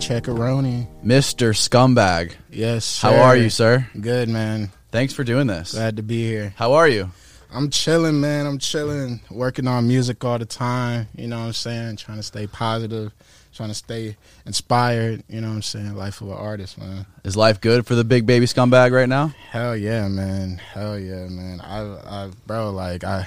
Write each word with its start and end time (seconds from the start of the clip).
Checkaroni. 0.00 0.86
Mr. 1.04 1.50
Scumbag. 1.54 2.32
Yes. 2.50 3.02
How 3.02 3.14
are 3.16 3.36
you, 3.36 3.50
sir? 3.50 3.86
Good, 4.00 4.28
man. 4.30 4.70
Thanks 4.90 5.12
for 5.12 5.24
doing 5.24 5.46
this. 5.46 5.72
Glad 5.72 5.96
to 5.98 6.02
be 6.02 6.26
here. 6.26 6.54
How 6.56 6.72
are 6.72 6.88
you? 6.88 7.10
I'm 7.52 7.68
chilling, 7.68 8.18
man. 8.20 8.46
I'm 8.46 8.58
chilling. 8.58 9.20
Working 9.30 9.66
on 9.68 9.86
music 9.86 10.24
all 10.24 10.38
the 10.38 10.46
time. 10.46 11.06
You 11.14 11.28
know 11.28 11.38
what 11.40 11.46
I'm 11.46 11.52
saying? 11.52 11.96
Trying 11.96 12.16
to 12.16 12.22
stay 12.22 12.46
positive. 12.46 13.12
Trying 13.52 13.68
to 13.68 13.74
stay 13.74 14.16
inspired. 14.46 15.22
You 15.28 15.42
know 15.42 15.48
what 15.48 15.54
I'm 15.56 15.62
saying? 15.62 15.94
Life 15.94 16.22
of 16.22 16.28
an 16.28 16.34
artist, 16.34 16.78
man. 16.78 17.04
Is 17.24 17.36
life 17.36 17.60
good 17.60 17.86
for 17.86 17.94
the 17.94 18.04
big 18.04 18.24
baby 18.24 18.46
scumbag 18.46 18.92
right 18.92 19.08
now? 19.08 19.28
Hell 19.50 19.76
yeah, 19.76 20.08
man. 20.08 20.56
Hell 20.72 20.98
yeah, 20.98 21.26
man. 21.28 21.60
I, 21.60 21.80
I, 21.80 22.30
bro, 22.46 22.70
like 22.70 23.04
I, 23.04 23.26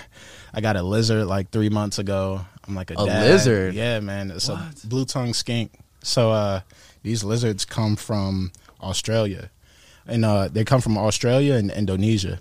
I 0.53 0.61
got 0.61 0.75
a 0.75 0.81
lizard 0.81 1.27
like 1.27 1.51
three 1.51 1.69
months 1.69 1.99
ago. 1.99 2.41
I'm 2.67 2.73
like 2.73 2.89
a, 2.91 2.95
A 2.95 3.03
lizard? 3.03 3.73
Yeah, 3.75 3.99
man. 3.99 4.31
It's 4.31 4.47
What? 4.49 4.83
a 4.83 4.87
blue 4.87 5.05
tongue 5.05 5.33
skink. 5.33 5.71
So 6.03 6.31
uh, 6.31 6.61
these 7.01 7.23
lizards 7.23 7.65
come 7.65 7.95
from 7.95 8.51
Australia, 8.81 9.49
and 10.05 10.23
uh, 10.23 10.49
they 10.49 10.63
come 10.63 10.81
from 10.81 10.97
Australia 10.97 11.55
and 11.55 11.71
Indonesia, 11.71 12.39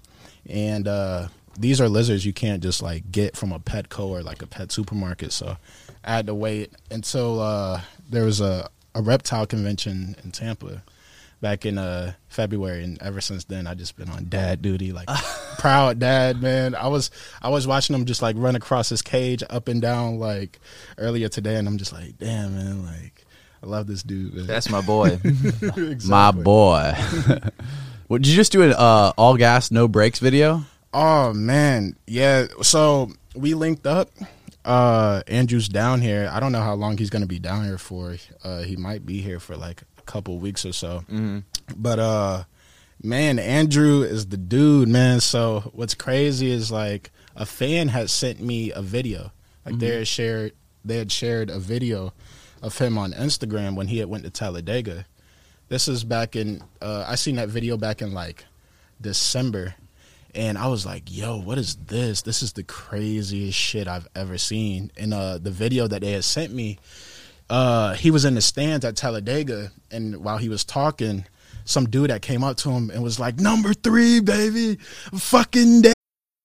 and 0.48 0.86
uh, 0.86 1.28
these 1.58 1.80
are 1.80 1.88
lizards 1.88 2.26
you 2.26 2.32
can't 2.32 2.62
just 2.62 2.82
like 2.82 3.10
get 3.10 3.36
from 3.36 3.52
a 3.52 3.58
Petco 3.58 4.08
or 4.08 4.22
like 4.22 4.42
a 4.42 4.46
pet 4.46 4.72
supermarket. 4.72 5.32
So 5.32 5.56
I 6.04 6.14
had 6.14 6.26
to 6.26 6.34
wait 6.34 6.72
until 6.90 7.40
uh, 7.40 7.80
there 8.08 8.24
was 8.24 8.40
a, 8.40 8.68
a 8.94 9.02
reptile 9.02 9.46
convention 9.46 10.16
in 10.22 10.32
Tampa 10.32 10.82
back 11.40 11.66
in 11.66 11.76
uh 11.76 12.12
February. 12.28 12.84
And 12.84 13.02
ever 13.02 13.20
since 13.20 13.44
then 13.44 13.66
I 13.66 13.74
just 13.74 13.96
been 13.96 14.08
on 14.08 14.28
dad 14.28 14.62
duty 14.62 14.92
like 14.92 15.08
proud 15.58 15.98
dad 15.98 16.40
man. 16.40 16.74
I 16.74 16.86
was 16.86 17.10
I 17.42 17.50
was 17.50 17.66
watching 17.66 17.94
him 17.94 18.06
just 18.06 18.22
like 18.22 18.36
run 18.38 18.56
across 18.56 18.88
his 18.88 19.02
cage 19.02 19.42
up 19.50 19.68
and 19.68 19.82
down 19.82 20.18
like 20.18 20.60
earlier 20.96 21.28
today. 21.28 21.56
And 21.56 21.68
I'm 21.68 21.78
just 21.78 21.92
like 21.92 22.16
damn 22.18 22.54
man 22.54 22.86
like 22.86 23.26
I 23.62 23.66
love 23.66 23.86
this 23.86 24.02
dude 24.02 24.34
man. 24.34 24.46
That's 24.46 24.68
my 24.68 24.80
boy. 24.80 25.20
Exactly. 25.24 26.10
My 26.10 26.30
boy. 26.32 26.94
what, 28.08 28.22
did 28.22 28.28
you 28.28 28.36
just 28.36 28.52
do 28.52 28.62
an 28.62 28.72
uh, 28.72 29.12
all 29.16 29.36
gas, 29.36 29.70
no 29.70 29.86
brakes 29.88 30.18
video? 30.18 30.64
Oh 30.92 31.32
man, 31.32 31.96
yeah. 32.06 32.46
So 32.62 33.10
we 33.34 33.54
linked 33.54 33.86
up. 33.86 34.10
Uh, 34.64 35.22
Andrew's 35.26 35.68
down 35.68 36.00
here. 36.00 36.30
I 36.32 36.38
don't 36.40 36.52
know 36.52 36.60
how 36.60 36.74
long 36.74 36.96
he's 36.98 37.10
gonna 37.10 37.26
be 37.26 37.38
down 37.38 37.64
here 37.64 37.78
for. 37.78 38.16
Uh, 38.44 38.62
he 38.62 38.76
might 38.76 39.06
be 39.06 39.20
here 39.20 39.40
for 39.40 39.56
like 39.56 39.82
a 39.98 40.02
couple 40.02 40.38
weeks 40.38 40.64
or 40.66 40.72
so. 40.72 41.00
hmm 41.08 41.40
But 41.76 41.98
uh, 41.98 42.44
man, 43.02 43.38
Andrew 43.38 44.02
is 44.02 44.26
the 44.26 44.36
dude, 44.36 44.88
man. 44.88 45.20
So 45.20 45.70
what's 45.72 45.94
crazy 45.94 46.50
is 46.50 46.70
like 46.70 47.10
a 47.36 47.46
fan 47.46 47.88
had 47.88 48.10
sent 48.10 48.40
me 48.40 48.72
a 48.72 48.82
video. 48.82 49.32
Like 49.64 49.78
they 49.78 49.98
had 49.98 50.08
shared, 50.08 50.52
they 50.84 50.98
had 50.98 51.12
shared 51.12 51.48
a 51.48 51.58
video 51.60 52.12
of 52.62 52.78
him 52.78 52.96
on 52.96 53.12
Instagram 53.12 53.74
when 53.74 53.88
he 53.88 53.98
had 53.98 54.08
went 54.08 54.24
to 54.24 54.30
Talladega. 54.30 55.04
This 55.68 55.88
is 55.88 56.04
back 56.04 56.36
in. 56.36 56.62
Uh, 56.80 57.04
I 57.06 57.16
seen 57.16 57.36
that 57.36 57.48
video 57.48 57.76
back 57.76 58.00
in 58.00 58.12
like 58.12 58.44
December, 59.00 59.74
and 60.34 60.56
I 60.56 60.68
was 60.68 60.86
like, 60.86 61.04
"Yo, 61.06 61.38
what 61.38 61.58
is 61.58 61.76
this? 61.76 62.22
This 62.22 62.42
is 62.42 62.52
the 62.52 62.62
craziest 62.62 63.58
shit 63.58 63.88
I've 63.88 64.08
ever 64.14 64.38
seen." 64.38 64.92
And 64.96 65.12
uh, 65.12 65.38
the 65.38 65.50
video 65.50 65.88
that 65.88 66.02
they 66.02 66.12
had 66.12 66.24
sent 66.24 66.52
me, 66.52 66.78
uh, 67.50 67.94
he 67.94 68.10
was 68.10 68.24
in 68.24 68.34
the 68.34 68.40
stands 68.40 68.84
at 68.84 68.96
Talladega, 68.96 69.72
and 69.90 70.22
while 70.22 70.38
he 70.38 70.48
was 70.48 70.64
talking, 70.64 71.24
some 71.64 71.88
dude 71.88 72.10
that 72.10 72.22
came 72.22 72.44
up 72.44 72.58
to 72.58 72.70
him 72.70 72.90
and 72.90 73.02
was 73.02 73.18
like, 73.18 73.40
"Number 73.40 73.74
three, 73.74 74.20
baby, 74.20 74.76
fucking 75.14 75.82
day." 75.82 75.92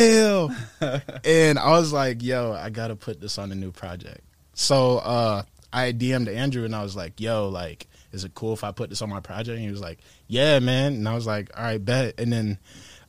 Hell? 0.00 0.56
and 1.24 1.58
I 1.58 1.70
was 1.72 1.92
like, 1.92 2.22
yo, 2.22 2.52
I 2.52 2.70
gotta 2.70 2.96
put 2.96 3.20
this 3.20 3.36
on 3.36 3.52
a 3.52 3.54
new 3.54 3.70
project. 3.70 4.22
So 4.54 4.96
uh, 4.98 5.42
I 5.72 5.92
DM'd 5.92 6.28
Andrew 6.28 6.64
and 6.64 6.74
I 6.74 6.82
was 6.82 6.96
like, 6.96 7.20
yo, 7.20 7.48
like, 7.50 7.86
is 8.10 8.24
it 8.24 8.34
cool 8.34 8.54
if 8.54 8.64
I 8.64 8.72
put 8.72 8.88
this 8.88 9.02
on 9.02 9.10
my 9.10 9.20
project? 9.20 9.56
And 9.56 9.64
he 9.64 9.70
was 9.70 9.82
like, 9.82 9.98
yeah, 10.26 10.58
man. 10.58 10.94
And 10.94 11.06
I 11.06 11.14
was 11.14 11.26
like, 11.26 11.50
all 11.54 11.64
right, 11.64 11.84
bet. 11.84 12.14
And 12.18 12.32
then 12.32 12.58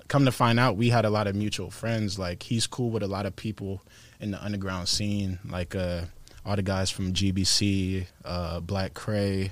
come 0.10 0.26
to 0.26 0.34
find 0.34 0.60
out, 0.60 0.76
we 0.76 0.90
had 0.90 1.06
a 1.06 1.10
lot 1.10 1.28
of 1.28 1.36
mutual 1.36 1.72
friends. 1.72 2.20
Like, 2.20 2.44
he's 2.44 2.68
cool 2.68 2.90
with 2.90 3.04
a 3.04 3.08
lot 3.08 3.26
of 3.26 3.38
people 3.38 3.82
in 4.20 4.32
the 4.32 4.44
underground 4.44 4.90
scene, 4.90 5.40
like 5.50 5.74
uh, 5.74 6.02
all 6.46 6.58
the 6.58 6.62
guys 6.62 6.90
from 6.92 7.14
GBC, 7.14 8.06
uh, 8.26 8.60
Black 8.60 8.94
Kray. 8.94 9.52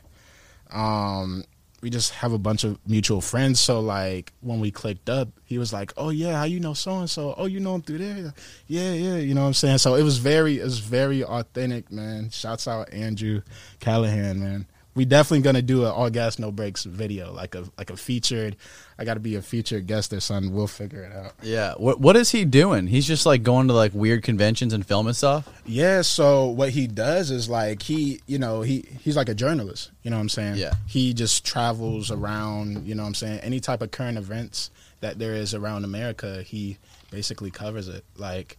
Um, 0.71 1.45
we 1.81 1.89
just 1.89 2.13
have 2.13 2.33
a 2.33 2.37
bunch 2.37 2.63
of 2.63 2.79
mutual 2.87 3.21
friends. 3.21 3.59
So 3.59 3.79
like 3.79 4.33
when 4.41 4.59
we 4.59 4.71
clicked 4.71 5.09
up, 5.09 5.29
he 5.45 5.57
was 5.57 5.71
like, 5.73 5.93
"Oh 5.97 6.09
yeah, 6.09 6.37
how 6.37 6.43
you 6.43 6.59
know 6.59 6.73
so 6.73 6.99
and 6.99 7.09
so? 7.09 7.33
Oh, 7.37 7.45
you 7.45 7.59
know 7.59 7.75
him 7.75 7.81
through 7.81 7.99
there? 7.99 8.33
Yeah, 8.67 8.93
yeah." 8.93 9.15
You 9.17 9.33
know 9.33 9.41
what 9.41 9.47
I'm 9.47 9.53
saying? 9.53 9.79
So 9.79 9.95
it 9.95 10.03
was 10.03 10.17
very, 10.17 10.59
it 10.59 10.63
was 10.63 10.79
very 10.79 11.23
authentic, 11.23 11.91
man. 11.91 12.29
Shouts 12.29 12.67
out 12.67 12.91
Andrew 12.93 13.41
Callaghan, 13.79 14.39
man. 14.39 14.67
We 14.95 15.05
definitely 15.05 15.41
gonna 15.41 15.61
do 15.61 15.85
an 15.85 15.91
all 15.91 16.09
gas 16.09 16.39
no 16.39 16.51
brakes 16.51 16.83
video, 16.83 17.31
like 17.31 17.55
a 17.55 17.65
like 17.77 17.89
a 17.89 17.97
featured. 17.97 18.55
I 18.97 19.05
got 19.05 19.13
to 19.13 19.21
be 19.21 19.35
a 19.35 19.41
featured 19.41 19.87
guest 19.87 20.11
or 20.11 20.19
something. 20.19 20.53
We'll 20.53 20.67
figure 20.67 21.03
it 21.03 21.15
out. 21.15 21.33
Yeah. 21.41 21.73
What 21.77 22.01
What 22.01 22.17
is 22.17 22.31
he 22.31 22.43
doing? 22.43 22.87
He's 22.87 23.07
just 23.07 23.25
like 23.25 23.43
going 23.43 23.69
to 23.69 23.73
like 23.73 23.93
weird 23.93 24.23
conventions 24.23 24.73
and 24.73 24.85
filming 24.85 25.13
stuff. 25.13 25.47
Yeah, 25.65 26.01
so 26.01 26.47
what 26.47 26.71
he 26.71 26.85
does 26.85 27.31
is 27.31 27.47
like 27.47 27.81
he, 27.83 28.19
you 28.27 28.39
know, 28.39 28.61
he 28.61 28.85
he's 28.99 29.15
like 29.15 29.29
a 29.29 29.33
journalist, 29.33 29.91
you 30.03 30.11
know 30.11 30.17
what 30.17 30.23
I'm 30.23 30.29
saying? 30.29 30.55
Yeah. 30.57 30.73
He 30.85 31.13
just 31.13 31.45
travels 31.45 32.11
around, 32.11 32.85
you 32.85 32.93
know 32.93 33.03
what 33.03 33.07
I'm 33.07 33.15
saying? 33.15 33.39
Any 33.39 33.61
type 33.61 33.81
of 33.81 33.91
current 33.91 34.17
events 34.17 34.69
that 34.99 35.17
there 35.17 35.33
is 35.33 35.53
around 35.53 35.85
America, 35.85 36.43
he 36.43 36.77
basically 37.09 37.51
covers 37.51 37.87
it. 37.87 38.03
Like 38.17 38.57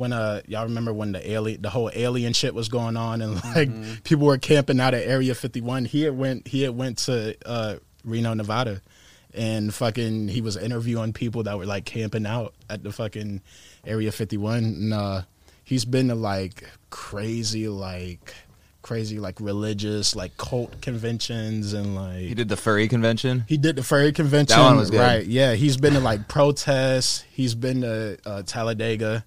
when 0.00 0.14
uh 0.14 0.40
y'all 0.48 0.64
remember 0.64 0.94
when 0.94 1.12
the 1.12 1.30
alien 1.30 1.60
the 1.60 1.68
whole 1.68 1.90
alien 1.94 2.32
shit 2.32 2.54
was 2.54 2.70
going 2.70 2.96
on 2.96 3.20
and 3.20 3.34
like 3.54 4.02
people 4.02 4.26
were 4.26 4.38
camping 4.38 4.80
out 4.80 4.94
at 4.94 5.06
Area 5.06 5.34
51, 5.34 5.84
he 5.84 6.02
had 6.02 6.16
went 6.16 6.48
he 6.48 6.62
had 6.62 6.74
went 6.74 6.96
to 6.98 7.36
uh 7.44 7.76
Reno, 8.02 8.32
Nevada 8.32 8.80
and 9.34 9.72
fucking 9.74 10.28
he 10.28 10.40
was 10.40 10.56
interviewing 10.56 11.12
people 11.12 11.42
that 11.44 11.58
were 11.58 11.66
like 11.66 11.84
camping 11.84 12.24
out 12.26 12.54
at 12.68 12.82
the 12.82 12.90
fucking 12.90 13.42
area 13.86 14.10
51 14.10 14.56
and 14.64 14.94
uh 14.94 15.22
he's 15.64 15.84
been 15.84 16.08
to 16.08 16.14
like 16.14 16.64
crazy 16.88 17.68
like 17.68 18.34
crazy 18.82 19.20
like 19.20 19.38
religious 19.38 20.16
like 20.16 20.34
cult 20.38 20.80
conventions 20.80 21.74
and 21.74 21.94
like 21.94 22.16
He 22.22 22.34
did 22.34 22.48
the 22.48 22.56
furry 22.56 22.88
convention. 22.88 23.44
he 23.46 23.58
did 23.58 23.76
the 23.76 23.82
furry 23.82 24.12
convention. 24.12 24.56
That 24.58 24.64
one 24.64 24.78
was 24.78 24.90
good. 24.90 25.00
Right. 25.00 25.26
Yeah. 25.26 25.52
He's 25.54 25.76
been 25.76 25.92
to 25.92 26.00
like 26.00 26.26
protests. 26.28 27.22
He's 27.30 27.54
been 27.54 27.82
to 27.82 28.18
uh, 28.24 28.42
Talladega. 28.44 29.24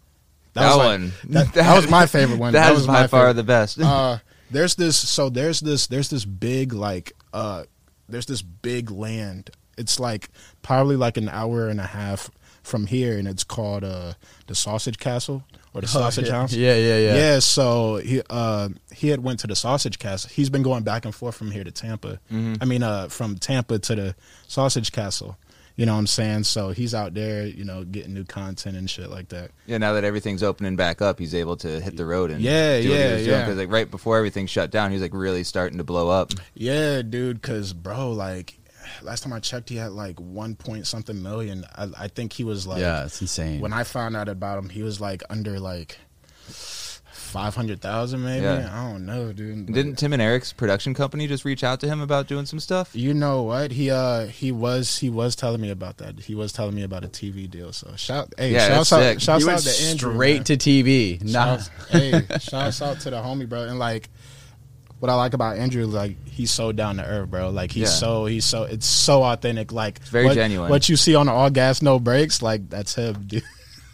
That 0.54 0.68
was 0.68 0.78
like- 0.78 0.86
one. 1.00 1.12
that, 1.30 1.54
that 1.54 1.76
was 1.76 1.90
my 1.90 2.06
favorite 2.06 2.40
one. 2.40 2.54
That 2.54 2.66
That 2.68 2.72
is 2.74 2.78
was 2.80 2.88
by 2.88 2.94
my 3.02 3.08
far 3.08 3.22
favorite. 3.22 3.34
the 3.34 3.44
best. 3.44 3.80
uh, 3.82 4.18
there's 4.52 4.76
this. 4.76 4.96
So 4.98 5.30
there's 5.30 5.60
this. 5.60 5.88
There's 5.88 6.10
this 6.10 6.26
big 6.26 6.74
like. 6.74 7.14
Uh, 7.34 7.64
there's 8.10 8.26
this 8.26 8.42
big 8.42 8.92
land. 8.92 9.50
It's 9.78 10.00
like 10.00 10.30
probably 10.62 10.96
like 10.96 11.18
an 11.18 11.30
hour 11.30 11.68
and 11.68 11.80
a 11.80 11.86
half 11.88 12.30
from 12.62 12.86
here, 12.86 13.18
and 13.18 13.28
it's 13.28 13.44
called 13.44 13.84
uh 13.84 14.14
the 14.48 14.54
Sausage 14.56 14.98
Castle 15.00 15.44
or 15.74 15.82
the 15.82 15.88
Sausage 15.88 16.28
yeah. 16.28 16.34
House. 16.34 16.54
Yeah, 16.54 16.76
yeah, 16.76 16.98
yeah. 16.98 17.16
Yeah, 17.16 17.40
so 17.40 17.96
he 17.96 18.22
uh 18.30 18.70
he 18.94 19.08
had 19.10 19.24
went 19.24 19.40
to 19.40 19.48
the 19.48 19.56
Sausage 19.56 19.98
Castle. 20.00 20.30
He's 20.34 20.50
been 20.52 20.62
going 20.64 20.84
back 20.84 21.06
and 21.06 21.14
forth 21.16 21.36
from 21.36 21.50
here 21.50 21.64
to 21.64 21.72
Tampa. 21.72 22.20
I 22.32 22.66
mean, 22.66 22.84
uh, 22.84 23.08
from 23.10 23.38
Tampa 23.38 23.80
to 23.80 23.96
the 23.96 24.16
Sausage 24.48 24.92
Castle. 24.92 25.38
You 25.76 25.88
know 25.88 25.94
what 25.94 26.00
I'm 26.00 26.08
saying? 26.08 26.44
So 26.44 26.70
he's 26.70 26.94
out 26.94 27.16
there, 27.16 27.48
you 27.48 27.64
know, 27.64 27.84
getting 27.84 28.14
new 28.14 28.26
content 28.26 28.78
and 28.78 28.88
shit 28.88 29.10
like 29.10 29.30
that. 29.30 29.50
yeah, 29.66 29.80
now 29.80 29.94
that 29.94 30.04
everything's 30.04 30.44
opening 30.44 30.76
back 30.76 31.02
up, 31.02 31.18
he's 31.18 31.34
able 31.34 31.58
to 31.58 31.80
hit 31.80 31.98
the 31.98 32.06
road 32.06 32.30
and 32.30 32.42
Yeah, 32.42 32.80
do 32.80 32.90
what 32.90 32.98
yeah, 33.00 33.08
he 33.08 33.14
was 33.16 33.28
yeah. 33.28 33.42
Because 33.42 33.58
like 33.58 33.72
right 33.72 33.90
before 33.90 34.18
everything 34.18 34.46
shut 34.46 34.70
down, 34.70 34.92
he's 34.92 35.02
like 35.02 35.14
really 35.16 35.44
starting 35.44 35.80
to 35.80 35.84
blow 35.84 36.10
up. 36.10 36.32
Yeah, 36.54 37.02
dude. 37.02 37.42
Cause 37.42 37.74
bro, 37.74 38.12
like 38.12 38.54
last 39.02 39.24
time 39.24 39.34
I 39.34 39.40
checked, 39.40 39.70
he 39.70 39.78
had 39.78 39.94
like 39.94 40.20
one 40.20 40.56
point 40.56 40.86
something 40.86 41.20
million. 41.24 41.66
I, 41.76 41.90
I 41.98 42.08
think 42.08 42.34
he 42.34 42.44
was 42.44 42.68
like, 42.68 42.80
yeah, 42.80 43.06
it's 43.06 43.20
insane. 43.20 43.60
when 43.60 43.74
I 43.74 43.84
found 43.84 44.16
out 44.16 44.30
about 44.30 44.60
him, 44.60 44.70
he 44.70 44.84
was 44.84 45.02
like 45.02 45.24
under 45.32 45.60
like 45.60 45.98
five 47.34 47.56
hundred 47.56 47.82
thousand, 47.82 48.24
maybe. 48.24 48.46
Yeah. 48.46 48.70
I 48.72 48.92
don't 48.92 49.06
know, 49.06 49.34
dude. 49.34 49.66
But- 49.66 49.76
Didn't 49.76 49.96
Tim 49.96 50.14
and 50.14 50.22
Eric's 50.22 50.54
production 50.54 50.94
company 50.94 51.28
just 51.28 51.44
reach 51.44 51.64
out 51.64 51.80
to 51.82 51.88
him 51.88 52.00
about 52.00 52.28
doing 52.28 52.46
some 52.46 52.60
stuff? 52.60 52.92
You 52.96 53.14
know 53.14 53.42
what? 53.44 53.72
He 53.72 53.90
uh 53.92 54.28
he 54.28 54.52
was 54.52 54.98
he 55.00 55.10
was 55.10 55.36
telling 55.36 55.60
me 55.60 55.72
about 55.72 55.98
that. 55.98 56.20
He 56.20 56.36
was 56.36 56.54
telling 56.54 56.76
me 56.76 56.84
about 56.84 57.04
a 57.04 57.08
TV 57.10 57.50
deal. 57.50 57.74
So 57.74 57.92
shout 57.98 58.34
hey 58.38 58.52
Yeah, 58.54 58.68
shouts 58.70 58.94
out 58.94 59.00
sick. 59.02 59.20
shouts 59.20 59.48
out 59.48 59.60
to 59.60 59.84
Andrew. 59.90 60.14
straight 60.14 60.36
man. 60.38 60.44
to 60.46 60.58
TV. 60.58 61.22
Nah. 61.24 61.58
Shouts, 61.58 61.70
hey, 61.90 62.22
shouts 62.40 62.82
out 62.82 63.00
to 63.02 63.10
the 63.10 63.18
homie, 63.18 63.50
bro. 63.50 63.64
And 63.64 63.80
like 63.80 64.10
what 65.00 65.10
I 65.10 65.16
like 65.16 65.34
about 65.34 65.58
Andrew 65.58 65.82
is 65.84 65.90
like 65.90 66.16
he's 66.28 66.50
so 66.52 66.72
down 66.72 66.96
to 66.98 67.04
earth, 67.06 67.30
bro. 67.30 67.50
Like 67.50 67.72
he's 67.72 67.82
Yeah. 67.84 67.88
so 67.90 68.26
he's 68.26 68.46
so 68.46 68.64
it's 68.64 68.86
so 68.86 69.24
authentic. 69.24 69.72
Like 69.74 69.98
it's 70.00 70.10
very 70.10 70.26
what, 70.26 70.36
genuine. 70.36 70.70
What 70.70 70.88
you 70.88 70.96
see 70.96 71.16
on 71.16 71.26
the 71.26 71.32
all 71.34 71.50
gas 71.50 71.82
no 71.82 72.00
brakes, 72.00 72.42
like 72.42 72.70
that's 72.70 72.96
him, 72.96 73.24
dude. 73.28 73.44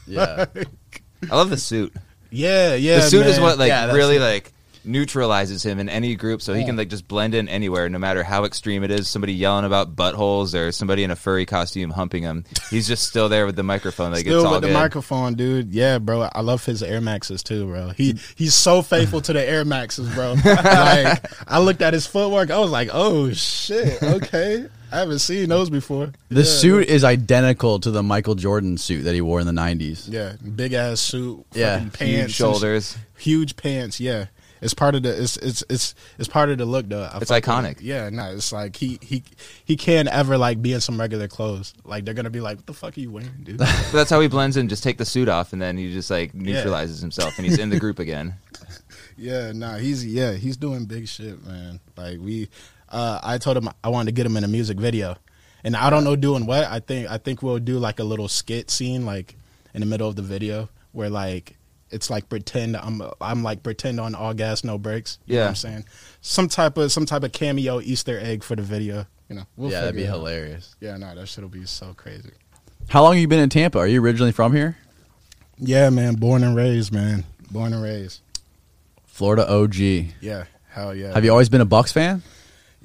Yeah. 0.05 0.45
I 1.31 1.35
love 1.35 1.49
the 1.49 1.57
suit. 1.57 1.93
Yeah, 2.31 2.75
yeah. 2.75 2.95
the 2.95 3.01
suit 3.01 3.25
is 3.25 3.39
what 3.39 3.57
like 3.57 3.69
Yeah, 3.69 3.91
really 3.93 4.19
like 4.19 4.51
neutralizes 4.83 5.63
him 5.63 5.79
in 5.79 5.89
any 5.89 6.15
group, 6.15 6.41
so 6.41 6.53
he 6.53 6.63
can 6.65 6.75
like 6.75 6.89
just 6.89 7.07
blend 7.07 7.33
in 7.35 7.47
anywhere, 7.49 7.89
no 7.89 7.99
matter 7.99 8.23
how 8.23 8.45
extreme 8.45 8.83
it 8.83 8.91
is. 8.91 9.07
Somebody 9.09 9.33
yelling 9.33 9.65
about 9.65 9.95
buttholes 9.95 10.53
or 10.57 10.71
somebody 10.71 11.03
in 11.03 11.11
a 11.11 11.15
furry 11.15 11.45
costume 11.45 11.89
humping 11.91 12.23
him. 12.23 12.45
He's 12.69 12.87
just 12.87 13.07
still 13.07 13.29
there 13.29 13.45
with 13.45 13.55
the 13.55 13.63
microphone. 13.63 14.11
Like 14.11 14.21
Still 14.21 14.39
it's 14.39 14.45
all 14.45 14.51
with 14.53 14.61
the 14.61 14.67
good. 14.67 14.73
microphone, 14.73 15.35
dude. 15.35 15.73
Yeah, 15.73 15.99
bro. 15.99 16.29
I 16.33 16.41
love 16.41 16.65
his 16.65 16.81
Air 16.83 17.01
Maxes 17.01 17.43
too, 17.43 17.65
bro. 17.67 17.89
He 17.89 18.15
he's 18.35 18.53
so 18.55 18.81
faithful 18.81 19.21
to 19.21 19.33
the 19.33 19.43
Air 19.47 19.65
Maxes, 19.65 20.13
bro. 20.13 20.33
like 20.45 21.23
I 21.47 21.59
looked 21.59 21.81
at 21.81 21.93
his 21.93 22.07
footwork, 22.07 22.51
I 22.51 22.59
was 22.59 22.71
like, 22.71 22.89
oh 22.93 23.31
shit, 23.33 24.01
okay. 24.01 24.65
I 24.91 24.97
haven't 24.97 25.19
seen 25.19 25.49
those 25.49 25.69
before. 25.69 26.11
The 26.29 26.39
Yeah, 26.41 26.43
suit 26.45 26.87
is 26.87 27.03
identical 27.03 27.79
to 27.81 27.91
the 27.91 28.01
Michael 28.01 28.33
Jordan 28.33 28.75
suit 28.79 29.03
that 29.03 29.13
he 29.13 29.21
wore 29.21 29.39
in 29.39 29.45
the 29.45 29.53
90s. 29.53 30.11
Yeah, 30.11 30.33
big 30.55 30.73
ass 30.73 30.99
suit, 30.99 31.45
Yeah, 31.53 31.75
fucking 31.77 31.89
huge 31.89 31.93
pants, 31.99 32.21
Huge 32.25 32.35
shoulders. 32.35 32.97
huge 33.19 33.55
pants. 33.55 33.99
Yeah, 33.99 34.25
it's 34.61 34.73
part 34.73 34.95
of 34.95 35.03
the 35.03 35.21
it's 35.21 35.37
it's 35.37 35.63
it's 35.69 35.95
it's 36.17 36.27
part 36.27 36.49
of 36.49 36.57
the 36.57 36.65
look 36.65 36.89
though. 36.89 37.03
I 37.03 37.17
It's 37.17 37.31
iconic. 37.31 37.77
it. 37.77 37.81
Yeah, 37.81 38.09
no, 38.09 38.31
it's 38.33 38.51
like 38.51 38.75
he 38.75 38.99
he 39.01 39.23
he 39.65 39.75
can't 39.75 40.07
ever 40.07 40.37
like 40.37 40.61
be 40.61 40.73
in 40.73 40.81
some 40.81 40.99
regular 40.99 41.27
clothes. 41.27 41.73
Like 41.83 42.05
they're 42.05 42.13
gonna 42.13 42.29
be 42.29 42.41
like, 42.41 42.57
what 42.57 42.65
the 42.65 42.73
fuck 42.73 42.97
are 42.97 42.99
you 42.99 43.11
wearing, 43.11 43.31
dude? 43.43 43.57
But 43.59 43.91
that's 43.91 44.09
how 44.09 44.19
he 44.19 44.27
blends 44.27 44.57
in. 44.57 44.67
Just 44.67 44.83
take 44.83 44.97
the 44.97 45.05
suit 45.05 45.29
off, 45.29 45.53
and 45.53 45.61
then 45.61 45.77
he 45.77 45.91
just 45.93 46.09
like 46.11 46.33
neutralizes 46.33 46.99
himself, 47.01 47.37
and 47.37 47.45
he's 47.45 47.57
in 47.57 47.69
the 47.69 47.79
group 47.79 47.99
again. 48.05 48.35
Yeah, 49.17 49.51
nah, 49.51 49.77
he's 49.77 50.05
yeah, 50.05 50.33
he's 50.33 50.57
doing 50.57 50.85
big 50.85 51.07
shit, 51.07 51.45
man. 51.45 51.79
Like 51.97 52.19
we, 52.19 52.49
uh, 52.89 53.19
I 53.21 53.37
told 53.37 53.57
him 53.57 53.69
I 53.83 53.89
wanted 53.89 54.07
to 54.07 54.11
get 54.13 54.25
him 54.25 54.37
in 54.37 54.43
a 54.43 54.47
music 54.47 54.77
video, 54.77 55.15
and 55.63 55.75
I 55.75 55.89
don't 55.89 56.03
know 56.03 56.15
doing 56.15 56.45
what. 56.45 56.65
I 56.65 56.79
think 56.79 57.09
I 57.09 57.17
think 57.17 57.41
we'll 57.43 57.59
do 57.59 57.79
like 57.79 57.99
a 57.99 58.03
little 58.03 58.27
skit 58.27 58.71
scene, 58.71 59.05
like 59.05 59.35
in 59.73 59.81
the 59.81 59.85
middle 59.85 60.07
of 60.07 60.15
the 60.15 60.21
video, 60.21 60.69
where 60.91 61.09
like 61.09 61.55
it's 61.91 62.09
like 62.09 62.29
pretend 62.29 62.75
I'm 62.77 63.01
I'm 63.21 63.43
like 63.43 63.63
pretend 63.63 63.99
on 63.99 64.15
all 64.15 64.33
gas 64.33 64.63
no 64.63 64.77
brakes. 64.77 65.17
You 65.25 65.35
know 65.35 65.39
what 65.41 65.43
Yeah. 65.43 65.49
I'm 65.49 65.55
saying 65.55 65.85
some 66.21 66.47
type 66.49 66.77
of 66.77 66.91
some 66.91 67.05
type 67.05 67.23
of 67.23 67.31
cameo 67.31 67.81
Easter 67.81 68.19
egg 68.19 68.43
for 68.43 68.55
the 68.55 68.61
video. 68.61 69.05
You 69.29 69.35
know, 69.35 69.43
we'll 69.57 69.71
yeah, 69.71 69.81
that'd 69.81 69.95
be 69.95 70.05
hilarious. 70.05 70.75
Yeah, 70.79 70.97
no, 70.97 71.13
that 71.13 71.27
shit'll 71.27 71.49
be 71.49 71.65
so 71.65 71.93
crazy. 71.95 72.31
How 72.87 73.03
long 73.03 73.13
have 73.13 73.21
you 73.21 73.27
been 73.27 73.39
in 73.39 73.49
Tampa? 73.49 73.77
Are 73.77 73.87
you 73.87 74.01
originally 74.03 74.31
from 74.31 74.53
here? 74.53 74.75
Yeah, 75.57 75.89
man, 75.91 76.15
born 76.15 76.43
and 76.43 76.55
raised, 76.55 76.91
man, 76.91 77.25
born 77.51 77.73
and 77.73 77.83
raised. 77.83 78.21
Florida 79.05 79.47
OG. 79.51 79.75
Yeah, 79.75 80.45
hell 80.69 80.95
yeah. 80.95 81.13
Have 81.13 81.23
you 81.25 81.31
always 81.31 81.49
been 81.49 81.61
a 81.61 81.65
Bucs 81.65 81.91
fan? 81.93 82.23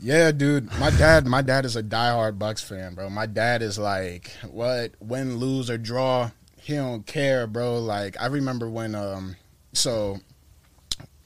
Yeah, 0.01 0.33
dude. 0.33 0.71
My 0.79 0.91
dad, 0.91 1.27
my 1.27 1.41
dad 1.41 1.65
is 1.65 1.77
a 1.77 1.83
diehard 1.83 2.37
Bucs 2.37 2.63
fan, 2.63 2.95
bro. 2.95 3.09
My 3.09 3.27
dad 3.27 3.63
is 3.63 3.79
like, 3.79 4.31
what 4.51 4.91
win, 5.01 5.37
lose 5.39 5.71
or 5.71 5.79
draw, 5.79 6.31
he 6.65 6.75
don't 6.75 7.07
care, 7.07 7.47
bro. 7.47 7.79
Like 7.79 8.21
I 8.21 8.27
remember 8.27 8.69
when, 8.69 8.95
um, 8.95 9.37
so 9.73 10.19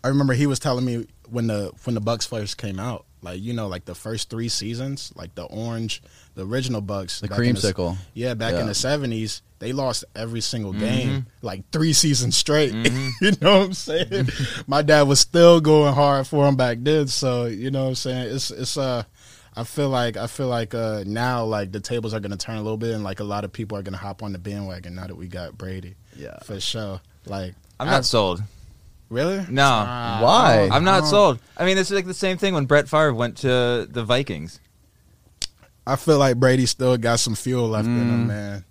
I 0.04 0.08
remember 0.08 0.32
he 0.34 0.46
was 0.46 0.58
telling 0.58 0.84
me 0.84 1.06
when 1.30 1.46
the 1.46 1.72
when 1.84 1.94
the 1.94 2.00
Bucs 2.00 2.26
first 2.26 2.58
came 2.58 2.78
out, 2.80 3.04
like 3.22 3.40
you 3.40 3.52
know, 3.52 3.66
like 3.68 3.84
the 3.84 3.94
first 3.94 4.30
three 4.30 4.48
seasons, 4.48 5.12
like 5.14 5.34
the 5.34 5.44
orange, 5.44 6.02
the 6.34 6.44
original 6.46 6.82
Bucs, 6.82 7.20
The 7.20 7.28
back 7.28 7.38
in 7.38 7.54
creamsicle. 7.56 7.96
yeah, 8.14 8.34
back 8.34 8.54
Yeah. 8.54 8.60
in 8.62 8.66
the 8.66 8.74
seventies, 8.74 9.42
they 9.60 9.72
lost 9.72 10.04
every 10.16 10.40
single 10.40 10.72
game, 10.72 11.26
like 11.42 11.68
three 11.70 11.92
seasons 11.92 12.36
straight. 12.36 12.72
you 13.20 13.32
know 13.40 13.58
what 13.58 13.66
I'm 13.66 13.72
saying? 13.74 14.28
My 14.66 14.82
dad 14.82 15.02
was 15.02 15.20
still 15.20 15.60
going 15.60 15.94
hard 15.94 16.26
for 16.26 16.46
him 16.48 16.56
back 16.56 16.78
then, 16.80 17.06
so 17.08 17.46
you 17.46 17.70
know 17.70 17.82
what 17.84 17.88
I'm 17.90 17.94
saying. 17.96 18.34
It's 18.34 18.50
it's 18.50 18.76
uh, 18.76 19.02
I 19.58 19.64
feel 19.64 19.88
like 19.88 20.16
I 20.16 20.26
feel 20.28 20.46
like 20.48 20.72
uh 20.74 21.02
now 21.06 21.44
like 21.44 21.72
the 21.72 21.80
tables 21.80 22.14
are 22.14 22.20
gonna 22.20 22.36
turn 22.36 22.56
a 22.58 22.62
little 22.62 22.76
bit, 22.76 22.94
and 22.94 23.02
like 23.02 23.20
a 23.20 23.24
lot 23.24 23.44
of 23.44 23.52
people 23.52 23.76
are 23.76 23.82
gonna 23.82 23.96
hop 23.96 24.22
on 24.22 24.32
the 24.32 24.38
bandwagon 24.38 24.94
now 24.94 25.06
that 25.06 25.16
we 25.16 25.26
got 25.26 25.58
Brady. 25.58 25.96
Yeah. 26.16 26.38
for 26.44 26.60
sure. 26.60 27.00
Like 27.26 27.54
I'm 27.80 27.88
I- 27.88 27.92
not 27.92 28.04
sold. 28.04 28.42
really 29.10 29.44
No. 29.48 29.64
Ah, 29.64 30.20
Why? 30.22 30.52
I 30.52 30.56
don't- 30.58 30.72
I'm 30.72 30.84
not 30.84 31.00
don't- 31.00 31.10
sold. 31.10 31.38
I 31.56 31.64
mean, 31.64 31.76
it's 31.78 31.90
like 31.90 32.06
the 32.06 32.14
same 32.14 32.38
thing 32.38 32.54
when 32.54 32.66
Brett 32.66 32.88
Favre 32.88 33.12
went 33.14 33.36
to 33.38 33.86
the 33.90 34.04
Vikings. 34.04 34.60
I 35.86 35.96
feel 35.96 36.18
like 36.18 36.36
Brady 36.36 36.66
still 36.66 36.96
got 36.98 37.18
some 37.18 37.34
fuel 37.34 37.68
left 37.70 37.86
in 37.86 37.96
Mm. 37.96 38.10
him, 38.10 38.26
man. 38.26 38.64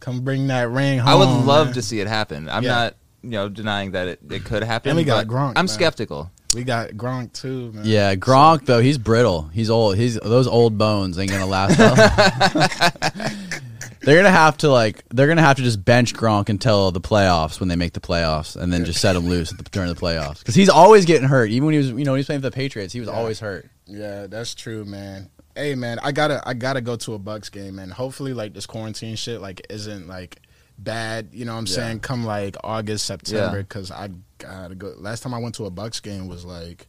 Come 0.00 0.20
bring 0.22 0.46
that 0.48 0.68
ring 0.70 0.98
home. 0.98 1.08
I 1.08 1.14
would 1.14 1.44
love 1.46 1.68
man. 1.68 1.74
to 1.74 1.82
see 1.82 2.00
it 2.00 2.08
happen. 2.08 2.48
I'm 2.48 2.64
Yeah. 2.64 2.74
not, 2.74 2.94
you 3.22 3.30
know, 3.30 3.48
denying 3.48 3.92
that 3.92 4.08
it, 4.08 4.20
it 4.30 4.44
could 4.44 4.62
happen. 4.64 4.90
And 4.90 4.96
we 4.96 5.04
got 5.04 5.26
but 5.28 5.32
Gronk, 5.34 5.50
I'm 5.50 5.66
man. 5.66 5.68
skeptical. 5.68 6.30
We 6.54 6.64
got 6.64 6.90
Gronk 6.90 7.32
too, 7.32 7.72
man. 7.72 7.84
Yeah, 7.86 8.14
Gronk 8.16 8.66
though 8.66 8.80
he's 8.80 8.98
brittle. 8.98 9.42
He's 9.52 9.70
old. 9.70 9.96
He's 9.96 10.16
those 10.18 10.46
old 10.48 10.76
bones 10.78 11.18
ain't 11.18 11.30
gonna 11.30 11.46
last. 11.46 11.78
long. 11.78 11.96
they're 14.02 14.16
gonna 14.16 14.30
have 14.30 14.56
to 14.58 14.70
like 14.70 15.04
they're 15.10 15.28
gonna 15.28 15.42
have 15.42 15.56
to 15.56 15.62
just 15.62 15.84
bench 15.84 16.14
Gronk 16.14 16.48
until 16.48 16.90
the 16.90 17.00
playoffs 17.00 17.60
when 17.60 17.68
they 17.68 17.76
make 17.76 17.92
the 17.92 18.00
playoffs, 18.00 18.56
and 18.56 18.72
then 18.72 18.84
just 18.84 19.00
set 19.00 19.16
him 19.16 19.26
loose 19.26 19.52
at 19.52 19.58
the, 19.58 19.64
during 19.70 19.88
the 19.88 19.94
playoffs 20.00 20.40
because 20.40 20.54
he's 20.54 20.68
always 20.68 21.04
getting 21.04 21.28
hurt. 21.28 21.50
Even 21.50 21.66
when 21.66 21.72
he 21.74 21.78
was 21.78 21.88
you 21.90 22.04
know 22.04 22.12
when 22.12 22.18
he 22.18 22.20
was 22.20 22.26
playing 22.26 22.40
for 22.40 22.50
the 22.50 22.54
Patriots, 22.54 22.92
he 22.92 23.00
was 23.00 23.08
always 23.08 23.40
hurt. 23.40 23.68
Yeah, 23.86 24.26
that's 24.26 24.54
true, 24.54 24.84
man. 24.84 25.30
Hey, 25.56 25.74
man, 25.74 25.98
I 26.00 26.12
gotta, 26.12 26.40
I 26.46 26.54
gotta 26.54 26.80
go 26.80 26.94
to 26.96 27.14
a 27.14 27.18
Bucs 27.18 27.50
game, 27.50 27.78
and 27.80 27.92
hopefully, 27.92 28.32
like 28.32 28.54
this 28.54 28.66
quarantine 28.66 29.16
shit, 29.16 29.40
like 29.40 29.66
isn't 29.68 30.06
like 30.08 30.38
bad. 30.78 31.30
You 31.32 31.44
know 31.44 31.52
what 31.52 31.58
I'm 31.58 31.66
Yeah. 31.66 31.74
saying? 31.74 32.00
Come 32.00 32.24
like 32.24 32.56
August, 32.62 33.04
September, 33.06 33.56
Yeah. 33.56 33.62
because 33.62 33.90
I 33.90 34.10
gotta 34.40 34.74
go. 34.74 34.94
Last 34.98 35.22
time 35.22 35.34
I 35.34 35.38
went 35.38 35.54
to 35.56 35.66
a 35.66 35.70
Bucs 35.70 36.02
game 36.02 36.28
was 36.28 36.44
like, 36.44 36.86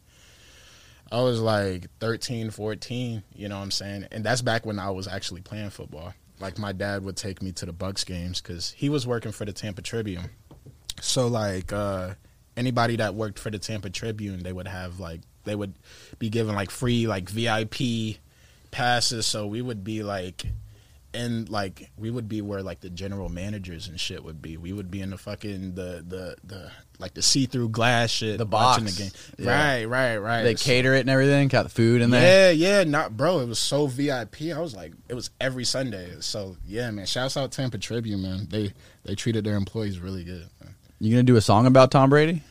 I 1.12 1.22
was 1.22 1.40
like 1.40 1.88
13, 2.00 2.50
14. 2.52 3.24
You 3.36 3.50
know 3.50 3.58
what 3.58 3.64
I'm 3.64 3.72
saying? 3.72 4.08
And 4.12 4.24
that's 4.24 4.42
back 4.42 4.66
when 4.66 4.80
I 4.80 4.90
was 4.90 5.08
actually 5.08 5.42
playing 5.42 5.70
football. 5.70 6.14
Like 6.40 6.58
my 6.58 6.72
dad 6.72 7.04
would 7.04 7.18
take 7.18 7.42
me 7.42 7.52
to 7.54 7.66
the 7.66 7.74
Bucs 7.74 8.06
games 8.06 8.42
because 8.42 8.72
he 8.72 8.90
was 8.90 9.06
working 9.06 9.32
for 9.32 9.46
the 9.46 9.54
Tampa 9.54 9.82
Tribune. 9.82 10.30
So 11.00 11.28
like 11.28 11.72
uh 11.72 12.16
anybody 12.58 12.96
that 12.98 13.14
worked 13.14 13.38
for 13.38 13.52
the 13.52 13.60
Tampa 13.60 13.90
Tribune, 13.90 14.42
they 14.42 14.54
would 14.54 14.68
have 14.68 15.00
like 15.00 15.22
they 15.44 15.56
would 15.56 15.74
be 16.18 16.30
given 16.30 16.56
like 16.56 16.72
free 16.72 17.08
like 17.08 17.30
VIP 17.30 18.18
passes. 18.72 19.26
So 19.26 19.46
we 19.46 19.62
would 19.62 19.84
be 19.84 20.02
like 20.02 20.46
and 21.14 21.50
like 21.50 21.92
we 21.98 22.10
would 22.10 22.30
be 22.30 22.42
where 22.42 22.64
like 22.64 22.80
the 22.82 22.90
general 22.90 23.30
managers 23.30 23.88
and 23.88 24.00
shit 24.00 24.24
would 24.24 24.42
be. 24.42 24.58
We 24.58 24.74
would 24.74 24.90
be 24.90 25.02
in 25.02 25.10
the 25.10 25.18
fucking 25.18 25.76
the 25.76 26.04
the 26.08 26.36
the 26.44 26.72
like 27.02 27.14
the 27.14 27.22
see 27.22 27.46
through 27.46 27.70
glass 27.70 28.10
shit. 28.10 28.38
The 28.38 28.46
box. 28.46 28.82
the 28.84 29.04
game. 29.04 29.12
Yeah. 29.38 29.52
Right, 29.52 29.86
right, 29.86 30.18
right. 30.18 30.44
They 30.44 30.56
cater 30.56 30.94
it 30.94 31.02
and 31.02 31.10
everything. 31.10 31.48
Got 31.48 31.64
the 31.64 31.70
food 31.70 32.02
in 32.02 32.12
there. 32.12 32.54
yeah, 32.54 32.78
yeah, 32.78 32.84
not 32.84 33.18
bro. 33.18 33.40
It 33.40 33.48
was 33.48 33.60
so 33.60 33.88
VIP. 33.88 34.44
I 34.56 34.60
was 34.60 34.76
like, 34.76 34.94
it 35.10 35.14
was 35.14 35.32
every 35.42 35.66
Sunday. 35.66 36.10
So 36.20 36.56
yeah, 36.66 36.92
man. 36.92 37.06
Shouts 37.06 37.36
out 37.36 37.52
Tampa 37.52 37.78
Tribune, 37.78 38.22
man. 38.22 38.48
They 38.50 38.74
they 39.04 39.16
treated 39.16 39.44
their 39.44 39.56
employees 39.56 40.00
really 40.00 40.24
good. 40.24 40.48
Man. 40.64 40.76
You 41.00 41.12
gonna 41.12 41.24
do 41.24 41.36
a 41.36 41.42
song 41.42 41.66
about 41.66 41.92
Tom 41.92 42.10
Brady? 42.10 42.44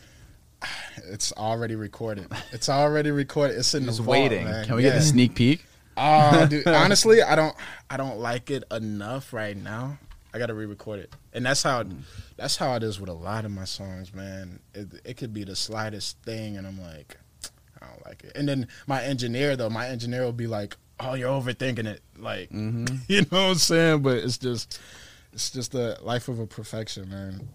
It's 1.13 1.33
already 1.33 1.75
recorded. 1.75 2.29
It's 2.53 2.69
already 2.69 3.11
recorded. 3.11 3.59
It's 3.59 3.75
in 3.75 3.85
Just 3.87 3.97
the 3.97 4.03
vault, 4.05 4.17
waiting. 4.19 4.45
man. 4.45 4.65
Can 4.67 4.77
we 4.77 4.85
yeah. 4.85 4.91
get 4.91 4.97
the 4.97 5.03
sneak 5.05 5.35
peek? 5.35 5.65
Uh, 5.97 6.47
dude, 6.47 6.67
honestly, 6.69 7.21
I 7.21 7.35
don't 7.35 7.55
I 7.89 7.97
don't 7.97 8.21
like 8.21 8.51
it 8.51 8.63
enough 8.71 9.33
right 9.33 9.57
now. 9.57 9.99
I 10.33 10.39
got 10.39 10.47
to 10.47 10.55
re-record 10.55 11.01
it, 11.01 11.15
and 11.33 11.45
that's 11.45 11.63
how 11.63 11.83
mm. 11.83 12.03
that's 12.37 12.57
how 12.57 12.75
it 12.75 12.83
is 12.83 13.01
with 13.01 13.09
a 13.09 13.15
lot 13.15 13.45
of 13.45 13.51
my 13.51 13.65
songs, 13.65 14.15
man. 14.15 14.61
It 14.75 14.89
it 15.05 15.17
could 15.17 15.33
be 15.35 15.45
the 15.45 15.57
slightest 15.57 16.19
thing, 16.23 16.57
and 16.57 16.67
I'm 16.67 16.81
like, 16.81 17.17
I 17.83 17.87
don't 17.87 18.07
like 18.07 18.25
it. 18.25 18.33
And 18.37 18.49
then 18.49 18.69
my 18.87 19.03
engineer 19.03 19.57
though, 19.57 19.71
my 19.71 19.89
engineer 19.89 20.23
will 20.25 20.33
be 20.33 20.47
like, 20.47 20.77
"Oh, 21.01 21.15
you're 21.15 21.31
overthinking 21.31 21.87
it," 21.87 22.03
like 22.17 22.51
mm-hmm. 22.51 22.97
you 23.09 23.23
know 23.23 23.27
what 23.31 23.51
I'm 23.51 23.55
saying. 23.57 24.03
But 24.03 24.19
it's 24.19 24.39
just 24.39 24.81
it's 25.33 25.51
just 25.51 25.73
the 25.73 25.99
life 26.03 26.29
of 26.29 26.39
a 26.39 26.47
perfection, 26.47 27.09
man. 27.11 27.49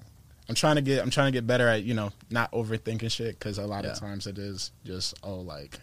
I'm 0.47 0.55
trying 0.55 0.75
to 0.75 0.81
get 0.81 1.01
I'm 1.01 1.09
trying 1.09 1.31
to 1.31 1.37
get 1.37 1.47
better 1.47 1.67
at 1.67 1.83
you 1.83 1.93
know 1.93 2.11
not 2.29 2.51
overthinking 2.51 3.09
shit 3.11 3.39
because 3.39 3.57
a 3.57 3.65
lot 3.65 3.83
Yeah. 3.83 3.91
of 3.91 3.99
times 3.99 4.27
it 4.27 4.37
is 4.37 4.71
just 4.83 5.15
oh 5.23 5.35
like 5.37 5.79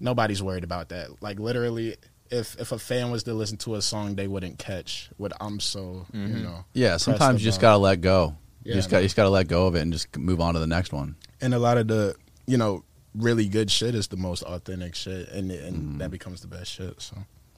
nobody's 0.00 0.42
worried 0.42 0.64
about 0.64 0.88
that. 0.90 1.22
Like 1.22 1.38
literally, 1.38 1.96
if 2.30 2.58
if 2.60 2.72
a 2.72 2.78
fan 2.78 3.10
was 3.10 3.22
to 3.24 3.34
listen 3.34 3.56
to 3.58 3.74
a 3.74 3.82
song, 3.82 4.14
they 4.14 4.26
wouldn't 4.28 4.58
catch 4.58 5.10
what 5.16 5.32
I'm 5.40 5.60
so 5.60 6.06
you 6.12 6.20
know. 6.26 6.64
Yeah, 6.74 6.96
sometimes 6.96 7.40
you 7.42 7.44
just 7.48 7.60
gotta 7.60 7.78
let 7.78 8.00
go. 8.00 8.36
Yeah, 8.62 8.70
you 8.74 8.78
just 8.78 8.90
got 8.90 8.98
you 8.98 9.04
just 9.06 9.16
gotta 9.16 9.30
let 9.30 9.48
go 9.48 9.66
of 9.66 9.74
it 9.74 9.80
and 9.80 9.92
just 9.92 10.16
move 10.16 10.40
on 10.40 10.54
to 10.54 10.60
the 10.60 10.66
next 10.66 10.92
one. 10.92 11.16
And 11.40 11.54
a 11.54 11.58
lot 11.58 11.78
of 11.78 11.88
the 11.88 12.14
you 12.46 12.56
know 12.56 12.84
really 13.14 13.48
good 13.48 13.70
shit 13.70 13.94
is 13.94 14.06
the 14.08 14.16
most 14.16 14.42
authentic 14.44 14.94
shit, 14.94 15.28
and 15.30 15.50
and 15.50 15.76
Mm-hmm. 15.76 15.98
that 15.98 16.10
becomes 16.10 16.40
the 16.42 16.46
best 16.48 16.70
shit. 16.70 17.00
So 17.02 17.16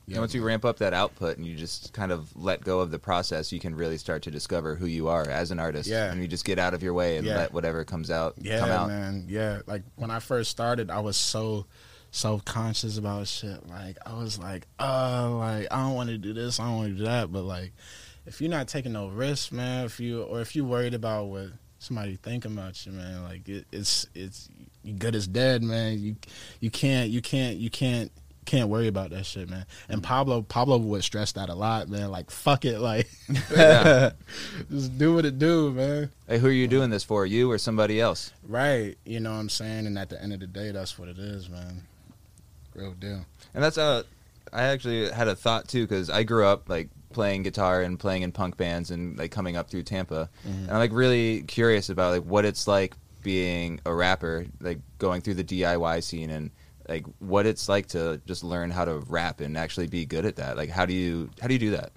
And 0.08 0.18
once 0.18 0.34
you 0.34 0.42
ramp 0.44 0.64
up 0.64 0.78
that 0.78 0.94
output 0.94 1.36
and 1.36 1.46
you 1.46 1.54
just 1.56 1.92
kind 1.92 2.10
of 2.12 2.34
let 2.36 2.62
go 2.64 2.80
of 2.80 2.90
the 2.90 2.98
process, 2.98 3.52
you 3.52 3.60
can 3.60 3.74
really 3.74 3.98
start 3.98 4.22
to 4.22 4.30
discover 4.30 4.74
who 4.74 4.86
you 4.86 5.08
are 5.08 5.28
as 5.28 5.50
an 5.50 5.58
artist. 5.58 5.88
Yeah. 5.88 6.10
And 6.10 6.20
you 6.22 6.26
just 6.28 6.44
get 6.44 6.58
out 6.58 6.72
of 6.74 6.82
your 6.82 6.94
way 6.94 7.16
and 7.18 7.26
Yeah. 7.26 7.36
let 7.36 7.52
whatever 7.52 7.84
comes 7.84 8.10
out 8.10 8.34
yeah, 8.38 8.60
come 8.60 8.70
out. 8.70 8.88
man, 8.88 9.26
yeah. 9.28 9.60
Like 9.66 9.82
when 9.96 10.10
I 10.10 10.18
first 10.20 10.50
started, 10.50 10.90
I 10.90 11.00
was 11.00 11.16
so 11.16 11.66
self 12.12 12.44
conscious 12.44 12.98
about 12.98 13.26
shit. 13.26 13.68
Like 13.68 13.96
I 14.06 14.14
was 14.14 14.38
like, 14.38 14.68
oh, 14.78 15.38
like 15.40 15.66
I 15.72 15.82
don't 15.82 15.94
want 15.94 16.10
to 16.10 16.18
do 16.18 16.32
this, 16.32 16.60
I 16.60 16.66
don't 16.66 16.76
want 16.76 16.92
to 16.92 16.98
do 16.98 17.04
that. 17.04 17.32
But 17.32 17.42
like, 17.42 17.72
if 18.26 18.40
you're 18.40 18.50
not 18.50 18.68
taking 18.68 18.92
no 18.92 19.08
risks, 19.08 19.50
man, 19.50 19.86
if 19.86 19.98
you 19.98 20.22
or 20.22 20.40
if 20.40 20.54
you 20.54 20.64
worried 20.64 20.94
about 20.94 21.24
what 21.24 21.48
somebody 21.80 22.16
thinking 22.22 22.52
about 22.52 22.86
you, 22.86 22.92
man, 22.92 23.24
like 23.24 23.48
it, 23.48 23.66
it's 23.72 24.06
it's 24.14 24.48
you 24.84 24.92
good 24.92 25.16
as 25.16 25.26
dead, 25.26 25.64
man. 25.64 25.98
You 25.98 26.16
you 26.60 26.70
can't 26.70 27.10
you 27.10 27.20
can't 27.20 27.56
you 27.56 27.70
can't 27.70 28.12
can't 28.44 28.68
worry 28.68 28.88
about 28.88 29.10
that 29.10 29.24
shit, 29.24 29.48
man. 29.48 29.64
And 29.88 30.02
mm-hmm. 30.02 30.08
Pablo 30.08 30.42
Pablo 30.42 30.76
would 30.76 31.04
stress 31.04 31.32
that 31.32 31.48
a 31.48 31.54
lot, 31.54 31.88
man. 31.88 32.10
Like 32.10 32.30
fuck 32.30 32.66
it, 32.66 32.78
like 32.78 33.08
just 34.70 34.98
do 34.98 35.14
what 35.14 35.24
it 35.24 35.38
do, 35.38 35.70
man. 35.72 36.10
Hey, 36.28 36.38
who 36.38 36.48
are 36.48 36.50
you 36.50 36.68
doing 36.68 36.90
this 36.90 37.04
for? 37.04 37.24
You 37.24 37.50
or 37.50 37.56
somebody 37.56 38.00
else? 38.00 38.32
Right. 38.46 38.98
You 39.04 39.20
know 39.20 39.32
what 39.32 39.38
I'm 39.38 39.48
saying? 39.48 39.86
And 39.86 39.98
at 39.98 40.10
the 40.10 40.22
end 40.22 40.34
of 40.34 40.40
the 40.40 40.46
day, 40.46 40.72
that's 40.72 40.98
what 40.98 41.08
it 41.08 41.18
is, 41.18 41.48
man. 41.48 41.86
Real 42.74 42.92
deal. 42.92 43.24
And 43.54 43.62
that's 43.62 43.78
uh, 43.78 44.02
I 44.52 44.64
actually 44.64 45.10
had 45.10 45.28
a 45.28 45.36
thought 45.36 45.68
too 45.68 45.82
because 45.82 46.10
I 46.10 46.22
grew 46.22 46.46
up 46.46 46.68
like 46.68 46.88
playing 47.12 47.42
guitar 47.42 47.82
and 47.82 47.98
playing 47.98 48.22
in 48.22 48.32
punk 48.32 48.56
bands 48.56 48.90
and 48.90 49.18
like 49.18 49.30
coming 49.30 49.56
up 49.56 49.70
through 49.70 49.82
Tampa, 49.82 50.28
and 50.44 50.70
I'm 50.70 50.78
like 50.78 50.92
really 50.92 51.42
curious 51.42 51.88
about 51.88 52.12
like 52.12 52.24
what 52.24 52.44
it's 52.44 52.66
like 52.66 52.94
being 53.22 53.80
a 53.84 53.94
rapper, 53.94 54.46
like 54.60 54.80
going 54.98 55.20
through 55.20 55.34
the 55.34 55.44
DIY 55.44 56.02
scene 56.02 56.30
and 56.30 56.50
like 56.88 57.06
what 57.18 57.46
it's 57.46 57.68
like 57.68 57.88
to 57.88 58.20
just 58.26 58.42
learn 58.42 58.70
how 58.70 58.84
to 58.84 58.98
rap 59.08 59.40
and 59.40 59.56
actually 59.56 59.86
be 59.86 60.04
good 60.04 60.24
at 60.24 60.36
that. 60.36 60.56
Like 60.56 60.70
how 60.70 60.86
do 60.86 60.94
you 60.94 61.30
how 61.40 61.46
do 61.46 61.54
you 61.54 61.60
do 61.60 61.70
that? 61.72 61.92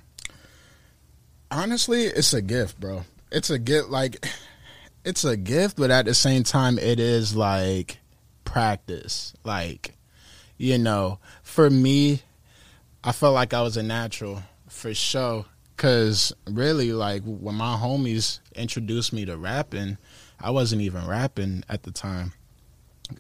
Honestly, 1.51 2.03
it's 2.03 2.33
a 2.33 2.41
gift, 2.41 2.79
bro. 2.79 3.03
It's 3.31 3.49
a 3.49 3.59
gift. 3.59 3.89
Like, 3.89 4.25
it's 5.05 5.23
a 5.23 5.37
gift, 5.37 5.77
but 5.77 5.91
at 5.91 6.05
the 6.05 6.13
same 6.13 6.43
time, 6.43 6.77
it 6.79 6.99
is 6.99 7.35
like 7.35 7.99
practice. 8.43 9.33
Like, 9.43 9.95
you 10.57 10.77
know, 10.77 11.19
for 11.43 11.69
me, 11.69 12.21
I 13.03 13.11
felt 13.11 13.33
like 13.33 13.53
I 13.53 13.61
was 13.61 13.77
a 13.77 13.83
natural 13.83 14.43
for 14.67 14.93
sure. 14.93 15.45
Cause 15.77 16.31
really, 16.49 16.93
like 16.93 17.23
when 17.25 17.55
my 17.55 17.75
homies 17.75 18.39
introduced 18.55 19.11
me 19.11 19.25
to 19.25 19.35
rapping, 19.35 19.97
I 20.39 20.51
wasn't 20.51 20.81
even 20.83 21.05
rapping 21.05 21.63
at 21.67 21.83
the 21.83 21.91
time. 21.91 22.31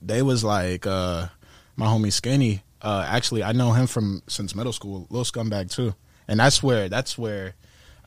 They 0.01 0.21
was 0.21 0.43
like, 0.43 0.87
uh, 0.87 1.27
my 1.75 1.87
homie 1.87 2.11
Skinny. 2.11 2.63
Uh, 2.81 3.05
actually, 3.07 3.43
I 3.43 3.51
know 3.51 3.71
him 3.73 3.87
from 3.87 4.21
since 4.27 4.55
middle 4.55 4.73
school. 4.73 5.07
Little 5.09 5.25
scumbag 5.25 5.71
too, 5.71 5.95
and 6.27 6.39
that's 6.39 6.61
where 6.61 6.87
that's 6.87 7.17
where 7.17 7.55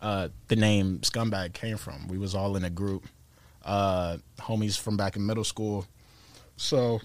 uh, 0.01 0.29
the 0.49 0.57
name 0.57 1.01
scumbag 1.01 1.53
came 1.53 1.77
from. 1.77 2.09
We 2.09 2.19
was 2.19 2.35
all 2.35 2.57
in 2.57 2.65
a 2.65 2.71
group, 2.71 3.07
uh, 3.65 4.19
homies 4.39 4.79
from 4.79 4.97
back 4.97 5.17
in 5.17 5.27
middle 5.27 5.45
school. 5.45 5.87
So 6.57 7.01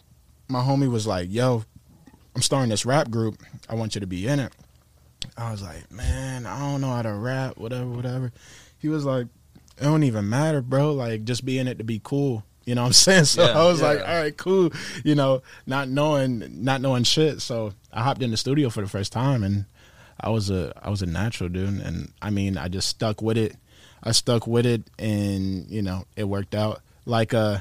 my 0.47 0.61
homie 0.61 0.89
was 0.89 1.07
like, 1.07 1.31
"Yo, 1.31 1.65
I'm 2.35 2.41
starting 2.41 2.69
this 2.69 2.85
rap 2.85 3.09
group. 3.09 3.41
I 3.69 3.75
want 3.75 3.95
you 3.95 4.01
to 4.01 4.07
be 4.07 4.27
in 4.27 4.39
it." 4.39 4.51
I 5.37 5.51
was 5.51 5.61
like, 5.61 5.91
"Man, 5.91 6.45
I 6.45 6.59
don't 6.59 6.81
know 6.81 6.89
how 6.91 7.01
to 7.01 7.13
rap, 7.13 7.57
whatever, 7.57 7.87
whatever." 7.87 8.31
He 8.77 8.89
was 8.89 9.05
like, 9.05 9.27
"It 9.77 9.83
don't 9.83 10.03
even 10.03 10.29
matter, 10.29 10.61
bro. 10.61 10.93
Like, 10.93 11.23
just 11.23 11.45
be 11.45 11.57
in 11.59 11.67
it 11.67 11.77
to 11.77 11.83
be 11.83 12.01
cool." 12.03 12.43
You 12.65 12.75
know 12.75 12.81
what 12.83 12.87
I'm 12.87 12.93
saying? 12.93 13.25
So 13.25 13.43
Yeah, 13.43 13.59
I 13.59 13.63
was 13.65 13.81
yeah. 13.81 13.87
like, 13.87 13.99
"All 13.99 14.15
right, 14.15 14.37
cool." 14.37 14.71
You 15.03 15.15
know, 15.15 15.41
not 15.65 15.89
knowing, 15.89 16.63
not 16.63 16.81
knowing 16.81 17.03
shit. 17.03 17.41
So 17.41 17.73
I 17.91 18.03
hopped 18.03 18.21
in 18.21 18.31
the 18.31 18.37
studio 18.37 18.69
for 18.69 18.81
the 18.81 18.87
first 18.89 19.11
time, 19.13 19.43
and 19.43 19.65
I 20.19 20.29
was 20.29 20.49
a, 20.49 20.73
I 20.81 20.89
was 20.89 21.01
a 21.01 21.05
natural 21.07 21.49
dude, 21.49 21.81
and 21.81 22.11
I 22.21 22.29
mean, 22.29 22.57
I 22.57 22.67
just 22.67 22.89
stuck 22.89 23.21
with 23.21 23.37
it. 23.37 23.55
I 24.03 24.11
stuck 24.11 24.47
with 24.47 24.65
it, 24.65 24.83
and 24.99 25.69
you 25.69 25.81
know, 25.81 26.05
it 26.15 26.25
worked 26.25 26.55
out. 26.55 26.81
Like, 27.05 27.33
uh, 27.33 27.59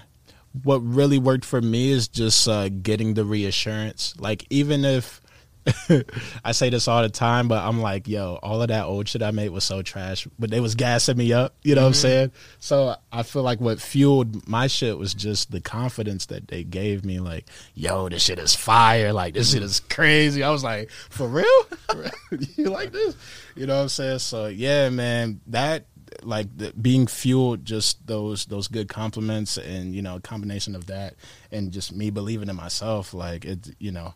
what 0.63 0.79
really 0.79 1.19
worked 1.19 1.45
for 1.45 1.61
me 1.61 1.91
is 1.91 2.09
just 2.09 2.47
uh, 2.49 2.69
getting 2.69 3.15
the 3.15 3.25
reassurance. 3.25 4.15
Like, 4.19 4.47
even 4.51 4.85
if 4.85 5.23
I 6.45 6.53
say 6.53 6.71
this 6.71 6.89
all 6.89 7.03
the 7.03 7.09
time, 7.09 7.47
but 7.49 7.63
I'm 7.63 7.81
like, 7.81 8.09
yo, 8.09 8.39
all 8.43 8.63
of 8.63 8.69
that 8.69 8.85
old 8.85 9.09
shit 9.09 9.23
I 9.23 9.31
made 9.31 9.51
was 9.51 9.65
so 9.65 9.83
trash, 9.83 10.27
but 10.39 10.51
they 10.51 10.61
was 10.61 10.75
gassing 10.75 11.17
me 11.17 11.33
up. 11.33 11.55
You 11.63 11.75
know 11.75 11.83
what 11.83 11.89
I'm 11.89 11.95
saying? 11.95 12.33
So 12.59 12.97
I 13.13 13.23
feel 13.23 13.43
like 13.43 13.61
what 13.61 13.81
fueled 13.81 14.49
my 14.49 14.67
shit 14.67 14.99
was 14.99 15.15
just 15.15 15.53
the 15.53 15.61
confidence 15.61 16.27
that 16.27 16.49
they 16.49 16.65
gave 16.65 17.05
me. 17.05 17.21
Like, 17.21 17.47
yo, 17.75 18.09
this 18.09 18.23
shit 18.23 18.39
is 18.39 18.55
fire. 18.55 19.13
Like, 19.13 19.35
this 19.35 19.53
shit 19.53 19.63
is 19.63 19.81
crazy. 19.81 20.43
I 20.43 20.51
was 20.51 20.65
like, 20.65 20.91
for 20.91 21.29
real? 21.29 21.47
you 22.57 22.71
like 22.71 22.93
this? 22.93 23.17
You 23.55 23.67
know 23.67 23.77
what 23.77 23.83
I'm 23.83 23.89
saying? 23.89 24.19
So 24.21 24.47
yeah, 24.47 24.89
man, 24.89 25.41
that 25.49 25.87
like 26.23 26.47
the, 26.57 26.73
being 26.73 27.07
fueled 27.07 27.65
just 27.65 28.07
those 28.07 28.47
those 28.47 28.69
good 28.69 28.89
compliments 28.89 29.57
and 29.59 29.95
you 29.95 30.03
know 30.03 30.17
a 30.17 30.21
combination 30.21 30.75
of 30.75 30.87
that 30.87 31.15
and 31.51 31.73
just 31.73 31.93
me 31.95 32.11
believing 32.11 32.49
in 32.49 32.57
myself 32.57 33.13
like 33.15 33.45
it 33.45 33.71
you 33.79 33.91
know 33.93 34.15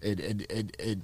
it 0.00 0.20
it 0.20 0.50
it 0.50 0.76
it 0.78 0.98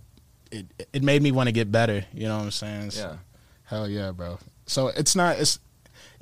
it, 0.50 0.66
it 0.92 1.02
made 1.02 1.22
me 1.22 1.30
want 1.32 1.46
to 1.48 1.52
get 1.52 1.70
better 1.70 2.04
you 2.12 2.26
know 2.26 2.36
what 2.38 2.44
i'm 2.44 2.50
saying? 2.50 2.90
So, 2.90 3.00
Yeah. 3.02 3.16
hell 3.64 3.88
yeah 3.88 4.10
bro. 4.12 4.38
So 4.66 4.88
it's 4.88 5.14
not 5.16 5.38
it's 5.38 5.58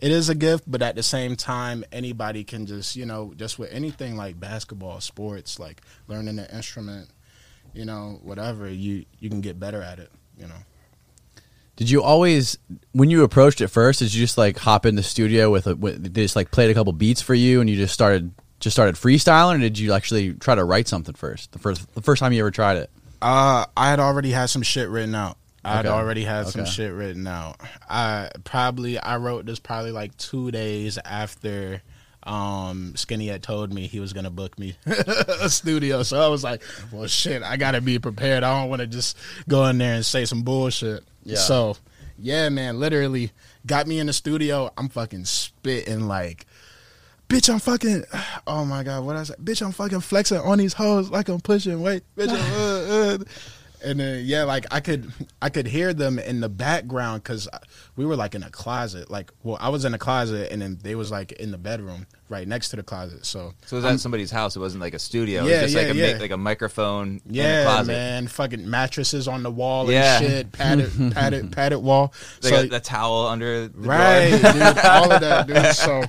it 0.00 0.10
is 0.12 0.28
a 0.28 0.34
gift 0.34 0.64
but 0.70 0.80
at 0.82 0.94
the 0.94 1.02
same 1.02 1.34
time 1.36 1.84
anybody 1.92 2.44
can 2.44 2.66
just 2.66 2.94
you 2.96 3.04
know 3.06 3.32
just 3.36 3.58
with 3.58 3.72
anything 3.72 4.16
like 4.16 4.38
basketball 4.38 5.00
sports 5.00 5.58
like 5.58 5.80
learning 6.06 6.38
an 6.38 6.46
instrument 6.52 7.08
you 7.74 7.84
know 7.84 8.18
whatever 8.22 8.68
you 8.68 9.04
you 9.18 9.28
can 9.28 9.40
get 9.40 9.58
better 9.58 9.82
at 9.82 9.98
it 9.98 10.10
you 10.38 10.46
know 10.46 10.54
Did 11.78 11.88
you 11.90 12.02
always, 12.02 12.58
when 12.92 13.08
you 13.08 13.22
approached 13.22 13.60
it 13.60 13.68
first, 13.68 14.00
did 14.00 14.12
you 14.12 14.20
just 14.20 14.36
like 14.36 14.58
hop 14.58 14.84
in 14.84 14.94
the 14.96 15.02
studio 15.02 15.48
with, 15.50 15.66
a, 15.66 15.74
with 15.76 16.12
they 16.12 16.22
just 16.22 16.34
like 16.36 16.50
played 16.50 16.70
a 16.70 16.74
couple 16.74 16.92
beats 16.92 17.22
for 17.22 17.34
you 17.34 17.60
and 17.60 17.70
you 17.70 17.76
just 17.76 17.94
started 17.94 18.30
just 18.60 18.74
started 18.74 18.96
freestyling, 18.96 19.54
or 19.54 19.58
did 19.60 19.78
you 19.78 19.92
actually 19.92 20.34
try 20.34 20.56
to 20.56 20.64
write 20.64 20.88
something 20.88 21.14
first? 21.14 21.52
The 21.52 21.60
first 21.60 21.94
the 21.94 22.02
first 22.02 22.18
time 22.20 22.32
you 22.32 22.40
ever 22.40 22.50
tried 22.50 22.78
it. 22.78 22.90
Uh, 23.22 23.64
I 23.76 23.90
had 23.90 24.00
already 24.00 24.32
had 24.32 24.46
some 24.50 24.62
shit 24.62 24.88
written 24.88 25.14
out. 25.14 25.38
I 25.64 25.76
had 25.76 25.86
Okay. 25.86 25.94
already 25.94 26.24
had 26.24 26.48
some 26.48 26.64
shit 26.64 26.92
written 26.92 27.26
out. 27.26 27.60
I 27.88 28.30
probably 28.42 28.98
I 28.98 29.18
wrote 29.18 29.46
this 29.46 29.60
probably 29.60 29.92
like 29.92 30.16
two 30.16 30.50
days 30.50 30.98
after 31.04 31.80
um 32.24 32.94
Skinny 32.96 33.28
had 33.28 33.42
told 33.42 33.72
me 33.72 33.86
he 33.86 34.00
was 34.00 34.12
gonna 34.12 34.30
book 34.30 34.58
me 34.58 34.76
a 34.86 35.48
studio. 35.48 36.02
So 36.02 36.20
I 36.20 36.26
was 36.28 36.42
like, 36.42 36.62
well 36.90 37.06
shit, 37.06 37.42
I 37.44 37.56
gotta 37.56 37.80
be 37.80 37.98
prepared. 38.00 38.42
I 38.42 38.60
don't 38.60 38.68
wanna 38.70 38.86
just 38.88 39.16
go 39.48 39.64
in 39.66 39.78
there 39.78 39.94
and 39.94 40.04
say 40.04 40.24
some 40.24 40.42
bullshit. 40.42 41.04
Yeah. 41.28 41.36
So 41.36 41.76
yeah, 42.18 42.48
man, 42.48 42.80
literally 42.80 43.32
got 43.66 43.86
me 43.86 43.98
in 43.98 44.06
the 44.06 44.12
studio. 44.12 44.70
I'm 44.76 44.88
fucking 44.88 45.24
spitting 45.24 46.08
like 46.08 46.46
Bitch, 47.28 47.52
I'm 47.52 47.58
fucking. 47.58 48.04
Oh 48.46 48.64
my 48.64 48.82
god, 48.82 49.04
what 49.04 49.14
I 49.14 49.24
say? 49.24 49.34
Bitch, 49.34 49.60
I'm 49.60 49.72
fucking 49.72 50.00
flexing 50.00 50.38
on 50.38 50.56
these 50.56 50.72
hoes 50.72 51.10
like 51.10 51.28
I'm 51.28 51.40
pushing 51.40 51.82
weight. 51.82 52.02
Bitch, 52.16 52.30
I'm, 52.30 52.54
uh, 52.54 53.14
uh. 53.14 53.18
And 53.84 54.00
then 54.00 54.24
yeah, 54.24 54.44
like 54.44 54.66
I 54.70 54.80
could, 54.80 55.10
I 55.40 55.48
could 55.50 55.66
hear 55.66 55.92
them 55.94 56.18
in 56.18 56.40
the 56.40 56.48
background 56.48 57.22
because 57.22 57.48
we 57.96 58.04
were 58.06 58.16
like 58.16 58.34
in 58.34 58.42
a 58.42 58.50
closet. 58.50 59.10
Like, 59.10 59.32
well, 59.42 59.56
I 59.60 59.68
was 59.68 59.84
in 59.84 59.94
a 59.94 59.98
closet, 59.98 60.50
and 60.52 60.60
then 60.62 60.78
they 60.82 60.94
was 60.94 61.10
like 61.10 61.32
in 61.32 61.50
the 61.50 61.58
bedroom 61.58 62.06
right 62.28 62.46
next 62.46 62.68
to 62.70 62.76
the 62.76 62.82
closet. 62.82 63.24
So 63.24 63.54
So 63.66 63.76
it 63.76 63.82
was 63.82 63.84
at 63.86 64.00
somebody's 64.00 64.30
house. 64.30 64.54
It 64.56 64.60
wasn't 64.60 64.82
like 64.82 64.94
a 64.94 64.98
studio. 64.98 65.44
Yeah, 65.44 65.60
it 65.60 65.62
was 65.62 65.72
just 65.72 65.84
like 65.84 65.94
a 65.94 65.98
yeah, 65.98 66.06
ma- 66.06 66.12
yeah. 66.14 66.18
like 66.20 66.30
a 66.30 66.36
microphone 66.36 67.20
in 67.24 67.30
a 67.30 67.34
yeah, 67.34 67.64
closet. 67.64 67.86
man, 67.92 68.28
fucking 68.28 68.68
mattresses 68.68 69.26
on 69.28 69.42
the 69.42 69.50
wall 69.50 69.90
Yeah. 69.90 70.18
and 70.18 70.26
shit, 70.26 70.52
padded, 70.52 71.12
padded, 71.14 71.52
padded 71.52 71.78
wall. 71.78 72.12
Like 72.42 72.52
so, 72.54 72.60
a, 72.62 72.66
the 72.66 72.80
towel 72.80 73.26
under 73.28 73.68
the 73.68 73.78
right, 73.78 74.30
dude, 74.30 74.84
all 74.84 75.10
of 75.12 75.20
that, 75.20 75.46
dude. 75.46 75.58
So, 75.74 76.02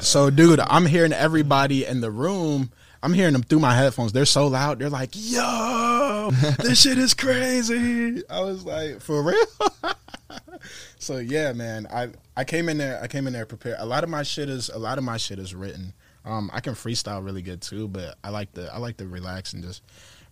so, 0.00 0.30
dude, 0.30 0.60
I'm 0.60 0.86
hearing 0.86 1.12
everybody 1.12 1.84
in 1.84 2.00
the 2.00 2.10
room. 2.10 2.70
I'm 3.04 3.12
hearing 3.12 3.34
them 3.34 3.42
through 3.42 3.58
my 3.60 3.74
headphones. 3.74 4.12
They're 4.12 4.24
so 4.24 4.46
loud. 4.46 4.78
They're 4.78 4.88
like, 4.88 5.10
"Yo, 5.12 6.30
this 6.58 6.80
shit 6.80 6.96
is 6.96 7.12
crazy." 7.12 8.22
I 8.30 8.40
was 8.40 8.64
like, 8.64 9.02
"For 9.02 9.22
real?" 9.22 9.46
so 10.98 11.18
yeah, 11.18 11.52
man. 11.52 11.86
I 11.92 12.08
I 12.34 12.44
came 12.44 12.70
in 12.70 12.78
there. 12.78 12.98
I 13.02 13.06
came 13.06 13.26
in 13.26 13.34
there 13.34 13.44
prepared. 13.44 13.76
A 13.78 13.84
lot 13.84 14.04
of 14.04 14.10
my 14.10 14.22
shit 14.22 14.48
is 14.48 14.70
a 14.70 14.78
lot 14.78 14.96
of 14.96 15.04
my 15.04 15.18
shit 15.18 15.38
is 15.38 15.54
written. 15.54 15.92
Um, 16.24 16.50
I 16.54 16.60
can 16.60 16.72
freestyle 16.72 17.22
really 17.22 17.42
good 17.42 17.60
too, 17.60 17.88
but 17.88 18.16
I 18.24 18.30
like 18.30 18.54
to 18.54 18.72
I 18.72 18.78
like 18.78 18.96
to 18.96 19.06
relax 19.06 19.52
and 19.52 19.62
just 19.62 19.82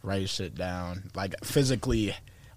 write 0.02 0.31
shit 0.31 0.55
down, 0.55 1.11
like 1.14 1.35
physically 1.45 2.14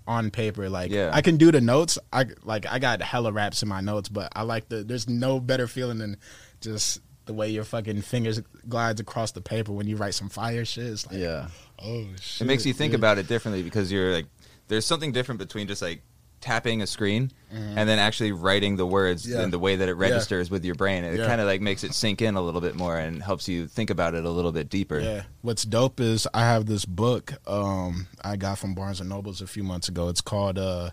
on 0.07 0.31
paper. 0.31 0.69
Like 0.69 0.91
Yeah. 0.91 1.12
I 1.13 1.22
can 1.22 1.36
do 1.36 1.51
the 1.51 1.60
notes. 1.60 2.00
I 2.13 2.27
like 2.43 2.65
I 2.65 2.79
got 2.79 3.01
hella 3.01 3.34
raps 3.34 3.62
in 3.63 3.67
my 3.67 3.81
notes, 3.81 4.07
but 4.07 4.31
I 4.34 4.43
like 4.43 4.69
the. 4.69 4.84
There's 4.84 5.10
no 5.10 5.41
better 5.41 5.67
feeling 5.67 5.98
than 5.98 6.15
just 6.62 7.01
the 7.25 7.34
way 7.34 7.50
your 7.50 7.63
fucking 7.63 8.01
fingers 8.01 8.41
glides 8.70 9.00
across 9.00 9.32
the 9.32 9.41
paper 9.41 9.72
when 9.72 9.88
you 9.88 9.96
write 9.96 10.13
some 10.13 10.29
fire 10.29 10.65
shit. 10.65 10.86
It's 10.86 11.08
like, 11.08 11.17
Yeah. 11.17 11.48
oh 11.84 12.05
shit. 12.22 12.41
It 12.41 12.46
makes 12.46 12.65
you 12.65 12.74
think 12.74 12.91
dude. 12.91 13.00
about 13.00 13.17
it 13.17 13.27
differently 13.27 13.63
because 13.63 13.91
you're 13.91 14.12
like, 14.13 14.25
there's 14.67 14.86
something 14.86 15.12
different 15.12 15.39
between 15.39 15.67
just 15.67 15.82
like 15.82 16.01
tapping 16.41 16.82
a 16.84 16.88
screen 16.88 17.32
and 17.51 17.89
then 17.89 17.98
actually 17.98 18.32
writing 18.32 18.75
the 18.75 18.86
words 18.86 19.24
Mm-hmm. 19.25 19.34
Yeah. 19.38 19.41
and 19.44 19.53
the 19.53 19.58
way 19.58 19.77
that 19.77 19.89
it 19.89 19.94
registers 19.94 20.51
with 20.51 20.63
your 20.65 20.75
brain. 20.75 21.03
It 21.03 21.17
Yeah. 21.17 21.25
kind 21.25 21.41
of 21.41 21.48
like 21.48 21.62
makes 21.62 21.84
it 21.84 21.94
sink 21.96 22.22
in 22.22 22.36
a 22.36 22.41
little 22.41 22.62
bit 22.62 22.75
more 22.75 22.98
and 23.00 23.24
helps 23.24 23.48
you 23.48 23.65
think 23.67 23.89
about 23.89 24.13
it 24.13 24.25
a 24.25 24.29
little 24.29 24.51
bit 24.51 24.70
deeper. 24.70 25.00
Yeah. 25.00 25.24
What's 25.41 25.63
dope 25.63 26.00
is 26.00 26.27
I 26.34 26.41
have 26.41 26.65
this 26.67 26.86
book 26.86 27.34
um, 27.48 28.08
I 28.24 28.36
got 28.36 28.60
from 28.60 28.75
Barnes 28.75 29.00
and 29.00 29.10
Nobles 29.10 29.41
a 29.41 29.48
few 29.48 29.63
months 29.63 29.88
ago. 29.88 30.10
It's 30.10 30.22
called 30.22 30.60
uh, 30.60 30.91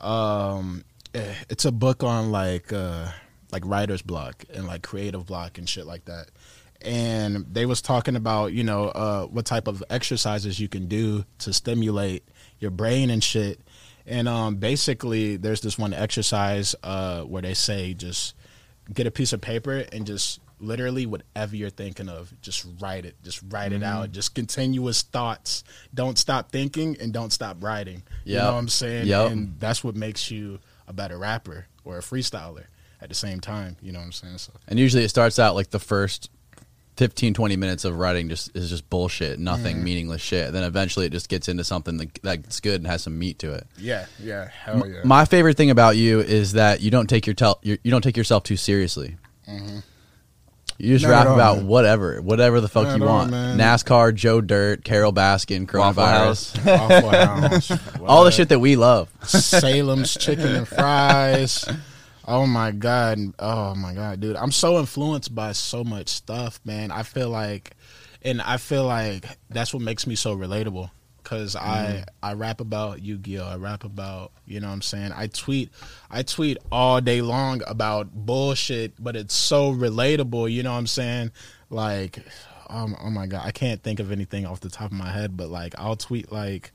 um, 0.00 0.84
eh, 1.14 1.34
it's 1.48 1.64
a 1.64 1.72
book 1.72 2.02
on 2.02 2.32
like 2.32 2.72
uh, 2.72 3.08
like 3.52 3.62
writer's 3.66 4.02
block 4.02 4.44
and 4.52 4.66
like 4.66 4.82
creative 4.82 5.26
block 5.26 5.58
and 5.58 5.68
shit 5.68 5.86
like 5.86 6.04
that. 6.06 6.28
And 6.82 7.44
they 7.52 7.66
was 7.66 7.82
talking 7.82 8.16
about 8.16 8.52
you 8.52 8.64
know 8.64 8.84
uh, 8.88 9.26
what 9.26 9.44
type 9.44 9.66
of 9.68 9.82
exercises 9.90 10.58
you 10.58 10.68
can 10.68 10.86
do 10.86 11.24
to 11.40 11.52
stimulate 11.52 12.24
your 12.58 12.70
brain 12.70 13.10
and 13.10 13.22
shit. 13.22 13.60
And 14.06 14.26
um, 14.28 14.56
basically, 14.56 15.36
there's 15.36 15.60
this 15.60 15.78
one 15.78 15.92
exercise 15.92 16.74
uh, 16.82 17.22
where 17.22 17.42
they 17.42 17.54
say 17.54 17.92
just 17.94 18.34
get 18.92 19.06
a 19.06 19.10
piece 19.10 19.32
of 19.34 19.40
paper 19.42 19.84
and 19.92 20.06
just 20.06 20.40
literally 20.58 21.06
whatever 21.06 21.54
you're 21.54 21.70
thinking 21.70 22.08
of, 22.08 22.32
just 22.42 22.66
write 22.80 23.04
it. 23.04 23.14
Just 23.22 23.42
write 23.50 23.72
it 23.72 23.82
Mm-hmm. 23.82 23.84
out. 24.02 24.12
Just 24.12 24.34
continuous 24.34 25.02
thoughts. 25.02 25.64
Don't 25.94 26.18
stop 26.18 26.50
thinking 26.50 26.96
and 27.00 27.12
don't 27.12 27.32
stop 27.32 27.62
writing. 27.62 28.02
You 28.24 28.36
know 28.38 28.52
what 28.52 28.58
I'm 28.58 28.68
saying? 28.68 29.06
Yep. 29.06 29.30
And 29.30 29.60
that's 29.60 29.84
what 29.84 29.96
makes 29.96 30.30
you 30.30 30.58
a 30.88 30.92
better 30.92 31.18
rapper 31.18 31.66
or 31.84 31.98
a 31.98 32.02
freestyler 32.02 32.64
at 33.02 33.08
the 33.08 33.14
same 33.14 33.40
time. 33.40 33.76
You 33.82 33.92
know 33.92 33.98
what 33.98 34.06
I'm 34.06 34.12
saying? 34.12 34.38
So 34.38 34.52
And 34.68 34.78
usually 34.78 35.04
it 35.04 35.08
starts 35.08 35.38
out 35.38 35.54
like 35.54 35.70
the 35.70 35.78
first 35.78 36.30
15, 36.96 37.32
20 37.32 37.56
minutes 37.56 37.84
of 37.86 37.96
writing 37.96 38.28
just 38.28 38.54
is 38.54 38.68
just 38.68 38.90
bullshit, 38.90 39.38
nothing, 39.38 39.76
Mm-hmm. 39.76 39.84
meaningless 39.84 40.20
shit. 40.20 40.52
Then 40.52 40.64
eventually 40.64 41.06
it 41.06 41.12
just 41.12 41.28
gets 41.30 41.48
into 41.48 41.64
something 41.64 41.96
that, 41.96 42.18
that's 42.22 42.60
good 42.60 42.80
and 42.82 42.86
has 42.86 43.02
some 43.02 43.18
meat 43.18 43.38
to 43.38 43.54
it. 43.54 43.66
yeah, 43.78 44.04
yeah, 44.22 44.48
hell 44.48 44.86
yeah. 44.86 45.00
My 45.04 45.24
favorite 45.24 45.56
thing 45.56 45.70
about 45.70 45.96
you 45.96 46.20
is 46.20 46.52
that 46.52 46.82
you 46.82 46.90
don't 46.90 47.06
take 47.08 47.26
your 47.26 47.34
tel- 47.34 47.58
you 47.62 47.78
don't 47.86 48.02
take 48.02 48.16
yourself 48.18 48.42
too 48.42 48.56
seriously. 48.56 49.16
You 49.46 50.94
just 50.96 51.04
Mm-hmm. 51.04 51.10
Not 51.12 51.18
rap 51.18 51.26
all, 51.28 51.34
about 51.34 51.56
man. 51.58 51.66
whatever, 51.68 52.22
whatever 52.22 52.60
the 52.60 52.68
fuck 52.68 52.84
Not 52.86 52.98
you 52.98 53.04
all, 53.06 53.16
want. 53.18 53.30
NASCAR, 53.32 54.14
Joe 54.14 54.40
Dirt, 54.40 54.82
Carole 54.84 55.12
Baskin, 55.12 55.70
Waffle 55.72 56.02
coronavirus, 56.02 56.56
House. 56.56 56.64
Waffle 56.64 57.10
House, 57.10 58.00
all 58.06 58.24
the 58.24 58.30
shit 58.30 58.48
that 58.50 58.60
we 58.60 58.76
love. 58.76 59.08
Salem's 59.24 60.14
chicken 60.16 60.54
and 60.54 60.68
fries. 60.68 61.64
Oh 62.30 62.46
my 62.46 62.70
god. 62.70 63.18
Oh 63.40 63.74
my 63.74 63.92
god, 63.92 64.20
dude. 64.20 64.36
I'm 64.36 64.52
so 64.52 64.78
influenced 64.78 65.34
by 65.34 65.50
so 65.50 65.82
much 65.82 66.08
stuff, 66.08 66.60
man. 66.64 66.92
I 66.92 67.02
feel 67.02 67.28
like 67.28 67.72
and 68.22 68.40
I 68.40 68.56
feel 68.56 68.84
like 68.84 69.26
that's 69.48 69.74
what 69.74 69.82
makes 69.82 70.06
me 70.06 70.14
so 70.14 70.36
relatable 70.36 70.92
cuz 71.24 71.56
I 71.56 72.04
I 72.22 72.34
rap 72.34 72.60
about 72.60 73.02
Yu-Gi-Oh. 73.02 73.44
I 73.44 73.56
rap 73.56 73.82
about, 73.82 74.30
you 74.46 74.60
know 74.60 74.68
what 74.68 74.74
I'm 74.74 74.82
saying? 74.82 75.10
I 75.12 75.26
tweet 75.26 75.70
I 76.08 76.22
tweet 76.22 76.58
all 76.70 77.00
day 77.00 77.20
long 77.20 77.62
about 77.66 78.12
bullshit, 78.12 78.92
but 79.02 79.16
it's 79.16 79.34
so 79.34 79.72
relatable, 79.74 80.52
you 80.52 80.62
know 80.62 80.70
what 80.70 80.78
I'm 80.78 80.86
saying? 80.86 81.32
Like 81.68 82.24
um, 82.68 82.96
oh 83.02 83.10
my 83.10 83.26
god, 83.26 83.42
I 83.44 83.50
can't 83.50 83.82
think 83.82 83.98
of 83.98 84.12
anything 84.12 84.46
off 84.46 84.60
the 84.60 84.70
top 84.70 84.92
of 84.92 84.96
my 84.96 85.10
head, 85.10 85.36
but 85.36 85.48
like 85.48 85.74
I'll 85.76 85.96
tweet 85.96 86.30
like 86.30 86.70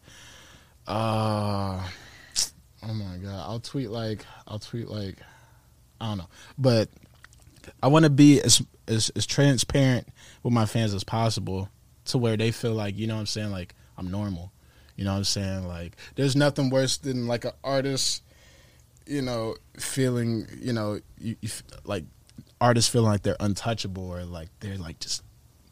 uh 0.86 1.82
Oh 2.88 2.94
my 2.94 3.18
god! 3.18 3.50
I'll 3.50 3.60
tweet 3.60 3.90
like 3.90 4.26
I'll 4.48 4.60
tweet 4.60 4.88
like 4.88 5.18
I 6.00 6.08
don't 6.08 6.18
know, 6.18 6.28
but 6.58 6.90
I 7.82 7.88
want 7.88 8.04
to 8.04 8.10
be 8.10 8.42
as, 8.42 8.62
as 8.88 9.10
as 9.16 9.26
transparent 9.26 10.08
with 10.44 10.54
my 10.54 10.66
fans 10.66 10.94
as 10.94 11.04
possible 11.04 11.70
to 12.06 12.18
where 12.18 12.38
they 12.38 12.52
feel 12.52 12.74
like 12.74 12.98
you 12.98 13.08
know 13.08 13.16
what 13.16 13.22
I'm 13.22 13.26
saying 13.26 13.52
like 13.52 13.74
I'm 13.98 14.12
normal. 14.12 14.52
You 14.96 15.06
know 15.06 15.12
what 15.12 15.18
I'm 15.20 15.24
saying 15.24 15.68
like 15.68 15.96
there's 16.16 16.36
nothing 16.36 16.70
worse 16.70 16.98
than 16.98 17.28
like 17.28 17.46
an 17.46 17.52
artist, 17.64 18.24
you 19.06 19.22
know, 19.22 19.56
feeling 19.78 20.48
you 20.60 20.74
know 20.74 21.00
you, 21.18 21.36
you 21.42 21.50
f- 21.50 21.64
like 21.86 22.04
artists 22.62 22.90
feeling 22.92 23.10
like 23.10 23.24
they're 23.24 23.36
untouchable 23.40 24.10
or 24.10 24.24
like 24.24 24.50
they're 24.60 24.78
like 24.78 25.00
just 25.00 25.24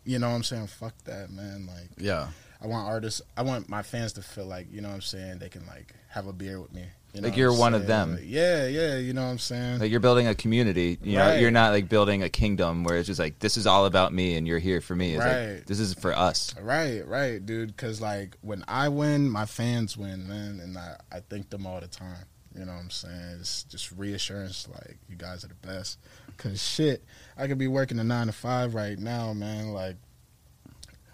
you 0.05 0.19
know 0.19 0.29
what 0.29 0.35
I'm 0.35 0.43
saying 0.43 0.67
fuck 0.67 0.93
that 1.05 1.29
man 1.31 1.65
like 1.67 1.89
Yeah. 1.97 2.27
I 2.61 2.67
want 2.67 2.87
artists. 2.87 3.21
I 3.35 3.41
want 3.41 3.67
my 3.67 3.83
fans 3.83 4.13
to 4.13 4.21
feel 4.21 4.45
like 4.45 4.67
you 4.71 4.79
know 4.79 4.87
what 4.87 4.95
I'm 4.95 5.01
saying. 5.01 5.39
They 5.39 5.49
can 5.49 5.65
like 5.67 5.93
have 6.07 6.27
a 6.27 6.33
beer 6.33 6.61
with 6.61 6.73
me. 6.73 6.85
You 7.13 7.21
know 7.21 7.27
Like 7.27 7.37
you're 7.37 7.53
one 7.53 7.75
of 7.75 7.85
them. 7.85 8.13
Like, 8.15 8.23
yeah, 8.25 8.65
yeah. 8.65 8.97
You 8.97 9.13
know 9.13 9.23
what 9.23 9.29
I'm 9.29 9.37
saying. 9.37 9.79
Like 9.79 9.91
you're 9.91 9.99
building 9.99 10.27
a 10.27 10.33
community. 10.33 10.97
You 11.03 11.17
know, 11.17 11.35
you're 11.35 11.51
not 11.51 11.71
like 11.71 11.87
building 11.87 12.23
a 12.23 12.29
kingdom 12.29 12.83
where 12.83 12.97
it's 12.97 13.05
just 13.05 13.19
like 13.19 13.37
this 13.37 13.55
is 13.55 13.67
all 13.67 13.85
about 13.85 14.11
me 14.13 14.35
and 14.35 14.47
you're 14.47 14.57
here 14.57 14.81
for 14.81 14.95
me. 14.95 15.13
It's 15.13 15.23
Right. 15.23 15.53
like 15.57 15.65
this 15.67 15.79
is 15.79 15.93
for 15.93 16.11
us. 16.11 16.55
right, 16.59 17.05
right, 17.07 17.45
dude. 17.45 17.67
Because 17.67 18.01
like 18.01 18.35
when 18.41 18.63
I 18.67 18.89
win, 18.89 19.29
my 19.29 19.45
fans 19.45 19.95
win, 19.95 20.27
man, 20.27 20.59
and 20.59 20.75
I 20.75 20.97
I 21.11 21.19
thank 21.29 21.51
them 21.51 21.67
all 21.67 21.79
the 21.79 21.87
time. 21.87 22.25
You 22.57 22.65
know 22.65 22.73
what 22.73 22.81
I'm 22.81 22.89
saying? 22.89 23.37
It's 23.39 23.61
just 23.63 23.91
reassurance. 23.91 24.67
Like 24.67 24.97
you 25.07 25.15
guys 25.15 25.43
are 25.43 25.49
the 25.49 25.67
best. 25.67 25.99
Cause 26.37 26.61
shit, 26.63 27.03
I 27.37 27.45
could 27.47 27.59
be 27.59 27.67
working 27.67 27.99
a 27.99 28.03
nine 28.03 28.25
to 28.25 28.33
five 28.33 28.73
right 28.73 28.97
now, 28.97 29.33
man. 29.33 29.67
Like 29.71 29.97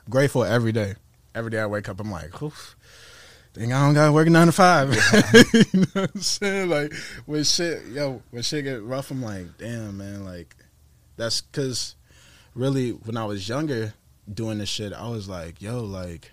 grateful 0.09 0.43
every 0.45 0.71
day. 0.71 0.95
Every 1.35 1.51
day 1.51 1.59
I 1.59 1.65
wake 1.67 1.87
up, 1.89 1.99
I'm 1.99 2.09
like, 2.11 2.41
oof. 2.41 2.75
Think 3.59 3.73
I 3.73 3.85
don't 3.85 3.93
gotta 3.93 4.13
work 4.13 4.29
nine 4.29 4.45
to 4.45 4.53
five. 4.53 4.93
you 5.53 5.81
know 5.81 5.87
what 5.91 6.11
I'm 6.15 6.21
saying? 6.21 6.69
Like 6.69 6.93
when 7.25 7.43
shit, 7.43 7.87
yo, 7.87 8.21
when 8.31 8.41
shit 8.41 8.63
get 8.63 8.81
rough, 8.81 9.11
I'm 9.11 9.21
like, 9.21 9.57
damn, 9.57 9.97
man. 9.97 10.23
Like 10.23 10.55
that's 11.17 11.41
because 11.41 11.97
really 12.55 12.91
when 12.91 13.17
I 13.17 13.25
was 13.25 13.49
younger 13.49 13.93
doing 14.33 14.59
this 14.59 14.69
shit, 14.69 14.93
I 14.93 15.09
was 15.09 15.27
like, 15.27 15.61
yo, 15.61 15.83
like, 15.83 16.31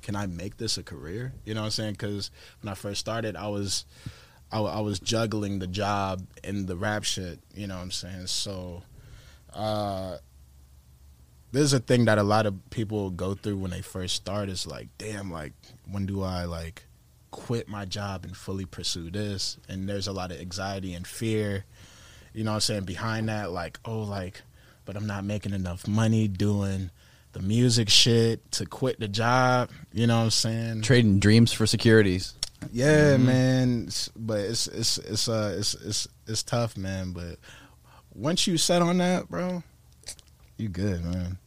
can 0.00 0.16
I 0.16 0.24
make 0.24 0.56
this 0.56 0.78
a 0.78 0.82
career? 0.82 1.34
You 1.44 1.52
know 1.52 1.60
what 1.60 1.66
I'm 1.66 1.70
saying? 1.72 1.92
Because 1.92 2.30
when 2.62 2.72
I 2.72 2.74
first 2.74 2.98
started, 2.98 3.36
I 3.36 3.48
was, 3.48 3.84
I, 4.50 4.60
I 4.60 4.80
was 4.80 4.98
juggling 4.98 5.58
the 5.58 5.66
job 5.66 6.26
and 6.42 6.66
the 6.66 6.76
rap 6.76 7.04
shit. 7.04 7.40
You 7.54 7.66
know 7.66 7.74
what 7.74 7.82
I'm 7.82 7.90
saying? 7.90 8.28
So, 8.28 8.84
uh, 9.52 10.16
there's 11.54 11.72
a 11.72 11.78
thing 11.78 12.06
that 12.06 12.18
a 12.18 12.22
lot 12.22 12.46
of 12.46 12.70
people 12.70 13.10
go 13.10 13.34
through 13.34 13.56
when 13.56 13.70
they 13.70 13.80
first 13.80 14.16
start 14.16 14.48
is 14.48 14.66
like, 14.66 14.88
damn, 14.98 15.30
like, 15.30 15.52
when 15.88 16.04
do 16.04 16.22
I 16.22 16.44
like 16.44 16.84
quit 17.30 17.68
my 17.68 17.84
job 17.84 18.24
and 18.24 18.36
fully 18.36 18.64
pursue 18.64 19.08
this? 19.08 19.56
And 19.68 19.88
there's 19.88 20.08
a 20.08 20.12
lot 20.12 20.32
of 20.32 20.40
anxiety 20.40 20.94
and 20.94 21.06
fear, 21.06 21.64
you 22.32 22.42
know 22.42 22.50
what 22.50 22.56
I'm 22.56 22.60
saying, 22.60 22.84
behind 22.84 23.28
that, 23.28 23.52
like, 23.52 23.78
oh, 23.84 24.00
like, 24.00 24.42
but 24.84 24.96
I'm 24.96 25.06
not 25.06 25.24
making 25.24 25.52
enough 25.52 25.86
money 25.86 26.26
doing 26.26 26.90
the 27.32 27.40
music 27.40 27.88
shit 27.88 28.50
to 28.52 28.66
quit 28.66 28.98
the 28.98 29.08
job, 29.08 29.70
you 29.92 30.08
know 30.08 30.18
what 30.18 30.24
I'm 30.24 30.30
saying? 30.30 30.82
Trading 30.82 31.20
dreams 31.20 31.52
for 31.52 31.66
securities. 31.66 32.34
Yeah, 32.72 33.16
man. 33.16 33.90
But 34.16 34.40
it's 34.40 34.66
it's 34.66 34.98
it's 34.98 35.28
uh 35.28 35.54
it's 35.58 35.74
it's 35.74 36.08
it's 36.26 36.42
tough, 36.42 36.76
man. 36.76 37.12
But 37.12 37.38
once 38.12 38.46
you 38.46 38.56
set 38.56 38.82
on 38.82 38.98
that, 38.98 39.28
bro, 39.28 39.62
you 40.56 40.68
good, 40.68 41.04
man. 41.04 41.38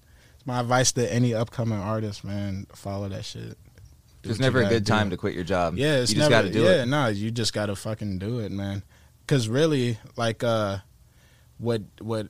It's 0.47 0.53
my 0.53 0.61
advice 0.61 0.93
to 0.93 1.13
any 1.13 1.33
upcoming 1.33 1.77
artist, 1.77 2.23
man. 2.23 2.67
Follow 2.73 3.09
that 3.09 3.25
shit. 3.25 3.49
Do 3.49 3.57
There's 4.23 4.39
never 4.39 4.61
a 4.61 4.69
good 4.69 4.85
do. 4.85 4.93
time 4.93 5.09
to 5.09 5.17
quit 5.17 5.35
your 5.35 5.43
job. 5.43 5.75
Yeah, 5.75 5.97
it's 5.97 6.13
you 6.13 6.19
just 6.19 6.29
got 6.29 6.43
to 6.43 6.49
do 6.49 6.61
yeah, 6.61 6.83
it. 6.83 6.85
no, 6.85 7.07
you 7.07 7.31
just 7.31 7.51
gotta 7.51 7.75
fucking 7.75 8.17
do 8.19 8.39
it, 8.39 8.49
man. 8.49 8.81
Cause 9.27 9.49
really, 9.49 9.97
like, 10.15 10.45
uh, 10.45 10.77
what 11.57 11.81
what 11.99 12.29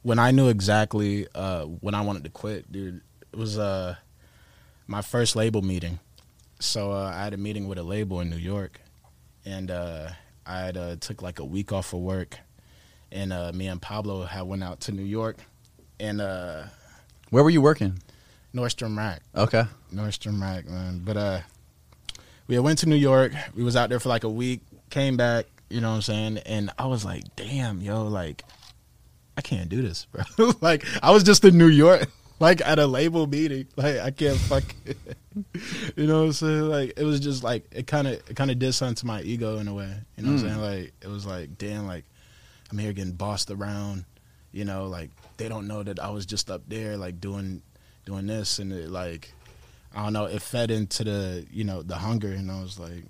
when 0.00 0.18
I 0.18 0.30
knew 0.30 0.48
exactly 0.48 1.26
uh 1.34 1.64
when 1.64 1.94
I 1.94 2.00
wanted 2.00 2.24
to 2.24 2.30
quit, 2.30 2.72
dude, 2.72 3.02
it 3.30 3.36
was 3.38 3.58
uh 3.58 3.96
my 4.86 5.02
first 5.02 5.36
label 5.36 5.60
meeting. 5.60 5.98
So 6.60 6.92
uh, 6.92 7.12
I 7.14 7.24
had 7.24 7.34
a 7.34 7.36
meeting 7.36 7.68
with 7.68 7.76
a 7.76 7.82
label 7.82 8.20
in 8.20 8.30
New 8.30 8.36
York, 8.38 8.80
and 9.44 9.70
uh, 9.70 10.08
I 10.46 10.60
had 10.60 10.76
uh, 10.78 10.96
took 10.96 11.20
like 11.20 11.40
a 11.40 11.44
week 11.44 11.72
off 11.72 11.92
of 11.92 12.00
work, 12.00 12.38
and 13.10 13.34
uh, 13.34 13.52
me 13.52 13.66
and 13.66 13.82
Pablo 13.82 14.24
had 14.24 14.44
went 14.44 14.64
out 14.64 14.80
to 14.80 14.92
New 14.92 15.04
York, 15.04 15.36
and 16.00 16.18
uh, 16.18 16.64
Where 17.32 17.42
were 17.42 17.48
you 17.48 17.62
working? 17.62 17.98
Nordstrom 18.54 18.94
Rack. 18.94 19.22
Okay. 19.34 19.64
Nordstrom 19.90 20.42
Rack, 20.42 20.68
man. 20.68 21.00
But 21.02 21.16
uh 21.16 21.40
we 22.46 22.58
went 22.58 22.80
to 22.80 22.86
New 22.86 22.96
York. 22.96 23.32
We 23.56 23.64
was 23.64 23.74
out 23.74 23.88
there 23.88 23.98
for 23.98 24.10
like 24.10 24.24
a 24.24 24.28
week, 24.28 24.60
came 24.90 25.16
back, 25.16 25.46
you 25.70 25.80
know 25.80 25.88
what 25.88 25.96
I'm 25.96 26.02
saying? 26.02 26.38
And 26.44 26.70
I 26.78 26.84
was 26.84 27.06
like, 27.06 27.22
damn, 27.34 27.80
yo, 27.80 28.04
like 28.04 28.44
I 29.34 29.40
can't 29.40 29.70
do 29.70 29.80
this, 29.80 30.06
bro. 30.12 30.52
like 30.60 30.84
I 31.02 31.10
was 31.10 31.22
just 31.22 31.42
in 31.46 31.56
New 31.56 31.68
York, 31.68 32.06
like 32.38 32.60
at 32.60 32.78
a 32.78 32.86
label 32.86 33.26
meeting. 33.26 33.66
Like 33.76 34.00
I 34.00 34.10
can't 34.10 34.36
fuck 34.36 34.64
You 35.96 36.06
know 36.06 36.18
what 36.18 36.26
I'm 36.26 36.32
saying? 36.34 36.68
Like 36.68 36.92
it 36.98 37.04
was 37.04 37.18
just 37.18 37.42
like 37.42 37.64
it 37.72 37.86
kinda 37.86 38.20
it 38.28 38.36
kinda 38.36 38.54
did 38.54 38.74
something 38.74 38.96
to 38.96 39.06
my 39.06 39.22
ego 39.22 39.56
in 39.56 39.68
a 39.68 39.72
way. 39.74 39.90
You 40.18 40.24
know 40.24 40.32
what 40.32 40.42
I'm 40.42 40.48
saying? 40.50 40.60
Like 40.60 40.92
it 41.00 41.08
was 41.08 41.24
like, 41.24 41.56
damn, 41.56 41.86
like 41.86 42.04
I'm 42.70 42.76
here 42.76 42.92
getting 42.92 43.12
bossed 43.12 43.50
around, 43.50 44.04
you 44.52 44.66
know, 44.66 44.88
like 44.88 45.08
they 45.36 45.48
don't 45.48 45.66
know 45.66 45.82
that 45.82 45.98
I 45.98 46.10
was 46.10 46.26
just 46.26 46.50
up 46.50 46.62
there 46.68 46.96
like 46.96 47.20
doing 47.20 47.62
doing 48.04 48.26
this 48.26 48.58
and 48.58 48.72
it 48.72 48.90
like 48.90 49.32
I 49.94 50.04
don't 50.04 50.12
know, 50.12 50.24
it 50.24 50.42
fed 50.42 50.70
into 50.70 51.04
the 51.04 51.46
you 51.50 51.64
know, 51.64 51.82
the 51.82 51.96
hunger 51.96 52.32
and 52.32 52.50
I 52.50 52.62
was 52.62 52.78
like, 52.78 53.04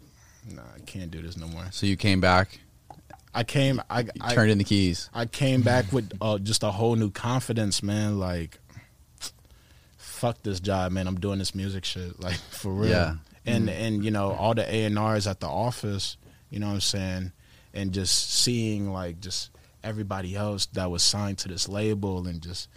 Nah, 0.50 0.62
I 0.74 0.80
can't 0.80 1.10
do 1.10 1.22
this 1.22 1.36
no 1.36 1.46
more. 1.46 1.66
So 1.70 1.86
you 1.86 1.96
came 1.96 2.20
back, 2.20 2.58
I 3.34 3.44
came 3.44 3.80
I 3.88 4.02
turned 4.34 4.50
in 4.50 4.58
the 4.58 4.64
keys. 4.64 5.08
I 5.14 5.26
came 5.26 5.62
back 5.62 5.92
with 5.92 6.12
uh, 6.20 6.38
just 6.38 6.62
a 6.62 6.70
whole 6.70 6.96
new 6.96 7.10
confidence, 7.10 7.82
man. 7.82 8.18
Like, 8.18 8.58
fuck 9.96 10.42
this 10.42 10.60
job, 10.60 10.92
man. 10.92 11.06
I'm 11.06 11.18
doing 11.18 11.38
this 11.38 11.54
music 11.54 11.84
shit, 11.84 12.20
like 12.20 12.34
for 12.50 12.72
real. 12.72 12.90
Yeah. 12.90 13.14
And 13.46 13.68
and 13.70 14.04
you 14.04 14.10
know 14.10 14.32
all 14.32 14.54
the 14.54 14.62
A 14.72 14.84
and 14.84 14.98
R's 14.98 15.26
at 15.26 15.40
the 15.40 15.48
office, 15.48 16.16
you 16.50 16.58
know 16.58 16.68
what 16.68 16.74
I'm 16.74 16.80
saying, 16.80 17.32
and 17.72 17.92
just 17.92 18.30
seeing 18.32 18.92
like 18.92 19.20
just 19.20 19.50
everybody 19.84 20.36
else 20.36 20.66
that 20.66 20.90
was 20.90 21.02
signed 21.02 21.38
to 21.38 21.48
this 21.48 21.68
label 21.68 22.26
and 22.26 22.40
just 22.40 22.68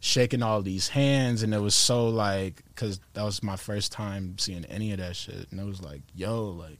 shaking 0.00 0.42
all 0.42 0.62
these 0.62 0.88
hands 0.88 1.42
and 1.42 1.52
it 1.52 1.60
was 1.60 1.74
so 1.74 2.08
like 2.08 2.62
because 2.68 3.00
that 3.14 3.24
was 3.24 3.42
my 3.42 3.56
first 3.56 3.90
time 3.90 4.38
seeing 4.38 4.64
any 4.66 4.92
of 4.92 4.98
that 4.98 5.16
shit 5.16 5.50
and 5.50 5.58
it 5.58 5.66
was 5.66 5.82
like 5.82 6.02
yo 6.14 6.50
like 6.50 6.78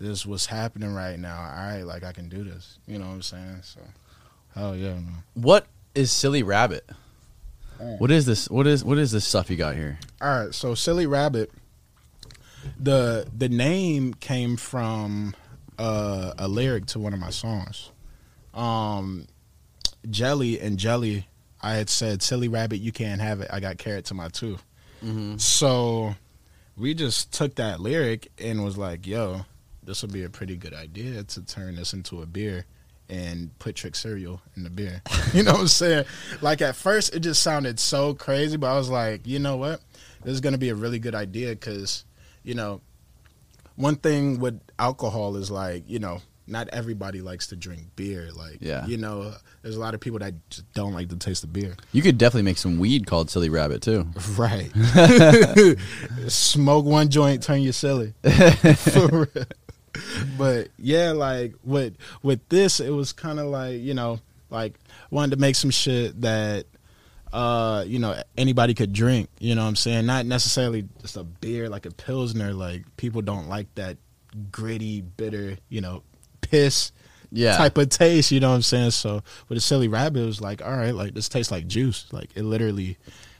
this 0.00 0.24
what's 0.24 0.46
happening 0.46 0.94
right 0.94 1.18
now 1.18 1.36
all 1.36 1.66
right 1.66 1.82
like 1.82 2.02
i 2.02 2.12
can 2.12 2.28
do 2.30 2.42
this 2.42 2.78
you 2.86 2.98
know 2.98 3.06
what 3.06 3.12
i'm 3.12 3.22
saying 3.22 3.60
so 3.62 3.80
hell 4.54 4.74
yeah 4.74 4.94
man. 4.94 5.22
What 5.34 5.66
is 5.94 6.10
Silly 6.10 6.42
Rabbit? 6.42 6.88
What 7.98 8.10
is 8.10 8.24
this? 8.24 8.48
What 8.48 8.66
is 8.66 8.82
what 8.82 8.98
is 8.98 9.12
this 9.12 9.24
stuff 9.24 9.50
you 9.50 9.56
got 9.56 9.74
here? 9.74 9.98
all 10.22 10.44
right 10.44 10.54
so 10.54 10.74
silly 10.74 11.06
rabbit 11.06 11.50
the 12.78 13.26
the 13.36 13.48
name 13.48 14.14
came 14.14 14.56
from 14.56 15.34
uh, 15.78 16.32
a 16.38 16.48
lyric 16.48 16.86
to 16.86 16.98
one 16.98 17.12
of 17.12 17.18
my 17.18 17.30
songs 17.30 17.90
um 18.54 19.26
jelly 20.10 20.60
and 20.60 20.78
jelly. 20.78 21.26
I 21.62 21.74
had 21.74 21.88
said, 21.88 22.22
"Silly 22.22 22.48
rabbit, 22.48 22.78
you 22.78 22.92
can't 22.92 23.20
have 23.20 23.40
it." 23.40 23.48
I 23.52 23.60
got 23.60 23.78
carrot 23.78 24.04
to 24.06 24.14
my 24.14 24.28
tooth. 24.28 24.62
So 25.38 26.14
we 26.76 26.94
just 26.94 27.32
took 27.32 27.56
that 27.56 27.80
lyric 27.80 28.30
and 28.38 28.64
was 28.64 28.76
like, 28.78 29.06
"Yo, 29.06 29.44
this 29.82 30.02
would 30.02 30.12
be 30.12 30.24
a 30.24 30.30
pretty 30.30 30.56
good 30.56 30.74
idea 30.74 31.22
to 31.24 31.42
turn 31.42 31.76
this 31.76 31.92
into 31.92 32.22
a 32.22 32.26
beer." 32.26 32.66
And 33.10 33.56
put 33.58 33.76
Trix 33.76 33.98
cereal 33.98 34.40
in 34.56 34.62
the 34.64 34.70
beer. 34.70 35.02
You 35.34 35.42
know 35.42 35.52
what 35.52 35.60
I'm 35.60 35.68
saying? 35.68 36.06
Like 36.40 36.62
at 36.62 36.74
first, 36.74 37.14
it 37.14 37.20
just 37.20 37.42
sounded 37.42 37.78
so 37.78 38.14
crazy, 38.14 38.56
but 38.56 38.68
I 38.68 38.78
was 38.78 38.88
like, 38.88 39.26
you 39.26 39.38
know 39.38 39.58
what? 39.58 39.80
This 40.22 40.32
is 40.32 40.40
going 40.40 40.54
to 40.54 40.58
be 40.58 40.70
a 40.70 40.74
really 40.74 40.98
good 40.98 41.14
idea 41.14 41.50
because, 41.50 42.06
you 42.44 42.54
know, 42.54 42.80
one 43.76 43.96
thing 43.96 44.38
with 44.40 44.58
alcohol 44.78 45.36
is 45.36 45.50
like 45.50 45.84
you 45.86 45.98
know 45.98 46.22
not 46.46 46.68
everybody 46.68 47.20
likes 47.22 47.46
to 47.48 47.56
drink 47.56 47.82
beer 47.96 48.28
like 48.36 48.58
Yeah. 48.60 48.86
you 48.86 48.96
know 48.98 49.34
there's 49.62 49.76
a 49.76 49.80
lot 49.80 49.94
of 49.94 50.00
people 50.00 50.18
that 50.18 50.34
just 50.50 50.70
don't 50.74 50.92
like 50.92 51.08
the 51.08 51.16
taste 51.16 51.42
of 51.44 51.52
beer 51.52 51.74
You 51.92 52.02
could 52.02 52.18
definitely 52.18 52.42
make 52.42 52.58
some 52.58 52.78
weed 52.78 53.06
called 53.06 53.30
Silly 53.30 53.48
Rabbit 53.48 53.80
too. 53.82 54.06
right 54.36 54.70
smoke 56.28 56.84
one 56.84 57.08
joint 57.08 57.42
turn 57.42 57.62
you 57.62 57.72
silly 57.72 58.14
For 58.76 59.28
real. 59.34 59.44
but 60.36 60.68
yeah 60.78 61.12
like 61.12 61.54
with 61.62 61.96
with 62.22 62.46
this 62.48 62.80
it 62.80 62.90
was 62.90 63.12
kind 63.12 63.38
of 63.38 63.46
like 63.46 63.80
you 63.80 63.94
know 63.94 64.20
like 64.50 64.74
wanted 65.10 65.34
to 65.36 65.40
make 65.40 65.54
some 65.56 65.70
shit 65.70 66.20
that 66.22 66.66
uh, 67.32 67.82
you 67.84 67.98
know, 67.98 68.14
anybody 68.38 68.74
could 68.74 68.92
drink. 68.92 69.28
You 69.40 69.56
know 69.56 69.62
what 69.62 69.68
I'm 69.70 69.74
saying? 69.74 70.06
Not 70.06 70.24
necessarily 70.24 70.88
just 71.02 71.16
a 71.16 71.24
beer 71.24 71.68
like 71.68 71.84
a 71.84 71.90
pilsner. 71.90 72.52
Like 72.54 72.84
people 72.96 73.22
don't 73.22 73.48
like 73.48 73.66
that 73.74 73.96
gritty, 74.52 75.00
bitter, 75.00 75.56
you 75.68 75.80
know, 75.80 76.04
piss 76.50 76.92
Yeah. 77.32 77.56
type 77.56 77.76
of 77.78 77.88
taste. 77.88 78.30
You 78.30 78.40
know 78.40 78.50
what 78.50 78.56
I'm 78.56 78.62
saying? 78.62 78.92
So 78.92 79.22
with 79.48 79.58
a 79.58 79.60
silly 79.60 79.88
rabbit, 79.88 80.22
it 80.22 80.26
was 80.26 80.40
like, 80.40 80.62
all 80.64 80.76
right, 80.76 80.94
like 80.94 81.14
this 81.14 81.28
tastes 81.28 81.50
like 81.52 81.66
juice. 81.66 82.06
Like 82.12 82.30
it 82.36 82.42
literally 82.42 82.96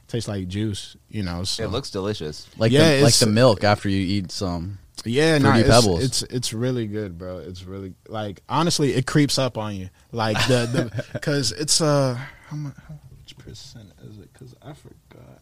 tastes 0.08 0.28
like 0.28 0.48
juice. 0.48 0.96
You 1.08 1.22
know, 1.22 1.44
so 1.44 1.64
It 1.64 1.70
looks 1.70 1.90
delicious. 1.90 2.48
Like 2.58 2.72
Yeah, 2.72 2.96
the, 2.96 3.02
like 3.02 3.14
the 3.14 3.26
milk 3.26 3.64
after 3.64 3.88
you 3.88 4.00
eat 4.00 4.30
some. 4.32 4.78
Yeah, 5.06 5.36
no, 5.38 5.50
Fruity 5.50 5.60
it's, 5.60 5.68
Pebbles. 5.80 6.04
it's 6.04 6.22
it's 6.22 6.52
really 6.54 6.86
good, 6.86 7.18
bro. 7.18 7.38
It's 7.38 7.62
really 7.64 7.92
like 8.08 8.40
honestly, 8.48 8.94
it 8.94 9.06
creeps 9.06 9.38
up 9.38 9.58
on 9.58 9.74
you, 9.76 9.90
like 10.12 10.36
the 10.48 10.66
the 10.66 11.04
because 11.12 11.52
it's 11.52 11.80
uh 11.82 12.14
how 12.48 12.56
much 12.56 12.74
how 12.88 12.94
much 13.20 13.36
percent 13.36 13.90
is 14.08 14.18
it? 14.18 14.32
Because 14.32 14.54
I 14.62 14.72
forgot. 14.72 15.40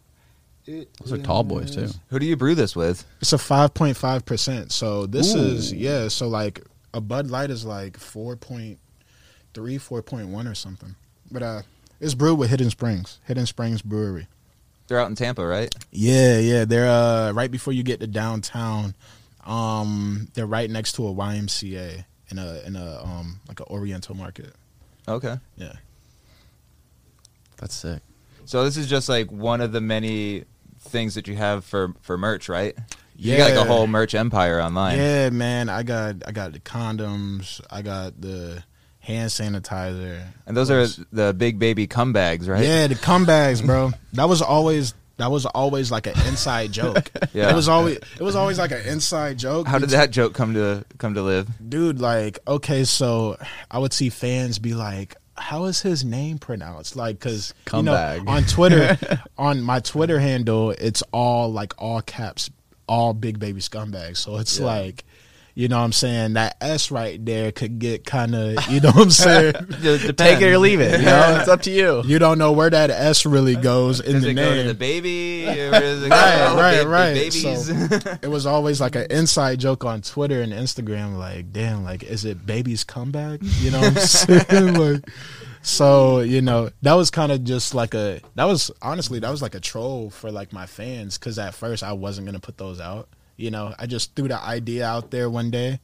It 0.64 0.92
Those 0.98 1.12
are 1.12 1.18
tall 1.18 1.44
boys 1.44 1.74
too. 1.74 1.88
Who 2.08 2.18
do 2.18 2.26
you 2.26 2.36
brew 2.36 2.54
this 2.56 2.74
with? 2.74 3.04
It's 3.20 3.32
a 3.32 3.38
five 3.38 3.72
point 3.74 3.96
five 3.96 4.24
percent. 4.24 4.72
So 4.72 5.06
this 5.06 5.34
Ooh. 5.34 5.38
is 5.38 5.72
yeah. 5.72 6.08
So 6.08 6.26
like 6.28 6.60
a 6.94 7.00
Bud 7.00 7.30
Light 7.30 7.50
is 7.50 7.64
like 7.64 7.98
4.3, 7.98 8.76
4.1 9.54 10.50
or 10.50 10.54
something. 10.54 10.94
But 11.30 11.42
uh, 11.42 11.62
it's 12.00 12.14
brewed 12.14 12.38
with 12.38 12.50
Hidden 12.50 12.70
Springs, 12.70 13.20
Hidden 13.24 13.46
Springs 13.46 13.82
Brewery. 13.82 14.26
They're 14.88 15.00
out 15.00 15.08
in 15.08 15.14
Tampa, 15.14 15.46
right? 15.46 15.74
Yeah, 15.90 16.38
yeah. 16.38 16.64
They're 16.64 16.88
uh 16.88 17.32
right 17.32 17.50
before 17.50 17.72
you 17.72 17.82
get 17.82 18.00
to 18.00 18.06
downtown. 18.06 18.94
Um, 19.46 20.28
they're 20.34 20.46
right 20.46 20.68
next 20.68 20.92
to 20.96 21.06
a 21.08 21.14
YMCA 21.14 22.04
in 22.28 22.38
a 22.38 22.60
in 22.66 22.76
a 22.76 23.02
um 23.02 23.40
like 23.48 23.60
an 23.60 23.66
Oriental 23.70 24.14
market. 24.14 24.52
Okay. 25.08 25.36
Yeah. 25.56 25.72
That's 27.56 27.74
sick. 27.74 28.02
So 28.44 28.64
this 28.64 28.76
is 28.76 28.88
just 28.88 29.08
like 29.08 29.30
one 29.30 29.60
of 29.60 29.72
the 29.72 29.80
many 29.80 30.44
things 30.80 31.14
that 31.14 31.28
you 31.28 31.36
have 31.36 31.64
for 31.64 31.94
for 32.02 32.18
merch, 32.18 32.48
right? 32.48 32.76
You 33.22 33.32
Yeah. 33.32 33.38
got 33.38 33.56
like 33.56 33.66
a 33.66 33.68
whole 33.72 33.86
merch 33.86 34.14
empire 34.14 34.60
online. 34.60 34.98
Yeah, 34.98 35.30
man. 35.30 35.68
I 35.68 35.82
got 35.82 36.16
I 36.26 36.32
got 36.32 36.52
the 36.52 36.60
condoms. 36.60 37.60
I 37.70 37.82
got 37.82 38.20
the 38.20 38.62
hand 39.00 39.30
sanitizer. 39.30 40.20
And 40.46 40.56
those 40.56 40.70
are 40.70 40.86
the 41.12 41.32
big 41.32 41.58
baby 41.58 41.86
cum 41.86 42.12
bags, 42.12 42.48
right? 42.48 42.64
Yeah, 42.64 42.86
the 42.88 42.94
cum 42.94 43.24
bags, 43.24 43.60
bro. 43.62 43.92
That 44.14 44.28
was 44.28 44.42
always 44.42 44.94
that 45.18 45.30
was 45.30 45.46
always 45.46 45.90
like 45.92 46.06
an 46.08 46.14
inside 46.26 46.72
joke. 46.72 47.10
Yeah. 47.32 47.50
It 47.50 47.54
was 47.54 47.68
always 47.68 47.96
it 47.96 48.20
was 48.22 48.34
always 48.36 48.58
like 48.58 48.72
an 48.72 48.82
inside 48.86 49.38
joke. 49.38 49.66
How 49.66 49.78
did 49.78 49.90
that 49.90 50.10
joke 50.10 50.34
come 50.34 50.54
to 50.54 50.84
come 50.98 51.14
to 51.14 51.22
live? 51.22 51.48
dude 51.66 52.00
like 52.00 52.38
okay 52.46 52.84
so 52.84 53.38
i 53.70 53.78
would 53.78 53.92
see 53.94 54.10
fans 54.10 54.58
be 54.58 54.74
like 54.74 55.16
how 55.36 55.64
is 55.64 55.80
his 55.80 56.04
name 56.04 56.36
pronounced 56.38 56.94
like 56.94 57.18
because 57.18 57.54
you 57.72 57.82
know 57.82 57.92
Cumbag. 57.94 58.28
on 58.28 58.42
twitter 58.44 58.98
on 59.38 59.62
my 59.62 59.80
twitter 59.80 60.18
handle 60.18 60.72
it's 60.72 61.02
all 61.12 61.50
like 61.50 61.72
all 61.78 62.02
caps 62.02 62.50
all 62.86 63.14
big 63.14 63.38
baby 63.38 63.60
scumbags 63.60 64.18
so 64.18 64.36
it's 64.38 64.58
Yeah. 64.58 64.66
like 64.66 65.04
you 65.54 65.68
know 65.68 65.76
what 65.78 65.84
i'm 65.84 65.92
saying 65.92 66.32
that 66.32 66.56
s 66.62 66.90
right 66.90 67.22
there 67.24 67.52
could 67.52 67.78
get 67.78 68.06
kind 68.06 68.34
of 68.34 68.52
you 68.70 68.80
know 68.80 68.90
what 68.90 69.02
i'm 69.02 69.10
saying 69.10 69.52
Take 70.16 70.40
it 70.40 70.44
or 70.52 70.58
leave 70.58 70.80
it. 70.80 71.00
You 71.00 71.06
know, 71.06 71.36
it's 71.40 71.48
up 71.48 71.60
to 71.62 71.70
you. 71.70 72.02
you 72.04 72.18
don't 72.18 72.38
know 72.38 72.52
where 72.52 72.70
that 72.70 72.88
s 72.90 73.26
really 73.26 73.56
goes 73.56 74.00
in 74.00 74.14
Does 74.14 74.22
the 74.22 74.30
it 74.30 74.34
go 74.34 74.48
to 74.50 74.54
name 74.56 74.66
the 74.68 74.74
baby? 74.74 75.46
Or 75.48 75.70
does 75.72 76.02
it 76.04 76.08
go 76.08 76.14
Right, 76.16 76.54
right, 76.54 76.86
right. 76.86 77.14
Babies. 77.14 77.68
it 77.68 78.28
was 78.30 78.46
always 78.46 78.80
like 78.80 78.94
an 78.96 79.06
inside 79.10 79.60
joke 79.60 79.84
on 79.84 80.00
Twitter 80.02 80.40
and 80.40 80.52
Instagram. 80.52 81.18
Like, 81.18 81.52
damn, 81.52 81.82
like, 81.84 82.02
is 82.04 82.24
it 82.24 82.46
baby's 82.46 82.84
comeback? 82.84 83.40
You 83.42 83.72
know 83.72 83.80
what 83.80 83.96
I'm 83.96 84.02
saying? 84.02 84.74
like, 84.74 85.04
so 85.62 86.20
you 86.20 86.42
know, 86.42 86.70
that 86.82 86.94
was 86.94 87.10
kind 87.10 87.32
of 87.32 87.44
just 87.44 87.74
like 87.74 87.94
a. 87.94 88.20
That 88.34 88.44
was 88.44 88.70
honestly, 88.82 89.18
that 89.20 89.30
was 89.30 89.42
like 89.42 89.54
a 89.54 89.60
troll 89.60 90.10
for 90.10 90.30
like 90.30 90.52
my 90.52 90.66
fans 90.66 91.18
because 91.18 91.38
at 91.38 91.54
first 91.54 91.82
I 91.82 91.92
wasn't 91.92 92.26
gonna 92.26 92.40
put 92.40 92.58
those 92.58 92.80
out. 92.80 93.08
You 93.36 93.50
know, 93.50 93.74
I 93.78 93.86
just 93.86 94.14
threw 94.14 94.28
the 94.28 94.40
idea 94.40 94.86
out 94.86 95.10
there 95.10 95.28
one 95.30 95.50
day, 95.50 95.80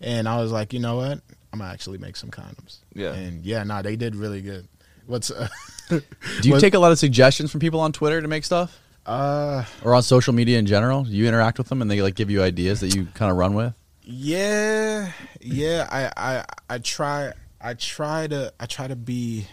and 0.00 0.28
I 0.28 0.40
was 0.40 0.52
like, 0.52 0.72
you 0.72 0.78
know 0.80 0.96
what, 0.96 1.20
I'm 1.52 1.58
gonna 1.58 1.70
actually 1.72 1.98
make 1.98 2.16
some 2.16 2.30
condoms. 2.30 2.78
Yeah. 2.94 3.12
and 3.14 3.44
yeah, 3.44 3.62
nah, 3.64 3.82
they 3.82 3.96
did 3.96 4.14
really 4.14 4.40
good. 4.42 4.68
What's 5.06 5.30
uh, 5.30 5.48
Do 5.88 6.00
you 6.42 6.52
What- 6.52 6.60
take 6.60 6.74
a 6.74 6.78
lot 6.78 6.92
of 6.92 6.98
suggestions 6.98 7.50
from 7.50 7.60
people 7.60 7.80
on 7.80 7.92
Twitter 7.92 8.20
to 8.22 8.28
make 8.28 8.44
stuff, 8.44 8.78
uh 9.04 9.64
or 9.82 9.94
on 9.94 10.02
social 10.02 10.32
media 10.32 10.58
in 10.58 10.66
general? 10.66 11.04
Do 11.04 11.10
you 11.10 11.26
interact 11.26 11.58
with 11.58 11.68
them 11.68 11.82
and 11.82 11.90
they 11.90 12.00
like 12.02 12.14
give 12.14 12.30
you 12.30 12.42
ideas 12.42 12.80
that 12.80 12.94
you 12.94 13.06
kind 13.14 13.30
of 13.30 13.36
run 13.36 13.54
with? 13.54 13.74
Yeah, 14.04 15.10
yeah. 15.40 15.88
I, 15.90 16.12
I 16.16 16.44
I 16.70 16.78
try 16.78 17.32
I 17.62 17.74
try 17.74 18.26
to 18.26 18.52
I 18.58 18.66
try 18.66 18.88
to 18.88 18.96
be 18.96 19.46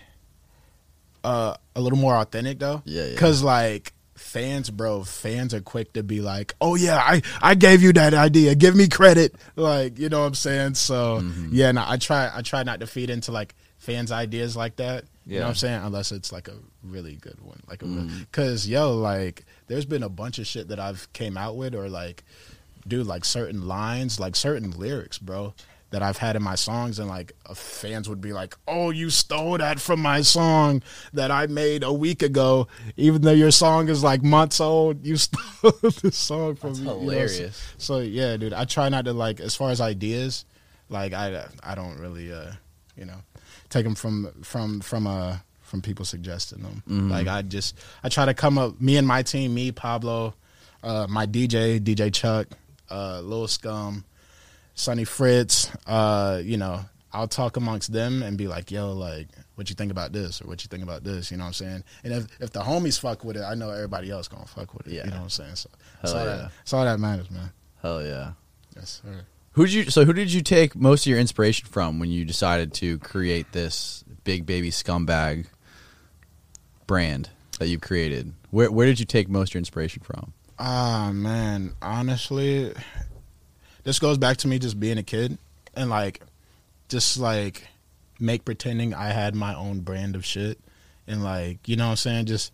uh 1.24 1.56
a 1.76 1.82
little 1.82 2.00
more 2.00 2.16
authentic 2.16 2.60
though. 2.60 2.82
Yeah, 2.86 3.06
yeah. 3.08 3.18
Cause 3.18 3.44
like 3.44 3.94
fans, 4.16 4.70
bro, 4.70 5.04
fans 5.04 5.54
are 5.54 5.62
quick 5.62 5.94
to 5.94 6.04
be 6.04 6.22
like, 6.22 6.54
"Oh 6.62 6.76
yeah, 6.76 6.98
I 6.98 7.22
I 7.42 7.56
gave 7.56 7.82
you 7.82 7.94
that 7.94 8.14
idea. 8.14 8.56
Give 8.56 8.76
me 8.76 8.88
credit." 8.88 9.36
Like, 9.56 9.98
you 10.00 10.10
know 10.10 10.22
what 10.22 10.28
I'm 10.28 10.34
saying? 10.36 10.76
So 10.76 11.20
Mm-hmm. 11.22 11.50
yeah, 11.52 11.72
no, 11.72 11.84
I 11.86 11.98
try 11.98 12.30
I 12.34 12.42
try 12.42 12.64
not 12.64 12.80
to 12.82 12.88
feed 12.88 13.10
into 13.10 13.32
like 13.32 13.56
fans' 13.78 14.12
ideas 14.12 14.56
like 14.56 14.78
that. 14.78 15.06
You 15.26 15.36
know 15.36 15.40
Yeah. 15.40 15.44
what 15.44 15.50
I'm 15.50 15.56
saying? 15.56 15.82
Unless 15.84 16.12
it's 16.12 16.32
like 16.32 16.48
a 16.48 16.56
really 16.84 17.16
good 17.16 17.40
one, 17.42 17.60
like 17.70 17.82
a 17.82 17.86
Mm-hmm. 17.86 18.20
because 18.20 18.68
yo, 18.68 18.96
like 18.96 19.46
there's 19.68 19.86
been 19.86 20.04
a 20.04 20.10
bunch 20.10 20.40
of 20.40 20.48
shit 20.48 20.70
that 20.70 20.80
I've 20.80 21.12
came 21.14 21.38
out 21.38 21.56
with 21.58 21.76
or 21.76 21.90
like 21.90 22.24
dude, 22.88 23.06
like 23.08 23.26
certain 23.26 23.68
lines, 23.68 24.20
like 24.20 24.36
certain 24.36 24.72
lyrics, 24.72 25.18
bro, 25.20 25.54
that 25.92 26.04
I've 26.04 26.18
had 26.18 26.36
in 26.36 26.44
my 26.44 26.56
songs, 26.56 27.00
and 27.00 27.08
like 27.08 27.34
uh, 27.46 27.54
fans 27.54 28.08
would 28.08 28.22
be 28.22 28.34
like, 28.34 28.56
"Oh, 28.68 28.92
you 28.92 29.10
stole 29.10 29.58
that 29.58 29.80
from 29.80 30.02
my 30.02 30.22
song 30.22 30.84
that 31.14 31.32
I 31.32 31.48
made 31.48 31.84
a 31.84 31.92
week 31.94 32.22
ago, 32.22 32.68
even 32.96 33.22
though 33.22 33.32
your 33.32 33.52
song 33.52 33.90
is 33.90 34.04
like 34.04 34.24
months 34.24 34.60
old. 34.60 35.06
You 35.06 35.18
stole 35.18 35.72
the 35.82 36.12
song 36.12 36.56
from 36.56 36.70
That's 36.70 36.80
me." 36.80 36.86
you 36.86 36.94
know? 36.94 37.00
hilarious. 37.00 37.74
So 37.78 38.00
yeah, 38.00 38.38
dude, 38.38 38.54
I 38.54 38.66
try 38.66 38.90
not 38.90 39.06
to 39.06 39.14
like 39.14 39.40
as 39.40 39.56
far 39.56 39.72
as 39.72 39.82
ideas, 39.82 40.46
like 40.90 41.14
I 41.14 41.46
I 41.64 41.76
don't 41.76 42.00
really 42.00 42.32
uh 42.32 42.52
you 42.96 43.06
know 43.06 43.22
take 43.70 43.84
them 43.84 43.96
from 43.96 44.32
from 44.44 44.82
from 44.82 45.08
uh 45.08 45.38
from 45.62 45.82
people 45.82 46.06
suggesting 46.06 46.62
them. 46.62 46.84
Mm-hmm. 46.90 47.12
Like 47.12 47.28
I 47.28 47.42
just 47.42 47.78
I 48.04 48.10
try 48.10 48.26
to 48.26 48.34
come 48.34 48.58
up 48.58 48.80
me 48.82 48.98
and 48.98 49.08
my 49.08 49.24
team, 49.24 49.54
me 49.54 49.72
Pablo, 49.72 50.34
uh 50.84 51.08
my 51.10 51.26
DJ 51.26 51.80
DJ 51.80 52.14
Chuck, 52.14 52.48
uh 52.90 53.22
Lil 53.22 53.48
Scum, 53.48 54.04
Sonny 54.80 55.04
Fritz, 55.04 55.70
uh 55.88 56.42
you 56.44 56.58
know. 56.58 56.82
I'll 57.12 57.28
talk 57.28 57.58
amongst 57.58 57.92
them 57.92 58.22
and 58.22 58.38
be 58.38 58.48
like, 58.48 58.70
"Yo, 58.70 58.94
like, 58.94 59.30
what 59.56 59.68
you 59.68 59.76
think 59.76 59.92
about 59.92 60.14
this, 60.14 60.44
or 60.44 60.48
what 60.48 60.64
you 60.64 60.68
think 60.68 60.84
about 60.84 61.04
this?" 61.04 61.32
You 61.32 61.38
know 61.38 61.46
what 61.46 61.48
I'm 61.48 61.54
saying? 61.54 61.84
And 62.04 62.14
if 62.14 62.28
if 62.40 62.52
the 62.52 62.62
homies 62.62 63.00
fuck 63.00 63.24
with 63.24 63.36
it, 63.36 63.42
I 63.42 63.56
know 63.56 63.72
everybody 63.72 64.12
else 64.12 64.28
gonna 64.28 64.46
fuck 64.46 64.76
with 64.76 64.86
it. 64.86 64.94
Yeah. 64.94 65.06
You 65.06 65.10
know 65.10 65.18
what 65.18 65.24
I'm 65.24 65.30
saying? 65.32 65.56
So 65.56 65.70
Hell 66.04 66.14
yeah. 66.14 66.24
that, 66.24 66.52
that's 66.60 66.72
all 66.72 66.86
that 66.86 67.00
matters, 67.00 67.32
man. 67.32 67.52
Hell 67.82 68.06
yeah. 68.06 68.34
Yes, 68.76 69.02
sir. 69.04 69.22
Who 69.54 69.66
did 69.66 69.74
you? 69.74 69.90
So 69.90 70.06
who 70.06 70.14
did 70.14 70.32
you 70.32 70.42
take 70.42 70.76
most 70.76 71.08
of 71.08 71.10
your 71.10 71.18
inspiration 71.18 71.68
from 71.68 71.98
when 71.98 72.12
you 72.12 72.26
decided 72.26 72.76
to 72.76 73.00
create 73.00 73.52
this 73.54 74.04
big 74.24 74.46
baby 74.46 74.70
scumbag 74.70 75.48
brand 76.86 77.32
that 77.58 77.70
you've 77.70 77.82
created? 77.82 78.34
Where 78.52 78.72
where 78.72 78.86
did 78.86 79.00
you 79.00 79.08
take 79.08 79.30
most 79.30 79.50
of 79.50 79.54
your 79.56 79.60
inspiration 79.62 80.04
from? 80.04 80.34
Ah 80.60 81.10
man, 81.12 81.74
honestly, 81.82 82.72
this 83.84 84.00
goes 84.00 84.18
back 84.18 84.38
to 84.38 84.48
me 84.48 84.60
just 84.60 84.80
being 84.80 84.98
a 84.98 85.04
kid 85.04 85.38
and 85.76 85.90
like, 85.90 86.22
just 86.90 87.18
like 87.18 87.68
make 88.20 88.44
pretending 88.46 88.94
I 88.94 89.08
had 89.10 89.36
my 89.36 89.56
own 89.56 89.80
brand 89.82 90.16
of 90.16 90.26
shit 90.26 90.60
and 91.08 91.24
like 91.24 91.68
you 91.68 91.76
know 91.76 91.86
what 91.86 91.92
I'm 91.92 91.98
saying, 91.98 92.26
just 92.26 92.52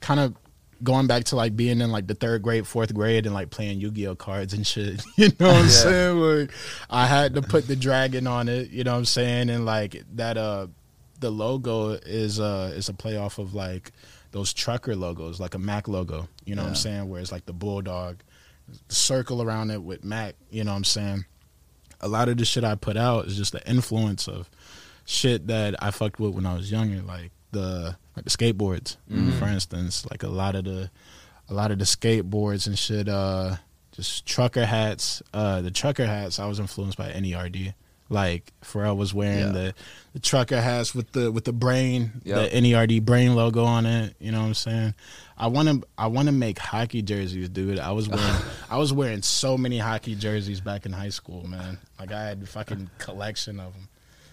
kind 0.00 0.20
of 0.20 0.34
going 0.82 1.06
back 1.08 1.24
to 1.24 1.36
like 1.36 1.56
being 1.56 1.80
in 1.80 1.90
like 1.90 2.06
the 2.06 2.14
third 2.14 2.42
grade, 2.42 2.66
fourth 2.66 2.94
grade, 2.94 3.26
and 3.26 3.34
like 3.34 3.50
playing 3.50 3.80
Yu 3.80 3.90
Gi 3.90 4.06
Oh 4.06 4.14
cards 4.14 4.52
and 4.54 4.66
shit. 4.66 5.04
You 5.16 5.28
know 5.40 5.48
what 5.48 5.56
I'm 5.56 5.64
Yeah. 5.64 5.68
saying? 5.70 6.18
Like 6.18 6.50
I 6.88 7.06
had 7.06 7.34
to 7.34 7.42
put 7.42 7.66
the 7.66 7.76
dragon 7.76 8.26
on 8.26 8.48
it. 8.48 8.70
You 8.70 8.84
know 8.84 8.92
what 8.92 8.98
I'm 8.98 9.04
saying? 9.04 9.50
And 9.50 9.64
like 9.66 10.02
that 10.14 10.36
uh 10.36 10.68
the 11.20 11.30
logo 11.30 11.90
is 11.90 12.38
uh 12.38 12.72
is 12.76 12.88
a 12.88 12.94
play 12.94 13.16
off 13.16 13.38
of 13.38 13.54
like 13.54 13.90
those 14.30 14.52
trucker 14.52 14.94
logos, 14.94 15.40
like 15.40 15.54
a 15.54 15.58
Mack 15.58 15.88
logo. 15.88 16.28
You 16.44 16.54
know 16.54 16.62
what 16.62 16.68
I'm 16.68 16.74
saying? 16.76 17.08
Where 17.08 17.20
it's 17.20 17.32
like 17.32 17.46
the 17.46 17.52
bulldog, 17.52 18.18
circle 18.88 19.42
around 19.42 19.70
it 19.70 19.82
with 19.82 20.04
Mack. 20.04 20.34
You 20.50 20.64
know 20.64 20.70
what 20.72 20.76
I'm 20.78 20.84
saying? 20.84 21.24
A 22.00 22.08
lot 22.08 22.28
of 22.28 22.36
the 22.36 22.44
shit 22.44 22.64
I 22.64 22.74
put 22.74 22.96
out 22.96 23.26
is 23.26 23.36
just 23.36 23.52
the 23.52 23.68
influence 23.68 24.28
of 24.28 24.48
shit 25.04 25.46
that 25.48 25.74
I 25.82 25.90
fucked 25.90 26.20
with 26.20 26.34
when 26.34 26.46
I 26.46 26.54
was 26.54 26.70
younger, 26.70 27.02
like 27.02 27.30
the 27.50 27.96
like 28.14 28.24
the 28.24 28.30
skateboards, 28.30 28.96
for 29.38 29.46
instance. 29.46 30.06
Like 30.10 30.22
a 30.22 30.28
lot 30.28 30.54
of 30.54 30.64
the 30.64 30.90
a 31.48 31.54
lot 31.54 31.70
of 31.70 31.78
the 31.78 31.84
skateboards 31.84 32.66
and 32.66 32.78
shit. 32.78 33.08
Uh, 33.08 33.56
just 33.92 34.26
trucker 34.26 34.64
hats. 34.64 35.22
Uh, 35.34 35.60
the 35.60 35.70
trucker 35.72 36.06
hats. 36.06 36.38
I 36.38 36.46
was 36.46 36.60
influenced 36.60 36.98
by 36.98 37.10
NERD. 37.10 37.74
Like 38.10 38.52
Pharrell 38.64 38.96
was 38.96 39.12
wearing 39.12 39.38
Yeah. 39.38 39.52
the, 39.52 39.74
the 40.14 40.20
trucker 40.20 40.60
hats 40.60 40.94
with 40.94 41.12
the 41.12 41.30
with 41.32 41.44
the 41.44 41.52
brain, 41.52 42.22
Yep. 42.24 42.50
the 42.52 42.56
NERD 42.60 43.04
brain 43.04 43.34
logo 43.34 43.64
on 43.64 43.86
it. 43.86 44.14
You 44.20 44.30
know 44.32 44.40
what 44.40 44.46
I'm 44.46 44.54
saying? 44.54 44.94
I 45.40 45.46
want 45.46 45.68
to 45.68 45.88
I 45.96 46.08
want 46.08 46.26
to 46.26 46.32
make 46.32 46.58
hockey 46.58 47.00
jerseys, 47.00 47.48
dude. 47.48 47.78
I 47.78 47.92
was 47.92 48.08
wearing 48.08 48.36
I 48.68 48.76
was 48.76 48.92
wearing 48.92 49.22
so 49.22 49.56
many 49.56 49.78
hockey 49.78 50.14
jerseys 50.16 50.60
back 50.60 50.84
in 50.84 50.92
high 50.92 51.10
school, 51.10 51.46
man. 51.46 51.78
Like 51.98 52.12
I 52.12 52.24
had 52.24 52.42
a 52.42 52.46
fucking 52.46 52.90
collection 52.98 53.60
of 53.60 53.72
them. 53.72 53.88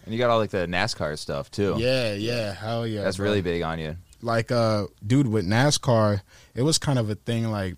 And 0.06 0.14
you 0.14 0.20
got 0.20 0.30
all 0.30 0.40
like 0.40 0.50
the 0.52 0.66
NASCAR 0.68 1.18
stuff 1.18 1.50
too. 1.52 1.76
Yeah, 1.78 2.14
yeah, 2.14 2.54
hell 2.54 2.86
yeah. 2.86 3.04
That's 3.04 3.18
bro. 3.18 3.26
really 3.26 3.42
big 3.42 3.62
on 3.62 3.80
you. 3.80 3.98
like 4.22 4.52
uh 4.52 4.88
dude 5.06 5.28
with 5.28 5.46
NASCAR, 5.46 6.22
it 6.56 6.64
was 6.64 6.78
kind 6.80 6.98
of 6.98 7.10
a 7.10 7.16
thing 7.16 7.52
like 7.52 7.76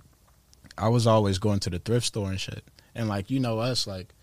I 0.78 0.88
was 0.90 1.06
always 1.06 1.38
going 1.38 1.60
to 1.62 1.70
the 1.70 1.80
thrift 1.80 2.06
store 2.08 2.30
and 2.30 2.40
shit. 2.40 2.64
And 2.96 3.10
like 3.10 3.30
you 3.30 3.40
know 3.42 3.60
us 3.60 3.86
like 3.88 4.14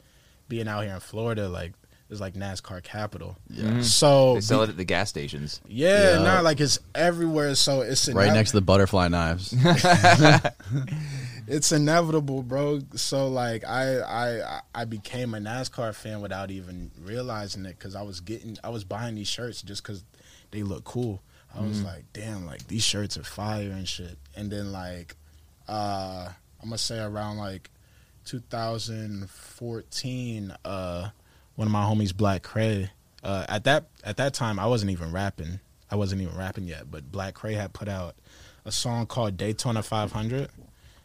being 0.48 0.66
out 0.68 0.82
here 0.84 0.94
in 0.94 1.00
Florida 1.00 1.48
like 1.48 1.72
it's 2.10 2.20
like 2.20 2.34
NASCAR 2.34 2.82
capital. 2.82 3.36
Mhm. 3.52 3.82
So 3.82 4.34
They 4.34 4.40
sell 4.42 4.62
it 4.62 4.68
at 4.70 4.76
the 4.76 4.84
gas 4.84 5.08
stations. 5.08 5.60
Yeah, 5.66 6.16
Yeah. 6.16 6.22
nah, 6.22 6.40
like 6.40 6.60
it's 6.60 6.78
everywhere 6.94 7.54
so 7.54 7.80
it's 7.80 8.08
Right 8.08 8.28
inev- 8.30 8.34
next 8.34 8.50
to 8.50 8.56
the 8.58 8.62
butterfly 8.62 9.08
knives. 9.08 9.52
it's 11.46 11.72
inevitable, 11.72 12.42
bro. 12.42 12.80
So 12.94 13.28
like 13.28 13.64
I 13.64 14.00
I 14.02 14.60
I 14.74 14.84
became 14.84 15.34
a 15.34 15.38
NASCAR 15.38 15.94
fan 15.94 16.20
without 16.20 16.50
even 16.50 16.90
realizing 17.02 17.64
it 17.66 17.78
cuz 17.78 17.94
I 17.94 18.02
was 18.02 18.20
getting 18.20 18.58
I 18.64 18.68
was 18.70 18.84
buying 18.84 19.14
these 19.14 19.28
shirts 19.28 19.62
just 19.62 19.82
cuz 19.84 20.02
they 20.50 20.62
look 20.62 20.84
cool. 20.84 21.22
I 21.56 21.60
was 21.60 21.82
like, 21.82 22.04
damn, 22.12 22.46
like 22.46 22.66
these 22.66 22.82
shirts 22.84 23.16
are 23.16 23.22
fire 23.22 23.70
and 23.70 23.88
shit. 23.88 24.18
And 24.36 24.50
then 24.50 24.72
like 24.72 25.14
uh 25.68 26.28
I'm 26.62 26.68
gonna 26.68 26.78
say 26.78 26.98
around 27.00 27.36
like 27.38 27.70
2014 28.24 30.52
uh 30.64 31.10
one 31.56 31.68
of 31.68 31.72
my 31.72 31.82
homies 31.84 32.16
Black 32.16 32.42
Kray 32.42 32.90
uh 33.22 33.46
at 33.48 33.64
that 33.64 33.86
at 34.02 34.16
that 34.16 34.34
time 34.34 34.58
I 34.58 34.66
wasn't 34.66 34.90
even 34.90 35.12
rapping. 35.12 35.60
I 35.90 35.96
wasn't 35.96 36.22
even 36.22 36.36
rapping 36.36 36.64
yet, 36.64 36.90
but 36.90 37.12
Black 37.12 37.34
Kray 37.34 37.54
had 37.54 37.72
put 37.72 37.88
out 37.88 38.16
a 38.64 38.72
song 38.72 39.06
called 39.06 39.36
Daytona 39.36 39.82
500. 39.82 40.48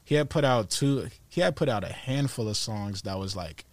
He 0.03 0.15
had 0.15 0.29
put 0.29 0.43
out 0.43 0.69
two 0.69 1.09
he 1.27 1.41
had 1.41 1.55
put 1.55 1.69
out 1.69 1.83
a 1.83 1.91
handful 1.93 2.47
of 2.49 2.57
songs 2.57 3.03
that 3.03 3.19
was 3.19 3.35
like 3.35 3.65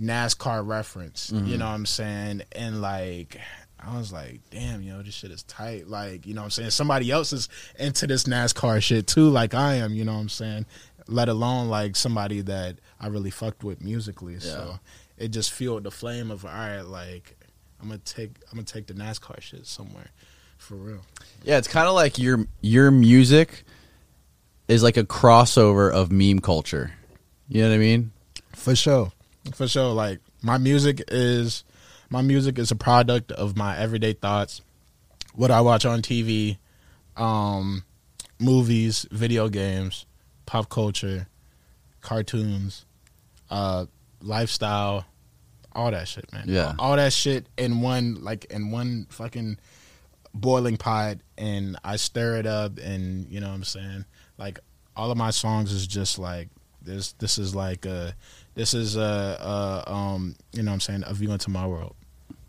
NASCAR 0.00 0.64
reference, 0.64 1.32
you 1.32 1.56
know 1.58 1.66
what 1.66 1.72
I'm 1.72 1.86
saying? 1.86 2.42
And 2.52 2.80
like 2.80 3.38
I 3.80 3.96
was 3.96 4.12
like, 4.12 4.40
damn, 4.50 4.82
yo, 4.82 5.02
this 5.02 5.14
shit 5.14 5.30
is 5.30 5.42
tight. 5.44 5.88
Like, 5.88 6.26
you 6.26 6.34
know 6.34 6.40
what 6.42 6.46
I'm 6.46 6.50
saying? 6.50 6.70
Somebody 6.70 7.10
else 7.10 7.32
is 7.32 7.48
into 7.78 8.06
this 8.06 8.24
NASCAR 8.24 8.82
shit 8.82 9.06
too, 9.06 9.28
like 9.28 9.54
I 9.54 9.74
am, 9.74 9.92
you 9.94 10.04
know 10.04 10.14
what 10.14 10.20
I'm 10.20 10.28
saying? 10.28 10.66
Let 11.08 11.28
alone 11.28 11.68
like 11.68 11.96
somebody 11.96 12.40
that 12.42 12.76
I 13.00 13.06
really 13.08 13.30
fucked 13.30 13.64
with 13.64 13.82
musically. 13.82 14.38
So 14.40 14.78
it 15.18 15.28
just 15.28 15.52
fueled 15.52 15.84
the 15.84 15.90
flame 15.90 16.30
of 16.30 16.44
all 16.44 16.50
right, 16.50 16.80
like 16.80 17.36
I'm 17.80 17.88
gonna 17.88 17.98
take 17.98 18.30
I'm 18.50 18.56
gonna 18.58 18.64
take 18.64 18.86
the 18.86 18.94
NASCAR 18.94 19.40
shit 19.40 19.66
somewhere. 19.66 20.10
For 20.58 20.74
real. 20.74 21.00
Yeah, 21.44 21.58
it's 21.58 21.68
kind 21.68 21.86
of 21.86 21.94
like 21.94 22.18
your 22.18 22.46
your 22.60 22.90
music 22.90 23.64
is 24.66 24.82
like 24.82 24.96
a 24.96 25.04
crossover 25.04 25.90
of 25.90 26.10
meme 26.10 26.40
culture. 26.40 26.92
You 27.48 27.62
know 27.62 27.68
what 27.68 27.76
I 27.76 27.78
mean? 27.78 28.12
For 28.54 28.74
sure. 28.74 29.12
For 29.54 29.68
sure. 29.68 29.92
Like 29.92 30.20
my 30.42 30.58
music 30.58 31.02
is 31.08 31.64
my 32.10 32.22
music 32.22 32.58
is 32.58 32.70
a 32.70 32.76
product 32.76 33.32
of 33.32 33.56
my 33.56 33.76
everyday 33.78 34.12
thoughts, 34.12 34.62
what 35.34 35.50
I 35.50 35.60
watch 35.60 35.84
on 35.84 36.02
TV, 36.02 36.58
um, 37.16 37.84
movies, 38.38 39.06
video 39.10 39.48
games, 39.48 40.06
pop 40.46 40.68
culture, 40.68 41.28
cartoons, 42.00 42.84
uh, 43.50 43.86
lifestyle, 44.22 45.06
all 45.72 45.90
that 45.90 46.08
shit, 46.08 46.32
man. 46.32 46.44
Yeah. 46.46 46.74
All 46.78 46.96
that 46.96 47.12
shit 47.12 47.46
in 47.56 47.80
one 47.80 48.22
like 48.22 48.46
in 48.46 48.70
one 48.70 49.06
fucking 49.10 49.58
boiling 50.34 50.76
pot 50.76 51.18
and 51.36 51.76
I 51.84 51.96
stir 51.96 52.36
it 52.36 52.46
up 52.46 52.78
and 52.78 53.30
you 53.30 53.40
know 53.40 53.48
what 53.48 53.54
I'm 53.54 53.64
saying? 53.64 54.04
Like 54.36 54.58
all 54.96 55.10
of 55.10 55.16
my 55.16 55.30
songs 55.30 55.72
is 55.72 55.86
just 55.86 56.18
like 56.18 56.48
this 56.82 57.12
this 57.14 57.38
is 57.38 57.54
like 57.54 57.86
a 57.86 58.14
this 58.54 58.74
is 58.74 58.96
a, 58.96 59.00
uh 59.00 59.90
um 59.90 60.34
you 60.52 60.62
know 60.62 60.70
what 60.70 60.74
I'm 60.74 60.80
saying 60.80 61.04
a 61.06 61.14
view 61.14 61.32
into 61.32 61.50
my 61.50 61.66
world. 61.66 61.94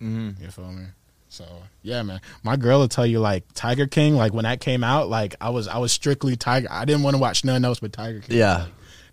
Mm-hmm. 0.02 0.44
You 0.44 0.50
feel 0.50 0.72
me? 0.72 0.86
So 1.30 1.46
yeah, 1.84 2.02
man. 2.02 2.22
My 2.44 2.56
girl 2.56 2.80
will 2.80 2.88
tell 2.88 3.06
you 3.06 3.20
like 3.20 3.44
Tiger 3.54 3.86
King. 3.86 4.16
Like 4.16 4.34
when 4.34 4.44
that 4.44 4.60
came 4.60 4.84
out, 4.84 5.10
like 5.10 5.36
I 5.40 5.50
was 5.52 5.68
I 5.68 5.78
was 5.78 5.92
strictly 5.92 6.36
Tiger. 6.36 6.68
I 6.72 6.86
didn't 6.86 7.04
want 7.04 7.16
to 7.16 7.22
watch 7.22 7.46
nothing 7.46 7.66
else 7.66 7.80
but 7.80 7.94
Tiger 7.94 8.20
King. 8.22 8.38
Yeah. 8.38 8.66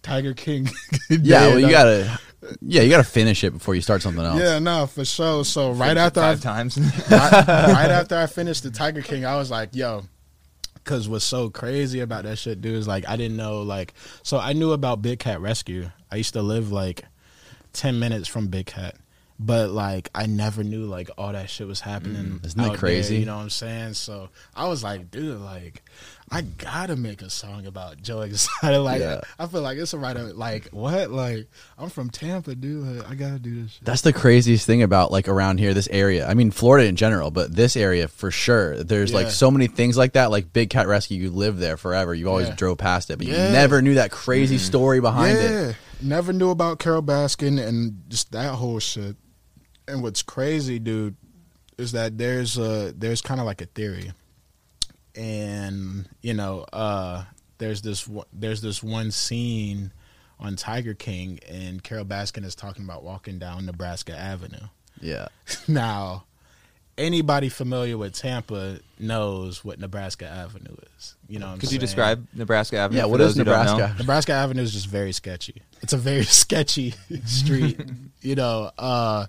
Tiger 0.07 0.35
King. 0.35 0.69
Yeah, 1.09 1.49
well, 1.49 1.59
you 1.61 1.67
uh, 1.67 1.71
gotta, 1.71 2.21
yeah, 2.61 2.83
you 2.83 2.91
gotta 2.91 3.05
finish 3.05 3.45
it 3.45 3.53
before 3.53 3.75
you 3.75 3.81
start 3.81 4.03
something 4.03 4.25
else. 4.25 4.41
Yeah, 4.41 4.59
no, 4.59 4.87
for 4.87 5.05
sure. 5.05 5.45
So 5.45 5.73
right 5.73 5.97
after 5.97 6.21
I 6.21 6.35
five 6.35 6.41
times. 6.41 6.79
right, 7.11 7.33
right 7.33 7.91
after 7.91 8.17
I 8.17 8.27
finished 8.27 8.63
the 8.63 8.71
Tiger 8.71 9.03
King, 9.03 9.25
I 9.25 9.37
was 9.37 9.51
like, 9.51 9.71
yo, 9.73 10.05
because 10.75 11.09
what's 11.09 11.25
so 11.25 11.51
crazy 11.51 12.01
about 12.01 12.25
that 12.25 12.39
shit, 12.39 12.61
dude, 12.61 12.75
is 12.75 12.89
like 12.89 13.09
I 13.09 13.17
didn't 13.17 13.37
know 13.37 13.63
like 13.63 13.95
so 14.23 14.39
I 14.39 14.53
knew 14.53 14.73
about 14.73 15.03
Big 15.03 15.19
Cat 15.19 15.41
Rescue. 15.41 15.91
I 16.11 16.17
used 16.17 16.35
to 16.35 16.43
live 16.43 16.73
like 16.73 17.05
ten 17.73 17.99
minutes 17.99 18.29
from 18.29 18.49
Big 18.49 18.67
Cat. 18.67 18.97
But 19.39 19.71
like 19.71 20.09
I 20.15 20.27
never 20.27 20.65
knew 20.65 20.87
like 20.87 21.11
all 21.19 21.33
that 21.33 21.51
shit 21.51 21.67
was 21.67 21.81
happening. 21.81 22.41
Mm, 22.41 22.47
isn't 22.47 22.59
that 22.59 22.65
out 22.65 22.71
there, 22.71 22.79
crazy? 22.79 23.19
you 23.19 23.27
know 23.27 23.37
what 23.37 23.43
I'm 23.43 23.51
saying? 23.51 23.95
So 23.95 24.31
I 24.55 24.67
was 24.67 24.83
like, 24.83 25.11
dude, 25.11 25.41
like 25.41 25.83
I 26.31 26.43
gotta 26.43 26.97
make 26.97 27.23
a 27.23 27.31
song 27.31 27.67
about 27.67 28.03
Joe 28.03 28.23
Exotic. 28.23 28.81
Like 28.83 29.01
Yeah. 29.01 29.21
I 29.39 29.47
feel 29.47 29.63
like 29.63 29.79
it's 29.79 29.93
a 29.93 29.99
right 29.99 30.17
of 30.17 30.37
like 30.37 30.69
what? 30.71 31.11
Like 31.11 31.49
I'm 31.79 31.89
from 31.89 32.11
Tampa, 32.11 32.55
dude. 32.55 32.85
Like, 32.85 33.11
I 33.11 33.15
gotta 33.15 33.39
do 33.39 33.63
this 33.63 33.73
shit. 33.73 33.85
That's 33.85 34.03
the 34.03 34.13
craziest 34.13 34.67
thing 34.67 34.83
about 34.83 35.13
like 35.13 35.29
around 35.29 35.59
here, 35.59 35.73
this 35.73 35.89
area. 35.89 36.27
I 36.27 36.35
mean, 36.35 36.51
Florida 36.51 36.89
in 36.89 36.97
general, 36.97 37.31
but 37.31 37.55
this 37.55 37.77
area 37.77 38.09
for 38.09 38.31
sure. 38.31 38.83
There's 38.83 39.15
like 39.15 39.31
so 39.31 39.51
many 39.51 39.69
things 39.69 39.97
like 39.97 40.15
that. 40.15 40.31
Like 40.31 40.53
Big 40.53 40.71
Cat 40.71 40.89
Rescue, 40.89 41.21
you 41.21 41.31
lived 41.31 41.59
there 41.59 41.77
forever. 41.77 42.13
You 42.15 42.29
always 42.29 42.49
Yeah. 42.49 42.55
drove 42.57 42.79
past 42.79 43.11
it, 43.11 43.19
but 43.19 43.27
Yeah. 43.27 43.47
you 43.47 43.53
never 43.53 43.81
knew 43.81 43.95
that 43.95 44.11
crazy 44.11 44.57
mm-hmm. 44.57 44.65
story 44.65 45.01
behind 45.01 45.39
yeah. 45.39 45.69
it. 45.69 45.77
Never 46.03 46.33
knew 46.33 46.51
about 46.51 46.79
Carole 46.81 47.03
Baskin 47.03 47.65
and 47.65 48.03
just 48.09 48.33
that 48.33 48.55
whole 48.57 48.81
shit. 48.81 49.17
And 49.89 50.03
what's 50.03 50.23
crazy, 50.23 50.79
dude, 50.81 51.15
is 51.79 51.93
that 51.93 52.19
there's 52.19 52.59
a 52.59 52.93
there's 52.97 53.21
kind 53.23 53.39
of 53.41 53.47
like 53.47 53.61
a 53.61 53.67
theory, 53.67 54.13
and 55.17 56.09
you 56.23 56.35
know, 56.35 56.65
uh, 56.73 57.25
there's 57.59 57.83
this 57.83 58.07
one- 58.07 58.27
there's 58.33 58.61
this 58.61 58.83
one 58.83 59.11
scene 59.11 59.93
on 60.39 60.57
Tiger 60.57 60.95
King, 60.95 61.39
and 61.49 61.83
Carole 61.83 62.05
Baskin 62.05 62.45
is 62.45 62.55
talking 62.55 62.85
about 62.85 63.03
walking 63.03 63.39
down 63.39 63.65
Nebraska 63.67 64.17
Avenue. 64.17 64.69
Yeah. 65.01 65.29
Now, 65.69 66.25
anybody 66.99 67.49
familiar 67.49 67.97
with 67.99 68.15
Tampa 68.15 68.79
knows 68.99 69.65
what 69.65 69.79
Nebraska 69.79 70.27
Avenue 70.27 70.77
is. 70.97 71.15
You 71.29 71.39
know, 71.39 71.47
what 71.47 71.53
I'm 71.53 71.59
Could 71.59 71.65
you 71.71 71.75
saying? 71.75 71.81
describe 71.81 72.27
Nebraska 72.35 72.77
Avenue? 72.79 72.99
Yeah, 72.99 73.05
for 73.05 73.11
what 73.11 73.21
is 73.21 73.35
those 73.35 73.37
who 73.37 73.45
don't 73.45 73.65
know? 73.67 73.73
Nebraska? 73.77 73.99
Nebraska 73.99 74.33
Avenue 74.33 74.63
is 74.63 74.73
just 74.73 74.87
very 74.89 75.13
sketchy. 75.13 75.63
It's 75.83 75.93
a 75.93 75.99
very 75.99 76.25
sketchy 76.43 76.95
street. 77.25 77.81
you 78.23 78.35
know, 78.35 78.71
uh, 78.79 79.27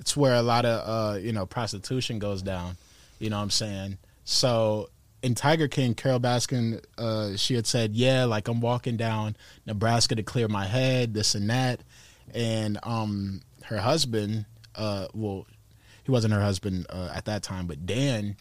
it's 0.00 0.16
where 0.16 0.34
a 0.34 0.42
lot 0.42 0.64
of 0.66 1.14
uh, 1.14 1.18
you 1.18 1.32
know 1.32 1.46
prostitution 1.46 2.18
goes 2.18 2.42
down. 2.42 2.76
You 3.18 3.30
know 3.30 3.36
what 3.36 3.42
I'm 3.44 3.50
saying? 3.50 3.98
So 4.24 4.90
in 5.24 5.34
Tiger 5.34 5.68
King, 5.68 5.94
Carole 5.94 6.20
Baskin, 6.20 6.82
uh, 6.98 7.36
she 7.36 7.54
had 7.54 7.66
said, 7.66 7.94
"Yeah, 7.94 8.24
like 8.26 8.46
I'm 8.48 8.60
walking 8.60 8.96
down 8.96 9.36
Nebraska 9.66 10.14
to 10.14 10.22
clear 10.22 10.48
my 10.48 10.66
head, 10.66 11.14
this 11.14 11.34
and 11.34 11.48
that," 11.50 11.80
and 12.34 12.78
um, 12.82 13.40
her 13.64 13.78
husband, 13.78 14.44
uh, 14.74 15.06
well, 15.14 15.46
he 16.02 16.10
wasn't 16.10 16.34
her 16.34 16.40
husband 16.42 16.86
uh, 16.90 17.10
at 17.14 17.24
that 17.24 17.42
time, 17.42 17.66
but 17.66 17.86
Dan, 17.86 18.36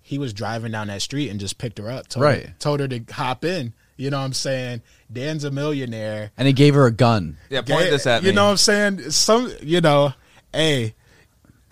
he 0.00 0.18
was 0.18 0.32
driving 0.32 0.72
down 0.72 0.86
that 0.88 1.02
street 1.02 1.28
and 1.28 1.38
just 1.38 1.58
picked 1.58 1.78
her 1.78 1.90
up, 1.90 2.08
told, 2.08 2.24
her, 2.24 2.30
Right. 2.30 2.58
told 2.60 2.80
her 2.80 2.88
to 2.88 3.00
hop 3.12 3.44
in. 3.44 3.74
You 3.98 4.08
know 4.10 4.18
what 4.18 4.24
I'm 4.24 4.32
saying? 4.32 4.80
Dan's 5.12 5.44
a 5.44 5.50
millionaire. 5.50 6.32
And 6.38 6.46
he 6.48 6.54
gave 6.54 6.74
her 6.74 6.86
a 6.86 6.90
gun. 6.90 7.36
Yeah, 7.50 7.60
point 7.60 7.84
Yeah, 7.84 7.90
this 7.90 8.06
at 8.06 8.22
me. 8.22 8.30
You 8.30 8.34
know 8.34 8.46
what 8.46 8.52
I'm 8.52 8.56
saying? 8.56 9.10
Some, 9.10 9.52
you 9.62 9.80
know, 9.82 10.14
hey, 10.52 10.94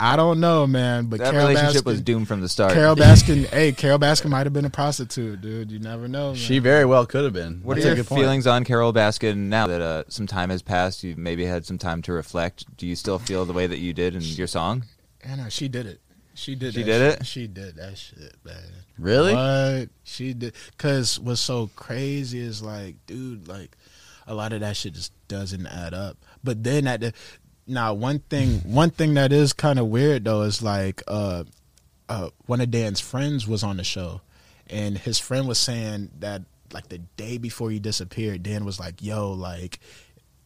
I 0.01 0.15
don't 0.15 0.39
know, 0.39 0.65
man, 0.65 1.05
but 1.05 1.19
that 1.19 1.31
Carole 1.31 1.49
relationship 1.49 1.83
Baskin, 1.83 1.85
was 1.85 2.01
doomed 2.01 2.27
from 2.27 2.41
the 2.41 2.49
start. 2.49 2.73
Carole 2.73 2.95
Baskin, 2.97 3.45
hey, 3.45 3.71
Carole 3.71 3.99
Baskin 3.99 4.31
might 4.31 4.47
have 4.47 4.53
been 4.53 4.65
a 4.65 4.69
prostitute, 4.71 5.41
dude. 5.41 5.71
You 5.71 5.77
never 5.77 6.07
know. 6.07 6.29
Man. 6.29 6.35
She 6.35 6.57
very 6.57 6.85
well 6.85 7.05
could 7.05 7.23
have 7.23 7.33
been. 7.33 7.61
What 7.61 7.75
That's 7.75 7.85
are 7.85 7.93
your 7.93 8.03
feelings 8.03 8.47
on 8.47 8.63
Carole 8.63 8.93
Baskin 8.93 9.37
now 9.49 9.67
that 9.67 9.79
uh, 9.79 10.05
some 10.07 10.25
time 10.25 10.49
has 10.49 10.63
passed? 10.63 11.03
You've 11.03 11.19
maybe 11.19 11.45
had 11.45 11.67
some 11.67 11.77
time 11.77 12.01
to 12.01 12.13
reflect. 12.13 12.65
Do 12.77 12.87
you 12.87 12.95
still 12.95 13.19
feel 13.19 13.45
the 13.45 13.53
way 13.53 13.67
that 13.67 13.77
you 13.77 13.93
did 13.93 14.15
in 14.15 14.23
your 14.23 14.47
song? 14.47 14.85
Yeah, 15.23 15.35
no, 15.35 15.49
she 15.49 15.67
did 15.67 15.85
it. 15.85 16.01
She 16.33 16.55
did. 16.55 16.73
She 16.73 16.81
that 16.81 16.85
did 16.87 17.11
shit. 17.11 17.21
it? 17.21 17.27
She 17.27 17.47
did 17.47 17.75
that 17.75 17.95
shit, 17.95 18.35
man. 18.43 18.55
Really? 18.97 19.35
What 19.35 19.89
she 20.03 20.33
did? 20.33 20.55
Cause 20.79 21.19
what's 21.19 21.41
so 21.41 21.69
crazy 21.75 22.39
is 22.39 22.63
like, 22.63 22.95
dude, 23.05 23.47
like 23.47 23.77
a 24.25 24.33
lot 24.33 24.53
of 24.53 24.61
that 24.61 24.75
shit 24.75 24.93
just 24.93 25.11
doesn't 25.27 25.67
add 25.67 25.93
up. 25.93 26.17
But 26.43 26.63
then 26.63 26.87
at 26.87 27.01
the 27.01 27.13
now 27.67 27.93
one 27.93 28.19
thing, 28.19 28.59
one 28.59 28.89
thing 28.89 29.13
that 29.15 29.31
is 29.31 29.53
kind 29.53 29.79
of 29.79 29.87
weird 29.87 30.25
though 30.25 30.41
is 30.41 30.61
like, 30.61 31.01
uh, 31.07 31.43
uh, 32.09 32.29
one 32.45 32.61
of 32.61 32.71
Dan's 32.71 32.99
friends 32.99 33.47
was 33.47 33.63
on 33.63 33.77
the 33.77 33.83
show, 33.83 34.21
and 34.69 34.97
his 34.97 35.19
friend 35.19 35.47
was 35.47 35.57
saying 35.57 36.09
that 36.19 36.41
like 36.73 36.89
the 36.89 36.97
day 36.97 37.37
before 37.37 37.71
he 37.71 37.79
disappeared, 37.79 38.43
Dan 38.43 38.65
was 38.65 38.79
like, 38.79 39.01
"Yo, 39.01 39.31
like." 39.31 39.79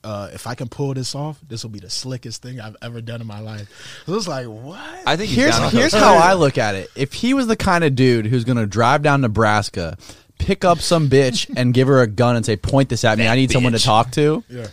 Uh, 0.04 0.30
if 0.36 0.46
I 0.46 0.54
can 0.54 0.70
pull 0.70 0.94
this 0.94 1.16
off, 1.16 1.40
this 1.48 1.64
will 1.64 1.72
be 1.72 1.80
the 1.80 1.90
slickest 1.90 2.44
thing 2.44 2.62
I've 2.62 2.76
ever 2.80 3.02
done 3.02 3.22
in 3.22 3.26
my 3.26 3.40
life. 3.40 3.68
It 4.08 4.12
was 4.12 4.28
like, 4.28 4.46
what? 4.46 4.80
I 5.08 5.16
think 5.16 5.32
here's 5.32 5.58
down 5.58 5.72
here's 5.72 5.96
how 5.96 6.18
I 6.18 6.34
look 6.36 6.60
at 6.60 6.76
it. 6.76 6.92
If 6.96 7.14
he 7.14 7.34
was 7.34 7.48
the 7.48 7.56
kind 7.56 7.84
of 7.84 7.96
dude 7.96 8.28
who's 8.28 8.44
gonna 8.44 8.68
drive 8.68 9.02
down 9.02 9.22
Nebraska, 9.22 9.98
pick 10.38 10.64
up 10.64 10.78
some 10.80 11.10
bitch 11.10 11.52
and 11.58 11.74
give 11.74 11.88
her 11.88 12.02
a 12.02 12.08
gun 12.08 12.36
and 12.36 12.46
say, 12.46 12.56
"Point 12.56 12.90
this 12.90 13.04
at 13.04 13.18
me. 13.18 13.28
I 13.28 13.36
need 13.36 13.50
someone 13.50 13.74
to 13.74 13.80
talk 13.80 14.12
to." 14.12 14.44
yeah. 14.48 14.68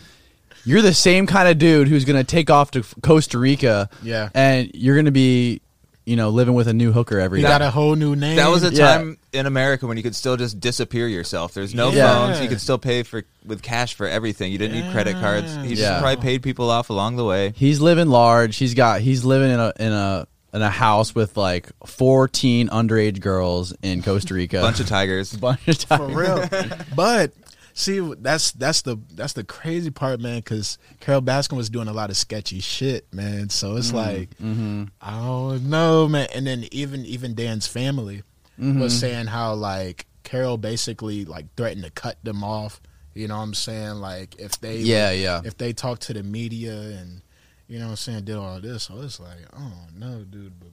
You're 0.65 0.81
the 0.81 0.93
same 0.93 1.27
kind 1.27 1.47
of 1.47 1.57
dude 1.57 1.87
who's 1.87 2.05
gonna 2.05 2.23
take 2.23 2.49
off 2.49 2.71
to 2.71 2.83
Costa 3.01 3.37
Rica. 3.37 3.89
Yeah. 4.01 4.29
and 4.33 4.71
you're 4.73 4.95
gonna 4.95 5.11
be, 5.11 5.61
you 6.05 6.15
know, 6.15 6.29
living 6.29 6.53
with 6.53 6.67
a 6.67 6.73
new 6.73 6.91
hooker 6.91 7.19
every 7.19 7.39
He 7.39 7.43
day. 7.43 7.49
got 7.49 7.61
a 7.61 7.69
whole 7.71 7.95
new 7.95 8.15
name. 8.15 8.35
That 8.37 8.49
was 8.49 8.63
a 8.63 8.73
Yeah. 8.73 8.95
time 8.97 9.17
in 9.31 9.45
America 9.45 9.87
when 9.87 9.97
you 9.97 10.03
could 10.03 10.15
still 10.15 10.35
just 10.37 10.59
disappear 10.59 11.07
yourself. 11.07 11.53
There's 11.53 11.73
no 11.73 11.91
Yeah. 11.91 12.13
phones. 12.13 12.41
You 12.41 12.47
could 12.49 12.61
still 12.61 12.77
pay 12.77 13.03
for 13.03 13.23
with 13.45 13.61
cash 13.61 13.93
for 13.93 14.07
everything. 14.07 14.51
You 14.51 14.57
didn't 14.57 14.79
need 14.81 14.91
credit 14.91 15.19
cards. 15.19 15.55
He 15.65 15.75
just 15.75 15.99
probably 16.01 16.21
paid 16.21 16.41
people 16.43 16.69
off 16.69 16.89
along 16.89 17.15
the 17.17 17.25
way. 17.25 17.53
He's 17.55 17.79
living 17.79 18.07
large. 18.09 18.57
He's 18.57 18.73
got 18.73 19.01
he's 19.01 19.23
living 19.25 19.51
in 19.51 19.59
a 19.59 19.73
in 19.79 19.91
a 19.91 20.27
in 20.53 20.61
a 20.61 20.69
house 20.69 21.15
with 21.15 21.35
like 21.35 21.69
14 21.85 22.69
underage 22.69 23.19
girls 23.19 23.73
in 23.81 24.03
Costa 24.03 24.33
Rica. 24.35 24.61
Bunch 24.61 24.79
of 24.79 24.87
tigers. 24.87 25.33
bunch 25.37 25.67
of 25.67 25.79
tigers. 25.79 25.85
for 25.85 25.97
time. 25.97 26.13
real. 26.13 26.77
but 26.95 27.31
see, 27.73 27.99
that's 28.19 28.51
that's 28.51 28.81
the 28.83 28.97
that's 29.13 29.33
the 29.33 29.43
crazy 29.43 29.91
part, 29.91 30.19
man. 30.19 30.37
Because 30.37 30.77
Carole 30.99 31.21
Baskin 31.21 31.57
was 31.57 31.69
doing 31.69 31.87
a 31.87 31.93
lot 31.93 32.09
of 32.09 32.17
sketchy 32.17 32.59
shit, 32.59 33.11
man. 33.13 33.49
So 33.49 33.75
it's 33.75 33.87
mm-hmm. 33.87 33.97
like 33.97 34.37
mm-hmm. 34.37 34.85
I 35.01 35.11
don't 35.19 35.69
know, 35.69 36.07
man. 36.07 36.27
And 36.33 36.47
then 36.47 36.65
even 36.71 37.05
even 37.05 37.35
Dan's 37.35 37.67
family 37.67 38.23
was 38.57 38.67
mm-hmm. 38.67 38.87
saying 38.87 39.27
how 39.27 39.53
like 39.53 40.05
Carole 40.23 40.57
basically 40.57 41.25
like 41.25 41.53
threatened 41.55 41.83
to 41.83 41.91
cut 41.91 42.17
them 42.23 42.43
off. 42.43 42.81
You 43.13 43.27
know 43.27 43.37
what 43.37 43.43
I'm 43.43 43.53
saying? 43.53 43.95
Like 43.95 44.35
if 44.39 44.59
they 44.59 44.77
Yeah, 44.77 45.11
yeah. 45.11 45.41
if 45.43 45.57
they 45.57 45.73
talk 45.73 45.99
to 45.99 46.13
the 46.13 46.23
media 46.23 46.73
and 46.73 47.21
you 47.67 47.79
know 47.79 47.85
what 47.85 47.91
I'm 47.91 47.97
saying 47.97 48.25
did 48.25 48.35
all 48.35 48.59
this. 48.59 48.83
So 48.83 49.01
it's 49.01 49.19
like 49.19 49.45
oh 49.55 49.73
no, 49.95 50.23
dude. 50.23 50.59
But 50.59 50.69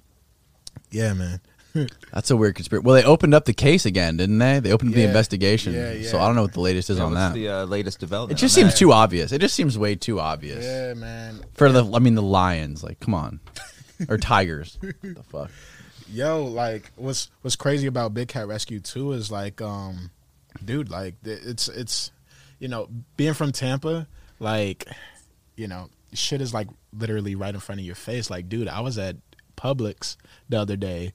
yeah, 0.91 1.13
man. 1.13 1.41
That's 2.13 2.31
a 2.31 2.37
weird 2.37 2.55
conspiracy. 2.57 2.85
Well, 2.85 2.95
they 2.95 3.05
opened 3.05 3.35
up 3.35 3.45
the 3.45 3.53
case 3.55 3.87
again, 3.87 4.17
didn't 4.17 4.39
they? 4.39 4.61
They 4.61 4.73
opened 4.73 4.91
up 4.91 4.95
the 4.95 5.03
Yeah. 5.03 5.09
investigation. 5.09 5.75
Yeah, 5.75 6.09
So. 6.09 6.19
I 6.19 6.27
don't 6.27 6.35
know 6.37 6.43
what 6.43 6.53
the 6.53 6.61
latest 6.61 6.91
is 6.91 6.99
Yeah, 6.99 7.05
on 7.05 7.13
what's 7.13 7.21
that. 7.21 7.35
the 7.35 7.49
uh, 7.49 7.65
latest 7.65 7.99
development? 8.01 8.39
it 8.39 8.41
development? 8.41 8.41
just 8.41 8.59
on 8.59 8.63
seems 8.63 8.73
that? 8.75 8.79
too 8.79 8.93
obvious. 8.93 9.33
It 9.33 9.41
just 9.41 9.55
seems 9.55 9.79
way 9.79 9.95
too 9.95 10.19
obvious 10.21 10.65
Yeah, 10.65 10.95
man. 10.95 11.41
for 11.55 11.71
the. 11.71 11.85
I 11.93 11.99
mean, 12.01 12.15
the 12.15 12.23
Lions. 12.23 12.83
Like, 12.83 12.99
come 13.01 13.15
on, 13.15 13.41
or 14.09 14.19
Tigers. 14.19 14.79
what 14.81 14.95
the 15.03 15.23
fuck? 15.23 15.51
Yo, 16.13 16.45
like 16.45 16.91
what's 16.97 17.31
what's 17.43 17.55
crazy 17.57 17.87
about 17.87 18.15
Big 18.15 18.27
Cat 18.29 18.49
Rescue 18.49 18.81
too 18.81 19.13
is 19.13 19.31
like, 19.31 19.61
um, 19.63 20.11
dude, 20.65 20.91
like 20.91 21.23
th- 21.23 21.41
it's 21.45 21.69
it's, 21.69 22.11
you 22.59 22.67
know, 22.67 22.89
being 23.17 23.33
from 23.35 23.53
Tampa, 23.53 24.09
like, 24.41 24.89
you 25.57 25.69
know, 25.69 25.89
shit 26.13 26.41
is 26.41 26.53
like 26.53 26.67
literally 26.93 27.37
right 27.37 27.55
in 27.55 27.61
front 27.61 27.81
of 27.81 27.87
your 27.87 27.95
face. 27.95 28.29
Like, 28.29 28.49
dude, 28.49 28.67
I 28.67 28.81
was 28.81 28.99
at 28.99 29.19
Publix 29.57 30.17
the 30.49 30.59
other 30.59 30.75
day, 30.77 31.13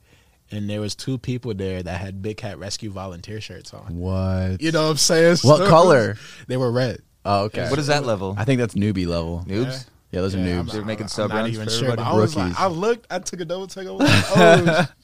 and 0.51 0.69
there 0.69 0.79
was 0.81 0.95
two 0.95 1.17
people 1.17 1.53
there 1.53 1.81
that 1.84 1.99
had 1.99 2.21
Big 2.21 2.38
Cat 2.38 2.58
Rescue 2.60 2.91
volunteer 2.91 3.41
shirts 3.41 3.73
on. 3.73 3.97
What? 3.97 4.62
You 4.62 4.71
know 4.71 4.84
what 4.86 4.91
I'm 4.91 4.97
saying? 4.97 5.38
What 5.41 5.58
So- 5.60 5.67
color? 5.69 6.17
They 6.47 6.58
were 6.58 6.71
red. 6.71 6.99
Oh, 7.25 7.45
okay. 7.45 7.69
What 7.69 7.79
is 7.79 7.88
that 7.88 8.05
level? 8.05 8.36
I 8.38 8.45
think 8.45 8.60
that's 8.60 8.75
newbie 8.75 9.08
level. 9.08 9.43
Noobs. 9.47 9.86
Yeah, 10.12 10.21
those 10.21 10.36
are 10.36 10.38
noobs. 10.38 10.55
I'm- 10.58 10.67
They're 10.67 10.86
making 10.86 11.05
I'm 11.05 11.10
sub 11.10 11.29
not 11.31 11.38
runs 11.38 11.53
even 11.53 11.65
for 11.65 11.71
sure. 11.71 11.89
But 11.89 11.99
I 11.99 12.03
everybody? 12.10 12.21
was 12.21 12.36
like, 12.36 12.60
I 12.60 12.67
looked, 12.67 13.08
I 13.12 13.19
took 13.19 13.39
a 13.41 13.45
double 13.45 13.67
take. 13.67 13.88
I 13.88 13.91
was 13.91 14.01
like, 14.08 14.25
oh. 14.38 14.86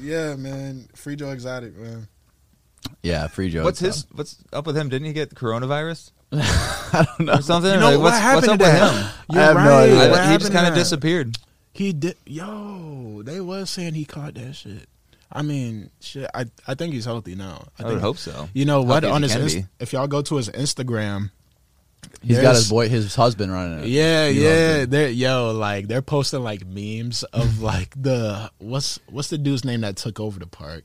Yeah, 0.00 0.36
man, 0.36 0.88
free 0.94 1.16
Joe 1.16 1.30
Exotic, 1.30 1.76
man. 1.76 2.08
yeah, 3.02 3.26
free 3.28 3.50
Joe. 3.50 3.62
What's 3.64 3.78
his? 3.80 4.06
What's 4.12 4.38
up 4.52 4.66
with 4.66 4.76
him? 4.76 4.88
Didn't 4.88 5.06
he 5.06 5.12
get 5.12 5.28
the 5.28 5.36
coronavirus 5.36 6.10
I 6.32 7.06
don't 7.18 7.26
know. 7.26 7.34
or 7.34 7.42
something? 7.42 7.70
You 7.72 7.78
know 7.78 7.86
Like, 7.90 7.98
what 7.98 8.04
what's, 8.04 8.18
happened 8.18 8.48
what's 8.48 8.48
up 8.48 8.58
to 8.58 8.64
with 8.64 8.72
that? 8.72 9.04
him? 9.04 9.10
You're 9.30 9.42
I 9.42 9.46
have 9.46 9.56
no 9.56 9.62
right. 9.62 9.82
idea. 9.90 10.12
I- 10.14 10.32
he 10.32 10.38
just 10.38 10.52
kind 10.52 10.66
of 10.66 10.74
disappeared. 10.74 11.36
He 11.72 11.92
did. 11.92 12.16
Yo, 12.26 13.22
they 13.24 13.40
was 13.40 13.70
saying 13.70 13.94
he 13.94 14.04
caught 14.04 14.34
that 14.34 14.54
shit. 14.54 14.88
I 15.30 15.42
mean, 15.42 15.90
shit. 16.00 16.30
I 16.34 16.44
I 16.66 16.74
think 16.74 16.92
he's 16.92 17.06
healthy 17.06 17.34
now. 17.34 17.68
I, 17.78 17.82
I 17.82 17.84
think, 17.84 17.94
would 17.94 18.00
hope 18.02 18.18
so. 18.18 18.48
You 18.52 18.64
know 18.66 18.82
what? 18.82 19.04
On 19.04 19.22
his 19.22 19.34
Inst- 19.34 19.66
if 19.80 19.92
y'all 19.92 20.06
go 20.06 20.22
to 20.22 20.36
his 20.36 20.48
Instagram, 20.50 21.30
He's 22.20 22.40
got 22.40 22.54
his 22.54 22.68
boy, 22.68 22.88
his 22.88 23.14
husband 23.14 23.52
running 23.52 23.80
it. 23.80 23.86
yeah, 23.86 24.26
yeah, 24.28 24.84
they're 24.84 25.08
yo 25.08 25.52
like 25.52 25.88
they're 25.88 26.02
posting 26.02 26.42
like 26.42 26.66
memes 26.66 27.22
of 27.24 27.60
like 27.62 27.94
the 28.00 28.50
what's 28.58 28.98
what's 29.08 29.28
the 29.28 29.38
dude's 29.38 29.64
name 29.64 29.80
that 29.80 29.96
took 29.96 30.20
over 30.20 30.38
the 30.38 30.46
park? 30.46 30.84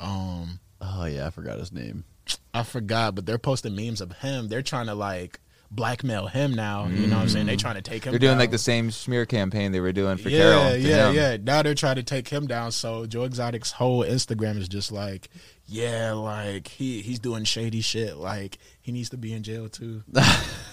Um, 0.00 0.60
Oh 0.80 1.06
yeah, 1.06 1.26
I 1.26 1.30
forgot 1.30 1.58
his 1.58 1.72
name. 1.72 2.04
I 2.52 2.62
forgot, 2.62 3.14
but 3.14 3.24
they're 3.26 3.38
posting 3.38 3.74
memes 3.74 4.00
of 4.00 4.12
him. 4.12 4.48
They're 4.48 4.62
trying 4.62 4.86
to 4.86 4.94
like 4.94 5.40
blackmail 5.76 6.26
him 6.26 6.54
now. 6.54 6.86
You 6.88 7.06
know 7.06 7.16
what 7.16 7.22
I'm 7.22 7.28
saying? 7.28 7.46
they're 7.46 7.56
mm. 7.56 7.60
trying 7.60 7.76
to 7.76 7.82
take 7.82 8.04
him. 8.04 8.12
They're 8.12 8.18
doing 8.18 8.32
down. 8.32 8.38
like 8.38 8.50
the 8.50 8.58
same 8.58 8.90
smear 8.90 9.26
campaign 9.26 9.72
they 9.72 9.80
were 9.80 9.92
doing 9.92 10.16
for 10.16 10.28
yeah, 10.28 10.40
Carole. 10.40 10.70
to 10.70 10.80
yeah, 10.80 11.08
him. 11.08 11.14
yeah. 11.14 11.36
Now 11.40 11.62
they're 11.62 11.74
trying 11.74 11.96
to 11.96 12.02
take 12.02 12.28
him 12.28 12.46
down. 12.46 12.72
So 12.72 13.06
Joe 13.06 13.24
Exotic's 13.24 13.70
whole 13.70 14.02
Instagram 14.02 14.58
is 14.58 14.68
just 14.68 14.90
like, 14.90 15.28
yeah, 15.66 16.12
like 16.12 16.68
he 16.68 17.02
he's 17.02 17.18
doing 17.18 17.44
shady 17.44 17.80
shit. 17.80 18.16
Like 18.16 18.58
he 18.80 18.92
needs 18.92 19.10
to 19.10 19.16
be 19.16 19.32
in 19.32 19.42
jail 19.42 19.68
too. 19.68 20.02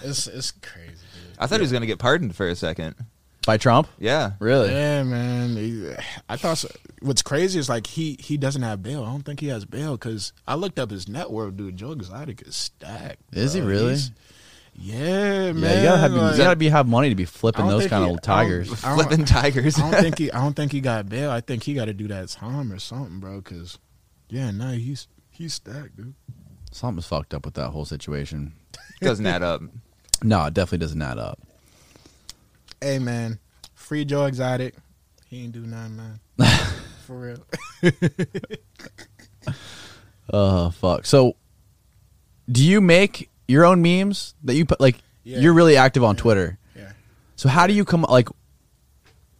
it's 0.02 0.26
it's 0.26 0.50
crazy, 0.50 0.90
dude. 0.90 1.36
I 1.38 1.46
thought 1.46 1.56
he 1.56 1.62
was 1.62 1.72
gonna 1.72 1.86
get 1.86 1.98
pardoned 1.98 2.34
for 2.34 2.48
a 2.48 2.56
second. 2.56 2.96
By 3.44 3.58
Trump? 3.58 3.88
Yeah. 3.98 4.32
Really? 4.38 4.70
Yeah, 4.70 5.02
man. 5.02 5.56
He- 5.56 5.92
I 6.28 6.36
thought 6.36 6.58
so. 6.58 6.68
what's 7.02 7.20
crazy 7.20 7.58
is 7.58 7.68
like 7.68 7.86
he 7.86 8.16
he 8.18 8.36
doesn't 8.36 8.62
have 8.62 8.82
bail. 8.82 9.04
I 9.04 9.10
don't 9.10 9.22
think 9.22 9.40
he 9.40 9.48
has 9.48 9.64
bail 9.64 9.92
because 9.92 10.32
I 10.48 10.54
looked 10.54 10.78
up 10.78 10.90
his 10.90 11.08
net 11.08 11.30
worth, 11.30 11.56
dude. 11.56 11.76
Joe 11.76 11.92
Exotic 11.92 12.42
is 12.42 12.56
stacked. 12.56 13.20
Is 13.32 13.52
he 13.52 13.60
really? 13.60 13.90
He's- 13.90 14.10
yeah, 14.76 15.52
man. 15.52 15.62
Yeah, 15.62 15.76
you 15.78 15.82
gotta 15.84 15.98
have 15.98 16.12
like- 16.12 16.32
you 16.32 16.38
gotta 16.38 16.56
be 16.56 16.68
have 16.68 16.86
money 16.86 17.08
to 17.08 17.14
be 17.14 17.24
flipping 17.24 17.66
those 17.68 17.86
kind 17.86 18.06
he- 18.06 18.14
of 18.14 18.20
tigers. 18.22 18.84
I 18.84 18.88
don't- 18.96 19.06
Flipping 19.06 19.24
tigers. 19.24 19.78
I 19.78 19.90
don't 19.90 20.00
think 20.02 20.18
he. 20.18 20.30
I 20.32 20.40
don't 20.42 20.54
think 20.54 20.72
he 20.72 20.80
got 20.80 21.08
bail. 21.08 21.30
I 21.30 21.40
think 21.40 21.62
he 21.62 21.74
got 21.74 21.84
to 21.86 21.94
do 21.94 22.08
that 22.08 22.28
time 22.28 22.72
or 22.72 22.78
something, 22.78 23.20
bro. 23.20 23.40
Because 23.40 23.78
yeah, 24.28 24.50
no, 24.50 24.72
he's 24.72 25.06
he's 25.30 25.54
stacked, 25.54 25.96
dude. 25.96 26.14
Something's 26.72 27.06
fucked 27.06 27.34
up 27.34 27.44
with 27.44 27.54
that 27.54 27.70
whole 27.70 27.84
situation. 27.84 28.52
Doesn't 29.00 29.26
add 29.26 29.42
up. 29.42 29.62
No, 30.22 30.44
it 30.46 30.54
definitely 30.54 30.78
doesn't 30.78 31.02
add 31.02 31.18
up. 31.18 31.38
Hey, 32.80 32.98
man, 32.98 33.38
free 33.74 34.04
Joe 34.04 34.24
Exotic. 34.24 34.74
He 35.26 35.44
ain't 35.44 35.52
do 35.52 35.60
nothing, 35.60 35.96
man. 35.96 36.20
For 37.06 37.18
real. 37.18 37.92
Oh 40.32 40.70
fuck. 40.70 41.04
So, 41.06 41.36
do 42.50 42.64
you 42.64 42.80
make 42.80 43.30
your 43.48 43.64
own 43.64 43.82
memes 43.82 44.34
that 44.44 44.54
you 44.54 44.64
put? 44.64 44.80
Like, 44.80 44.96
Yeah. 45.22 45.38
you're 45.38 45.52
really 45.54 45.76
active 45.76 46.04
on 46.04 46.16
Twitter. 46.16 46.58
Yeah. 46.76 46.92
So 47.36 47.48
how 47.48 47.66
do 47.66 47.72
you 47.72 47.84
come 47.84 48.02
like? 48.08 48.28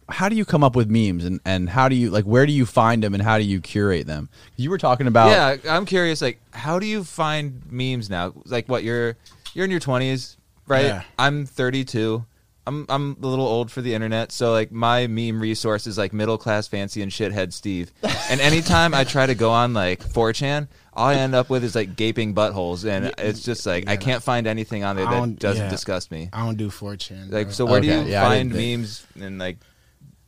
How 0.07 0.29
do 0.29 0.35
you 0.35 0.45
come 0.45 0.63
up 0.63 0.75
with 0.75 0.87
memes 0.87 1.25
and 1.25 1.39
and 1.45 1.67
how 1.67 1.89
do 1.89 1.95
you 1.95 2.11
like? 2.11 2.25
Where 2.25 2.45
do 2.45 2.51
you 2.51 2.65
find 2.67 3.01
them 3.03 3.15
and 3.15 3.23
how 3.23 3.39
do 3.39 3.43
you 3.43 3.59
curate 3.59 4.05
them? 4.05 4.29
You 4.55 4.69
were 4.69 4.77
talking 4.77 5.07
about 5.07 5.29
yeah, 5.29 5.71
I'm 5.73 5.85
curious. 5.87 6.21
Like, 6.21 6.39
how 6.51 6.77
do 6.77 6.85
you 6.85 7.03
find 7.03 7.61
memes 7.71 8.07
now? 8.09 8.33
Like, 8.45 8.69
what 8.69 8.83
you're 8.83 9.15
you're 9.55 9.65
in 9.65 9.71
your 9.71 9.79
20s, 9.79 10.35
right? 10.67 10.85
Yeah. 10.85 11.01
I'm 11.17 11.47
32. 11.47 12.23
I'm 12.67 12.85
I'm 12.89 13.17
a 13.21 13.25
little 13.25 13.47
old 13.47 13.71
for 13.71 13.81
the 13.81 13.95
internet, 13.95 14.31
so 14.31 14.51
like 14.51 14.71
my 14.71 15.07
meme 15.07 15.39
resource 15.39 15.87
is 15.87 15.97
like 15.97 16.13
middle 16.13 16.37
class 16.37 16.67
fancy 16.67 17.01
and 17.01 17.11
shithead 17.11 17.53
Steve. 17.53 17.91
and 18.29 18.39
anytime 18.41 18.93
I 18.93 19.03
try 19.05 19.25
to 19.25 19.35
go 19.35 19.49
on 19.51 19.73
like 19.73 20.03
4chan, 20.03 20.67
all 20.95 21.07
I 21.07 21.15
end 21.15 21.35
up 21.35 21.49
with 21.49 21.63
is 21.63 21.75
like 21.75 21.95
gaping 21.95 22.33
buttholes, 22.33 22.87
and 22.87 23.13
it's 23.17 23.41
just 23.41 23.65
like 23.65 23.89
I 23.89 23.97
can't 23.97 24.23
find 24.23 24.47
anything 24.47 24.83
on 24.83 24.95
there 24.95 25.05
that 25.05 25.39
doesn't 25.39 25.65
yeah. 25.65 25.69
disgust 25.69 26.11
me. 26.11 26.29
I 26.31 26.45
don't 26.45 26.57
do 26.57 26.69
4chan. 26.69 27.31
Like, 27.31 27.51
so 27.51 27.65
where 27.65 27.81
do 27.81 27.87
you 27.87 28.01
yeah, 28.03 28.23
find 28.23 28.53
memes 28.53 29.05
and 29.19 29.37
like 29.37 29.57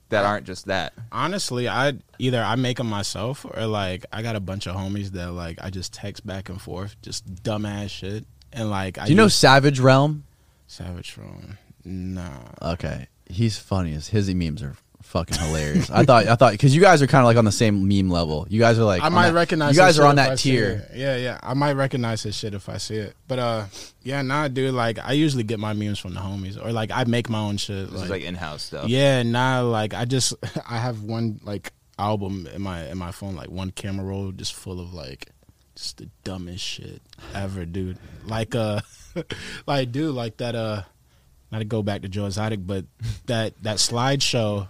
that 0.10 0.26
aren't 0.26 0.46
just 0.46 0.66
that? 0.66 0.94
honestly, 1.12 1.68
I 1.68 1.94
either 2.20 2.42
I 2.42 2.56
make 2.56 2.78
them 2.78 2.88
myself 2.88 3.46
or 3.46 3.66
like 3.66 4.06
I 4.12 4.22
got 4.22 4.36
a 4.36 4.40
bunch 4.40 4.68
of 4.68 4.76
homies 4.76 5.12
that 5.12 5.32
like 5.32 5.58
I 5.62 5.70
just 5.70 5.94
text 5.94 6.26
back 6.26 6.50
and 6.50 6.62
forth, 6.62 6.96
just 7.02 7.34
dumbass 7.44 7.90
shit, 7.90 8.26
and 8.52 8.70
like 8.70 8.98
I 8.98 9.06
Do 9.06 9.12
you 9.12 9.18
know 9.18 9.26
use 9.26 9.36
Savage 9.36 9.80
Realm? 9.80 10.24
Savage 10.68 11.16
Realm, 11.18 11.58
Nah. 11.86 12.42
Okay, 12.62 13.08
he's 13.30 13.58
funny 13.58 13.94
as 13.94 14.10
his 14.10 14.34
memes 14.34 14.62
are 14.62 14.76
fucking 15.08 15.38
hilarious. 15.38 15.90
I 15.90 16.04
thought 16.04 16.28
I 16.28 16.36
thought 16.36 16.52
because 16.52 16.76
you 16.76 16.82
guys 16.82 17.02
are 17.02 17.08
kind 17.08 17.22
of 17.22 17.26
like 17.26 17.38
on 17.38 17.46
the 17.46 17.52
same 17.52 17.88
meme 17.88 18.10
level. 18.10 18.46
You 18.50 18.60
guys 18.60 18.78
are 18.78 18.84
like 18.84 19.02
I 19.02 19.10
might 19.10 19.28
that- 19.30 19.34
recognize. 19.34 19.76
You 19.76 19.82
guys 19.82 19.98
are 19.98 20.06
on 20.06 20.18
that 20.18 20.32
I 20.32 20.36
tier. 20.36 20.88
Yeah, 20.94 21.16
yeah. 21.16 21.40
I 21.42 21.54
might 21.54 21.74
recognize 21.74 22.24
his 22.24 22.36
shit 22.36 22.54
if 22.54 22.70
I 22.70 22.78
see 22.78 22.96
it. 22.96 23.16
But 23.28 23.40
uh, 23.40 23.66
yeah, 24.04 24.22
nah, 24.22 24.48
dude. 24.48 24.74
Like, 24.74 25.00
I 25.00 25.14
usually 25.14 25.44
get 25.44 25.60
my 25.60 25.74
memes 25.74 26.00
from 26.00 26.14
the 26.14 26.20
homies, 26.20 26.64
or 26.64 26.72
like 26.72 26.92
I 26.92 27.06
make 27.06 27.30
my 27.30 27.40
own 27.40 27.58
shit. 27.58 27.90
This 27.92 28.04
is 28.04 28.10
like 28.10 28.24
in-house 28.24 28.64
stuff. 28.64 28.90
Yeah, 28.90 29.24
nah, 29.24 29.62
like 29.62 29.94
I 29.94 30.06
just 30.06 30.34
I 30.70 30.78
have 30.78 31.04
one 31.04 31.40
like 31.44 31.72
album 31.98 32.48
in 32.54 32.62
my 32.62 32.86
in 32.88 32.98
my 32.98 33.12
phone, 33.12 33.36
like 33.36 33.50
one 33.50 33.72
camera 33.72 34.06
roll 34.06 34.32
just 34.32 34.54
full 34.54 34.80
of 34.80 34.94
like 34.94 35.30
just 35.76 35.98
the 35.98 36.10
dumbest 36.24 36.64
shit 36.64 37.02
ever, 37.34 37.66
dude. 37.66 37.98
Like 38.26 38.56
uh 38.56 38.82
like 39.68 39.92
dude, 39.92 40.14
like 40.14 40.38
that 40.38 40.56
uh 40.56 40.82
not 41.52 41.60
to 41.60 41.66
go 41.66 41.82
back 41.82 42.02
to 42.02 42.10
Joe 42.10 42.26
Exotic, 42.26 42.66
but 42.68 42.86
that 43.28 43.54
that 43.64 43.78
slideshow 43.78 44.68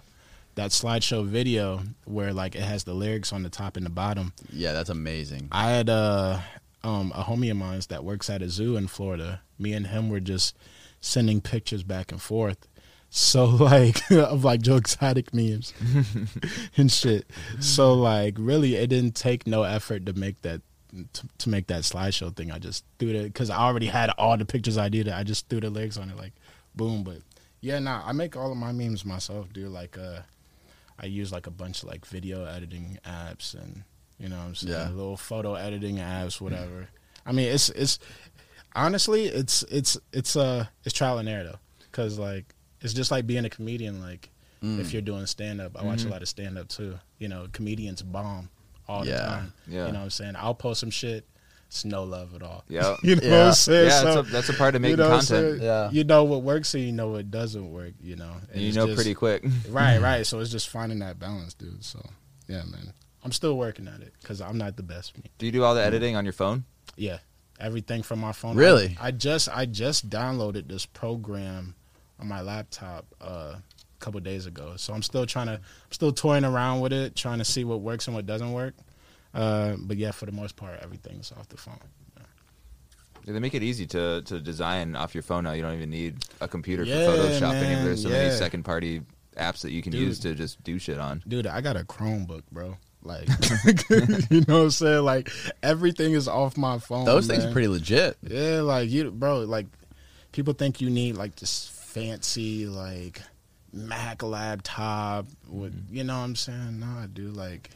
that 0.58 0.72
slideshow 0.72 1.24
video 1.24 1.80
where 2.04 2.32
like 2.32 2.56
it 2.56 2.62
has 2.62 2.82
the 2.82 2.92
lyrics 2.92 3.32
on 3.32 3.44
the 3.44 3.48
top 3.48 3.76
and 3.76 3.86
the 3.86 3.90
bottom. 3.90 4.32
Yeah, 4.52 4.72
that's 4.72 4.90
amazing. 4.90 5.48
I 5.52 5.70
had 5.70 5.88
a 5.88 6.44
um, 6.82 7.12
a 7.14 7.22
homie 7.22 7.50
of 7.50 7.56
mine 7.56 7.80
that 7.88 8.02
works 8.02 8.28
at 8.28 8.42
a 8.42 8.48
zoo 8.48 8.76
in 8.76 8.88
Florida. 8.88 9.40
Me 9.58 9.72
and 9.72 9.86
him 9.86 10.08
were 10.08 10.20
just 10.20 10.56
sending 11.00 11.40
pictures 11.40 11.84
back 11.84 12.10
and 12.10 12.20
forth. 12.20 12.66
So 13.08 13.44
like 13.46 14.10
of 14.10 14.44
like 14.44 14.60
Joe 14.62 14.76
Exotic 14.76 15.32
memes 15.32 15.72
and 16.76 16.90
shit. 16.90 17.30
So 17.60 17.94
like 17.94 18.34
really, 18.36 18.74
it 18.74 18.88
didn't 18.88 19.14
take 19.14 19.46
no 19.46 19.62
effort 19.62 20.06
to 20.06 20.12
make 20.12 20.42
that 20.42 20.60
to, 21.12 21.28
to 21.38 21.48
make 21.48 21.68
that 21.68 21.82
slideshow 21.82 22.34
thing. 22.34 22.50
I 22.50 22.58
just 22.58 22.84
threw 22.98 23.10
it 23.10 23.24
because 23.24 23.48
I 23.48 23.58
already 23.58 23.86
had 23.86 24.10
all 24.18 24.36
the 24.36 24.44
pictures 24.44 24.76
I 24.76 24.88
did. 24.88 25.08
I 25.08 25.22
just 25.22 25.48
threw 25.48 25.60
the 25.60 25.70
lyrics 25.70 25.98
on 25.98 26.10
it 26.10 26.16
like 26.16 26.32
boom. 26.74 27.04
But 27.04 27.18
yeah, 27.60 27.78
nah, 27.78 28.02
I 28.04 28.10
make 28.10 28.36
all 28.36 28.50
of 28.50 28.58
my 28.58 28.72
memes 28.72 29.04
myself, 29.04 29.52
dude. 29.52 29.68
Like 29.68 29.96
uh, 29.96 30.22
I 30.98 31.06
use 31.06 31.30
like 31.32 31.46
a 31.46 31.50
bunch 31.50 31.82
of 31.82 31.88
like 31.88 32.04
video 32.06 32.44
editing 32.44 32.98
apps 33.06 33.54
and 33.54 33.84
you 34.18 34.28
know 34.28 34.36
what 34.36 34.44
I'm 34.46 34.54
saying 34.54 34.72
Yeah. 34.72 34.88
little 34.90 35.16
photo 35.16 35.54
editing 35.54 35.96
apps, 35.96 36.40
whatever. 36.40 36.88
I 37.24 37.32
mean, 37.32 37.48
it's 37.48 37.68
it's 37.70 37.98
honestly 38.74 39.24
it's 39.26 39.62
it's 39.64 39.96
it's 40.12 40.36
uh 40.36 40.66
it's 40.84 40.94
trial 40.94 41.18
and 41.18 41.28
error 41.28 41.44
though, 41.44 41.58
because 41.80 42.18
like 42.18 42.54
it's 42.80 42.92
just 42.94 43.10
like 43.10 43.26
being 43.26 43.44
a 43.44 43.50
comedian. 43.50 44.00
Like 44.00 44.30
Mm. 44.60 44.80
if 44.80 44.92
you're 44.92 45.02
doing 45.02 45.24
stand 45.26 45.60
up, 45.60 45.80
I 45.80 45.84
watch 45.84 46.02
a 46.02 46.08
lot 46.08 46.20
of 46.20 46.28
stand 46.28 46.58
up 46.58 46.66
too. 46.66 46.98
You 47.20 47.28
know, 47.28 47.46
comedians 47.52 48.02
bomb 48.02 48.50
all 48.88 49.04
the 49.04 49.12
time. 49.16 49.52
Yeah. 49.68 49.86
You 49.86 49.92
know 49.92 49.98
what 50.00 50.04
I'm 50.06 50.10
saying? 50.10 50.34
I'll 50.36 50.52
post 50.56 50.80
some 50.80 50.90
shit. 50.90 51.24
It's 51.68 51.84
no 51.84 52.04
love 52.04 52.34
at 52.34 52.42
all. 52.42 52.64
Yeah. 52.68 52.96
you 53.02 53.16
know 53.16 53.20
what 53.22 53.30
Yeah. 53.30 53.46
I'm 53.48 53.52
saying? 53.52 53.88
Yeah, 53.88 54.00
So, 54.00 54.14
that's 54.14 54.28
a, 54.28 54.32
that's 54.32 54.48
a 54.48 54.54
part 54.54 54.74
of 54.74 54.80
you 54.80 54.88
making 54.96 54.98
know 54.98 55.10
content. 55.10 55.62
Yeah. 55.62 55.90
You 55.90 56.02
know 56.04 56.24
what 56.24 56.42
works 56.42 56.74
and 56.74 56.82
you 56.82 56.92
know 56.92 57.08
what 57.08 57.30
doesn't 57.30 57.70
work. 57.70 57.92
You 58.02 58.16
know, 58.16 58.32
And 58.52 58.62
you 58.62 58.72
know 58.72 58.86
just- 58.86 58.96
pretty 58.96 59.14
quick. 59.14 59.44
Right, 59.68 59.98
right. 60.00 60.26
So 60.26 60.40
it's 60.40 60.50
just 60.50 60.68
finding 60.70 60.98
that 61.00 61.18
balance, 61.18 61.54
dude. 61.54 61.84
So 61.84 62.00
yeah, 62.48 62.62
man. 62.64 62.92
I'm 63.24 63.32
still 63.32 63.56
working 63.58 63.86
at 63.88 64.00
it 64.00 64.14
because 64.22 64.40
I'm 64.40 64.56
not 64.56 64.76
the 64.76 64.82
best. 64.82 65.16
Me. 65.18 65.24
Do 65.38 65.46
you 65.46 65.52
do 65.52 65.62
all 65.64 65.74
the 65.74 65.82
editing 65.82 66.16
on 66.16 66.24
your 66.24 66.32
phone? 66.32 66.64
Yeah, 66.96 67.18
everything 67.60 68.02
from 68.02 68.20
my 68.20 68.32
phone. 68.32 68.56
Really? 68.56 68.96
I, 69.00 69.08
I 69.08 69.10
just 69.10 69.48
I 69.54 69.66
just 69.66 70.08
downloaded 70.08 70.68
this 70.68 70.86
program 70.86 71.74
on 72.20 72.28
my 72.28 72.40
laptop 72.40 73.04
uh, 73.20 73.56
a 73.56 73.62
couple 73.98 74.20
days 74.20 74.46
ago. 74.46 74.74
So 74.76 74.94
I'm 74.94 75.02
still 75.02 75.26
trying 75.26 75.46
to 75.48 75.54
I'm 75.54 75.92
still 75.92 76.12
toying 76.12 76.44
around 76.44 76.80
with 76.80 76.92
it, 76.94 77.14
trying 77.16 77.38
to 77.38 77.44
see 77.44 77.64
what 77.64 77.80
works 77.82 78.06
and 78.06 78.14
what 78.16 78.24
doesn't 78.24 78.52
work. 78.52 78.74
Uh, 79.34 79.76
but 79.78 79.96
yeah, 79.96 80.10
for 80.10 80.26
the 80.26 80.32
most 80.32 80.56
part, 80.56 80.78
everything's 80.82 81.32
off 81.32 81.48
the 81.48 81.56
phone. 81.56 81.78
Yeah, 83.24 83.32
They 83.34 83.38
make 83.40 83.54
it 83.54 83.62
easy 83.62 83.86
to, 83.88 84.22
to 84.22 84.40
design 84.40 84.96
off 84.96 85.14
your 85.14 85.22
phone 85.22 85.44
now. 85.44 85.52
You 85.52 85.62
don't 85.62 85.74
even 85.74 85.90
need 85.90 86.24
a 86.40 86.48
computer 86.48 86.82
Yeah, 86.84 87.06
for 87.06 87.12
Photoshop 87.12 87.52
anymore. 87.54 87.60
man, 87.62 87.84
There's 87.84 88.02
so 88.02 88.08
yeah. 88.08 88.18
many 88.24 88.30
second 88.34 88.62
party 88.64 89.02
apps 89.36 89.60
that 89.62 89.70
you 89.70 89.82
can 89.82 89.92
Dude. 89.92 90.00
use 90.02 90.18
to 90.20 90.34
just 90.34 90.62
do 90.64 90.78
shit 90.78 90.98
on. 90.98 91.22
Dude, 91.28 91.46
I 91.46 91.60
got 91.60 91.76
a 91.76 91.84
Chromebook, 91.84 92.42
bro. 92.50 92.76
Like, 93.02 93.28
you 94.30 94.40
know 94.48 94.54
what 94.56 94.62
I'm 94.64 94.70
saying? 94.70 95.04
Like, 95.04 95.30
everything 95.62 96.12
is 96.14 96.26
off 96.26 96.56
my 96.56 96.78
phone. 96.78 97.04
Those 97.04 97.26
things 97.26 97.44
are 97.44 97.52
pretty 97.52 97.68
legit. 97.68 98.16
Yeah, 98.22 98.62
like 98.62 98.90
you, 98.90 99.10
bro. 99.12 99.40
Like 99.40 99.66
people 100.32 100.54
think 100.54 100.80
you 100.80 100.90
need 100.90 101.16
like 101.16 101.36
this 101.36 101.68
fancy 101.68 102.66
like 102.66 103.22
Mac 103.72 104.22
laptop 104.22 105.26
with, 105.48 105.74
Mm-hmm. 105.74 105.96
you 105.96 106.04
know 106.04 106.18
what 106.18 106.24
I'm 106.24 106.36
saying? 106.36 106.80
Nah, 106.80 107.06
dude. 107.06 107.36
Like 107.36 107.70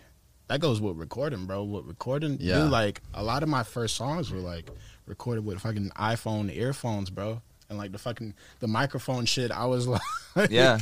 that 0.53 0.61
goes 0.61 0.80
with 0.80 0.98
recording, 0.98 1.46
bro. 1.46 1.64
With 1.64 1.86
recording, 1.86 2.36
Yeah. 2.40 2.62
dude. 2.62 2.70
Like 2.70 3.00
a 3.14 3.22
lot 3.24 3.42
of 3.42 3.48
my 3.48 3.62
first 3.62 3.96
songs 3.96 4.30
were 4.30 4.38
like 4.40 4.70
recorded 5.07 5.44
with 5.44 5.61
fucking 5.61 5.90
iPhone 5.96 6.55
earphones, 6.55 7.09
bro. 7.11 7.40
And 7.70 7.78
like 7.78 7.90
the 7.92 7.98
fucking 7.98 8.34
the 8.61 8.68
microphone 8.68 9.24
shit, 9.24 9.50
I 9.50 9.64
was 9.64 9.86
like, 10.36 10.50
Yeah. 10.50 10.78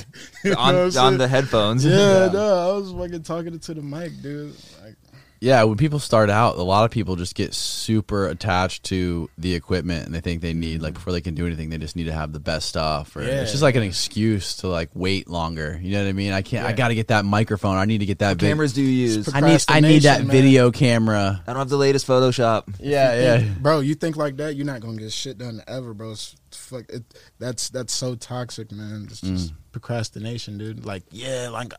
on 0.56 0.96
on 0.96 1.18
the 1.18 1.28
headphones. 1.28 1.84
Yeah, 1.84 2.28
no, 2.32 2.70
I 2.70 2.78
was 2.78 2.92
fucking 2.92 3.22
talking 3.22 3.58
to 3.60 3.74
the 3.74 3.82
mic, 3.82 4.20
dude. 4.20 4.54
Like, 4.82 4.96
Yeah, 5.40 5.64
when 5.64 5.78
people 5.78 5.98
start 5.98 6.28
out, 6.28 6.56
a 6.56 6.62
lot 6.62 6.84
of 6.84 6.90
people 6.90 7.16
just 7.16 7.34
get 7.34 7.54
super 7.54 8.26
attached 8.26 8.84
to 8.84 9.30
the 9.38 9.54
equipment 9.54 10.04
and 10.04 10.14
they 10.14 10.20
think 10.20 10.42
they 10.42 10.52
need 10.52 10.82
like 10.82 10.90
mm-hmm. 10.90 10.98
before 10.98 11.14
they 11.14 11.22
can 11.22 11.34
do 11.34 11.46
anything, 11.46 11.70
they 11.70 11.78
just 11.78 11.96
need 11.96 12.04
to 12.04 12.12
have 12.12 12.34
the 12.34 12.40
best 12.40 12.68
stuff. 12.68 13.16
Or 13.16 13.22
Yeah. 13.22 13.40
it's 13.40 13.50
just 13.50 13.62
like 13.62 13.74
an 13.74 13.82
excuse 13.82 14.56
to 14.56 14.68
like 14.68 14.90
wait 14.92 15.28
longer. 15.28 15.80
You 15.82 15.92
know 15.92 16.02
what 16.02 16.10
I 16.10 16.12
mean? 16.12 16.32
I 16.34 16.42
can't. 16.42 16.66
I 16.66 16.72
got 16.72 16.88
to 16.88 16.94
get 16.94 17.08
that 17.08 17.24
microphone. 17.24 17.78
I 17.78 17.86
need 17.86 17.98
to 17.98 18.06
get 18.06 18.18
that. 18.18 18.36
vid- 18.36 18.50
cameras 18.50 18.74
do 18.74 18.82
you 18.82 18.88
use? 18.88 19.34
I 19.34 19.40
need. 19.40 19.64
I 19.66 19.80
need 19.80 20.02
that 20.02 20.20
man. 20.24 20.30
video 20.30 20.70
camera. 20.70 21.42
I 21.46 21.52
don't 21.52 21.58
have 21.60 21.70
the 21.70 21.78
latest 21.78 22.06
Photoshop. 22.06 22.74
Yeah, 22.78 23.38
yeah. 23.38 23.48
bro. 23.60 23.80
You 23.80 23.94
think 23.94 24.16
like 24.16 24.36
that, 24.36 24.56
you're 24.56 24.66
not 24.66 24.80
gonna 24.80 24.98
get 24.98 25.10
shit 25.10 25.38
done 25.38 25.62
ever, 25.66 25.94
bro. 25.94 26.12
It's, 26.12 26.36
fuck, 26.50 26.84
it, 26.90 27.04
that's 27.38 27.70
that's 27.70 27.94
so 27.94 28.14
toxic, 28.14 28.72
man. 28.72 29.06
It's 29.10 29.22
just 29.22 29.52
mm. 29.52 29.56
procrastination, 29.72 30.58
dude. 30.58 30.84
Like, 30.84 31.04
yeah, 31.10 31.48
like 31.48 31.72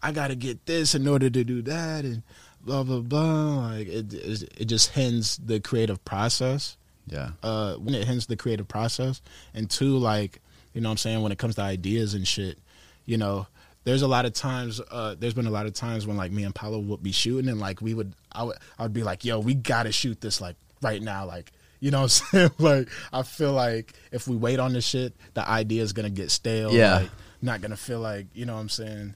I 0.00 0.12
gotta 0.12 0.36
get 0.36 0.66
this 0.66 0.94
in 0.94 1.08
order 1.08 1.28
to 1.28 1.42
do 1.42 1.62
that, 1.62 2.04
and 2.04 2.22
blah 2.70 2.84
blah 2.84 3.00
blah. 3.00 3.68
Like 3.68 3.88
it, 3.88 4.14
it, 4.14 4.64
just 4.66 4.94
hinds 4.94 5.38
the 5.38 5.58
creative 5.58 6.04
process. 6.04 6.76
Yeah. 7.06 7.30
Uh, 7.42 7.74
when 7.74 7.94
it 7.94 8.06
hinds 8.06 8.26
the 8.26 8.36
creative 8.36 8.68
process, 8.68 9.20
and 9.54 9.68
two, 9.68 9.98
like 9.98 10.40
you 10.72 10.80
know, 10.80 10.88
what 10.88 10.92
I'm 10.92 10.98
saying 10.98 11.22
when 11.22 11.32
it 11.32 11.38
comes 11.38 11.56
to 11.56 11.62
ideas 11.62 12.14
and 12.14 12.26
shit, 12.26 12.58
you 13.06 13.16
know. 13.18 13.46
There's 13.82 14.02
a 14.02 14.08
lot 14.08 14.26
of 14.26 14.34
times. 14.34 14.78
Uh, 14.90 15.16
there's 15.18 15.32
been 15.32 15.46
a 15.46 15.50
lot 15.50 15.64
of 15.64 15.72
times 15.72 16.06
when 16.06 16.16
like 16.18 16.30
me 16.30 16.44
and 16.44 16.54
Paulo 16.54 16.78
would 16.78 17.02
be 17.02 17.12
shooting, 17.12 17.48
and 17.48 17.58
like 17.58 17.80
we 17.80 17.94
would, 17.94 18.12
I 18.30 18.42
would, 18.44 18.56
I 18.78 18.82
would 18.82 18.92
be 18.92 19.02
like, 19.02 19.24
"Yo, 19.24 19.40
we 19.40 19.54
gotta 19.54 19.90
shoot 19.90 20.20
this 20.20 20.38
like 20.38 20.54
right 20.82 21.00
now." 21.00 21.24
Like, 21.24 21.50
you 21.80 21.90
know, 21.90 22.02
what 22.02 22.22
I'm 22.22 22.28
saying? 22.30 22.50
like, 22.58 22.88
I 23.10 23.22
feel 23.22 23.54
like 23.54 23.94
if 24.12 24.28
we 24.28 24.36
wait 24.36 24.60
on 24.60 24.74
this 24.74 24.84
shit, 24.84 25.14
the 25.32 25.48
idea 25.48 25.82
is 25.82 25.94
gonna 25.94 26.10
get 26.10 26.30
stale. 26.30 26.72
Yeah. 26.72 26.98
like, 26.98 27.10
not 27.40 27.62
gonna 27.62 27.76
feel 27.76 28.00
like 28.00 28.26
you 28.34 28.44
know 28.44 28.54
what 28.54 28.60
I'm 28.60 28.68
saying. 28.68 29.14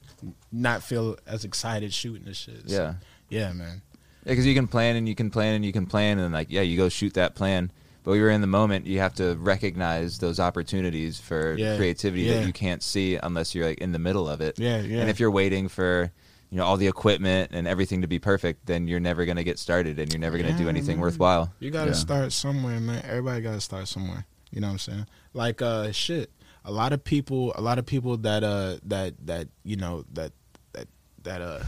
Not 0.50 0.82
feel 0.82 1.18
as 1.26 1.44
excited 1.44 1.92
shooting 1.92 2.24
this 2.24 2.38
shit. 2.38 2.70
So, 2.70 2.74
Yeah. 2.74 2.94
Yeah, 3.28 3.52
man. 3.52 3.82
Yeah, 4.24 4.32
because 4.32 4.46
you 4.46 4.54
can 4.54 4.66
plan 4.66 4.96
and 4.96 5.08
you 5.08 5.14
can 5.14 5.30
plan 5.30 5.54
and 5.54 5.64
you 5.64 5.72
can 5.72 5.86
plan 5.86 6.18
and 6.18 6.32
like 6.32 6.48
yeah, 6.50 6.62
you 6.62 6.76
go 6.76 6.88
shoot 6.88 7.14
that 7.14 7.34
plan. 7.34 7.70
But 8.02 8.10
when 8.12 8.20
you're 8.20 8.30
in 8.30 8.42
the 8.42 8.46
moment, 8.46 8.86
you 8.86 8.98
have 8.98 9.14
to 9.14 9.34
recognize 9.36 10.18
those 10.18 10.38
opportunities 10.38 11.18
for 11.18 11.54
Yeah, 11.56 11.76
creativity 11.76 12.24
yeah. 12.24 12.34
that 12.34 12.46
you 12.46 12.52
can't 12.52 12.82
see 12.82 13.16
unless 13.16 13.54
you're 13.54 13.66
like 13.66 13.78
in 13.78 13.92
the 13.92 13.98
middle 13.98 14.28
of 14.28 14.40
it. 14.42 14.58
Yeah, 14.58 14.80
yeah. 14.80 15.00
And 15.00 15.08
if 15.10 15.18
you're 15.20 15.30
waiting 15.30 15.68
for 15.68 16.10
you 16.50 16.58
know 16.58 16.64
all 16.64 16.76
the 16.76 16.86
equipment 16.86 17.50
and 17.54 17.66
everything 17.66 18.02
to 18.02 18.06
be 18.06 18.18
perfect, 18.18 18.66
then 18.66 18.86
you're 18.88 19.00
never 19.00 19.24
gonna 19.24 19.42
get 19.44 19.58
started 19.58 19.98
and 19.98 20.12
you're 20.12 20.20
never 20.20 20.36
gonna 20.38 20.56
do 20.56 20.68
anything 20.68 20.96
man. 20.96 21.02
worthwhile. 21.02 21.52
You 21.60 21.70
gotta 21.70 21.90
Yeah. 21.92 21.96
start 21.96 22.32
somewhere, 22.32 22.78
man. 22.80 23.02
Everybody 23.08 23.40
gotta 23.42 23.60
start 23.60 23.88
somewhere. 23.88 24.26
You 24.50 24.60
know 24.60 24.68
what 24.68 24.72
I'm 24.74 24.78
saying? 24.78 25.06
Like 25.32 25.60
uh 25.62 25.90
shit. 25.92 26.30
A 26.66 26.72
lot 26.72 26.92
of 26.92 27.02
people 27.04 27.52
a 27.56 27.60
lot 27.60 27.78
of 27.78 27.84
people 27.86 28.16
that 28.18 28.44
uh 28.44 28.76
that 28.84 29.14
that 29.26 29.48
you 29.64 29.76
know 29.76 30.04
that 30.12 30.32
that 30.72 30.88
that 31.24 31.40
uh 31.42 31.58
that 31.58 31.66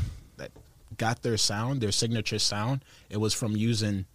got 0.97 1.23
their 1.23 1.37
sound, 1.37 1.81
their 1.81 1.93
signature 1.93 2.39
sound, 2.39 2.85
it 3.11 3.19
was 3.19 3.35
from 3.35 3.57
using 3.57 4.07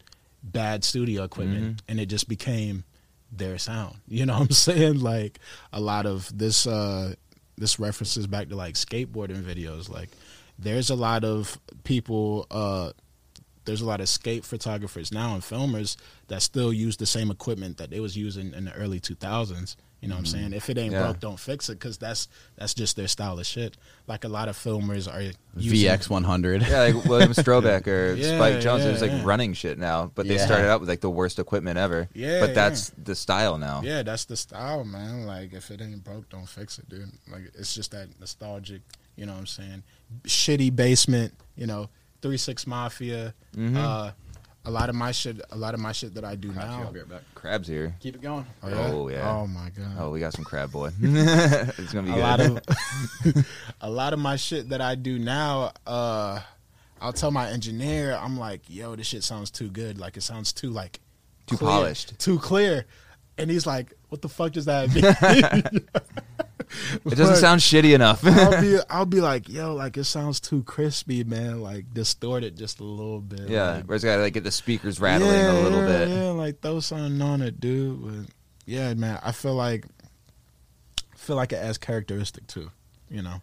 bad 0.44 0.84
studio 0.84 1.24
equipment 1.24 1.82
and 1.88 2.00
it 2.00 2.08
just 2.08 2.28
became 2.28 2.84
their 3.32 3.58
sound. 3.58 3.98
You 4.08 4.26
know 4.26 4.34
what 4.34 4.42
I'm 4.44 4.52
saying? 4.52 5.00
Like 5.00 5.40
a 5.72 5.80
lot 5.80 6.06
of 6.06 6.36
this 6.38 6.68
uh 6.68 7.16
this 7.58 7.80
references 7.80 8.28
back 8.28 8.50
to 8.50 8.56
like 8.56 8.76
skateboarding 8.76 9.44
videos. 9.44 9.90
Like 9.90 10.10
there's 10.58 10.90
a 10.90 10.96
lot 10.96 11.24
of 11.24 11.60
people 11.84 12.48
uh 12.52 12.92
there's 13.66 13.82
a 13.82 13.86
lot 13.86 14.02
of 14.02 14.10
skate 14.10 14.44
photographers 14.44 15.12
now 15.12 15.34
and 15.36 15.44
filmers 15.44 15.96
that 16.28 16.42
still 16.42 16.74
use 16.74 16.98
the 16.98 17.06
same 17.06 17.30
equipment 17.30 17.78
that 17.78 17.92
they 17.92 18.00
was 18.00 18.18
using 18.18 18.54
in 18.54 18.66
the 18.66 18.74
early 18.74 19.00
2000s. 19.00 19.76
You 20.02 20.08
know 20.08 20.16
what 20.16 20.20
I'm 20.22 20.26
saying? 20.26 20.54
If 20.54 20.68
it 20.72 20.80
ain't 20.80 20.94
Yeah. 20.94 21.04
broke, 21.04 21.20
don't 21.20 21.40
fix 21.40 21.70
it 21.70 21.74
because 21.74 22.00
that's 22.00 22.28
that's 22.56 22.74
just 22.74 22.96
their 22.96 23.08
style 23.08 23.38
of 23.38 23.46
shit. 23.46 23.78
Like 24.08 24.24
a 24.24 24.28
lot 24.28 24.50
of 24.50 24.58
filmers 24.58 25.08
are 25.08 25.22
using, 25.56 25.88
VX 25.90 26.10
one 26.10 26.24
hundred. 26.24 26.64
Yeah, 26.64 26.80
like 26.92 27.06
William 27.06 27.34
Strobeck 27.34 27.86
or 27.86 28.14
Yeah, 28.18 28.36
Spike 28.38 28.56
Jonze, 28.56 28.80
yeah, 28.80 28.86
there's 28.86 29.02
like 29.04 29.12
yeah. 29.12 29.22
running 29.24 29.54
shit 29.54 29.78
now, 29.78 30.12
but 30.16 30.28
they 30.28 30.36
Yeah. 30.38 30.46
started 30.48 30.70
out 30.72 30.80
with 30.80 30.90
like 30.90 31.02
the 31.02 31.10
worst 31.12 31.38
equipment 31.38 31.78
ever. 31.78 32.10
Yeah, 32.16 32.40
but 32.40 32.56
that's 32.56 32.90
the 33.04 33.14
style 33.14 33.60
now. 33.60 33.82
Yeah, 33.84 34.02
that's 34.02 34.26
the 34.26 34.36
style, 34.38 34.84
man. 34.84 35.28
Like 35.28 35.54
if 35.54 35.70
it 35.70 35.82
ain't 35.82 36.04
broke, 36.04 36.28
don't 36.30 36.50
fix 36.50 36.80
it, 36.80 36.90
dude. 36.90 37.12
Like 37.32 37.52
it's 37.54 37.76
just 37.76 37.92
that 37.92 38.08
nostalgic. 38.20 38.82
You 39.16 39.28
know 39.28 39.34
what 39.34 39.40
I'm 39.40 39.46
saying? 39.48 39.84
Shitty 40.24 40.76
basement. 40.76 41.34
You 41.56 41.68
know, 41.68 41.90
Three 42.24 42.38
Six 42.38 42.66
Mafia. 42.66 43.36
Mhm. 43.56 43.76
Uh, 43.78 44.12
a 44.66 44.72
lot 44.72 44.90
of 44.90 44.96
my 44.96 45.12
shit, 45.12 45.42
a 45.52 45.58
lot 45.58 45.74
of 45.74 45.80
my 45.80 45.92
shit 45.92 46.14
that 46.16 46.24
I 46.24 46.36
do 46.36 46.52
now. 46.54 46.84
I'll 46.86 46.92
be 46.92 47.00
right 47.00 47.10
back. 47.10 47.22
Crab's 47.36 47.68
here. 47.68 47.96
Keep 48.00 48.16
it 48.16 48.22
going. 48.22 48.46
Oh 48.62 48.70
yeah. 48.70 48.92
Oh, 48.92 49.08
yeah. 49.10 49.30
Oh 49.32 49.48
my 49.48 49.70
god. 49.70 49.96
Oh, 49.98 50.10
we 50.12 50.20
got 50.20 50.34
some 50.34 50.44
crab 50.46 50.72
boy. 50.72 50.92
it's 51.02 51.94
gonna 51.94 52.08
be 52.08 52.12
a 52.12 52.16
good. 52.16 52.22
lot 52.22 52.40
of 52.40 53.48
a 53.82 53.90
lot 53.90 54.14
of 54.14 54.20
my 54.20 54.36
shit 54.36 54.70
that 54.70 54.82
I 54.82 54.96
do 54.96 55.18
now, 55.18 55.72
uh, 55.88 56.40
I'll 57.02 57.14
tell 57.14 57.32
my 57.32 57.50
engineer, 57.50 58.16
I'm 58.22 58.38
like, 58.38 58.62
yo, 58.68 58.96
this 58.96 59.08
shit 59.08 59.24
sounds 59.24 59.50
too 59.50 59.70
good. 59.70 59.98
Like 59.98 60.18
it 60.18 60.22
sounds 60.22 60.54
too 60.54 60.70
like 60.70 61.00
Too 61.48 61.58
clear, 61.58 61.70
polished. 61.70 62.20
Too 62.20 62.38
clear. 62.38 62.86
And 63.38 63.50
he's 63.50 63.66
like, 63.66 63.94
What 64.10 64.22
the 64.22 64.30
fuck 64.30 64.52
does 64.52 64.66
that 64.66 64.94
mean? 64.94 65.88
it 67.06 67.16
doesn't 67.16 67.38
sound 67.38 67.62
shitty 67.62 67.94
enough. 67.96 68.26
I'll 68.26 68.62
be 68.62 68.78
I'll 68.90 69.06
be 69.06 69.22
like, 69.22 69.48
yo, 69.50 69.74
like 69.76 69.98
it 69.98 70.04
sounds 70.06 70.40
too 70.40 70.64
crispy, 70.64 71.24
man. 71.24 71.62
Like 71.62 71.94
distorted 71.94 72.58
just 72.58 72.80
a 72.80 72.84
little 72.84 73.20
bit. 73.22 73.50
yeah, 73.50 73.76
Like, 73.76 73.86
whereas 73.86 74.04
gotta 74.04 74.22
like 74.22 74.34
get 74.34 74.44
the 74.44 74.52
speakers 74.52 75.00
rattling 75.00 75.32
yeah, 75.32 75.52
a 75.52 75.60
little 75.62 75.80
yeah, 75.82 75.88
bit. 76.06 76.10
Yeah, 76.10 76.30
like 76.32 76.62
throw 76.62 76.80
something 76.80 77.22
on 77.22 77.42
it, 77.42 77.60
dude. 77.60 78.02
But 78.26 78.34
yeah, 78.66 78.94
man, 78.94 79.20
I 79.24 79.32
feel 79.32 79.56
like 79.56 79.86
feel 81.16 81.36
like 81.36 81.52
it 81.52 81.58
adds 81.58 81.78
characteristic 81.78 82.48
too, 82.48 82.72
you 83.10 83.22
know. 83.22 83.42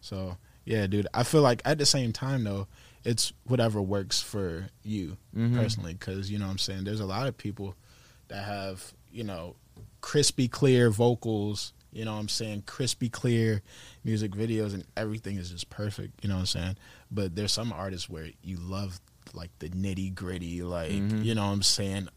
So 0.00 0.36
yeah, 0.64 0.86
dude. 0.86 1.06
I 1.14 1.22
feel 1.22 1.42
like 1.42 1.62
at 1.64 1.78
the 1.78 1.86
same 1.86 2.12
time 2.12 2.44
though, 2.44 2.66
it's 3.04 3.32
whatever 3.44 3.80
works 3.82 4.20
for 4.20 4.68
you 4.84 5.16
Mhm. 5.36 5.54
personally, 5.56 5.94
because 5.94 6.30
you 6.30 6.38
know 6.38 6.46
what 6.46 6.52
I'm 6.52 6.58
saying. 6.58 6.84
There's 6.84 7.00
a 7.00 7.06
lot 7.06 7.26
of 7.26 7.36
people 7.36 7.74
that 8.28 8.44
have 8.44 8.92
you 9.12 9.24
know 9.24 9.56
crispy 10.00 10.48
clear 10.48 10.90
vocals. 10.90 11.72
You 11.92 12.04
know 12.04 12.14
what 12.14 12.20
I'm 12.20 12.28
saying? 12.28 12.62
Crispy 12.66 13.08
clear 13.08 13.62
music 14.04 14.32
videos 14.32 14.72
and 14.74 14.84
everything 14.96 15.36
is 15.36 15.50
just 15.50 15.68
perfect. 15.70 16.22
You 16.24 16.28
know 16.30 16.36
what 16.36 16.40
I'm 16.40 16.46
saying? 16.46 16.76
But 17.10 17.36
there's 17.36 17.52
some 17.52 17.72
artists 17.72 18.08
where 18.08 18.28
you 18.42 18.56
love 18.56 19.00
like 19.34 19.50
the 19.58 19.68
nitty 19.68 20.14
gritty, 20.14 20.62
like 20.62 20.90
Mhm. 20.92 21.24
you 21.24 21.34
know 21.34 21.46
what 21.46 21.52
I'm 21.52 21.62
saying, 21.62 22.08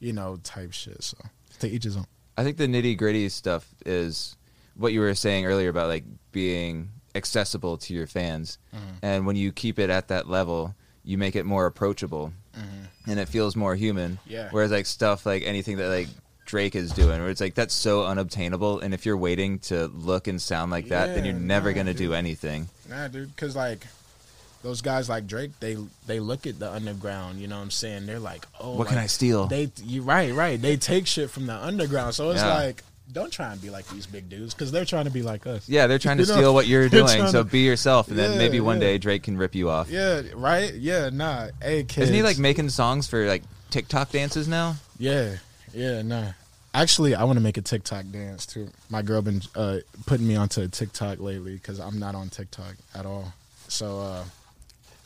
you 0.00 0.12
know, 0.12 0.36
type 0.42 0.72
shit. 0.72 1.02
So 1.02 1.18
to 1.60 1.68
each 1.68 1.84
his 1.84 1.96
own. 1.96 2.06
I 2.36 2.44
think 2.44 2.56
the 2.56 2.66
nitty 2.68 2.96
gritty 2.96 3.28
stuff 3.28 3.66
is 3.84 4.36
what 4.76 4.92
you 4.92 5.00
were 5.00 5.14
saying 5.14 5.44
earlier 5.46 5.68
about 5.68 5.88
like 5.88 6.04
being 6.30 6.90
accessible 7.14 7.76
to 7.78 7.92
your 7.94 8.06
fans, 8.06 8.58
and 9.02 9.26
when 9.26 9.34
you 9.34 9.50
keep 9.50 9.78
it 9.80 9.90
at 9.90 10.06
that 10.08 10.28
level, 10.28 10.74
you 11.02 11.18
make 11.18 11.34
it 11.34 11.44
more 11.44 11.66
approachable, 11.66 12.32
and 13.06 13.18
it 13.18 13.28
feels 13.28 13.56
more 13.56 13.74
human. 13.74 14.18
Yeah. 14.26 14.48
Whereas 14.52 14.70
like 14.70 14.86
stuff 14.86 15.26
like 15.26 15.42
anything 15.42 15.78
that 15.78 15.88
like 15.88 16.08
Drake 16.48 16.74
is 16.74 16.90
doing, 16.92 17.20
where 17.20 17.28
it's 17.28 17.40
like 17.42 17.54
that's 17.54 17.74
so 17.74 18.04
unobtainable, 18.06 18.80
and 18.80 18.94
if 18.94 19.04
you're 19.04 19.16
waiting 19.18 19.58
to 19.60 19.86
look 19.88 20.26
and 20.28 20.40
sound 20.40 20.72
like 20.72 20.88
that, 20.88 21.14
then 21.14 21.24
you're 21.26 21.34
never 21.34 21.70
nah, 21.70 21.76
gonna 21.76 21.92
dude. 21.92 22.08
do 22.08 22.14
anything. 22.14 22.68
Nah, 22.88 23.06
dude, 23.08 23.28
because 23.36 23.54
like 23.54 23.86
those 24.62 24.80
guys 24.80 25.08
like 25.10 25.26
Drake, 25.26 25.50
they 25.60 25.76
they 26.06 26.20
look 26.20 26.46
at 26.46 26.58
the 26.58 26.72
underground. 26.72 27.38
You 27.38 27.48
know 27.48 27.56
what 27.56 27.62
I'm 27.64 27.70
saying? 27.70 28.06
They're 28.06 28.18
like, 28.18 28.46
oh, 28.58 28.76
What 28.76 28.88
can 28.88 28.96
I 28.98 29.06
steal? 29.06 29.46
They, 29.46 29.70
you 29.84 30.00
right, 30.02 30.32
right. 30.32 30.60
They 30.60 30.76
take 30.78 31.06
shit 31.06 31.30
from 31.30 31.46
the 31.46 31.54
underground. 31.54 32.14
So 32.14 32.30
it's 32.30 32.40
Yeah. 32.40 32.54
like, 32.54 32.82
don't 33.12 33.30
try 33.30 33.52
and 33.52 33.60
be 33.60 33.68
like 33.70 33.86
these 33.88 34.06
big 34.06 34.28
dudes 34.30 34.54
because 34.54 34.72
they're 34.72 34.84
trying 34.86 35.04
to 35.04 35.10
be 35.10 35.22
like 35.22 35.46
us. 35.46 35.68
Yeah, 35.68 35.86
they're 35.86 35.98
trying 35.98 36.16
to 36.16 36.22
You 36.24 36.28
know, 36.30 36.36
steal 36.36 36.54
what 36.54 36.66
you're 36.66 36.88
doing, 37.00 37.26
so 37.28 37.42
to- 37.42 37.44
be 37.44 37.60
yourself, 37.60 38.08
and 38.08 38.18
then 38.18 38.38
maybe 38.38 38.58
one 38.60 38.76
yeah. 38.80 38.88
day 38.88 38.98
Drake 38.98 39.22
can 39.22 39.36
rip 39.36 39.54
you 39.54 39.68
off. 39.70 39.90
Yeah, 39.90 40.22
right. 40.34 40.72
Yeah, 40.74 41.10
nah. 41.12 41.48
Hey, 41.62 41.84
kids. 41.84 42.04
Isn't 42.04 42.14
he 42.14 42.22
like 42.22 42.38
making 42.38 42.70
songs 42.70 43.06
for 43.06 43.26
like 43.26 43.42
TikTok 43.70 44.10
dances 44.10 44.48
now? 44.48 44.76
Yeah, 44.98 45.36
yeah, 45.78 46.02
nah. 46.02 46.32
Actually, 46.74 47.14
I 47.14 47.24
want 47.24 47.38
to 47.38 47.42
make 47.42 47.56
a 47.56 47.62
TikTok 47.62 48.04
dance 48.12 48.44
too. 48.46 48.68
My 48.90 49.02
girl 49.02 49.22
been 49.22 49.40
uh, 49.56 49.78
putting 50.06 50.28
me 50.28 50.36
onto 50.36 50.68
TikTok 50.68 51.18
lately 51.18 51.54
because 51.54 51.80
I'm 51.80 51.98
not 51.98 52.14
on 52.14 52.28
TikTok 52.28 52.74
at 52.94 53.06
all. 53.06 53.32
So 53.68 54.00
uh, 54.00 54.24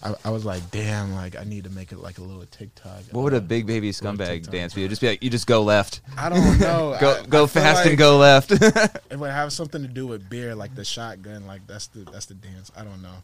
I, 0.02 0.14
I 0.24 0.30
was 0.30 0.44
like, 0.44 0.70
damn, 0.70 1.14
like 1.14 1.36
I 1.36 1.44
need 1.44 1.64
to 1.64 1.70
make 1.70 1.92
it 1.92 1.98
like 1.98 2.18
a 2.18 2.22
little 2.22 2.44
TikTok. 2.46 3.02
What 3.12 3.22
would 3.22 3.34
a 3.34 3.40
big 3.40 3.66
baby 3.66 3.90
scumbag 3.92 4.50
dance 4.50 4.74
be? 4.74 4.86
Just 4.88 5.00
be 5.00 5.08
like 5.08 5.22
you 5.22 5.30
just 5.30 5.46
go 5.46 5.62
left, 5.62 6.00
I 6.18 6.28
don't 6.28 6.58
know. 6.58 6.96
go 7.00 7.20
I- 7.22 7.26
go 7.26 7.44
I 7.44 7.46
fast 7.46 7.80
like 7.82 7.90
and 7.90 7.98
go 7.98 8.18
left. 8.18 8.50
It 9.12 9.18
would 9.18 9.30
have 9.30 9.52
something 9.52 9.82
to 9.82 9.88
do 9.88 10.06
with 10.06 10.28
beer, 10.28 10.54
like 10.54 10.74
the 10.74 10.84
shotgun. 10.84 11.46
Like 11.46 11.66
that's 11.66 11.86
the 11.88 12.00
that's 12.10 12.26
the 12.26 12.34
dance. 12.34 12.72
I 12.76 12.82
don't 12.82 13.02
know. 13.02 13.14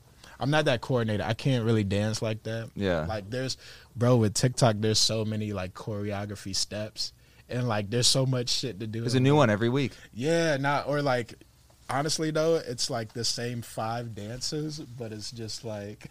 I'm 0.40 0.50
not 0.50 0.66
that 0.66 0.80
coordinated. 0.80 1.26
I 1.26 1.34
can't 1.34 1.64
really 1.64 1.82
dance 1.82 2.22
like 2.22 2.44
that. 2.44 2.70
Yeah. 2.76 3.06
Like 3.06 3.28
there's, 3.30 3.56
bro, 3.96 4.16
with 4.16 4.34
TikTok, 4.34 4.76
there's 4.78 4.98
so 5.00 5.24
many 5.24 5.52
like 5.52 5.74
choreography 5.74 6.54
steps, 6.54 7.12
and 7.48 7.68
like 7.68 7.90
there's 7.90 8.06
so 8.06 8.26
much 8.26 8.48
shit 8.48 8.80
to 8.80 8.86
do. 8.86 9.00
There's 9.00 9.14
a 9.14 9.20
new 9.20 9.36
one 9.36 9.50
every 9.50 9.68
week. 9.68 9.92
Yeah, 10.12 10.56
not 10.56 10.86
or 10.86 11.02
like 11.02 11.34
honestly 11.88 12.30
though, 12.30 12.56
it's 12.56 12.90
like 12.90 13.12
the 13.12 13.24
same 13.24 13.62
five 13.62 14.14
dances, 14.14 14.78
but 14.78 15.12
it's 15.12 15.30
just 15.30 15.64
like 15.64 16.10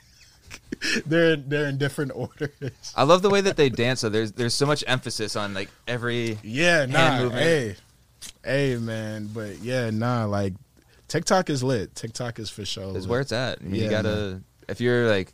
they're 1.06 1.36
they're 1.36 1.68
in 1.68 1.78
different 1.78 2.12
orders. 2.16 2.94
I 2.96 3.04
love 3.04 3.22
the 3.22 3.30
way 3.30 3.42
that 3.42 3.58
they 3.58 3.70
dance. 3.70 4.02
So 4.02 4.10
there's 4.10 4.32
there's 4.34 4.54
so 4.54 4.66
much 4.66 4.84
emphasis 4.88 5.36
on 5.36 5.54
like 5.54 5.70
every. 5.88 6.38
Yeah, 6.44 6.86
nah, 6.86 7.20
movement. 7.20 7.44
hey, 7.44 7.76
hey, 8.44 8.78
man, 8.78 9.30
but 9.34 9.60
yeah, 9.60 9.90
nah, 9.90 10.26
like 10.26 10.54
TikTok 11.08 11.50
is 11.50 11.64
lit. 11.64 11.96
TikTok 11.96 12.40
is 12.40 12.50
for 12.50 12.66
sure. 12.66 12.98
Is 12.98 13.08
where 13.08 13.22
it's 13.22 13.32
at. 13.32 13.60
I 13.62 13.64
mean, 13.64 13.84
you 13.84 13.90
gotta 13.90 14.42
if 14.68 14.82
you're 14.82 15.08
like 15.08 15.34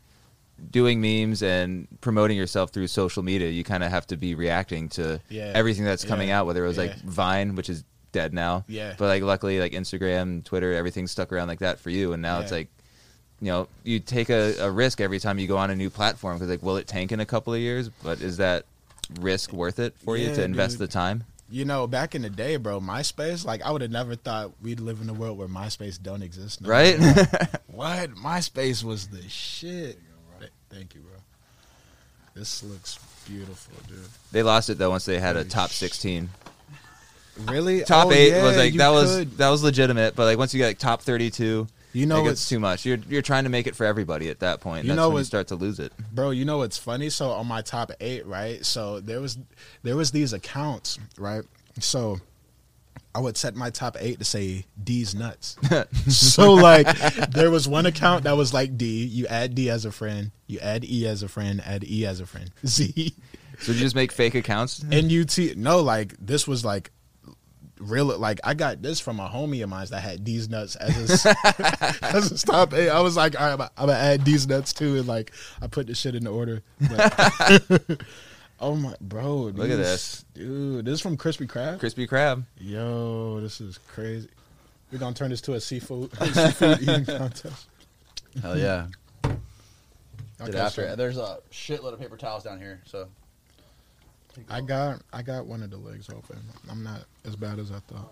doing 0.72 1.02
memes 1.02 1.42
and 1.44 1.88
promoting 2.02 2.38
yourself 2.38 2.72
through 2.72 2.88
social 2.88 3.24
media, 3.24 3.50
you 3.50 3.64
kind 3.64 3.84
of 3.84 3.90
have 3.92 4.08
to 4.08 4.18
be 4.18 4.36
reacting 4.36 4.90
to 4.90 5.20
Yeah. 5.30 5.52
everything 5.56 5.84
that's 5.86 6.06
coming 6.06 6.30
Yeah. 6.30 6.40
out. 6.42 6.48
Whether 6.48 6.64
it 6.64 6.68
was 6.68 6.78
like 6.78 6.96
Vine, 7.04 7.56
which 7.56 7.70
is 7.70 7.84
dead 8.12 8.34
now, 8.34 8.64
Yeah. 8.68 8.94
but 8.98 9.08
like 9.08 9.24
luckily 9.24 9.60
like 9.60 9.72
Instagram, 9.74 10.44
Twitter, 10.44 10.74
everything 10.74 11.08
stuck 11.08 11.32
around 11.34 11.48
like 11.48 11.60
that 11.60 11.80
for 11.80 11.90
you, 11.90 12.14
and 12.14 12.22
now 12.22 12.40
it's 12.40 12.52
like. 12.52 12.68
You 13.42 13.48
know, 13.52 13.68
you 13.84 14.00
take 14.00 14.30
a, 14.30 14.56
a 14.62 14.72
risk 14.72 15.02
every 15.02 15.20
time 15.20 15.38
you 15.38 15.48
go 15.48 15.58
on 15.58 15.70
a 15.70 15.76
new 15.76 15.90
platform 15.90 16.38
because, 16.38 16.50
like, 16.50 16.64
will 16.64 16.78
it 16.78 16.88
tank 16.88 17.12
in 17.12 17.20
a 17.20 17.26
couple 17.26 17.54
of 17.54 17.60
years? 17.60 17.90
But 18.02 18.22
is 18.22 18.38
that 18.38 18.64
risk 19.20 19.52
worth 19.52 19.80
it 19.80 19.96
for 20.06 20.16
you 20.16 20.34
to 20.34 20.42
invest 20.46 20.76
dude. 20.78 20.88
the 20.88 20.88
time? 20.88 21.26
You 21.50 21.66
know, 21.66 21.86
back 21.86 22.16
in 22.16 22.22
the 22.22 22.30
day, 22.30 22.56
bro, 22.56 22.80
MySpace, 22.80 23.44
like 23.44 23.62
I 23.62 23.72
would 23.72 23.82
have 23.82 23.92
never 23.92 24.16
thought 24.16 24.54
we'd 24.62 24.80
live 24.80 25.02
in 25.02 25.10
a 25.10 25.14
world 25.14 25.38
where 25.38 25.50
MySpace 25.50 26.02
don't 26.02 26.22
exist. 26.22 26.62
no 26.62 26.70
Right? 26.70 26.98
what? 27.68 28.12
MySpace 28.12 28.82
was 28.82 29.08
the 29.08 29.28
shit. 29.28 30.00
Th- 30.74 30.80
Thank 30.80 30.96
you, 30.96 31.02
bro. 31.02 31.18
This 32.36 32.64
looks 32.64 32.98
beautiful, 33.28 33.76
dude. 33.88 34.00
they 34.32 34.42
lost 34.44 34.70
it 34.70 34.78
though 34.80 34.90
once 34.90 35.06
they 35.06 35.20
had 35.20 35.38
a 35.38 35.44
top 35.44 35.70
sixteen. 35.70 36.30
Really? 37.48 37.84
Top 37.84 38.08
Oh, 38.08 38.12
eight 38.12 38.30
yeah, 38.32 38.44
was 38.44 38.58
like 38.58 38.74
that 38.76 38.90
was 38.90 39.26
that 39.38 39.50
was 39.50 39.64
legitimate, 39.64 40.16
but 40.16 40.26
like 40.26 40.38
once 40.38 40.54
you 40.54 40.60
get 40.60 40.68
like 40.68 40.78
top 40.80 41.02
thirty 41.02 41.30
two, 41.32 41.68
You 41.92 42.06
know 42.06 42.20
it 42.20 42.24
what's 42.24 42.42
gets 42.42 42.50
too 42.50 42.60
much. 42.60 42.86
You're 42.86 42.98
you're 43.10 43.22
trying 43.24 43.44
to 43.46 43.50
make 43.50 43.66
it 43.68 43.76
for 43.76 43.86
everybody 43.86 44.30
at 44.30 44.40
that 44.42 44.62
point. 44.62 44.86
You 44.86 44.90
That's 44.90 44.98
know 44.98 45.10
when 45.10 45.20
you 45.20 45.24
start 45.26 45.48
to 45.48 45.56
lose 45.56 45.80
it. 45.80 45.94
bro 46.12 46.30
you 46.32 46.46
know 46.46 46.58
what's 46.60 46.78
funny 46.78 47.10
so 47.10 47.30
on 47.32 47.48
my 47.48 47.62
top 47.62 47.92
eight 48.00 48.26
right 48.28 48.64
so 48.66 49.00
there 49.00 49.20
was 49.22 49.38
there 49.84 49.96
was 49.96 50.12
these 50.12 50.34
accounts 50.34 51.00
right 51.18 51.44
so 51.80 52.20
i 53.16 53.20
would 53.20 53.38
set 53.38 53.56
my 53.56 53.70
top 53.70 53.96
eight 54.00 54.20
to 54.20 54.26
say 54.26 54.66
d's 54.84 55.14
nuts. 55.16 55.56
So 56.10 56.54
like 56.54 56.88
there 57.32 57.52
was 57.52 57.68
one 57.68 57.86
account 57.86 58.24
that 58.26 58.36
was 58.38 58.54
like 58.54 58.78
d. 58.78 59.06
You 59.06 59.28
add 59.28 59.56
d 59.56 59.70
as 59.70 59.86
a 59.86 59.92
friend. 59.92 60.32
You 60.48 60.60
add 60.60 60.84
e 60.84 61.06
as 61.08 61.24
a 61.24 61.28
friend. 61.28 61.62
Add 61.66 61.84
e 61.84 62.06
as 62.06 62.20
a 62.20 62.26
friend. 62.26 62.50
Z. 62.66 63.14
So 63.60 63.72
you 63.72 63.80
just 63.80 63.96
make 63.96 64.12
fake 64.12 64.36
accounts. 64.36 64.84
and 64.92 65.12
ut 65.12 65.38
no 65.58 65.82
like 65.82 66.16
this 66.20 66.48
was 66.48 66.66
like 66.66 66.92
real 67.80 68.06
like 68.18 68.40
i 68.46 68.54
got 68.54 68.82
this 68.82 69.00
from 69.02 69.20
a 69.20 69.28
homie 69.28 69.62
of 69.62 69.70
mine 69.70 69.86
that 69.90 70.00
had 70.02 70.24
d's 70.24 70.48
nuts 70.48 70.76
as 70.78 71.26
a, 71.26 71.36
as 72.02 72.32
a 72.32 72.46
top 72.46 72.74
eight. 72.74 72.90
I 72.90 73.02
was 73.02 73.18
like 73.18 73.40
all 73.40 73.58
right 73.58 73.70
i'm 73.78 73.88
gonna 73.88 74.00
add 74.00 74.24
d's 74.24 74.48
nuts 74.48 74.72
too 74.74 74.98
and 75.00 75.08
like 75.08 75.34
i 75.62 75.68
put 75.68 75.88
the 75.88 75.96
shit 75.96 76.16
in 76.16 76.24
the 76.24 76.32
order. 76.32 76.64
But- 76.80 78.02
oh 78.64 78.76
my 78.76 78.96
bro 79.02 79.36
Look 79.54 79.70
at 79.70 79.78
this. 79.78 80.24
dude 80.34 80.86
this 80.86 80.94
is 80.96 81.02
from 81.02 81.18
crispy 81.18 81.46
crab 81.46 81.80
Crispy 81.80 82.08
crab. 82.08 82.46
yo 82.60 83.40
this 83.42 83.60
is 83.60 83.78
crazy 83.90 84.30
we're 84.92 85.00
gonna 85.00 85.14
turn 85.14 85.30
this 85.32 85.42
to 85.42 85.54
a 85.54 85.60
seafood 85.62 86.10
seafood 86.34 86.82
eating 86.82 87.06
contest 87.06 87.68
Hell 88.42 88.58
yeah. 88.58 88.88
Get 89.24 90.50
Okay, 90.50 90.58
after 90.58 90.88
so 90.88 90.94
it. 90.94 90.96
There's 90.98 91.18
a 91.18 91.38
shitload 91.52 91.94
of 91.94 92.00
paper 92.00 92.18
towels 92.18 92.44
down 92.44 92.58
here, 92.60 92.82
so 92.86 93.08
i 94.50 94.60
got 94.62 95.00
i 95.14 95.22
got 95.22 95.46
one 95.46 95.62
of 95.62 95.70
the 95.70 95.78
legs 95.78 96.10
open 96.10 96.40
i'm 96.72 96.82
not 96.84 97.02
as 97.24 97.36
bad 97.36 97.60
as 97.60 97.70
i 97.72 97.78
thought 97.82 98.12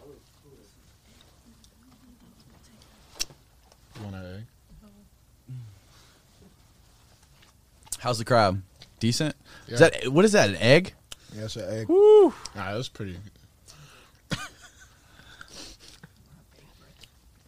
You 3.98 4.04
want 4.04 4.16
an 4.16 4.36
egg? 4.36 4.44
Mm-hmm. 5.52 5.58
how's 8.00 8.20
the 8.20 8.26
crab? 8.26 8.62
Decent. 9.02 9.36
Is 9.68 9.80
that 9.80 10.08
what 10.08 10.24
is 10.26 10.32
that? 10.32 10.50
An 10.50 10.56
egg? 10.58 10.94
Yeah, 11.36 11.44
it's 11.46 11.56
an 11.58 11.66
egg. 11.70 11.90
Woo! 11.90 12.34
Nah, 12.56 12.76
was 12.76 12.88
pretty. 12.88 13.18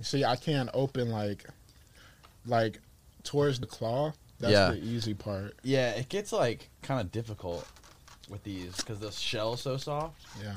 See, 0.01 0.25
I 0.25 0.35
can't 0.35 0.69
open 0.73 1.09
like, 1.11 1.45
like 2.45 2.79
towards 3.23 3.59
the 3.59 3.67
claw. 3.67 4.11
That's 4.39 4.51
Yeah. 4.51 4.71
the 4.71 4.83
easy 4.83 5.13
part. 5.13 5.55
Yeah, 5.63 5.91
it 5.91 6.09
gets 6.09 6.33
like 6.33 6.69
kind 6.81 6.99
of 6.99 7.11
difficult 7.11 7.65
with 8.29 8.43
these 8.43 8.75
because 8.75 8.99
the 8.99 9.11
shell's 9.11 9.61
so 9.61 9.77
soft. 9.77 10.19
Yeah, 10.41 10.55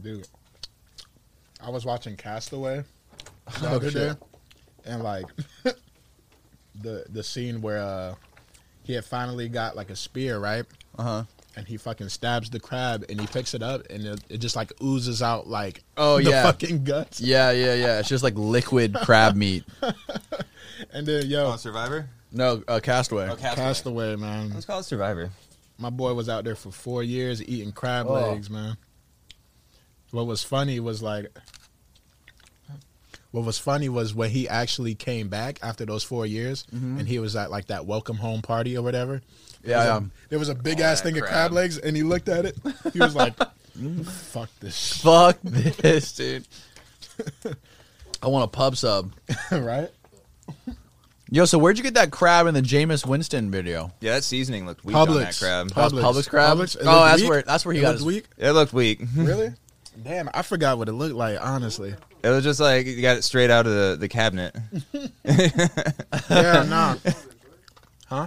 dude. 0.00 0.26
I 1.62 1.68
was 1.70 1.84
watching 1.84 2.16
Castaway 2.16 2.84
the 3.60 3.68
Oh, 3.68 3.74
other 3.76 3.90
shit. 3.90 4.18
day, 4.18 4.26
and 4.86 5.02
like 5.02 5.26
the 6.82 7.04
the 7.08 7.22
scene 7.22 7.60
where 7.62 7.78
uh 7.78 8.14
he 8.82 8.94
had 8.94 9.04
finally 9.04 9.48
got 9.48 9.76
like 9.76 9.90
a 9.90 9.96
spear, 9.96 10.38
right? 10.38 10.64
Uh 10.98 11.02
huh. 11.02 11.24
And 11.56 11.66
he 11.66 11.76
fucking 11.76 12.08
stabs 12.10 12.48
the 12.48 12.60
crab, 12.60 13.04
and 13.08 13.20
he 13.20 13.26
picks 13.26 13.54
it 13.54 13.62
up, 13.62 13.82
and 13.90 14.04
it, 14.06 14.20
it 14.28 14.38
just 14.38 14.54
like 14.54 14.72
oozes 14.82 15.20
out 15.20 15.48
like 15.48 15.82
Oh, 15.96 16.18
the 16.22 16.30
yeah. 16.30 16.42
fucking 16.44 16.84
guts. 16.84 17.20
Yeah, 17.20 17.50
yeah, 17.50 17.74
yeah. 17.74 17.98
It's 17.98 18.08
just 18.08 18.22
like 18.24 18.34
liquid 18.36 18.94
crab 19.02 19.34
meat. 19.36 19.64
And 20.92 21.06
then 21.06 21.26
yo, 21.26 21.52
Oh, 21.52 21.56
Survivor. 21.56 22.08
No, 22.32 22.62
uh, 22.66 22.80
castaway. 22.80 23.28
Oh, 23.28 23.36
Castaway. 23.36 23.54
Castaway, 23.66 24.16
man. 24.16 24.50
Let's 24.54 24.64
call 24.64 24.80
it 24.80 24.84
Survivor. 24.84 25.30
My 25.78 25.90
boy 25.90 26.14
was 26.14 26.28
out 26.28 26.44
there 26.44 26.54
for 26.54 26.70
four 26.70 27.02
years 27.02 27.42
eating 27.42 27.72
crab 27.72 28.06
Oh. 28.08 28.14
legs, 28.14 28.48
man. 28.48 28.76
What 30.10 30.26
was 30.26 30.42
funny 30.42 30.80
was 30.80 31.02
like, 31.02 31.26
what 33.32 33.44
was 33.44 33.58
funny 33.58 33.88
was 33.88 34.14
when 34.14 34.30
he 34.30 34.48
actually 34.48 34.94
came 34.94 35.28
back 35.28 35.58
after 35.62 35.84
those 35.86 36.02
four 36.02 36.26
years, 36.26 36.64
mm-hmm. 36.74 36.98
and 36.98 37.08
he 37.08 37.18
was 37.18 37.36
at 37.36 37.50
like 37.50 37.66
that 37.66 37.86
welcome 37.86 38.16
home 38.16 38.42
party 38.42 38.76
or 38.76 38.82
whatever. 38.82 39.22
There 39.62 39.70
Yeah, 39.72 39.76
was 39.78 39.86
yeah. 39.86 39.92
a, 39.92 39.96
um, 39.96 40.12
there 40.30 40.38
was 40.38 40.48
a 40.48 40.54
big 40.54 40.80
Oh, 40.80 40.84
ass 40.84 41.00
that 41.00 41.08
thing 41.08 41.16
of 41.18 41.22
crab. 41.22 41.32
crab 41.32 41.52
legs, 41.52 41.78
and 41.78 41.96
he 41.96 42.02
looked 42.02 42.28
at 42.28 42.44
it. 42.46 42.56
He 42.92 42.98
was 42.98 43.14
like, 43.14 43.34
"Fuck 44.04 44.48
this, 44.60 45.00
Fuck 45.00 45.38
this, 45.42 46.12
dude. 46.12 46.46
I 48.22 48.26
want 48.28 48.44
a 48.44 48.48
pub 48.48 48.76
sub. 48.76 49.12
right?" 49.52 49.90
Yo, 51.32 51.44
so 51.44 51.58
where'd 51.58 51.76
you 51.78 51.84
get 51.84 51.94
that 51.94 52.10
crab 52.10 52.48
in 52.48 52.54
the 52.54 52.60
Jameis 52.62 53.06
Winston 53.06 53.52
video? 53.52 53.92
Yeah, 54.00 54.14
that 54.14 54.24
seasoning 54.24 54.66
looked 54.66 54.84
weak 54.84 54.96
on 54.96 55.06
that 55.18 55.36
crab. 55.38 55.68
That 55.70 55.92
was 55.92 56.02
Publix 56.02 56.28
crab? 56.28 56.58
Publix. 56.58 56.76
Oh, 56.80 57.04
that's 57.04 57.20
weak. 57.22 57.30
where- 57.30 57.42
that's 57.42 57.64
where 57.64 57.72
he 57.72 57.78
It 57.78 57.82
got 57.82 57.88
looked 57.90 57.98
his- 58.00 58.06
weak. 58.06 58.24
It 58.36 58.50
looked 58.50 58.72
weak. 58.72 59.00
Really? 59.14 59.52
Damn, 60.02 60.28
I 60.34 60.42
forgot 60.42 60.78
what 60.78 60.88
it 60.88 60.92
looked 60.92 61.14
like. 61.14 61.38
Honestly, 61.40 61.94
It 62.22 62.28
was 62.28 62.44
just 62.44 62.60
like 62.60 62.86
you 62.86 63.00
got 63.00 63.16
it 63.16 63.22
straight 63.22 63.50
out 63.50 63.66
of 63.66 63.72
the, 63.72 63.96
the 63.98 64.08
cabinet. 64.08 64.54
yeah, 66.30 66.64
nah. 66.68 66.96
Huh? 68.08 68.26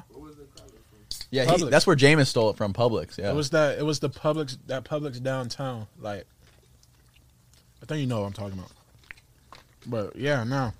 Yeah, 1.29 1.43
he, 1.43 1.49
Publix. 1.49 1.69
that's 1.71 1.85
where 1.85 1.95
Jameis 1.97 2.27
stole 2.27 2.51
it 2.51 2.55
from 2.55 2.71
Publix. 2.71 3.17
Yeah. 3.17 3.31
It 3.31 3.35
was 3.35 3.49
that. 3.49 3.77
It 3.77 3.83
was 3.83 3.99
the 3.99 4.09
Publix. 4.09 4.55
That 4.67 4.85
Publix 4.85 5.21
downtown. 5.21 5.87
Like, 5.99 6.25
I 7.81 7.85
think 7.85 7.99
you 7.99 8.07
know 8.07 8.21
what 8.21 8.27
I'm 8.27 8.33
talking 8.33 8.57
about. 8.57 8.71
But 9.85 10.15
yeah, 10.15 10.45
no. 10.45 10.71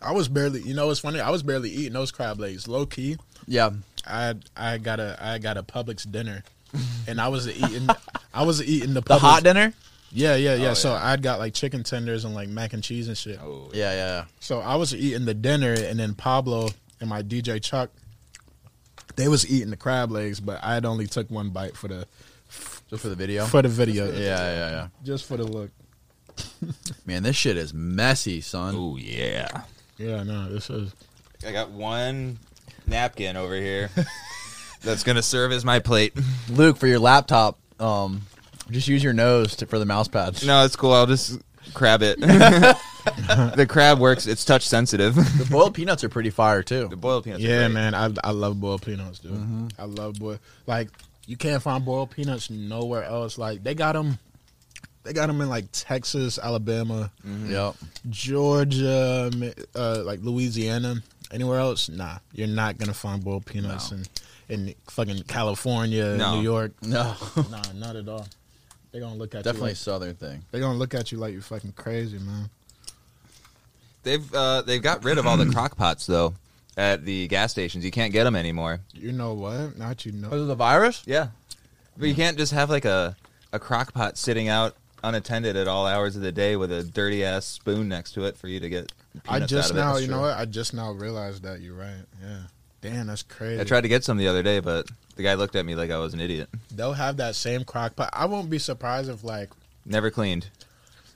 I 0.00 0.12
was 0.12 0.28
barely. 0.28 0.62
You 0.62 0.72
know, 0.72 0.88
it's 0.90 1.00
funny. 1.00 1.20
I 1.20 1.30
was 1.30 1.42
barely 1.42 1.68
eating 1.68 1.92
those 1.92 2.10
crab 2.10 2.40
legs. 2.40 2.66
Low 2.66 2.86
key, 2.86 3.18
yeah. 3.46 3.70
I 4.06 4.34
I 4.56 4.78
got 4.78 4.98
a 4.98 5.18
I 5.20 5.38
got 5.38 5.56
a 5.56 5.62
Publix 5.62 6.10
dinner, 6.10 6.42
and 7.06 7.20
I 7.20 7.28
was 7.28 7.48
eating. 7.48 7.88
I 8.32 8.44
was 8.44 8.62
eating 8.62 8.94
the 8.94 9.02
The 9.02 9.18
hot 9.18 9.42
dinner? 9.42 9.74
Yeah, 10.12 10.36
yeah, 10.36 10.54
yeah. 10.56 10.70
Oh, 10.70 10.74
so 10.74 10.92
yeah. 10.92 11.06
I'd 11.06 11.22
got 11.22 11.38
like 11.38 11.54
chicken 11.54 11.82
tenders 11.82 12.24
and 12.24 12.34
like 12.34 12.48
mac 12.48 12.74
and 12.74 12.82
cheese 12.82 13.08
and 13.08 13.16
shit. 13.16 13.40
Oh, 13.42 13.70
Yeah, 13.72 13.92
yeah. 13.94 14.24
So 14.40 14.60
I 14.60 14.76
was 14.76 14.94
eating 14.94 15.24
the 15.24 15.34
dinner, 15.34 15.72
and 15.72 15.98
then 15.98 16.14
Pablo 16.14 16.68
and 17.00 17.08
my 17.08 17.22
DJ 17.22 17.62
Chuck, 17.62 17.90
they 19.16 19.28
was 19.28 19.50
eating 19.50 19.70
the 19.70 19.76
crab 19.76 20.10
legs, 20.10 20.38
but 20.40 20.62
I 20.62 20.74
had 20.74 20.84
only 20.84 21.06
took 21.06 21.30
one 21.30 21.50
bite 21.50 21.76
for 21.76 21.88
the 21.88 22.06
Just 22.90 23.02
for 23.02 23.08
the 23.08 23.14
video? 23.16 23.46
for 23.46 23.62
the 23.62 23.68
video. 23.68 24.06
yeah, 24.06 24.18
yeah, 24.18 24.70
yeah. 24.70 24.88
just 25.02 25.24
for 25.26 25.36
the 25.38 25.44
look. 25.44 25.70
Man, 27.06 27.22
this 27.22 27.36
shit 27.36 27.56
is 27.56 27.72
messy, 27.74 28.40
son. 28.40 28.74
Oh 28.76 28.96
yeah. 28.96 29.62
Yeah, 29.98 30.22
no, 30.22 30.50
this 30.50 30.68
is 30.70 30.92
I 31.46 31.52
got 31.52 31.70
one 31.70 32.38
napkin 32.86 33.36
over 33.36 33.54
here 33.54 33.90
that's 34.82 35.02
gonna 35.04 35.22
serve 35.22 35.52
as 35.52 35.64
my 35.64 35.78
plate. 35.78 36.14
Luke, 36.48 36.76
for 36.76 36.86
your 36.86 36.98
laptop, 36.98 37.58
um, 37.80 38.22
just 38.70 38.88
use 38.88 39.02
your 39.02 39.12
nose 39.12 39.56
to, 39.56 39.66
for 39.66 39.78
the 39.78 39.86
mouse 39.86 40.08
pad. 40.08 40.44
No, 40.44 40.64
it's 40.64 40.76
cool. 40.76 40.92
I'll 40.92 41.06
just 41.06 41.40
crab 41.74 42.02
it. 42.02 42.18
the 43.06 43.66
crab 43.68 43.98
works. 43.98 44.26
It's 44.26 44.44
touch 44.44 44.66
sensitive. 44.66 45.14
The 45.14 45.46
boiled 45.50 45.74
peanuts 45.74 46.04
are 46.04 46.08
pretty 46.08 46.30
fire, 46.30 46.62
too. 46.62 46.88
the 46.88 46.96
boiled 46.96 47.24
peanuts. 47.24 47.42
are 47.42 47.46
yeah, 47.46 47.58
great. 47.66 47.72
man. 47.74 47.94
I 47.94 48.10
I 48.24 48.30
love 48.30 48.60
boiled 48.60 48.82
peanuts, 48.82 49.18
dude. 49.18 49.72
I 49.78 49.84
love 49.84 50.14
boiled 50.18 50.38
like 50.66 50.88
you 51.26 51.36
can't 51.36 51.62
find 51.62 51.84
boiled 51.84 52.10
peanuts 52.10 52.50
nowhere 52.50 53.04
else. 53.04 53.38
Like 53.38 53.62
they 53.62 53.74
got 53.74 53.92
them, 53.94 54.18
they 55.04 55.12
got 55.12 55.26
them 55.26 55.40
in 55.40 55.48
like 55.48 55.66
Texas, 55.72 56.38
Alabama, 56.38 57.10
Yep. 57.24 57.74
Georgia, 58.10 59.30
uh, 59.74 60.02
like 60.04 60.20
Louisiana. 60.22 60.96
Anywhere 61.30 61.58
else, 61.60 61.88
nah. 61.88 62.18
You're 62.34 62.46
not 62.46 62.76
gonna 62.78 62.92
find 62.92 63.24
boiled 63.24 63.46
peanuts 63.46 63.90
No. 63.90 63.98
in 64.50 64.66
in 64.68 64.74
fucking 64.90 65.22
California, 65.22 66.14
No. 66.16 66.36
New 66.36 66.42
York. 66.42 66.72
No. 66.82 67.14
Nah, 67.50 67.62
not 67.74 67.96
at 67.96 68.06
all. 68.08 68.26
They're 68.92 69.00
gonna 69.00 69.16
look 69.16 69.34
at 69.34 69.42
Definitely 69.42 69.70
you. 69.70 69.74
a 69.74 69.76
southern 69.76 70.14
thing. 70.14 70.36
Like, 70.36 70.50
they're 70.50 70.60
gonna 70.60 70.78
look 70.78 70.94
at 70.94 71.10
you 71.10 71.18
like 71.18 71.32
you're 71.32 71.42
fucking 71.42 71.72
crazy, 71.72 72.18
man. 72.18 72.50
They've 74.02 74.34
uh, 74.34 74.62
they've 74.62 74.82
got 74.82 75.02
rid 75.04 75.18
of 75.18 75.26
all 75.26 75.36
the 75.36 75.46
crock 75.52 75.76
pots 75.76 76.06
though 76.06 76.34
at 76.76 77.04
the 77.04 77.26
gas 77.28 77.50
stations. 77.52 77.84
You 77.84 77.90
can't 77.90 78.12
get 78.12 78.24
them 78.24 78.36
anymore. 78.36 78.80
You 78.92 79.12
know 79.12 79.32
what? 79.34 79.78
Not 79.78 80.04
you 80.04 80.12
know. 80.12 80.30
of 80.30 80.46
the 80.46 80.54
virus? 80.54 81.02
Yeah, 81.06 81.28
but 81.96 82.08
you 82.08 82.14
can't 82.14 82.36
just 82.36 82.52
have 82.52 82.68
like 82.68 82.84
a 82.84 83.16
a 83.52 83.58
crock 83.58 83.92
pot 83.94 84.18
sitting 84.18 84.48
out 84.48 84.76
unattended 85.04 85.56
at 85.56 85.68
all 85.68 85.86
hours 85.86 86.14
of 86.16 86.22
the 86.22 86.32
day 86.32 86.56
with 86.56 86.70
a 86.70 86.82
dirty 86.82 87.24
ass 87.24 87.44
spoon 87.44 87.88
next 87.88 88.12
to 88.12 88.24
it 88.24 88.36
for 88.36 88.48
you 88.48 88.60
to 88.60 88.68
get. 88.68 88.92
I 89.28 89.40
just 89.40 89.66
out 89.66 89.70
of 89.70 89.76
now, 89.76 89.92
That's 89.92 90.04
you 90.04 90.10
know 90.10 90.20
what? 90.20 90.36
I 90.36 90.44
just 90.44 90.74
now 90.74 90.92
realized 90.92 91.42
that 91.42 91.60
you're 91.60 91.74
right. 91.74 92.02
Yeah. 92.22 92.38
Damn, 92.82 93.06
that's 93.06 93.22
crazy. 93.22 93.60
I 93.60 93.64
tried 93.64 93.80
to 93.82 93.88
get 93.88 94.04
some 94.04 94.18
the 94.18 94.28
other 94.28 94.42
day, 94.42 94.60
but 94.60 94.86
the 95.16 95.22
guy 95.22 95.34
looked 95.34 95.56
at 95.56 95.64
me 95.64 95.74
like 95.74 95.90
I 95.90 95.98
was 95.98 96.12
an 96.14 96.20
idiot. 96.20 96.48
They'll 96.74 96.92
have 96.92 97.16
that 97.18 97.34
same 97.36 97.64
crock 97.64 97.96
pot. 97.96 98.10
I 98.12 98.26
won't 98.26 98.50
be 98.50 98.58
surprised 98.58 99.08
if 99.08 99.22
like 99.24 99.50
Never 99.86 100.10
cleaned. 100.10 100.48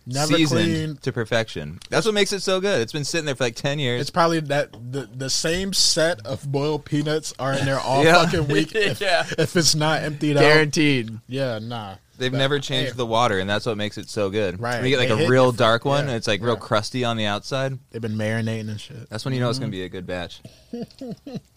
never 0.06 0.34
Seasoned 0.34 0.60
cleaned. 0.60 1.02
to 1.02 1.12
perfection. 1.12 1.80
That's 1.90 2.06
what 2.06 2.14
makes 2.14 2.32
it 2.32 2.40
so 2.40 2.60
good. 2.60 2.80
It's 2.80 2.92
been 2.92 3.04
sitting 3.04 3.26
there 3.26 3.34
for 3.34 3.44
like 3.44 3.56
ten 3.56 3.78
years. 3.80 4.00
It's 4.00 4.10
probably 4.10 4.38
that 4.40 4.72
the 4.92 5.08
the 5.12 5.28
same 5.30 5.72
set 5.72 6.24
of 6.24 6.50
boiled 6.50 6.84
peanuts 6.84 7.34
are 7.38 7.52
in 7.52 7.64
there 7.64 7.80
all 7.80 8.04
Yeah. 8.04 8.24
fucking 8.24 8.46
week. 8.48 8.72
If, 8.74 9.00
Yeah. 9.00 9.26
if 9.38 9.56
it's 9.56 9.74
not 9.74 10.02
emptied 10.04 10.36
out, 10.36 10.40
Guaranteed. 10.42 11.18
yeah, 11.28 11.58
nah. 11.60 11.96
They've 12.18 12.32
But, 12.32 12.38
never 12.38 12.58
changed 12.60 12.92
hey, 12.92 12.96
the 12.96 13.04
water, 13.04 13.38
and 13.40 13.50
that's 13.50 13.66
what 13.66 13.76
makes 13.76 13.98
it 13.98 14.08
so 14.08 14.30
good. 14.30 14.58
Right. 14.58 14.76
When 14.76 14.84
you 14.84 14.96
get 14.96 15.00
like 15.10 15.10
a 15.10 15.28
real 15.28 15.50
different. 15.52 15.58
dark 15.58 15.84
one, 15.84 16.04
Yeah. 16.04 16.10
and 16.10 16.16
it's 16.16 16.26
like 16.26 16.40
real 16.40 16.56
crusty 16.56 17.04
on 17.04 17.16
the 17.18 17.26
outside. 17.26 17.78
They've 17.90 18.00
been 18.00 18.16
marinating 18.16 18.68
and 18.70 18.80
shit. 18.80 19.10
That's 19.10 19.24
when 19.26 19.34
you 19.34 19.40
know 19.40 19.50
it's 19.50 19.58
Mm-hmm. 19.58 19.64
gonna 19.64 19.70
be 19.72 19.82
a 19.82 19.88
good 19.90 20.06
batch. 20.06 20.40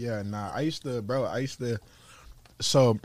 Yeah, 0.00 0.22
nah. 0.22 0.50
I 0.54 0.62
used 0.62 0.82
to, 0.84 1.02
bro. 1.02 1.24
I 1.24 1.40
used 1.40 1.58
to. 1.58 1.78
So, 2.58 2.98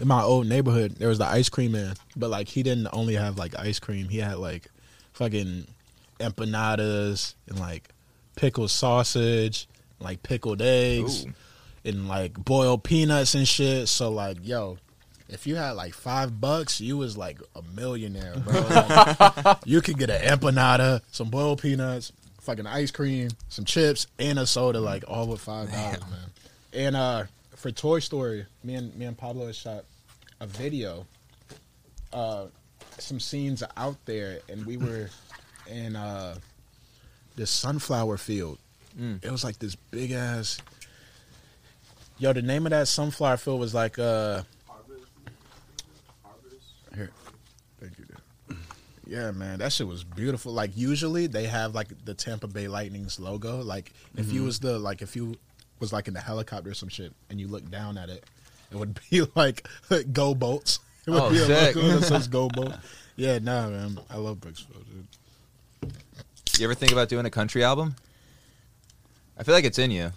in 0.00 0.08
my 0.08 0.22
old 0.22 0.46
neighborhood, 0.46 0.92
there 0.92 1.10
was 1.10 1.18
the 1.18 1.26
ice 1.26 1.50
cream 1.50 1.72
man, 1.72 1.94
but 2.16 2.30
like 2.30 2.48
he 2.48 2.62
didn't 2.62 2.88
only 2.94 3.14
have 3.16 3.36
like 3.36 3.54
ice 3.58 3.78
cream. 3.78 4.08
He 4.08 4.16
had 4.16 4.38
like 4.38 4.70
fucking 5.12 5.66
empanadas 6.18 7.34
and 7.48 7.60
like 7.60 7.90
pickled 8.34 8.70
sausage, 8.70 9.68
like 9.98 10.22
pickled 10.22 10.62
eggs, 10.62 11.26
Ooh. 11.26 11.32
and 11.84 12.08
like 12.08 12.32
boiled 12.32 12.82
peanuts 12.82 13.34
and 13.34 13.46
shit. 13.46 13.86
So 13.88 14.10
like, 14.10 14.38
yo. 14.42 14.78
If 15.28 15.46
you 15.46 15.54
had 15.54 15.72
like 15.72 15.94
five 15.94 16.40
bucks, 16.40 16.80
you 16.80 16.96
was 16.96 17.16
like 17.16 17.40
a 17.54 17.62
millionaire, 17.76 18.34
bro. 18.44 18.60
Like, 18.62 19.58
you 19.64 19.80
could 19.80 19.96
get 19.96 20.10
an 20.10 20.22
empanada, 20.22 21.02
some 21.12 21.28
boiled 21.30 21.62
peanuts, 21.62 22.10
fucking 22.40 22.66
ice 22.66 22.90
cream, 22.90 23.30
some 23.48 23.64
chips, 23.64 24.06
and 24.18 24.38
a 24.38 24.46
soda, 24.46 24.80
like 24.80 25.04
all 25.06 25.26
with 25.26 25.40
five 25.40 25.70
dollars, 25.70 26.00
man. 26.00 26.30
And 26.72 26.96
uh, 26.96 27.24
for 27.56 27.70
Toy 27.70 27.98
Story, 28.00 28.46
me 28.64 28.74
and 28.74 28.94
me 28.96 29.04
and 29.06 29.16
Pablo 29.16 29.46
had 29.46 29.54
shot 29.54 29.84
a 30.40 30.46
video, 30.46 31.06
uh, 32.12 32.46
some 32.98 33.20
scenes 33.20 33.62
out 33.76 33.96
there, 34.06 34.40
and 34.48 34.64
we 34.66 34.76
were 34.76 35.10
in 35.70 35.96
uh, 35.96 36.36
this 37.36 37.50
sunflower 37.50 38.16
field. 38.16 38.58
It 39.22 39.30
was 39.30 39.44
like 39.44 39.58
this 39.58 39.76
big 39.76 40.10
ass. 40.10 40.58
Yo, 42.18 42.32
the 42.32 42.42
name 42.42 42.66
of 42.66 42.70
that 42.70 42.88
sunflower 42.88 43.36
field 43.38 43.60
was 43.60 43.74
like 43.74 43.98
uh. 43.98 44.42
Here, 46.94 47.10
thank 47.80 47.98
you. 47.98 48.04
dude. 48.04 48.58
Yeah, 49.10 49.32
man, 49.32 49.58
that 49.58 49.72
shit 49.72 49.88
was 49.88 50.04
beautiful. 50.04 50.52
Like 50.52 50.76
usually 50.76 51.26
they 51.26 51.46
have 51.46 51.74
like 51.74 51.88
the 52.04 52.14
Tampa 52.14 52.46
Bay 52.46 52.68
Lightning's 52.68 53.18
logo. 53.18 53.60
Like 53.60 53.92
if 54.16 54.30
you 54.30 54.38
mm-hmm. 54.38 54.46
was 54.46 54.60
the 54.60 54.78
like 54.78 55.02
if 55.02 55.16
you 55.16 55.34
was 55.80 55.92
like 55.92 56.06
in 56.06 56.14
the 56.14 56.20
helicopter 56.20 56.70
or 56.70 56.74
some 56.74 56.88
shit 56.88 57.12
and 57.28 57.40
you 57.40 57.48
look 57.48 57.68
down 57.68 57.98
at 57.98 58.08
it, 58.08 58.24
it 58.70 58.76
would 58.76 59.00
be 59.10 59.22
like 59.34 59.66
Go 60.12 60.32
Bolts. 60.32 60.78
It 61.06 61.10
would 61.10 61.22
Oh, 61.22 61.30
be 61.30 61.38
a 61.38 61.40
logo 61.40 61.98
that 61.98 62.04
says 62.04 62.28
Go 62.28 62.48
Bolt. 62.48 62.72
Yeah, 63.16 63.40
nah, 63.40 63.68
man, 63.68 63.98
I 64.08 64.16
love 64.16 64.36
Brooksville, 64.36 64.84
dude. 65.80 65.92
You 66.60 66.66
ever 66.66 66.74
think 66.74 66.92
about 66.92 67.08
doing 67.08 67.26
a 67.26 67.30
country 67.30 67.64
album? 67.64 67.96
I 69.36 69.42
feel 69.42 69.56
like 69.56 69.64
it's 69.64 69.80
in 69.80 69.90
you. 69.90 70.12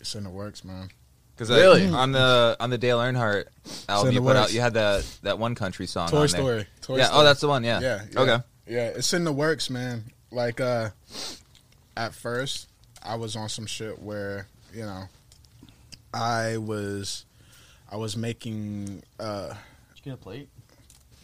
It's 0.00 0.14
in 0.14 0.24
the 0.24 0.30
works, 0.30 0.64
man. 0.64 0.88
Because 1.34 1.50
Really? 1.50 1.88
on 1.88 2.12
the 2.12 2.56
on 2.60 2.70
the 2.70 2.78
Dale 2.78 2.98
Earnhardt 2.98 3.46
album 3.88 4.12
you 4.12 4.20
the 4.20 4.26
put 4.26 4.36
out, 4.36 4.52
you 4.52 4.60
had 4.60 4.74
that 4.74 5.04
that 5.22 5.38
one 5.38 5.54
country 5.56 5.86
song. 5.86 6.08
Toy 6.08 6.16
on 6.16 6.20
there. 6.20 6.28
Story. 6.28 6.66
Toy 6.80 6.96
yeah. 6.98 7.06
Story. 7.06 7.20
Oh, 7.20 7.24
that's 7.24 7.40
the 7.40 7.48
one. 7.48 7.64
Yeah. 7.64 7.80
Yeah, 7.80 8.02
yeah. 8.12 8.20
Okay. 8.20 8.44
Yeah, 8.68 8.86
it's 8.88 9.12
in 9.12 9.24
the 9.24 9.32
works, 9.32 9.68
man. 9.68 10.04
Like 10.30 10.60
uh 10.60 10.90
at 11.96 12.14
first 12.14 12.68
I 13.02 13.16
was 13.16 13.34
on 13.36 13.48
some 13.48 13.66
shit 13.66 14.00
where, 14.00 14.46
you 14.72 14.82
know, 14.82 15.04
I 16.12 16.56
was 16.58 17.24
I 17.90 17.96
was 17.96 18.16
making 18.16 19.02
uh 19.18 19.48
Did 19.48 19.56
you 19.96 20.02
get 20.04 20.14
a 20.14 20.16
plate? 20.16 20.48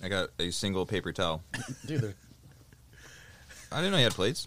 I 0.02 0.08
got 0.08 0.30
a 0.40 0.50
single 0.50 0.86
paper 0.86 1.12
towel. 1.12 1.42
Dude, 1.86 2.14
I 3.70 3.76
didn't 3.76 3.92
know 3.92 3.98
you 3.98 4.04
had 4.04 4.14
plates. 4.14 4.46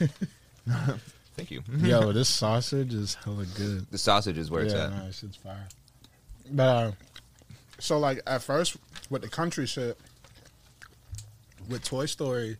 Thank 1.36 1.50
you. 1.50 1.62
Yo, 1.82 2.12
this 2.12 2.28
sausage 2.28 2.94
is 2.94 3.14
hella 3.22 3.44
good. 3.56 3.86
The 3.90 3.98
sausage 3.98 4.38
is 4.38 4.50
where 4.50 4.62
it's 4.64 4.72
at. 4.74 4.90
this 5.06 5.18
shit's 5.18 5.36
fire. 5.36 5.68
But 6.50 6.62
uh, 6.62 6.92
so 7.78 7.98
like 7.98 8.20
at 8.26 8.42
first 8.42 8.76
with 9.10 9.22
the 9.22 9.28
country 9.28 9.66
shit, 9.66 9.98
with 11.68 11.84
Toy 11.84 12.06
Story, 12.06 12.56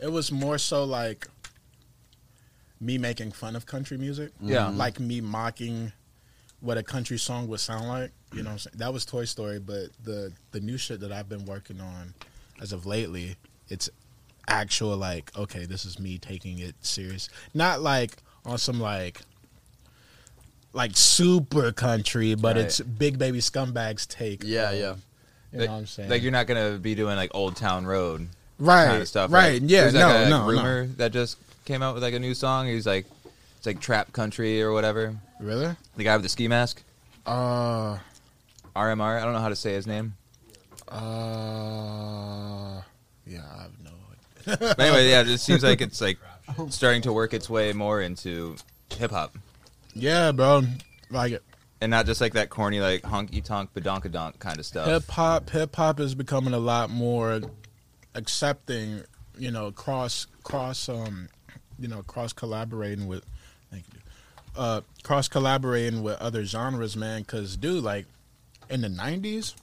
it 0.00 0.10
was 0.10 0.32
more 0.32 0.58
so 0.58 0.84
like 0.84 1.28
me 2.80 2.98
making 2.98 3.32
fun 3.32 3.54
of 3.56 3.64
country 3.66 3.96
music. 3.96 4.32
Yeah. 4.40 4.68
like 4.68 4.98
me 4.98 5.20
mocking 5.20 5.92
what 6.60 6.78
a 6.78 6.82
country 6.82 7.18
song 7.18 7.46
would 7.48 7.60
sound 7.60 7.88
like. 7.88 8.10
You 8.32 8.42
know, 8.42 8.50
what 8.50 8.52
I'm 8.52 8.58
saying? 8.58 8.76
that 8.78 8.92
was 8.92 9.04
Toy 9.04 9.24
Story. 9.24 9.60
But 9.60 9.90
the 10.02 10.32
the 10.50 10.60
new 10.60 10.78
shit 10.78 11.00
that 11.00 11.12
I've 11.12 11.28
been 11.28 11.44
working 11.44 11.80
on 11.80 12.12
as 12.60 12.72
of 12.72 12.86
lately, 12.86 13.36
it's 13.68 13.88
actual 14.48 14.96
like 14.96 15.30
okay, 15.36 15.64
this 15.66 15.84
is 15.84 15.98
me 15.98 16.18
taking 16.18 16.58
it 16.58 16.74
serious, 16.80 17.28
not 17.54 17.80
like 17.82 18.16
on 18.44 18.58
some 18.58 18.80
like 18.80 19.20
like 20.72 20.96
super 20.96 21.72
country, 21.72 22.34
but 22.34 22.56
Right. 22.56 22.64
it's 22.66 22.80
Big 22.80 23.18
Baby 23.18 23.38
Scumbags 23.40 24.06
take. 24.06 24.42
Yeah, 24.44 24.70
of- 24.70 24.78
yeah. 24.78 24.94
You 25.52 25.60
like, 25.60 25.68
know 25.68 25.72
what 25.74 25.78
I'm 25.80 25.86
saying? 25.86 26.10
like 26.10 26.22
you're 26.22 26.32
not 26.32 26.46
gonna 26.46 26.78
be 26.78 26.94
doing 26.94 27.16
like 27.16 27.30
Old 27.32 27.56
Town 27.56 27.86
Road 27.86 28.28
right, 28.58 28.86
kind 28.86 29.00
of 29.02 29.08
stuff, 29.08 29.32
right? 29.32 29.62
Yeah, 29.62 29.82
There's 29.82 29.94
no, 29.94 30.06
like 30.08 30.26
a 30.26 30.30
no, 30.30 30.40
no. 30.42 30.48
rumor 30.50 30.86
that 30.98 31.12
just 31.12 31.38
came 31.64 31.82
out 31.82 31.94
with 31.94 32.02
like 32.02 32.14
a 32.14 32.18
new 32.18 32.34
song. 32.34 32.66
He's 32.66 32.86
like, 32.86 33.06
it's 33.56 33.64
like 33.66 33.80
trap 33.80 34.12
country 34.12 34.60
or 34.60 34.72
whatever. 34.72 35.16
Really? 35.40 35.74
The 35.96 36.04
guy 36.04 36.14
with 36.16 36.24
the 36.24 36.28
ski 36.28 36.46
mask, 36.48 36.82
Uh, 37.24 37.98
RMR. 38.74 39.18
I 39.20 39.24
don't 39.24 39.32
know 39.32 39.38
how 39.40 39.48
to 39.48 39.56
say 39.56 39.72
his 39.72 39.86
name. 39.86 40.14
uh, 40.88 42.82
yeah, 43.26 43.66
no. 43.75 43.75
But 44.46 44.80
anyway, 44.80 45.10
yeah, 45.10 45.22
it 45.22 45.26
just 45.26 45.44
seems 45.44 45.62
like 45.62 45.80
it's 45.80 46.00
like 46.00 46.18
starting 46.70 47.02
to 47.02 47.12
work 47.12 47.34
its 47.34 47.50
way 47.50 47.72
more 47.72 48.00
into 48.00 48.56
hip 48.90 49.10
hop. 49.10 49.36
Yeah, 49.94 50.32
bro. 50.32 50.62
Like 51.10 51.32
it. 51.32 51.42
And 51.80 51.90
not 51.90 52.06
just 52.06 52.20
like 52.20 52.32
that 52.34 52.48
corny 52.48 52.80
like 52.80 53.02
honky 53.02 53.44
tonk 53.44 53.74
badonkadonk 53.74 54.38
kind 54.38 54.58
of 54.58 54.64
stuff. 54.64 54.86
hip 54.86 55.10
hop, 55.10 55.50
hip 55.50 55.76
hop 55.76 56.00
is 56.00 56.14
becoming 56.14 56.54
a 56.54 56.58
lot 56.58 56.90
more 56.90 57.40
accepting. 58.14 59.02
You 59.38 59.50
know, 59.50 59.70
cross 59.72 60.26
cross 60.42 60.88
um, 60.88 61.28
you 61.78 61.88
know, 61.88 62.02
cross 62.02 62.32
collaborating 62.32 63.06
with. 63.06 63.24
Thank 63.70 63.84
you. 63.92 64.00
Uh, 64.56 64.80
cross 65.02 65.28
collaborating 65.28 66.02
with 66.02 66.18
other 66.20 66.44
genres, 66.44 66.96
man. 66.96 67.20
Because, 67.20 67.56
dude, 67.56 67.84
like 67.84 68.06
in 68.70 68.80
the 68.80 68.88
'90s, 68.88 69.54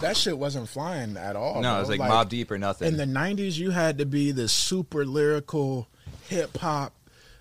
that 0.00 0.16
shit 0.16 0.36
wasn't 0.38 0.68
flying 0.68 1.16
at 1.16 1.36
all. 1.36 1.56
no, 1.56 1.70
bro. 1.70 1.76
it 1.76 1.80
was 1.80 1.88
like, 1.88 2.00
Mobb 2.00 2.28
Deep 2.28 2.50
or 2.50 2.58
nothing. 2.58 2.88
In 2.88 2.96
the 2.96 3.04
'90s, 3.04 3.56
you 3.58 3.70
had 3.70 3.98
to 3.98 4.06
be 4.06 4.30
the 4.32 4.48
super 4.48 5.04
lyrical 5.04 5.88
hip 6.28 6.56
hop 6.58 6.92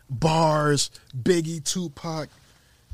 bars, 0.10 0.89
Biggie, 1.16 1.64
Tupac, 1.64 2.30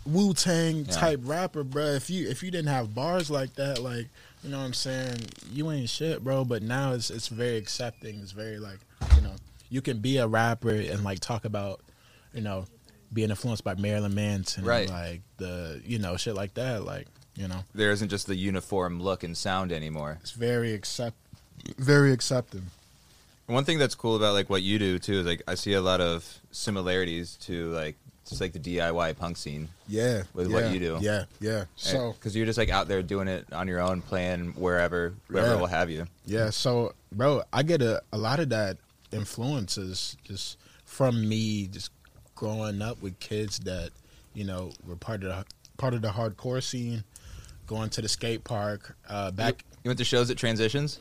Wu 0.06 0.34
Tang 0.34 0.86
Yeah. 0.86 0.91
type 0.91 1.20
rapper, 1.24 1.64
bro. 1.64 1.86
If 1.86 2.10
you 2.10 2.28
if 2.30 2.43
you 2.43 2.51
didn't 2.51 2.70
have 2.70 2.93
bars 2.93 3.30
like 3.30 3.54
that, 3.56 3.82
like 3.82 4.08
you 4.43 4.49
know 4.49 4.58
what 4.60 4.66
I'm 4.66 4.74
saying, 4.74 5.18
you 5.51 5.72
ain't 5.72 5.89
shit, 5.89 6.24
bro. 6.24 6.43
But 6.45 6.62
now 6.64 6.93
it's 6.93 7.10
it's 7.10 7.28
very 7.30 7.58
accepting. 7.58 8.20
It's 8.22 8.32
very 8.32 8.58
like 8.60 8.80
you 9.16 9.22
know 9.22 9.36
you 9.70 9.82
can 9.82 9.99
be 9.99 10.18
a 10.18 10.28
rapper 10.28 10.72
and 10.72 11.04
like 11.04 11.20
talk 11.20 11.45
about 11.45 11.80
you 12.34 12.41
know 12.41 12.66
being 13.14 13.30
influenced 13.30 13.64
by 13.64 13.76
Marilyn 13.76 14.16
Manson, 14.16 14.66
Right. 14.66 14.89
Like 14.89 15.22
the 15.38 15.82
you 15.86 15.99
know 15.99 16.18
shit 16.18 16.36
like 16.36 16.56
that, 16.56 16.84
like 16.84 17.08
you 17.36 17.47
know 17.47 17.63
there 17.73 17.91
isn't 17.91 18.09
just 18.09 18.27
the 18.27 18.36
uniform 18.36 19.01
look 19.01 19.23
and 19.23 19.36
sound 19.36 19.71
anymore. 19.71 20.17
it's 20.21 20.31
very 20.31 20.73
accept 20.73 21.15
very 21.77 22.11
accepting. 22.11 22.63
One 23.47 23.65
thing 23.65 23.77
that's 23.77 23.95
cool 23.95 24.15
about 24.15 24.34
like 24.34 24.49
what 24.49 24.61
you 24.63 24.79
do 24.79 24.99
too 24.99 25.19
is 25.19 25.25
like 25.25 25.41
I 25.47 25.55
see 25.55 25.73
a 25.73 25.81
lot 25.81 25.99
of 26.01 26.25
similarities 26.51 27.36
to 27.41 27.69
like 27.71 27.95
just 28.27 28.39
like 28.39 28.53
the 28.53 28.59
DIY 28.59 29.17
punk 29.17 29.36
scene. 29.38 29.67
Yeah, 29.88 30.23
With 30.34 30.51
what 30.51 30.71
you 30.71 30.79
do. 30.79 30.97
Yeah, 31.01 31.25
yeah. 31.41 31.65
So 31.75 32.13
because 32.13 32.36
you're 32.36 32.45
just 32.45 32.57
like 32.57 32.69
out 32.69 32.88
there 32.88 33.01
doing 33.03 33.27
it 33.27 33.51
on 33.51 33.67
your 33.67 33.81
own, 33.81 34.01
playing 34.01 34.53
wherever, 34.53 35.13
wherever 35.27 35.55
Yeah. 35.55 35.59
will 35.59 35.67
have 35.67 35.89
you. 35.89 36.07
Yeah, 36.25 36.49
so 36.49 36.93
bro, 37.11 37.43
I 37.51 37.63
get 37.63 37.81
a, 37.81 38.01
a 38.13 38.17
lot 38.17 38.39
of 38.39 38.47
that 38.49 38.77
influences 39.11 40.15
just 40.23 40.57
from 40.86 41.27
me 41.27 41.67
just 41.67 41.91
growing 42.36 42.81
up 42.81 43.01
with 43.01 43.19
kids 43.19 43.59
that, 43.59 43.89
you 44.34 44.43
know, 44.43 44.71
were 44.88 44.95
part 44.95 45.23
of 45.23 45.29
the 45.29 45.45
part 45.77 45.93
of 45.93 46.01
the 46.01 46.09
hardcore 46.09 46.61
scene, 46.63 47.03
going 47.68 47.89
to 47.91 48.01
the 48.01 48.09
skate 48.09 48.43
park. 48.43 48.95
Uh 49.07 49.32
back 49.32 49.64
You 49.84 49.89
went 49.89 49.97
to 49.99 50.05
shows 50.05 50.30
at 50.30 50.38
Transitions. 50.38 50.99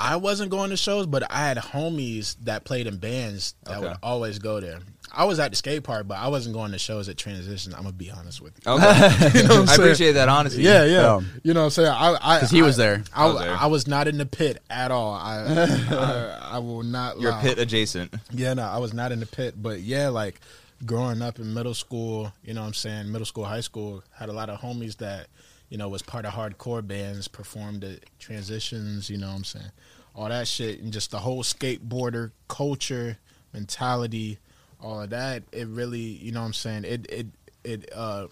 I 0.00 0.14
wasn't 0.14 0.50
going 0.52 0.70
to 0.70 0.76
shows, 0.76 1.06
but 1.06 1.24
I 1.30 1.38
had 1.38 1.56
homies 1.56 2.36
that 2.44 2.62
played 2.64 2.86
in 2.86 2.98
bands 2.98 3.54
that 3.64 3.78
Okay. 3.78 3.88
would 3.88 3.96
always 4.00 4.38
go 4.38 4.60
there. 4.60 4.78
I 5.10 5.24
was 5.24 5.40
at 5.40 5.50
the 5.50 5.56
skate 5.56 5.82
park, 5.82 6.06
but 6.06 6.18
I 6.18 6.28
wasn't 6.28 6.54
going 6.54 6.70
to 6.70 6.78
shows 6.78 7.08
at 7.08 7.16
Transition. 7.16 7.72
I'm 7.74 7.80
gonna 7.82 7.92
be 7.94 8.10
honest 8.10 8.40
with 8.40 8.52
you. 8.64 8.70
Okay, 8.72 8.84
You 9.34 9.42
know 9.48 9.48
what 9.48 9.56
I'm 9.56 9.62
I 9.62 9.66
saying? 9.66 9.80
appreciate 9.80 10.12
that 10.12 10.28
honesty. 10.28 10.62
Yeah, 10.62 10.84
yeah. 10.84 11.14
Um, 11.14 11.28
you 11.42 11.52
know 11.54 11.60
what 11.60 11.64
I'm 11.64 11.70
saying? 11.70 11.88
I, 11.88 12.16
I, 12.20 12.40
'Cause 12.40 12.50
he 12.50 12.60
I- 12.60 12.64
was 12.64 12.76
there. 12.76 13.02
I, 13.12 13.24
I 13.24 13.26
was 13.26 13.40
there. 13.40 13.56
I 13.56 13.66
was 13.66 13.86
not 13.88 14.06
in 14.06 14.18
the 14.18 14.26
pit 14.26 14.62
at 14.70 14.90
all. 14.92 15.14
I, 15.14 15.38
I, 15.90 16.48
I 16.52 16.58
will 16.58 16.82
not 16.84 17.18
you're 17.20 17.32
lie. 17.32 17.42
pit 17.42 17.58
adjacent. 17.58 18.14
Yeah, 18.30 18.54
no, 18.54 18.62
I 18.62 18.78
was 18.78 18.92
not 18.92 19.10
in 19.10 19.18
the 19.20 19.26
pit, 19.26 19.54
but 19.60 19.80
yeah, 19.80 20.08
like 20.10 20.40
growing 20.86 21.22
up 21.22 21.38
in 21.40 21.52
middle 21.54 21.74
school, 21.74 22.32
you 22.44 22.54
know 22.54 22.60
what 22.60 22.68
I'm 22.68 22.74
saying, 22.74 23.10
middle 23.10 23.26
school, 23.26 23.44
high 23.46 23.62
school, 23.62 24.04
had 24.14 24.28
a 24.28 24.32
lot 24.32 24.48
of 24.50 24.60
homies 24.60 24.98
that, 24.98 25.26
you 25.68 25.76
know, 25.78 25.88
was 25.88 26.02
part 26.02 26.24
of 26.24 26.32
hardcore 26.32 26.86
bands, 26.86 27.28
performed 27.28 27.84
at 27.84 28.00
transitions, 28.18 29.10
you 29.10 29.18
know 29.18 29.28
what 29.28 29.36
I'm 29.36 29.44
saying? 29.44 29.70
All 30.14 30.28
that 30.28 30.48
shit 30.48 30.80
and 30.80 30.92
just 30.92 31.10
the 31.10 31.18
whole 31.18 31.42
skateboarder 31.42 32.32
culture, 32.48 33.18
mentality, 33.52 34.38
all 34.80 35.00
of 35.02 35.10
that, 35.10 35.42
it 35.52 35.66
really, 35.68 35.98
you 36.00 36.32
know 36.32 36.40
what 36.40 36.46
I'm 36.46 36.52
saying, 36.54 36.84
it 36.84 37.06
it 37.10 37.26
it 37.64 37.90
uh 37.94 38.26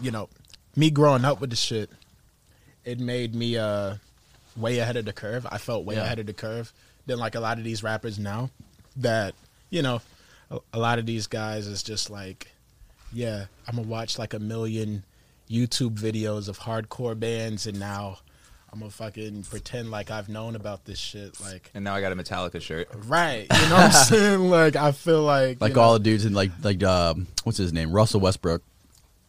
you 0.00 0.10
know, 0.10 0.28
me 0.76 0.90
growing 0.90 1.24
up 1.24 1.40
with 1.40 1.50
the 1.50 1.56
shit, 1.56 1.90
it 2.84 3.00
made 3.00 3.34
me 3.34 3.56
uh 3.56 3.94
way 4.56 4.78
ahead 4.78 4.96
of 4.96 5.04
the 5.04 5.12
curve. 5.12 5.46
I 5.50 5.58
felt 5.58 5.84
way 5.84 5.94
Yeah. 5.96 6.04
ahead 6.04 6.18
of 6.18 6.26
the 6.26 6.32
curve 6.32 6.72
than 7.06 7.18
like 7.18 7.34
a 7.34 7.40
lot 7.40 7.58
of 7.58 7.64
these 7.64 7.82
rappers 7.82 8.18
now 8.18 8.50
that, 8.96 9.34
you 9.70 9.82
know, 9.82 10.00
a, 10.50 10.58
a 10.74 10.78
lot 10.78 10.98
of 10.98 11.06
these 11.06 11.26
guys 11.26 11.66
is 11.66 11.82
just 11.82 12.10
like, 12.10 12.50
yeah, 13.12 13.46
I'm 13.66 13.76
gonna 13.76 13.88
watch 13.88 14.18
like 14.18 14.34
a 14.34 14.38
million 14.38 15.04
YouTube 15.50 15.98
videos 15.98 16.48
of 16.48 16.58
hardcore 16.58 17.18
bands 17.18 17.66
and 17.66 17.78
now 17.78 18.18
I'm 18.72 18.80
gonna 18.80 18.90
fucking 18.90 19.44
pretend 19.44 19.90
like 19.90 20.10
I've 20.10 20.28
known 20.28 20.54
about 20.54 20.84
this 20.84 20.98
shit. 20.98 21.40
Like, 21.40 21.70
And 21.72 21.82
now 21.84 21.94
I 21.94 22.00
got 22.02 22.12
a 22.12 22.16
Metallica 22.16 22.60
shirt. 22.60 22.88
right. 23.06 23.46
You 23.50 23.68
know 23.70 23.76
what 23.76 23.84
I'm 23.86 23.92
saying? 24.04 24.50
Like, 24.50 24.76
I 24.76 24.92
feel 24.92 25.22
like, 25.22 25.60
like 25.60 25.70
you 25.70 25.76
know, 25.76 25.82
all 25.82 25.92
the 25.94 26.00
dudes 26.00 26.24
in 26.26 26.34
like 26.34 26.50
like 26.62 26.82
um, 26.82 27.26
what's 27.44 27.56
his 27.58 27.72
name 27.72 27.90
Russell 27.90 28.20
Westbrook. 28.20 28.62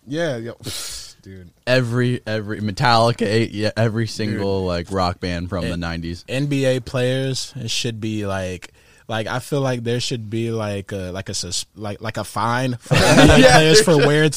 yeah, 0.05 0.35
yo, 0.37 0.57
dude. 1.21 1.51
Every 1.65 2.21
every 2.27 2.59
Metallica, 2.59 3.21
eh, 3.21 3.47
yeah, 3.51 3.71
every 3.77 4.07
single 4.07 4.65
like 4.65 4.91
rock 4.91 5.19
band 5.21 5.49
from 5.49 5.63
the 5.69 5.75
'90s. 5.75 6.25
NBA 6.25 6.83
players 6.85 7.53
it 7.55 7.69
should 7.69 8.01
be 8.01 8.25
like 8.25 8.73
like 9.07 9.27
I 9.27 9.39
feel 9.39 9.61
like 9.61 9.83
there 9.83 9.99
should 9.99 10.29
be 10.29 10.51
like 10.51 10.91
a 10.91 11.11
like 11.11 11.29
a 11.29 11.33
sus- 11.33 11.65
like 11.75 12.01
like 12.01 12.17
a 12.17 12.23
fine 12.23 12.75
for 12.75 12.95
NBA 12.95 13.51
players 13.51 13.81
for 13.81 13.97
wearing 13.97 14.31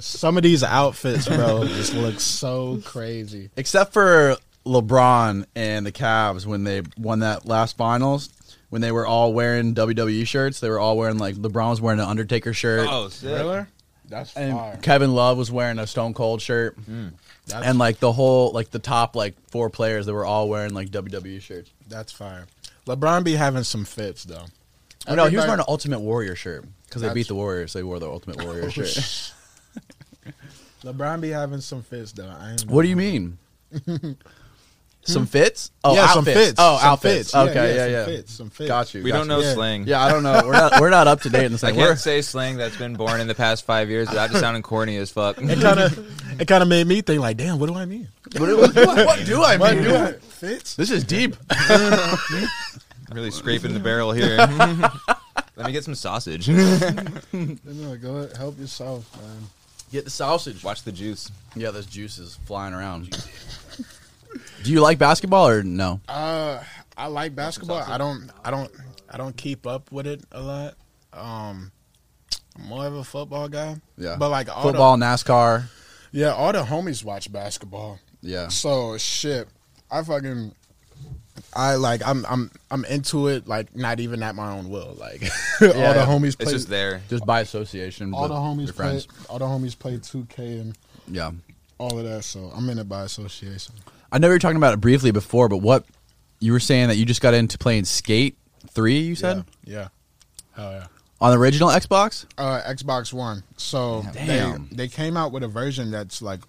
some 0.00 0.36
of 0.36 0.42
these 0.42 0.62
outfits, 0.62 1.28
bro. 1.28 1.66
Just 1.66 1.94
look 1.94 2.20
so 2.20 2.80
crazy. 2.84 3.50
Except 3.56 3.92
for 3.92 4.36
LeBron 4.64 5.46
and 5.54 5.84
the 5.86 5.92
Cavs 5.92 6.46
when 6.46 6.64
they 6.64 6.82
won 6.96 7.20
that 7.20 7.46
last 7.46 7.76
finals, 7.76 8.30
when 8.70 8.80
they 8.82 8.92
were 8.92 9.06
all 9.06 9.32
wearing 9.32 9.74
WWE 9.74 10.26
shirts, 10.26 10.60
they 10.60 10.70
were 10.70 10.78
all 10.78 10.96
wearing 10.96 11.18
like 11.18 11.34
LeBron 11.36 11.70
was 11.70 11.80
wearing 11.80 12.00
an 12.00 12.06
Undertaker 12.06 12.52
shirt, 12.54 12.86
Oh, 12.90 13.08
sick. 13.08 13.66
That's 14.08 14.36
and 14.36 14.52
fire. 14.52 14.78
Kevin 14.82 15.14
Love 15.14 15.38
was 15.38 15.50
wearing 15.50 15.78
a 15.78 15.86
Stone 15.86 16.12
Cold 16.14 16.42
shirt, 16.42 16.76
hmm. 16.76 17.08
That's, 17.46 17.66
and 17.66 17.78
like 17.78 17.98
the 17.98 18.12
whole 18.12 18.52
like 18.52 18.70
the 18.70 18.78
top 18.78 19.16
like 19.16 19.34
four 19.50 19.70
players, 19.70 20.06
they 20.06 20.12
were 20.12 20.26
all 20.26 20.48
wearing 20.48 20.74
like 20.74 20.90
WWE 20.90 21.40
shirts. 21.40 21.70
that's 21.88 22.12
fire. 22.12 22.46
LeBron 22.86 23.24
be 23.24 23.34
having 23.34 23.64
some 23.64 23.84
fits 23.84 24.24
though. 24.24 24.44
Oh, 25.06 25.14
no, 25.14 25.26
he 25.26 25.36
was 25.36 25.44
wearing 25.46 25.60
an 25.60 25.66
Ultimate 25.68 26.00
Warrior 26.00 26.36
shirt 26.36 26.64
because 26.86 27.02
they 27.02 27.12
beat 27.12 27.28
the 27.28 27.34
Warriors. 27.34 27.72
So 27.72 27.78
They 27.78 27.82
wore 27.82 27.98
the 27.98 28.08
Ultimate 28.08 28.36
oh, 28.40 28.44
Warrior 28.44 28.70
shirt. 28.70 29.32
LeBron 30.84 31.20
be 31.20 31.30
having 31.30 31.60
some 31.60 31.82
fits 31.82 32.12
though. 32.12 32.28
I 32.28 32.52
ain't 32.52 32.66
What 32.68 32.82
do 32.82 32.88
you 32.88 32.96
mean? 32.96 33.38
some 35.04 35.26
fits? 35.26 35.70
Oh, 35.84 35.94
yeah, 35.96 36.02
outfits. 36.02 36.14
some 36.14 36.24
fits. 36.24 36.54
Oh, 36.58 36.78
some 36.78 36.88
outfits. 36.88 37.16
Fits. 37.32 37.34
Yeah, 37.34 37.40
Okay, 37.42 37.74
yeah, 37.74 37.82
some 37.84 37.90
yeah. 37.92 38.04
Fits, 38.04 38.32
some 38.32 38.50
fits. 38.50 38.68
Got 38.68 38.94
you. 38.94 39.02
We 39.02 39.10
got 39.10 39.16
don't 39.18 39.26
you. 39.26 39.28
know 39.30 39.40
Yeah. 39.40 39.54
slang. 39.54 39.84
Yeah, 39.88 40.00
I 40.04 40.12
don't 40.12 40.22
know. 40.22 40.42
We're 40.44 40.52
not. 40.52 40.80
We're 40.80 40.90
not 40.90 41.08
up 41.08 41.20
to 41.22 41.30
date 41.30 41.46
in 41.46 41.52
the 41.52 41.56
I 41.66 41.70
same. 41.70 41.74
can't 41.74 41.98
say 41.98 42.22
slang 42.22 42.56
that's 42.56 42.76
been 42.76 42.94
born 42.94 43.20
in 43.20 43.26
the 43.26 43.34
past 43.34 43.64
five 43.64 43.90
years 43.90 44.08
without 44.08 44.28
just 44.30 44.40
sounding 44.40 44.62
corny 44.62 44.96
as 44.98 45.10
fuck. 45.10 45.38
It 45.40 45.60
kind 45.60 45.80
of 45.80 46.40
it 46.40 46.46
kind 46.46 46.62
of 46.62 46.68
made 46.68 46.86
me 46.86 47.00
think 47.02 47.20
like, 47.20 47.36
damn, 47.36 47.58
what 47.58 47.66
do 47.68 47.74
I 47.74 47.84
mean? 47.84 48.06
What, 48.36 48.56
what, 48.56 48.74
what 48.76 49.26
do 49.26 49.42
I 49.42 49.56
What 49.56 49.74
mean? 49.74 49.82
do 49.84 49.96
I 49.96 50.12
fits? 50.12 50.76
This 50.76 50.92
is 50.92 51.02
deep. 51.02 51.34
Really 53.14 53.30
scraping 53.30 53.72
the 53.74 53.80
barrel 53.88 54.12
here. 54.12 54.36
Let 55.56 55.66
me 55.66 55.72
get 55.72 55.84
some 55.84 55.94
sausage. 55.94 56.48
No, 57.32 57.96
go 57.96 58.16
ahead, 58.16 58.36
help 58.36 58.58
yourself, 58.58 59.04
man. 59.20 59.42
Get 59.90 60.04
the 60.04 60.10
sausage. 60.10 60.62
Watch 60.64 60.82
the 60.82 60.92
juice. 60.92 61.30
Yeah, 61.54 61.70
this 61.70 61.86
juice 61.86 62.18
is 62.18 62.38
flying 62.46 62.72
around. 62.74 63.10
Do 64.62 64.72
you 64.72 64.80
like 64.80 64.98
basketball 64.98 65.48
or 65.48 65.62
no? 65.62 66.00
Uh, 66.08 66.62
I 66.96 67.06
like 67.08 67.34
basketball. 67.34 67.78
I 67.86 67.98
don't. 67.98 68.30
I 68.44 68.50
don't. 68.50 68.70
I 69.10 69.18
don't 69.18 69.36
keep 69.36 69.66
up 69.66 69.92
with 69.92 70.06
it 70.06 70.22
a 70.32 70.40
lot. 70.40 70.74
Um, 71.12 71.70
I'm 72.56 72.64
more 72.66 72.86
of 72.86 72.94
a 72.94 73.04
football 73.04 73.48
guy. 73.48 73.76
Yeah. 73.98 74.16
but 74.18 74.30
like 74.30 74.48
all 74.54 74.62
Football, 74.62 74.96
NASCAR. 74.96 75.64
Yeah, 76.12 76.32
all 76.34 76.52
the 76.52 76.62
homies 76.62 77.04
watch 77.04 77.30
basketball. 77.32 77.98
Yeah. 78.22 78.48
So 78.48 78.96
shit, 78.98 79.48
I 79.90 80.02
fucking, 80.02 80.54
I 81.54 81.74
like, 81.74 82.00
I'm, 82.06 82.24
I'm, 82.26 82.50
I'm 82.70 82.84
into 82.86 83.28
it. 83.28 83.46
Like, 83.46 83.76
not 83.76 84.00
even 84.00 84.22
at 84.22 84.34
my 84.34 84.52
own 84.52 84.68
will. 84.70 84.96
Like, 84.98 85.22
all 85.60 85.68
Yeah, 85.68 85.92
the 85.92 86.00
yeah. 86.00 86.06
homies 86.06 86.36
It's 86.40 86.50
just 86.50 86.68
there. 86.68 87.02
Just 87.10 87.26
by 87.26 87.40
association. 87.40 88.14
all 88.14 88.28
the 88.28 88.34
homies 88.34 88.66
your 88.66 88.72
play. 88.74 88.86
friends. 88.86 89.08
All 89.28 89.38
the 89.38 89.44
homies 89.44 89.78
play 89.78 89.98
2K 89.98 90.38
and 90.60 90.78
Yeah. 91.08 91.30
all 91.78 91.98
of 91.98 92.04
that. 92.04 92.24
So 92.24 92.50
I'm 92.54 92.68
in 92.70 92.78
it 92.78 92.88
by 92.88 93.02
association. 93.02 93.74
I 94.10 94.18
know 94.18 94.28
you 94.28 94.32
were 94.34 94.38
talking 94.38 94.56
about 94.56 94.74
it 94.74 94.80
briefly 94.80 95.10
before, 95.10 95.48
but 95.48 95.58
what 95.58 95.84
you 96.40 96.52
were 96.52 96.60
saying 96.60 96.88
that 96.88 96.96
you 96.96 97.04
just 97.04 97.20
got 97.20 97.34
into 97.34 97.58
playing 97.58 97.84
Skate 97.84 98.36
Three. 98.70 98.98
You 99.00 99.14
said 99.14 99.44
yeah, 99.64 99.74
yeah. 99.74 99.88
Hell 100.56 100.72
yeah. 100.72 100.86
on 101.20 101.30
the 101.32 101.38
original 101.38 101.68
Xbox. 101.68 102.24
Uh, 102.38 102.60
Xbox 102.62 103.12
One. 103.12 103.42
So 103.56 104.04
Damn. 104.12 104.68
they 104.68 104.76
they 104.76 104.88
came 104.88 105.16
out 105.16 105.32
with 105.32 105.42
a 105.42 105.48
version 105.48 105.90
that's 105.90 106.20
like 106.22 106.40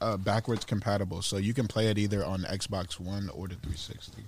uh, 0.00 0.16
backwards 0.16 0.64
compatible, 0.64 1.22
so 1.22 1.36
you 1.36 1.52
can 1.54 1.66
play 1.68 1.86
it 1.88 1.98
either 1.98 2.24
on 2.24 2.42
Xbox 2.42 2.98
One 3.00 3.28
or 3.30 3.48
the 3.48 3.54
360. 3.56 4.22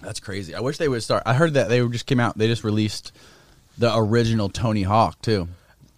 That's 0.00 0.20
crazy. 0.20 0.54
I 0.54 0.60
wish 0.60 0.78
they 0.78 0.88
would 0.88 1.02
start. 1.02 1.22
I 1.26 1.34
heard 1.34 1.54
that 1.54 1.68
they 1.68 1.86
just 1.88 2.06
came 2.06 2.20
out. 2.20 2.38
They 2.38 2.46
just 2.46 2.64
released 2.64 3.12
the 3.78 3.94
original 3.96 4.48
Tony 4.48 4.82
Hawk 4.82 5.20
too. 5.22 5.48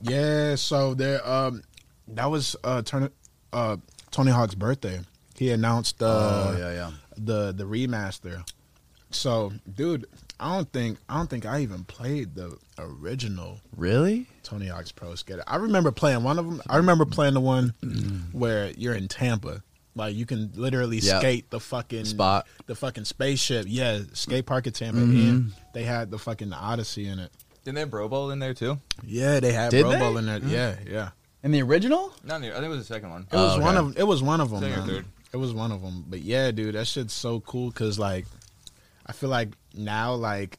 Yeah, 0.02 0.54
so 0.54 0.94
there 0.94 1.26
um 1.28 1.62
that 2.08 2.30
was 2.30 2.56
uh, 2.64 2.82
uh 3.52 3.76
Tony 4.10 4.30
Hawk's 4.30 4.54
birthday. 4.54 5.00
He 5.36 5.50
announced 5.50 6.02
uh 6.02 6.06
oh 6.06 6.56
yeah, 6.58 6.72
yeah. 6.72 6.90
the 7.16 7.52
the 7.52 7.64
remaster. 7.64 8.44
So, 9.12 9.52
dude, 9.74 10.06
I 10.38 10.54
don't 10.54 10.72
think 10.72 10.98
I 11.08 11.16
don't 11.16 11.28
think 11.28 11.44
I 11.44 11.60
even 11.60 11.84
played 11.84 12.34
the 12.34 12.56
original 12.78 13.60
Really? 13.76 14.26
Tony 14.42 14.68
Hawk's 14.68 14.92
Pro 14.92 15.14
Skater. 15.14 15.44
I 15.46 15.56
remember 15.56 15.90
playing 15.90 16.22
one 16.22 16.38
of 16.38 16.46
them. 16.46 16.62
I 16.68 16.76
remember 16.76 17.04
playing 17.04 17.34
the 17.34 17.40
one 17.40 17.74
where 18.32 18.70
you're 18.70 18.94
in 18.94 19.08
Tampa. 19.08 19.62
Like 19.94 20.14
you 20.14 20.24
can 20.26 20.50
literally 20.54 20.98
Yeah. 20.98 21.18
skate 21.18 21.50
the 21.50 21.58
fucking 21.60 22.04
Spot. 22.04 22.46
the 22.66 22.74
fucking 22.74 23.04
spaceship. 23.04 23.66
Yeah, 23.68 24.00
skate 24.12 24.46
park 24.46 24.66
at 24.66 24.74
Tampa. 24.74 25.00
And 25.00 25.52
they 25.74 25.82
had 25.84 26.10
the 26.10 26.18
fucking 26.18 26.52
Odyssey 26.52 27.06
in 27.08 27.18
it. 27.18 27.32
Didn't 27.64 27.74
they 27.74 27.80
have 27.80 27.90
Bro 27.90 28.08
Bowl 28.08 28.30
in 28.30 28.38
there 28.38 28.54
too? 28.54 28.78
Yeah, 29.04 29.40
they 29.40 29.52
had 29.52 29.70
Did 29.70 29.82
Pro 29.82 29.90
they? 29.92 29.98
Bowl 29.98 30.16
in 30.16 30.28
it. 30.28 30.42
Yeah, 30.44 30.76
yeah. 30.88 31.10
In 31.42 31.50
the 31.52 31.62
original? 31.62 32.12
Not 32.24 32.40
near. 32.40 32.52
I 32.52 32.56
think 32.56 32.66
it 32.66 32.68
was 32.68 32.86
the 32.88 32.94
second 32.94 33.10
one. 33.10 33.26
It 33.30 33.36
was 33.36 33.58
Oh, 33.58 33.60
one 33.60 33.76
okay. 33.76 33.86
of 33.90 33.98
it 33.98 34.06
was 34.06 34.22
one 34.22 34.40
of 34.40 34.50
them. 34.50 34.60
Second 34.60 34.78
or 34.78 34.86
third. 34.86 35.04
It 35.32 35.36
was 35.36 35.52
one 35.52 35.72
of 35.72 35.82
them. 35.82 36.04
But 36.08 36.20
yeah, 36.20 36.50
dude, 36.50 36.74
that 36.74 36.86
shit's 36.86 37.12
so 37.14 37.40
cool 37.40 37.68
because 37.70 37.98
like, 37.98 38.26
I 39.06 39.12
feel 39.12 39.28
like 39.30 39.50
now 39.74 40.14
like 40.14 40.58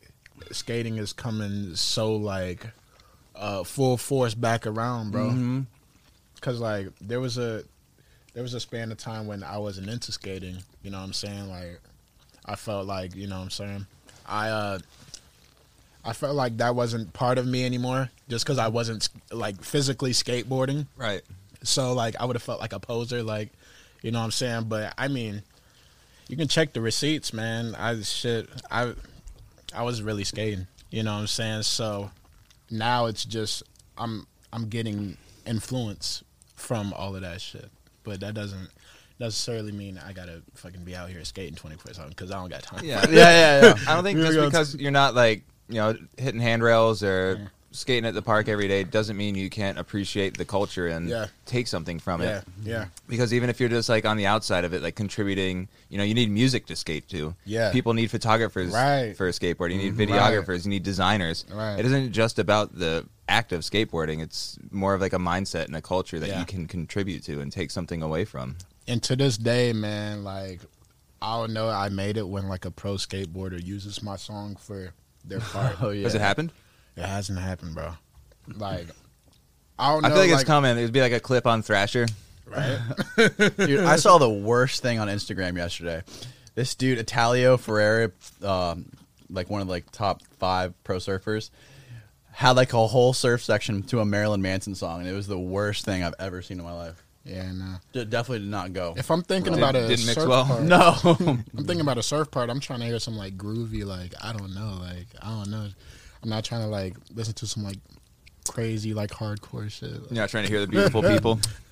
skating 0.52 0.98
is 0.98 1.14
coming 1.14 1.76
so 1.76 2.16
like 2.16 2.68
uh 3.36 3.64
full 3.64 3.98
force 3.98 4.34
back 4.34 4.68
around, 4.68 5.12
bro. 5.12 5.30
Mhm. 5.30 5.66
Because 6.36 6.60
like 6.60 6.90
there 7.00 7.20
was 7.20 7.38
a 7.38 7.64
there 8.34 8.44
was 8.44 8.54
a 8.54 8.60
span 8.60 8.92
of 8.92 8.98
time 8.98 9.28
when 9.28 9.44
I 9.44 9.58
wasn't 9.58 9.90
into 9.90 10.12
skating. 10.12 10.58
You 10.84 10.92
know 10.92 11.00
what 11.00 11.06
I'm 11.06 11.14
saying? 11.14 11.50
Like 11.50 11.80
I 12.46 12.56
felt 12.56 12.88
like 12.88 13.16
you 13.16 13.28
know 13.28 13.38
what 13.38 13.44
I'm 13.46 13.50
saying. 13.50 13.86
I 14.26 14.50
uh 14.50 14.80
I 16.04 16.14
felt 16.14 16.36
like 16.36 16.58
that 16.58 16.76
wasn't 16.76 17.14
part 17.14 17.38
of 17.38 17.46
me 17.46 17.66
anymore, 17.66 18.10
just 18.28 18.46
because 18.46 18.58
I 18.58 18.70
wasn't 18.70 19.10
like 19.32 19.62
physically 19.64 20.12
skateboarding. 20.12 20.88
Right. 20.98 21.22
So 21.64 21.94
like 21.94 22.16
I 22.20 22.26
would 22.26 22.36
have 22.36 22.44
felt 22.44 22.60
like 22.60 22.74
a 22.74 22.80
poser, 22.80 23.22
like 23.24 23.50
you 24.02 24.12
know 24.12 24.20
what 24.20 24.26
I'm 24.26 24.32
saying. 24.32 24.64
But 24.64 24.94
I 24.98 25.08
mean, 25.08 25.44
you 26.28 26.38
can 26.38 26.48
check 26.48 26.74
the 26.74 26.82
receipts, 26.82 27.34
man. 27.34 27.76
I 27.76 28.02
shit, 28.02 28.50
I 28.70 28.94
I 29.76 29.84
was 29.84 30.02
really 30.02 30.24
skating. 30.24 30.68
You 30.90 31.04
know 31.04 31.14
what 31.14 31.22
I'm 31.22 31.28
saying. 31.28 31.64
So 31.64 32.12
now 32.70 33.06
it's 33.06 33.26
just 33.26 33.64
I'm 33.98 34.26
I'm 34.52 34.70
getting 34.70 35.18
influence 35.46 36.24
from 36.56 36.94
all 36.94 37.16
of 37.16 37.22
that 37.22 37.42
shit. 37.42 37.70
But 38.04 38.20
that 38.22 38.34
doesn't 38.34 38.70
necessarily 39.20 39.72
mean 39.72 40.00
I 40.04 40.14
gotta 40.14 40.42
fucking 40.56 40.84
be 40.84 40.96
out 40.96 41.10
here 41.10 41.24
skating 41.24 41.56
24 41.56 41.94
seven 41.94 42.10
because 42.10 42.32
I 42.32 42.40
don't 42.40 42.50
got 42.50 42.64
time. 42.64 42.84
Yeah. 42.84 43.06
Yeah, 43.10 43.16
yeah, 43.16 43.62
yeah. 43.62 43.76
I 43.88 43.96
don't 43.96 44.04
think 44.06 44.20
just 44.20 44.40
because 44.40 44.76
you're 44.76 44.92
not 44.92 45.16
like 45.16 45.44
you 45.70 45.76
know 45.76 45.96
hitting 46.18 46.42
handrails 46.42 47.04
or 47.04 47.52
skating 47.72 48.06
at 48.06 48.14
the 48.14 48.22
park 48.22 48.50
every 48.50 48.68
day 48.68 48.84
doesn't 48.84 49.16
mean 49.16 49.34
you 49.36 49.50
can't 49.50 49.80
appreciate 49.80 50.38
the 50.38 50.44
culture 50.46 50.88
and 50.88 51.08
Yeah. 51.08 51.28
take 51.46 51.68
something 51.68 52.00
from 52.00 52.22
yeah, 52.22 52.40
it. 52.40 52.44
yeah. 52.64 52.86
Because 53.08 53.34
even 53.34 53.50
if 53.50 53.60
you're 53.60 53.70
just 53.70 53.88
like 53.88 54.06
on 54.06 54.18
the 54.18 54.26
outside 54.26 54.66
of 54.66 54.74
it, 54.74 54.82
like 54.82 54.96
contributing, 54.96 55.68
you 55.90 55.98
know, 55.98 56.04
you 56.04 56.14
need 56.14 56.30
music 56.30 56.66
to 56.68 56.76
skate 56.76 57.08
to. 57.10 57.34
Yeah. 57.46 57.72
People 57.72 57.94
need 57.94 58.12
photographers 58.12 58.74
Right. 58.74 59.16
for 59.16 59.28
a 59.28 59.32
skateboard. 59.32 59.72
You 59.72 59.78
need 59.78 59.96
Mhm. 59.96 60.08
videographers. 60.10 60.66
You 60.66 60.70
need 60.70 60.84
designers. 60.84 61.46
Right. 61.50 61.80
It 61.80 61.86
isn't 61.86 62.12
just 62.12 62.40
about 62.40 62.78
the 62.78 63.06
act 63.30 63.54
of 63.54 63.62
skateboarding. 63.62 64.22
It's 64.22 64.58
more 64.72 64.94
of 64.94 65.00
like 65.00 65.14
a 65.14 65.18
mindset 65.20 65.66
and 65.66 65.76
a 65.76 65.82
culture 65.82 66.20
that 66.20 66.28
Yeah. 66.30 66.40
you 66.40 66.46
can 66.46 66.68
contribute 66.68 67.24
to 67.24 67.40
and 67.40 67.52
take 67.52 67.72
something 67.72 68.02
away 68.02 68.26
from. 68.26 68.58
And 68.88 69.02
to 69.04 69.16
this 69.16 69.38
day, 69.38 69.72
man, 69.72 70.24
like 70.26 70.60
I 71.22 71.38
don't 71.38 71.54
know, 71.54 71.70
I 71.70 71.88
made 71.90 72.18
it 72.18 72.28
when 72.28 72.50
like 72.50 72.66
a 72.66 72.72
pro 72.72 72.96
skateboarder 72.96 73.64
uses 73.64 74.02
my 74.02 74.16
song 74.18 74.58
for 74.60 74.94
their 75.24 75.40
part. 75.54 75.82
Oh 75.82 75.92
yeah. 75.92 76.04
Has 76.04 76.16
it 76.16 76.22
happened? 76.22 76.52
It 76.98 77.04
hasn't 77.06 77.40
happened, 77.40 77.76
bro. 77.76 77.94
Like 78.56 78.88
I 79.80 79.92
don't 79.94 80.02
know. 80.04 80.08
I 80.08 80.12
feel 80.12 80.20
like, 80.20 80.30
it's 80.32 80.44
coming. 80.44 80.78
It'd 80.78 80.92
be 80.92 81.02
like 81.02 81.14
a 81.14 81.20
clip 81.20 81.48
on 81.48 81.62
Thrasher. 81.64 82.08
right? 82.46 82.80
Dude, 83.58 83.80
I 83.86 83.96
saw 83.96 84.18
the 84.18 84.30
worst 84.30 84.82
thing 84.82 85.00
on 85.00 85.08
Instagram 85.08 85.58
yesterday. 85.58 86.04
This 86.54 86.76
dude, 86.76 86.98
Italo 87.00 87.56
Ferreira, 87.58 88.12
um, 88.44 88.92
like 89.30 89.50
one 89.50 89.62
of 89.62 89.68
the 89.68 89.72
like 89.72 89.90
top 89.92 90.22
five 90.40 90.74
pro 90.84 90.98
surfers, 90.98 91.50
had 92.32 92.52
like 92.52 92.74
a 92.74 92.88
whole 92.88 93.14
surf 93.14 93.42
section 93.42 93.84
to 93.84 94.02
a 94.02 94.06
Marilyn 94.06 94.42
Manson 94.42 94.76
song, 94.76 95.00
and 95.00 95.10
it 95.10 95.14
was 95.14 95.28
the 95.28 95.40
worst 95.40 95.86
thing 95.86 96.04
I've 96.04 96.14
ever 96.20 96.42
seen 96.42 96.60
in 96.60 96.66
my 96.66 96.74
life. 96.74 97.02
yeah, 97.24 97.50
no. 97.54 97.76
D- 97.94 98.04
definitely 98.04 98.40
did 98.40 98.50
not 98.50 98.74
go. 98.74 98.94
If 98.98 99.10
I'm 99.10 99.22
thinking 99.24 99.54
Well, 99.54 99.60
about 99.64 99.76
it 99.78 99.86
a 99.86 99.88
didn't 99.88 100.08
mix 100.08 100.16
surf 100.20 100.28
well. 100.28 100.46
part, 100.46 100.62
no, 100.64 100.98
I'm 101.06 101.44
thinking 101.66 101.82
about 101.82 101.98
a 101.98 102.04
surf 102.04 102.30
part. 102.30 102.50
I'm 102.50 102.60
trying 102.60 102.80
to 102.82 102.86
hear 102.86 103.00
some 103.00 103.16
like 103.16 103.38
groovy, 103.38 103.86
like 103.86 104.14
I 104.22 104.34
don't 104.34 104.54
know, 104.54 104.78
like 104.82 105.08
I 105.22 105.30
don't 105.30 105.50
know. 105.50 105.70
I'm 106.24 106.30
not 106.30 106.44
trying 106.44 106.62
to 106.62 106.68
like 106.68 106.96
listen 107.14 107.34
to 107.36 107.48
some 107.48 107.64
like 107.64 107.78
crazy 108.50 108.94
like 108.94 109.12
hardcore 109.12 109.70
shit. 109.72 109.90
You're 109.92 110.12
not 110.12 110.30
trying 110.30 110.46
to 110.46 110.50
hear 110.50 110.60
the 110.62 110.68
beautiful 110.68 111.02
people. 111.04 111.40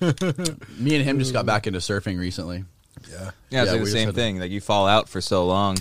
me 0.78 0.96
and 0.96 1.04
him 1.04 1.18
just 1.18 1.32
got 1.32 1.46
back 1.46 1.66
into 1.66 1.78
surfing 1.78 2.18
recently. 2.18 2.64
Yeah, 3.10 3.30
Yeah, 3.50 3.62
it's 3.62 3.66
Yeah, 3.70 3.72
like 3.72 3.80
the 3.84 3.90
same 3.90 4.08
had- 4.08 4.14
thing. 4.14 4.38
Like 4.40 4.50
you 4.50 4.60
fall 4.60 4.86
out 4.86 5.08
for 5.08 5.20
so 5.20 5.46
long 5.46 5.78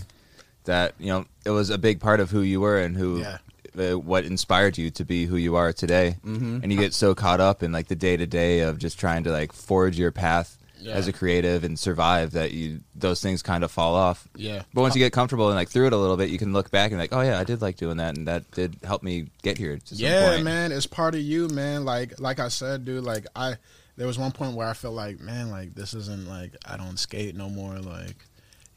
that 0.66 0.94
you 1.00 1.08
know 1.08 1.26
it 1.46 1.50
was 1.52 1.70
a 1.70 1.78
big 1.78 2.00
part 2.00 2.20
of 2.20 2.30
who 2.32 2.42
you 2.42 2.62
were 2.62 2.80
and 2.80 2.96
who 2.96 3.20
Yeah. 3.22 3.38
uh, 3.78 3.98
what 3.98 4.26
inspired 4.26 4.78
you 4.78 4.90
to 4.92 5.06
be 5.06 5.26
who 5.26 5.36
you 5.36 5.56
are 5.56 5.74
today. 5.74 6.18
Mhm. 6.26 6.62
And 6.64 6.72
you 6.72 6.78
get 6.80 6.94
so 6.94 7.16
caught 7.16 7.40
up 7.40 7.64
in 7.64 7.72
like 7.72 7.88
the 7.88 7.96
day 7.96 8.18
to 8.18 8.26
day 8.28 8.60
of 8.60 8.78
just 8.78 9.00
trying 9.00 9.24
to 9.24 9.32
like 9.32 9.52
forge 9.54 9.98
your 9.98 10.12
path 10.12 10.58
Yeah. 10.82 10.94
as 10.94 11.08
a 11.08 11.14
creative 11.14 11.64
and 11.64 11.78
survive 11.78 12.32
that 12.32 12.52
you 12.52 12.80
those 12.96 13.22
things 13.22 13.44
kind 13.44 13.64
of 13.64 13.72
fall 13.72 13.96
off. 13.96 14.28
yeah. 14.36 14.64
But 14.74 14.82
once 14.82 14.96
you 14.96 15.00
get 15.00 15.12
comfortable 15.12 15.48
and 15.48 15.56
like 15.56 15.70
through 15.70 15.88
it 15.88 15.94
a 15.94 15.98
little 15.98 16.16
bit, 16.18 16.30
you 16.30 16.38
can 16.38 16.54
look 16.54 16.72
back 16.72 16.92
and 16.92 17.00
like, 17.00 17.14
oh 17.14 17.22
yeah, 17.22 17.38
I 17.40 17.44
did 17.44 17.62
like 17.62 17.76
doing 17.78 17.98
that, 17.98 18.18
and 18.18 18.28
that 18.28 18.50
did 18.52 18.78
help 18.84 19.04
me 19.04 19.28
get 19.44 19.58
here. 19.58 19.80
Yeah, 19.92 20.42
man, 20.42 20.72
it's 20.72 20.86
part 20.88 21.16
of 21.16 21.22
you, 21.22 21.48
man. 21.50 21.86
Like 21.86 22.20
like 22.20 22.40
I 22.40 22.48
said, 22.48 22.86
dude. 22.86 23.04
Like 23.04 23.26
I, 23.36 23.56
there 23.98 24.08
was 24.08 24.18
one 24.18 24.32
point 24.32 24.56
where 24.56 24.68
I 24.68 24.74
felt 24.74 24.94
like, 24.96 25.20
man, 25.20 25.50
like 25.52 25.76
this 25.76 25.94
isn't 25.94 26.28
like 26.28 26.56
I 26.66 26.78
don't 26.78 26.98
skate 26.98 27.36
no 27.36 27.50
more. 27.50 27.78
Like, 27.80 28.16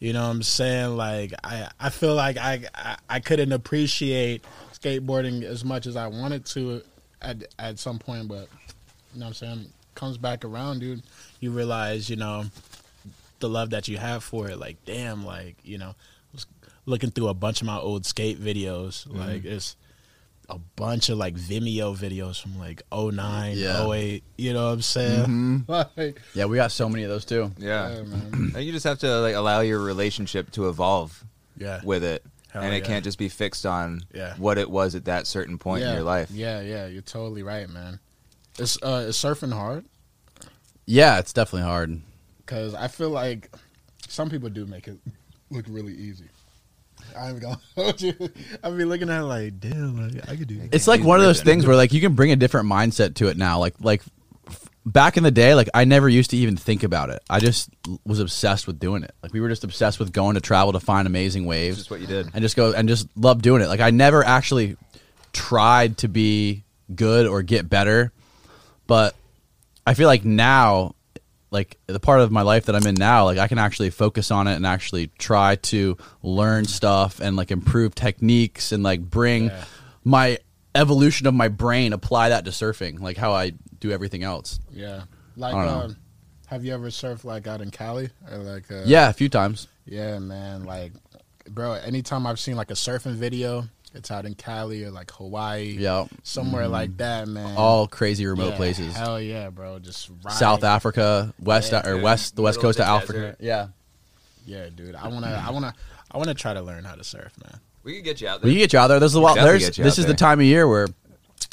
you 0.00 0.12
know 0.12 0.22
what 0.22 0.30
I'm 0.30 0.42
saying? 0.42 0.96
Like 0.96 1.32
I 1.44 1.68
I 1.78 1.90
feel 1.90 2.14
like 2.14 2.36
I 2.36 2.64
I, 2.74 2.96
I 3.08 3.20
couldn't 3.20 3.52
appreciate 3.52 4.44
skateboarding 4.72 5.44
as 5.44 5.64
much 5.64 5.86
as 5.86 5.94
I 5.96 6.08
wanted 6.08 6.44
to 6.46 6.82
at 7.20 7.44
at 7.58 7.78
some 7.78 7.98
point, 8.00 8.26
but 8.26 8.48
you 9.14 9.20
know 9.20 9.26
what 9.26 9.28
I'm 9.28 9.34
saying? 9.34 9.72
Comes 9.94 10.18
back 10.18 10.44
around, 10.44 10.80
dude. 10.80 11.02
You 11.40 11.50
realize, 11.50 12.08
you 12.08 12.16
know, 12.16 12.44
the 13.40 13.48
love 13.48 13.70
that 13.70 13.88
you 13.88 13.98
have 13.98 14.24
for 14.24 14.48
it. 14.48 14.58
Like, 14.58 14.76
damn, 14.84 15.24
like 15.24 15.56
you 15.64 15.78
know, 15.78 15.94
was 16.32 16.46
looking 16.86 17.10
through 17.10 17.28
a 17.28 17.34
bunch 17.34 17.60
of 17.60 17.66
my 17.66 17.76
old 17.78 18.06
skate 18.06 18.40
videos. 18.40 19.06
Mm-hmm. 19.06 19.18
Like 19.18 19.44
it's 19.44 19.76
a 20.48 20.58
bunch 20.76 21.08
of 21.08 21.16
like 21.18 21.34
Vimeo 21.34 21.96
videos 21.96 22.40
from 22.40 22.58
like 22.58 22.82
09, 22.92 23.56
Yeah. 23.56 23.88
08, 23.90 24.22
you 24.36 24.52
know 24.52 24.66
what 24.66 24.72
I'm 24.74 24.82
saying? 24.82 25.64
like, 25.68 26.20
Yeah, 26.34 26.44
we 26.46 26.56
got 26.56 26.72
so 26.72 26.88
many 26.88 27.04
of 27.04 27.10
those 27.10 27.24
too. 27.24 27.50
yeah. 27.58 27.90
yeah. 27.90 27.96
And 28.32 28.56
you 28.60 28.72
just 28.72 28.84
have 28.84 28.98
to 28.98 29.20
like 29.20 29.34
allow 29.34 29.60
your 29.60 29.78
relationship 29.80 30.50
to 30.52 30.68
evolve 30.68 31.24
Yeah. 31.56 31.80
with 31.84 32.04
it, 32.04 32.22
Hell 32.50 32.62
and 32.64 32.74
it 32.74 32.82
yeah. 32.82 32.86
can't 32.86 33.04
just 33.04 33.18
be 33.18 33.28
fixed 33.30 33.64
on 33.64 34.02
Yeah. 34.12 34.34
what 34.36 34.58
it 34.58 34.68
was 34.68 34.94
at 34.94 35.06
that 35.06 35.26
certain 35.26 35.56
point 35.58 35.82
yeah. 35.84 35.90
in 35.90 35.94
your 35.94 36.04
life. 36.04 36.30
Yeah, 36.30 36.60
yeah, 36.60 36.86
you're 36.86 37.02
totally 37.02 37.42
right, 37.44 37.68
man. 37.70 37.98
It's 38.58 38.76
uh 38.82 39.06
is 39.08 39.16
surfing 39.16 39.52
hard 39.52 39.84
Yeah, 40.86 41.18
it's 41.18 41.32
definitely 41.32 41.66
hard. 41.68 42.00
cuz 42.46 42.74
I 42.74 42.88
feel 42.88 43.10
like 43.10 43.50
some 44.08 44.28
people 44.28 44.48
do 44.50 44.66
make 44.66 44.88
it 44.88 44.98
look 45.50 45.64
really 45.68 45.94
easy. 45.94 46.26
I'm 47.16 47.38
gonna 47.38 47.60
hold 47.74 48.00
you. 48.00 48.14
I 48.62 48.70
be 48.70 48.84
looking 48.84 49.10
at 49.10 49.20
it 49.20 49.24
like, 49.24 49.60
damn, 49.60 50.10
like, 50.14 50.28
I 50.28 50.36
could 50.36 50.48
do. 50.48 50.60
It's 50.72 50.86
like 50.86 51.02
one 51.02 51.18
of 51.18 51.24
those 51.24 51.42
things 51.42 51.66
where 51.66 51.76
like 51.76 51.92
you 51.92 52.00
can 52.00 52.14
bring 52.14 52.32
a 52.32 52.36
different 52.36 52.68
mindset 52.68 53.14
to 53.16 53.28
it 53.28 53.36
now. 53.36 53.58
Like 53.58 53.74
like 53.80 54.02
back 54.84 55.16
in 55.16 55.22
the 55.22 55.30
day, 55.30 55.54
like 55.54 55.68
I 55.74 55.84
never 55.84 56.08
used 56.08 56.30
to 56.30 56.36
even 56.36 56.56
think 56.56 56.82
about 56.82 57.10
it. 57.10 57.22
I 57.30 57.38
just 57.40 57.70
was 58.04 58.18
obsessed 58.18 58.66
with 58.66 58.78
doing 58.78 59.02
it. 59.02 59.14
Like 59.22 59.32
we 59.32 59.40
were 59.40 59.48
just 59.48 59.64
obsessed 59.64 59.98
with 59.98 60.12
going 60.12 60.34
to 60.34 60.40
travel 60.40 60.72
to 60.72 60.80
find 60.80 61.06
amazing 61.06 61.44
waves 61.46 61.78
just 61.78 61.90
what 61.90 62.00
you 62.00 62.06
did. 62.06 62.28
and 62.34 62.42
just 62.42 62.56
go 62.56 62.72
and 62.72 62.88
just 62.88 63.06
love 63.16 63.42
doing 63.42 63.62
it. 63.62 63.68
Like 63.68 63.80
I 63.80 63.90
never 63.90 64.24
actually 64.24 64.76
tried 65.32 65.98
to 65.98 66.08
be 66.08 66.64
good 66.94 67.26
or 67.26 67.42
get 67.42 67.68
better, 67.68 68.12
but 68.86 69.14
I 69.86 69.94
feel 69.94 70.06
like 70.08 70.24
now, 70.24 70.94
like 71.50 71.76
the 71.86 72.00
part 72.00 72.20
of 72.20 72.30
my 72.32 72.42
life 72.42 72.66
that 72.66 72.76
I'm 72.76 72.86
in 72.86 72.94
now, 72.94 73.24
like 73.24 73.38
I 73.38 73.48
can 73.48 73.58
actually 73.58 73.90
focus 73.90 74.30
on 74.30 74.46
it 74.46 74.54
and 74.54 74.66
actually 74.66 75.08
try 75.18 75.56
to 75.56 75.96
learn 76.22 76.64
stuff 76.64 77.20
and 77.20 77.36
like 77.36 77.50
improve 77.50 77.94
techniques 77.94 78.72
and 78.72 78.82
like 78.82 79.00
bring 79.00 79.46
Yeah. 79.46 79.64
my 80.04 80.38
evolution 80.74 81.26
of 81.26 81.34
my 81.34 81.48
brain, 81.48 81.92
apply 81.92 82.30
that 82.30 82.44
to 82.46 82.50
surfing, 82.50 83.00
like 83.00 83.16
how 83.16 83.32
I 83.32 83.52
do 83.80 83.90
everything 83.90 84.22
else. 84.22 84.60
Yeah. 84.70 85.02
Like, 85.36 85.54
I 85.54 85.64
don't 85.64 85.66
know. 85.78 85.84
um, 85.86 85.96
have 86.46 86.64
you 86.64 86.72
ever 86.74 86.88
surfed 86.88 87.24
like 87.24 87.46
out 87.46 87.60
in 87.60 87.70
Cali 87.70 88.10
or 88.30 88.38
like? 88.38 88.70
Uh, 88.70 88.82
Yeah, 88.86 89.08
a 89.08 89.12
few 89.12 89.28
times. 89.28 89.68
Yeah, 89.84 90.18
man. 90.20 90.64
Like, 90.64 90.92
bro, 91.50 91.72
anytime 91.72 92.26
I've 92.26 92.38
seen 92.40 92.56
like 92.56 92.70
a 92.70 92.74
surfing 92.74 93.14
video, 93.14 93.64
it's 93.94 94.10
out 94.10 94.24
in 94.24 94.34
Cali 94.34 94.84
or 94.84 94.90
like 94.90 95.10
Hawaii. 95.12 95.76
Yeah. 95.78 96.06
Somewhere 96.22 96.64
mm-hmm. 96.64 96.72
like 96.72 96.96
that, 96.98 97.28
man. 97.28 97.56
All 97.56 97.86
crazy 97.86 98.26
remote 98.26 98.50
Yeah, 98.50 98.56
places. 98.56 98.96
Hell 98.96 99.20
yeah, 99.20 99.50
bro. 99.50 99.78
Just 99.78 100.10
ride. 100.24 100.34
South 100.34 100.64
Africa, 100.64 101.34
west 101.40 101.72
Yeah, 101.72 101.86
or 101.88 101.94
dude. 101.94 102.02
west, 102.02 102.36
the 102.36 102.42
west 102.42 102.58
Middle 102.58 102.68
coast 102.68 102.80
of 102.80 102.86
of 102.86 103.02
Africa. 103.02 103.18
desert. 103.20 103.36
Yeah, 103.40 103.68
Yeah, 104.46 104.68
dude. 104.74 104.94
I 104.94 105.08
wanna, 105.08 105.44
I 105.46 105.50
wanna, 105.50 105.74
I 106.10 106.18
wanna 106.18 106.34
try 106.34 106.54
to 106.54 106.62
learn 106.62 106.84
how 106.84 106.94
to 106.94 107.04
surf, 107.04 107.32
man. 107.44 107.60
We 107.84 107.96
could 107.96 108.04
get 108.04 108.20
you 108.20 108.28
out 108.28 108.40
there. 108.40 108.48
we 108.48 108.54
can 108.54 108.60
get 108.60 108.72
you 108.72 108.78
out 108.78 108.88
there. 108.88 109.00
There's 109.00 109.14
a 109.14 109.20
lot. 109.20 109.34
Definitely 109.34 109.58
There's 109.58 109.76
this 109.76 109.98
out 109.98 109.98
is 109.98 110.06
the 110.06 110.14
time 110.14 110.38
of 110.38 110.46
year 110.46 110.68
where 110.68 110.86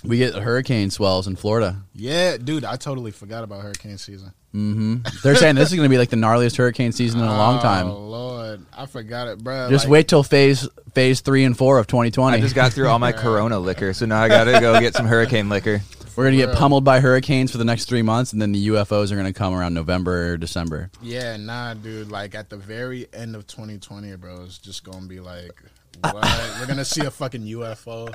we 0.04 0.18
get 0.18 0.34
hurricane 0.36 0.90
swells 0.90 1.28
in 1.28 1.36
Florida. 1.36 1.82
Yeah, 1.94 2.38
dude. 2.38 2.66
I 2.66 2.76
totally 2.76 3.12
forgot 3.12 3.44
about 3.44 3.62
hurricane 3.62 3.98
season. 3.98 4.34
Mm-hmm. 4.54 4.98
They're 5.24 5.36
saying 5.36 5.56
this 5.56 5.70
is 5.70 5.76
going 5.76 5.88
to 5.88 5.94
be 5.94 5.98
like 5.98 6.10
the 6.10 6.16
gnarliest 6.16 6.58
hurricane 6.58 6.92
season 6.92 7.20
in 7.20 7.26
a 7.26 7.38
long 7.38 7.62
time. 7.62 7.88
Oh. 7.88 8.00
Lord, 8.00 8.66
I 8.76 8.86
forgot 8.88 9.28
it, 9.28 9.44
bro. 9.44 9.70
Just 9.70 9.86
Like, 9.86 9.92
wait 9.92 10.08
till 10.08 10.24
phase 10.24 10.68
phase 10.94 11.22
three 11.22 11.44
and 11.44 11.56
four 11.56 11.78
of 11.78 11.88
2020. 11.88 12.38
I 12.38 12.40
just 12.40 12.56
got 12.56 12.74
through 12.74 12.88
all 12.88 13.00
my 13.00 13.12
Corona 13.14 13.60
liquor, 13.60 13.94
so 13.94 14.06
now 14.06 14.22
I 14.22 14.28
got 14.28 14.46
to 14.46 14.60
go 14.60 14.80
get 14.80 14.96
some 14.96 15.06
hurricane 15.06 15.50
liquor. 15.50 15.82
We're 16.16 16.26
going 16.26 16.38
to 16.38 16.46
get 16.48 16.56
pummeled 16.56 16.84
by 16.84 17.00
hurricanes 17.00 17.52
for 17.52 17.60
the 17.60 17.64
next 17.66 17.86
three 17.86 18.02
months, 18.02 18.34
and 18.34 18.42
then 18.42 18.52
the 18.52 18.68
UFOs 18.70 19.12
are 19.12 19.16
going 19.16 19.32
to 19.32 19.34
come 19.34 19.54
around 19.54 19.74
November 19.74 20.34
or 20.34 20.38
December. 20.38 20.90
Yeah, 21.02 21.38
nah, 21.38 21.76
dude. 21.76 22.10
Like 22.10 22.36
at 22.36 22.50
the 22.50 22.58
very 22.58 23.08
end 23.14 23.36
of 23.36 23.48
2020, 23.48 24.16
bro, 24.18 24.44
it's 24.44 24.58
just 24.58 24.84
gonna 24.84 25.08
be 25.08 25.20
like, 25.20 25.62
what? 26.02 26.56
We're 26.60 26.68
gonna 26.68 26.86
see 26.86 27.06
a 27.06 27.12
fucking 27.12 27.42
UFO 27.44 28.14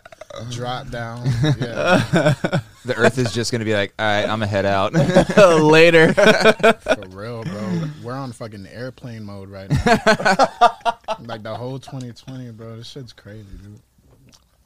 drop 0.51 0.89
down. 0.91 1.27
Yeah, 1.43 2.03
The 2.85 2.95
Earth 2.97 3.17
is 3.19 3.33
just 3.33 3.51
going 3.51 3.61
to 3.61 3.65
be 3.65 3.73
like, 3.75 3.95
all 3.99 4.05
right, 4.07 4.23
I'm 4.25 4.29
gonna 4.41 4.47
head 4.47 4.67
out. 4.67 4.93
Later. 5.63 6.13
for 6.15 7.07
real, 7.09 7.43
bro. 7.45 7.83
We're 8.03 8.13
on 8.13 8.33
fucking 8.33 8.67
airplane 8.67 9.25
mode 9.25 9.49
right 9.49 9.71
now. 9.71 9.79
like 11.21 11.43
the 11.43 11.55
whole 11.57 11.79
2020, 11.79 12.51
bro. 12.53 12.77
This 12.77 12.89
shit's 12.89 13.13
crazy, 13.15 13.47
dude. 13.63 13.81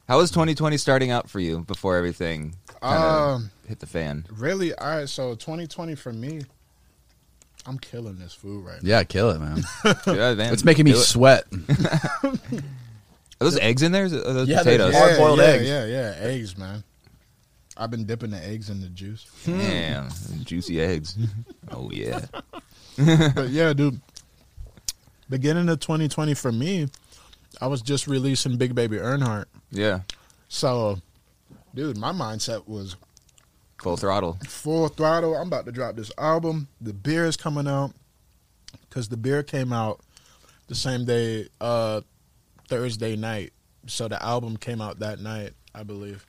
How 0.09 0.17
was 0.17 0.31
2020 0.31 0.75
starting 0.77 1.11
out 1.11 1.29
for 1.29 1.39
you 1.39 1.59
before 1.61 1.95
everything 1.95 2.55
Um, 2.81 3.51
hit 3.67 3.79
the 3.79 3.85
fan? 3.87 4.25
really? 4.31 4.73
All 4.73 4.87
right. 4.97 5.07
So 5.09 5.35
2020 5.35 5.95
for 5.95 6.11
me, 6.11 6.41
I'm 7.65 7.77
killing 7.79 8.17
this 8.17 8.33
food 8.33 8.65
right 8.65 8.81
now. 8.83 8.89
yeah, 8.89 9.03
kill 9.03 9.29
it, 9.31 9.39
man. 9.39 9.63
Yeah, 10.07 10.33
man, 10.33 10.51
It's 10.51 10.65
making 10.65 10.85
me 10.85 10.91
do 10.93 10.97
it. 10.97 11.01
sweat. 11.03 11.45
Are 13.41 13.45
those 13.45 13.57
eggs 13.59 13.81
in 13.83 13.91
there? 13.91 14.05
it- 14.05 14.13
Are 14.13 14.33
those 14.33 14.47
Yeah, 14.47 14.59
potatoes? 14.59 14.91
just- 14.93 14.99
Hard-boiled 15.03 15.39
yeah, 15.39 15.45
eggs. 15.45 15.67
Yeah, 15.67 15.85
yeah, 15.85 16.15
eggs, 16.19 16.57
man. 16.57 16.83
I've 17.77 17.89
been 17.91 18.03
dipping 18.05 18.31
the 18.31 18.43
eggs 18.45 18.69
in 18.69 18.81
the 18.81 18.89
juice. 18.89 19.25
Damn, 19.45 20.09
juicy 20.43 20.81
eggs. 20.81 21.15
Oh 21.71 21.89
yeah. 21.91 22.25
but 22.97 23.49
yeah, 23.49 23.73
dude. 23.73 24.01
Beginning 25.29 25.69
of 25.69 25.79
2020 25.79 26.33
for 26.33 26.51
me, 26.51 26.87
I 27.61 27.67
was 27.67 27.81
just 27.83 28.07
releasing 28.07 28.57
Big 28.57 28.73
Baby 28.73 28.97
Earnhardt. 28.97 29.45
Yeah. 29.69 29.99
So, 30.47 30.99
dude, 31.75 31.95
my 31.97 32.11
mindset 32.11 32.67
was 32.67 32.95
Full 33.83 33.95
throttle. 33.97 34.39
full 34.47 34.87
throttle. 34.89 35.35
I'm 35.35 35.47
about 35.47 35.65
to 35.67 35.71
drop 35.71 35.95
this 35.95 36.11
album. 36.17 36.67
The 36.81 36.91
beer 36.93 37.25
is 37.25 37.37
coming 37.37 37.67
out 37.67 37.91
because 38.89 39.07
the 39.09 39.17
beer 39.17 39.43
came 39.43 39.71
out 39.71 40.01
the 40.67 40.75
same 40.75 41.05
day, 41.05 41.47
uh, 41.61 42.01
Thursday 42.69 43.15
night. 43.15 43.51
So 43.87 44.07
the 44.07 44.21
album 44.23 44.57
came 44.57 44.81
out 44.81 44.99
that 44.99 45.19
night, 45.19 45.53
I 45.73 45.83
believe. 45.83 46.25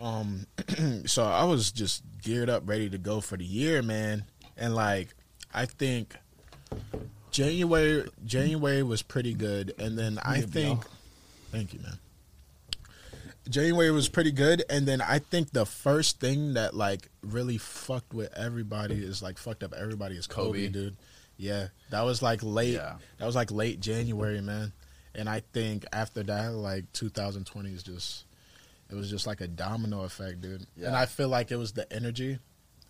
Um, 0.00 0.46
so 1.06 1.24
I 1.24 1.44
was 1.44 1.70
just 1.70 2.02
geared 2.22 2.50
up, 2.50 2.68
ready 2.68 2.88
to 2.90 2.98
go 2.98 3.20
for 3.20 3.36
the 3.36 3.44
year, 3.44 3.82
man. 3.82 4.24
And 4.56 4.74
like, 4.74 5.08
I 5.52 5.66
think 5.66 6.16
January 7.30 8.08
January 8.24 8.82
was 8.82 9.02
pretty 9.02 9.34
good, 9.34 9.74
and 9.78 9.98
then 9.98 10.18
I 10.24 10.40
think, 10.40 10.82
thank 11.52 11.74
you, 11.74 11.80
man. 11.80 11.98
January 13.48 13.90
was 13.90 14.08
pretty 14.08 14.32
good, 14.32 14.64
and 14.68 14.86
then 14.86 15.00
I 15.00 15.18
think 15.18 15.52
the 15.52 15.66
first 15.66 16.18
thing 16.18 16.54
that 16.54 16.74
like 16.74 17.10
really 17.22 17.58
fucked 17.58 18.12
with 18.12 18.32
everybody 18.36 18.94
is 18.94 19.22
like 19.22 19.38
fucked 19.38 19.62
up 19.62 19.72
everybody 19.74 20.16
is 20.16 20.26
Kobe, 20.26 20.66
Kobe. 20.66 20.68
dude. 20.68 20.96
Yeah, 21.36 21.68
that 21.90 22.02
was 22.02 22.22
like 22.22 22.40
late. 22.42 22.74
Yeah. 22.74 22.96
That 23.18 23.26
was 23.26 23.36
like 23.36 23.50
late 23.50 23.80
January, 23.80 24.40
man. 24.40 24.72
And 25.16 25.28
I 25.28 25.42
think 25.52 25.84
after 25.92 26.22
that, 26.22 26.52
like 26.52 26.92
2020 26.92 27.70
is 27.70 27.82
just, 27.82 28.24
it 28.90 28.94
was 28.94 29.10
just 29.10 29.26
like 29.26 29.40
a 29.40 29.48
domino 29.48 30.02
effect, 30.02 30.40
dude. 30.40 30.66
Yeah. 30.76 30.88
And 30.88 30.96
I 30.96 31.06
feel 31.06 31.28
like 31.28 31.50
it 31.50 31.56
was 31.56 31.72
the 31.72 31.90
energy. 31.92 32.38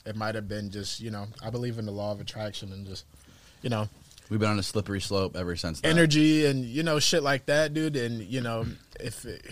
It 0.04 0.16
might 0.16 0.34
have 0.34 0.48
been 0.48 0.70
just, 0.70 1.00
you 1.00 1.10
know, 1.10 1.26
I 1.42 1.50
believe 1.50 1.78
in 1.78 1.86
the 1.86 1.92
law 1.92 2.12
of 2.12 2.20
attraction 2.20 2.72
and 2.72 2.86
just, 2.86 3.04
you 3.62 3.70
know, 3.70 3.88
We've 4.28 4.40
been 4.40 4.50
on 4.50 4.58
a 4.58 4.62
slippery 4.62 5.00
slope 5.00 5.36
ever 5.36 5.54
since. 5.54 5.80
Then. 5.80 5.92
energy 5.92 6.46
and 6.46 6.64
you 6.64 6.82
know 6.82 6.98
shit 6.98 7.22
like 7.22 7.46
that, 7.46 7.74
dude. 7.74 7.94
And 7.94 8.20
you 8.20 8.40
know, 8.40 8.66
if 8.98 9.24
it, 9.24 9.46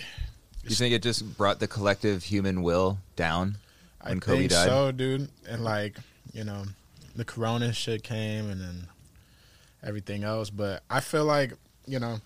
you 0.64 0.74
think 0.74 0.94
it 0.94 1.02
just 1.02 1.36
brought 1.36 1.60
the 1.60 1.68
collective 1.68 2.24
human 2.24 2.62
will 2.62 2.98
down 3.14 3.56
I 4.00 4.14
Kobe 4.16 4.38
think 4.38 4.50
died? 4.50 4.68
so, 4.68 4.92
dude. 4.92 5.28
And 5.48 5.62
like, 5.64 5.96
you 6.32 6.44
know, 6.44 6.64
the 7.14 7.24
corona 7.24 7.72
shit 7.72 8.02
came 8.02 8.50
and 8.50 8.60
then 8.60 8.86
everything 9.82 10.24
else. 10.24 10.50
But 10.50 10.82
I 10.90 11.00
feel 11.00 11.24
like, 11.24 11.52
you 11.86 12.00
know, 12.00 12.20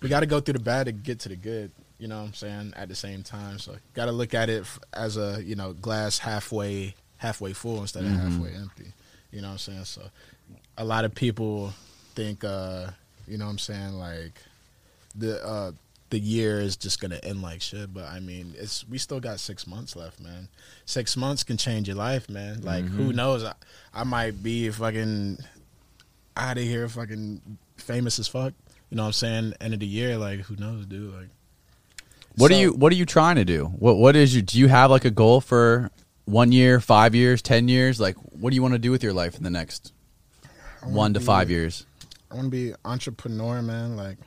we 0.00 0.08
got 0.08 0.20
to 0.20 0.26
go 0.26 0.40
through 0.40 0.54
the 0.54 0.60
bad 0.60 0.86
to 0.86 0.92
get 0.92 1.20
to 1.20 1.28
the 1.28 1.36
good. 1.36 1.70
You 1.98 2.08
know 2.08 2.18
what 2.18 2.28
I'm 2.28 2.34
saying? 2.34 2.72
At 2.76 2.88
the 2.88 2.94
same 2.94 3.22
time, 3.22 3.58
so 3.58 3.76
got 3.94 4.06
to 4.06 4.12
look 4.12 4.32
at 4.32 4.48
it 4.48 4.64
as 4.94 5.16
a 5.16 5.42
you 5.42 5.54
know 5.54 5.72
glass 5.74 6.18
halfway 6.18 6.94
halfway 7.18 7.52
full 7.52 7.80
instead 7.80 8.04
of 8.04 8.10
halfway 8.10 8.54
empty. 8.54 8.92
You 9.30 9.42
know 9.42 9.48
what 9.48 9.52
I'm 9.52 9.58
saying? 9.58 9.84
So 9.84 10.02
a 10.78 10.84
lot 10.84 11.04
of 11.04 11.14
people 11.14 11.72
think, 12.14 12.42
uh, 12.42 12.88
you 13.28 13.36
know 13.38 13.44
what 13.44 13.52
I'm 13.52 13.58
saying, 13.58 13.92
like 13.92 14.40
the 15.14 15.44
uh, 15.44 15.72
the 16.08 16.18
year 16.18 16.60
is 16.60 16.76
just 16.76 17.00
gonna 17.00 17.20
end 17.22 17.42
like 17.42 17.60
shit. 17.60 17.92
But 17.92 18.04
I 18.04 18.20
mean, 18.20 18.54
it's 18.56 18.88
we 18.88 18.98
still 18.98 19.20
got 19.20 19.38
six 19.38 19.66
months 19.66 19.94
left, 19.94 20.20
man. 20.20 20.48
Six 20.86 21.16
months 21.16 21.44
can 21.44 21.56
change 21.56 21.86
your 21.86 21.96
life, 21.96 22.28
man. 22.28 22.62
Like 22.62 22.84
who 22.84 23.12
knows? 23.12 23.44
I, 23.44 23.54
I 23.92 24.04
might 24.04 24.42
be 24.42 24.70
fucking 24.70 25.38
out 26.36 26.56
of 26.56 26.64
here, 26.64 26.88
fucking 26.88 27.58
famous 27.76 28.18
as 28.18 28.26
fuck. 28.28 28.54
You 28.90 28.96
know 28.96 29.04
what 29.04 29.08
I'm 29.08 29.12
saying? 29.12 29.54
End 29.60 29.72
of 29.74 29.80
the 29.80 29.86
year, 29.86 30.18
like 30.18 30.40
who 30.40 30.56
knows, 30.56 30.84
dude? 30.86 31.14
Like 31.14 31.28
What 32.36 32.50
are 32.50 32.56
you 32.56 32.72
What 32.72 32.92
are 32.92 32.96
you 32.96 33.06
trying 33.06 33.36
to 33.36 33.44
do? 33.44 33.66
What 33.66 33.96
What 33.96 34.16
is 34.16 34.34
you? 34.34 34.42
Do 34.42 34.58
you 34.58 34.68
have 34.68 34.90
like 34.90 35.04
a 35.04 35.10
goal 35.10 35.40
for 35.40 35.90
one 36.24 36.50
year, 36.52 36.80
five 36.80 37.14
years, 37.14 37.40
ten 37.40 37.68
years? 37.68 38.00
Like, 38.00 38.16
what 38.16 38.50
do 38.50 38.56
you 38.56 38.62
want 38.62 38.74
to 38.74 38.78
do 38.78 38.90
with 38.90 39.02
your 39.02 39.12
life 39.12 39.36
in 39.36 39.44
the 39.44 39.50
next 39.50 39.92
wanna 40.82 40.96
one 40.96 41.14
to 41.14 41.20
be- 41.20 41.26
five 41.26 41.50
years? 41.50 41.86
I 42.30 42.34
want 42.34 42.46
to 42.46 42.50
be 42.50 42.74
entrepreneur, 42.84 43.62
man. 43.62 43.96
Like 43.96 44.18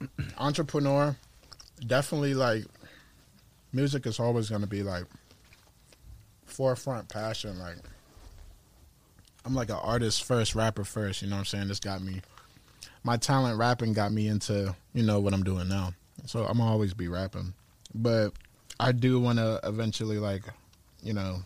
entrepreneur, 0.38 1.16
definitely. 1.86 2.34
Like 2.34 2.64
music 3.72 4.06
is 4.06 4.18
always 4.18 4.48
going 4.48 4.62
to 4.62 4.68
be 4.68 4.82
like 4.82 5.04
forefront 6.46 7.08
passion. 7.08 7.58
Like 7.58 7.76
I'm 9.44 9.54
like 9.54 9.70
an 9.70 9.76
artist 9.76 10.24
first, 10.24 10.54
rapper 10.56 10.84
first. 10.84 11.22
You 11.22 11.28
know 11.28 11.36
what 11.36 11.40
I'm 11.40 11.46
saying? 11.46 11.68
This 11.68 11.80
got 11.80 12.02
me. 12.02 12.20
My 13.08 13.16
talent 13.16 13.58
rapping 13.58 13.94
got 13.94 14.12
me 14.12 14.28
into 14.28 14.76
you 14.92 15.02
know 15.02 15.18
what 15.18 15.32
I'm 15.32 15.42
doing 15.42 15.66
now. 15.66 15.94
So 16.26 16.44
I'm 16.44 16.60
always 16.60 16.92
be 16.92 17.08
rapping, 17.08 17.54
but 17.94 18.34
I 18.78 18.92
do 18.92 19.18
want 19.18 19.38
to 19.38 19.58
eventually 19.64 20.18
like, 20.18 20.42
you 21.02 21.14
know, 21.14 21.38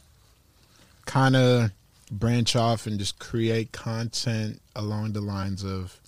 kind 1.06 1.36
of 1.36 1.70
branch 2.10 2.56
off 2.56 2.88
and 2.88 2.98
just 2.98 3.20
create 3.20 3.70
content 3.70 4.60
along 4.74 5.12
the 5.12 5.20
lines 5.20 5.62
of, 5.64 6.00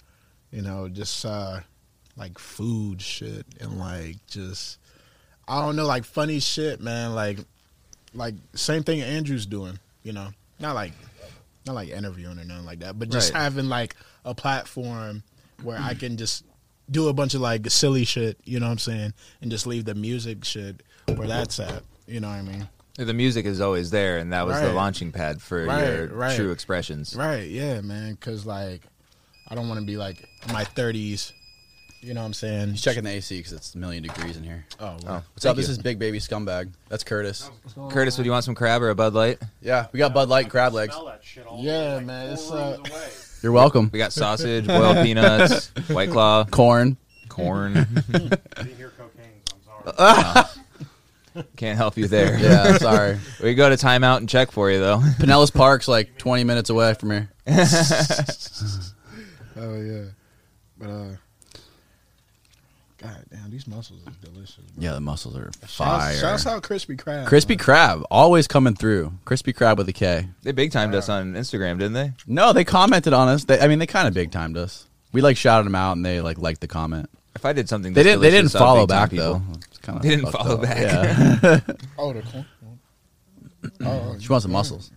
you 0.50 0.60
know, 0.60 0.88
just 0.88 1.24
uh 1.24 1.60
like 2.16 2.36
food 2.36 3.00
shit 3.00 3.46
and 3.60 3.78
like 3.78 4.16
just 4.26 4.78
I 5.46 5.60
don't 5.64 5.76
know, 5.76 5.86
like 5.86 6.04
funny 6.04 6.40
shit, 6.40 6.80
man. 6.80 7.14
Like 7.14 7.38
like 8.12 8.34
same 8.56 8.82
thing 8.82 9.02
Andrew's 9.02 9.46
doing, 9.46 9.78
you 10.02 10.12
know. 10.14 10.30
Not 10.58 10.74
like 10.74 10.94
not 11.64 11.76
like 11.76 11.90
interviewing 11.90 12.40
or 12.40 12.44
nothing 12.44 12.66
like 12.66 12.80
that, 12.80 12.98
but 12.98 13.08
just 13.08 13.32
Right. 13.32 13.40
having 13.42 13.68
like 13.68 13.94
a 14.24 14.34
platform 14.34 15.22
where 15.62 15.78
I 15.78 15.94
can 15.94 16.16
just 16.16 16.44
do 16.90 17.08
a 17.08 17.12
bunch 17.12 17.34
of 17.34 17.40
like 17.40 17.70
silly 17.70 18.04
shit, 18.04 18.38
you 18.44 18.60
know 18.60 18.66
what 18.66 18.72
I'm 18.72 18.78
saying, 18.78 19.14
and 19.40 19.50
just 19.50 19.66
leave 19.66 19.84
the 19.84 19.94
music 19.94 20.44
shit 20.44 20.82
where 21.14 21.26
that's 21.28 21.58
at. 21.60 21.82
You 22.06 22.20
know 22.20 22.28
what 22.28 22.34
I 22.36 22.42
mean? 22.42 22.68
The 22.96 23.12
music 23.14 23.44
is 23.46 23.60
always 23.60 23.90
there, 23.90 24.18
and 24.18 24.32
that 24.32 24.46
was 24.46 24.60
the 24.60 24.72
launching 24.72 25.10
pad 25.10 25.42
for 25.42 25.64
Right, 25.64 25.86
your 25.86 26.06
right. 26.08 26.36
true 26.36 26.52
expressions. 26.52 27.16
Right, 27.16 27.48
yeah, 27.48 27.80
man. 27.80 28.12
Because 28.14 28.46
like, 28.46 28.82
I 29.48 29.54
don't 29.54 29.68
want 29.68 29.80
to 29.80 29.86
be 29.86 29.96
like 29.96 30.28
my 30.52 30.62
thirties, 30.64 31.32
You 32.02 32.12
know 32.14 32.20
what 32.20 32.26
I'm 32.26 32.34
saying? 32.34 32.68
He's 32.72 32.82
checking 32.82 33.02
the 33.02 33.10
AC 33.10 33.38
because 33.38 33.52
it's 33.54 33.74
a 33.74 33.78
million 33.78 34.02
degrees 34.04 34.36
in 34.36 34.44
here. 34.44 34.66
Oh, 34.78 34.96
Oh, 35.08 35.22
What's 35.32 35.44
up? 35.46 35.56
This 35.56 35.68
is 35.70 35.78
Big 35.78 35.98
Baby 35.98 36.18
Scumbag. 36.20 36.70
That's 36.90 37.02
Curtis. 37.02 37.50
Curtis, 37.90 38.16
would 38.18 38.26
you 38.26 38.32
want 38.32 38.44
some 38.44 38.54
crab 38.54 38.82
or 38.82 38.90
a 38.90 38.94
Bud 38.94 39.14
Light? 39.14 39.38
Yeah, 39.62 39.86
we 39.92 39.98
got 39.98 40.12
Bud 40.14 40.28
Light 40.28 40.44
and 40.44 40.50
crab 40.52 40.74
legs. 40.74 40.92
Smell 40.94 41.06
that 41.06 41.24
shit 41.24 41.46
all 41.46 41.60
Yeah, 41.64 41.94
like 41.94 42.04
man, 42.06 42.30
it's, 42.32 42.46
four 42.46 42.58
uh, 42.58 42.76
away. 42.76 43.08
You're 43.44 43.52
welcome. 43.52 43.90
We 43.92 43.98
got 43.98 44.14
sausage, 44.14 44.66
boiled 44.66 45.04
peanuts, 45.04 45.68
White 45.90 46.08
Claw, 46.08 46.46
Corn. 46.46 46.96
corn. 47.28 47.76
I 47.76 47.82
didn't 48.62 48.76
hear 48.78 48.90
cocaine, 48.96 49.42
I'm 49.86 49.92
sorry. 49.94 51.44
Can't 51.56 51.76
help 51.76 51.98
you 51.98 52.08
there. 52.08 52.38
Yeah, 52.38 52.78
sorry. 52.78 53.18
We 53.42 53.54
go 53.54 53.68
to 53.68 53.76
timeout 53.76 54.16
and 54.16 54.30
check 54.30 54.50
for 54.50 54.70
you 54.70 54.80
though. 54.80 55.00
Pinellas 55.18 55.52
Park's 55.52 55.88
like 55.88 56.16
20 56.16 56.44
minutes 56.44 56.70
away 56.70 56.94
from 56.94 57.10
here. 57.10 57.28
Oh 59.56 59.74
yeah, 59.78 60.04
but 60.78 60.88
uh, 60.88 61.08
god 63.04 63.24
damn, 63.30 63.50
these 63.50 63.66
mussels 63.66 64.00
are 64.06 64.12
delicious. 64.24 64.56
Bro. 64.56 64.82
Yeah, 64.82 64.92
the 64.92 65.00
mussels 65.00 65.36
are 65.36 65.50
Shouts, 65.62 65.74
fire. 65.76 66.16
shouts 66.16 66.46
out 66.46 66.62
crispy 66.62 66.96
crab. 66.96 67.26
Crispy 67.26 67.54
man. 67.54 67.64
Crab, 67.64 68.04
always 68.10 68.46
coming 68.48 68.74
through. 68.74 69.12
Crispy 69.24 69.52
Crab 69.52 69.78
with 69.78 69.88
a 69.88 69.92
K. 69.92 70.28
They 70.42 70.52
big 70.52 70.72
timed 70.72 70.94
us 70.94 71.08
on 71.08 71.34
Instagram, 71.34 71.78
didn't 71.78 71.92
they? 71.94 72.12
No, 72.26 72.52
they 72.52 72.64
commented 72.64 73.12
on 73.12 73.28
us. 73.28 73.44
They, 73.44 73.60
I 73.60 73.68
mean, 73.68 73.78
they 73.78 73.86
kind 73.86 74.08
of 74.08 74.14
big 74.14 74.30
timed 74.32 74.56
us. 74.56 74.86
We 75.12 75.20
like 75.20 75.36
shouted 75.36 75.66
them 75.66 75.74
out, 75.74 75.92
and 75.96 76.04
they 76.04 76.20
like 76.20 76.38
liked 76.38 76.60
the 76.60 76.66
comment. 76.68 77.08
If 77.36 77.44
I 77.44 77.52
did 77.52 77.68
something, 77.68 77.92
They 77.92 78.02
didn't. 78.02 78.20
They 78.22 78.30
didn't 78.30 78.50
follow 78.52 78.86
back 78.86 79.10
though. 79.10 79.42
It's 79.66 79.78
kinda 79.78 80.00
They 80.00 80.10
didn't 80.10 80.26
fucked 80.26 80.36
follow 80.36 80.54
up. 80.56 80.62
back. 80.62 80.78
Yeah. 80.78 81.60
Oh, 81.98 82.12
the 82.12 82.22
corn. 82.22 82.46
Oh, 83.84 84.16
she 84.20 84.28
wants 84.28 84.44
some 84.44 84.52
mussels. 84.52 84.90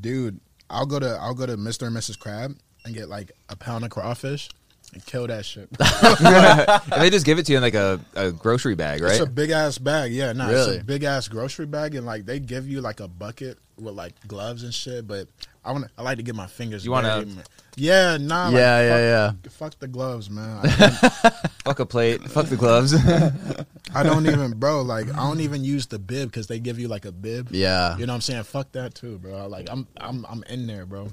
dude, 0.00 0.38
I'll 0.68 0.86
go 0.86 0.98
to 0.98 1.18
I'll 1.20 1.34
go 1.34 1.46
to 1.46 1.56
Mr. 1.56 1.86
and 1.86 1.96
Mrs. 1.96 2.18
Crab 2.18 2.56
and 2.84 2.94
get 2.94 3.08
like 3.08 3.32
a 3.48 3.56
pound 3.56 3.84
of 3.84 3.90
crawfish 3.90 4.48
and 4.92 5.04
kill 5.06 5.26
that 5.26 5.44
shit. 5.44 5.68
And 6.92 7.02
they 7.02 7.10
just 7.10 7.24
give 7.26 7.38
it 7.38 7.46
to 7.46 7.52
you 7.52 7.58
in 7.58 7.62
like 7.62 7.74
a, 7.74 8.00
a 8.14 8.32
grocery 8.32 8.74
bag, 8.74 9.00
right? 9.02 9.12
It's 9.12 9.20
a 9.20 9.26
big 9.26 9.50
ass 9.50 9.78
bag. 9.78 10.12
Yeah, 10.12 10.32
no, 10.32 10.48
Really? 10.48 10.74
it's 10.76 10.82
a 10.82 10.84
big 10.84 11.04
ass 11.04 11.28
grocery 11.28 11.66
bag, 11.66 11.94
and 11.94 12.04
like 12.06 12.26
they 12.26 12.40
give 12.40 12.68
you 12.68 12.80
like 12.80 13.00
a 13.00 13.08
bucket 13.08 13.58
with 13.78 13.94
like 13.94 14.14
gloves 14.26 14.62
and 14.64 14.74
shit. 14.74 15.06
But 15.06 15.28
I 15.64 15.72
want 15.72 15.84
to. 15.84 15.90
I 15.98 16.02
like 16.02 16.16
to 16.18 16.22
get 16.22 16.34
my 16.34 16.46
fingers. 16.46 16.84
You 16.84 16.90
wanna- 16.90 17.20
dirty, 17.20 17.34
man. 17.34 17.44
Yeah, 17.76 18.16
nah. 18.18 18.46
like, 18.46 18.54
Yeah, 18.54 18.80
yeah, 18.82 19.28
fuck, 19.30 19.36
yeah. 19.44 19.50
Fuck 19.50 19.78
the 19.78 19.86
gloves, 19.88 20.28
man. 20.28 20.60
Fuck 21.64 21.78
a 21.78 21.86
plate, 21.86 22.22
fuck 22.22 22.46
the 22.46 22.56
gloves. 22.56 22.94
I 23.94 24.02
don't 24.02 24.26
even, 24.26 24.52
bro. 24.58 24.82
Like 24.82 25.08
I 25.12 25.16
don't 25.18 25.40
even 25.40 25.62
use 25.62 25.86
the 25.86 25.98
bib 25.98 26.28
because 26.30 26.46
they 26.46 26.58
give 26.58 26.78
you 26.78 26.88
like 26.88 27.04
a 27.04 27.12
bib. 27.12 27.48
Yeah. 27.52 27.96
You 27.98 28.06
know 28.06 28.12
what 28.12 28.16
I'm 28.16 28.20
saying? 28.22 28.42
Fuck 28.44 28.72
that 28.72 28.94
too, 28.94 29.18
bro. 29.18 29.46
Like 29.46 29.68
I'm, 29.70 29.86
I'm, 29.98 30.26
I'm 30.28 30.42
in 30.48 30.66
there, 30.66 30.84
bro. 30.86 31.08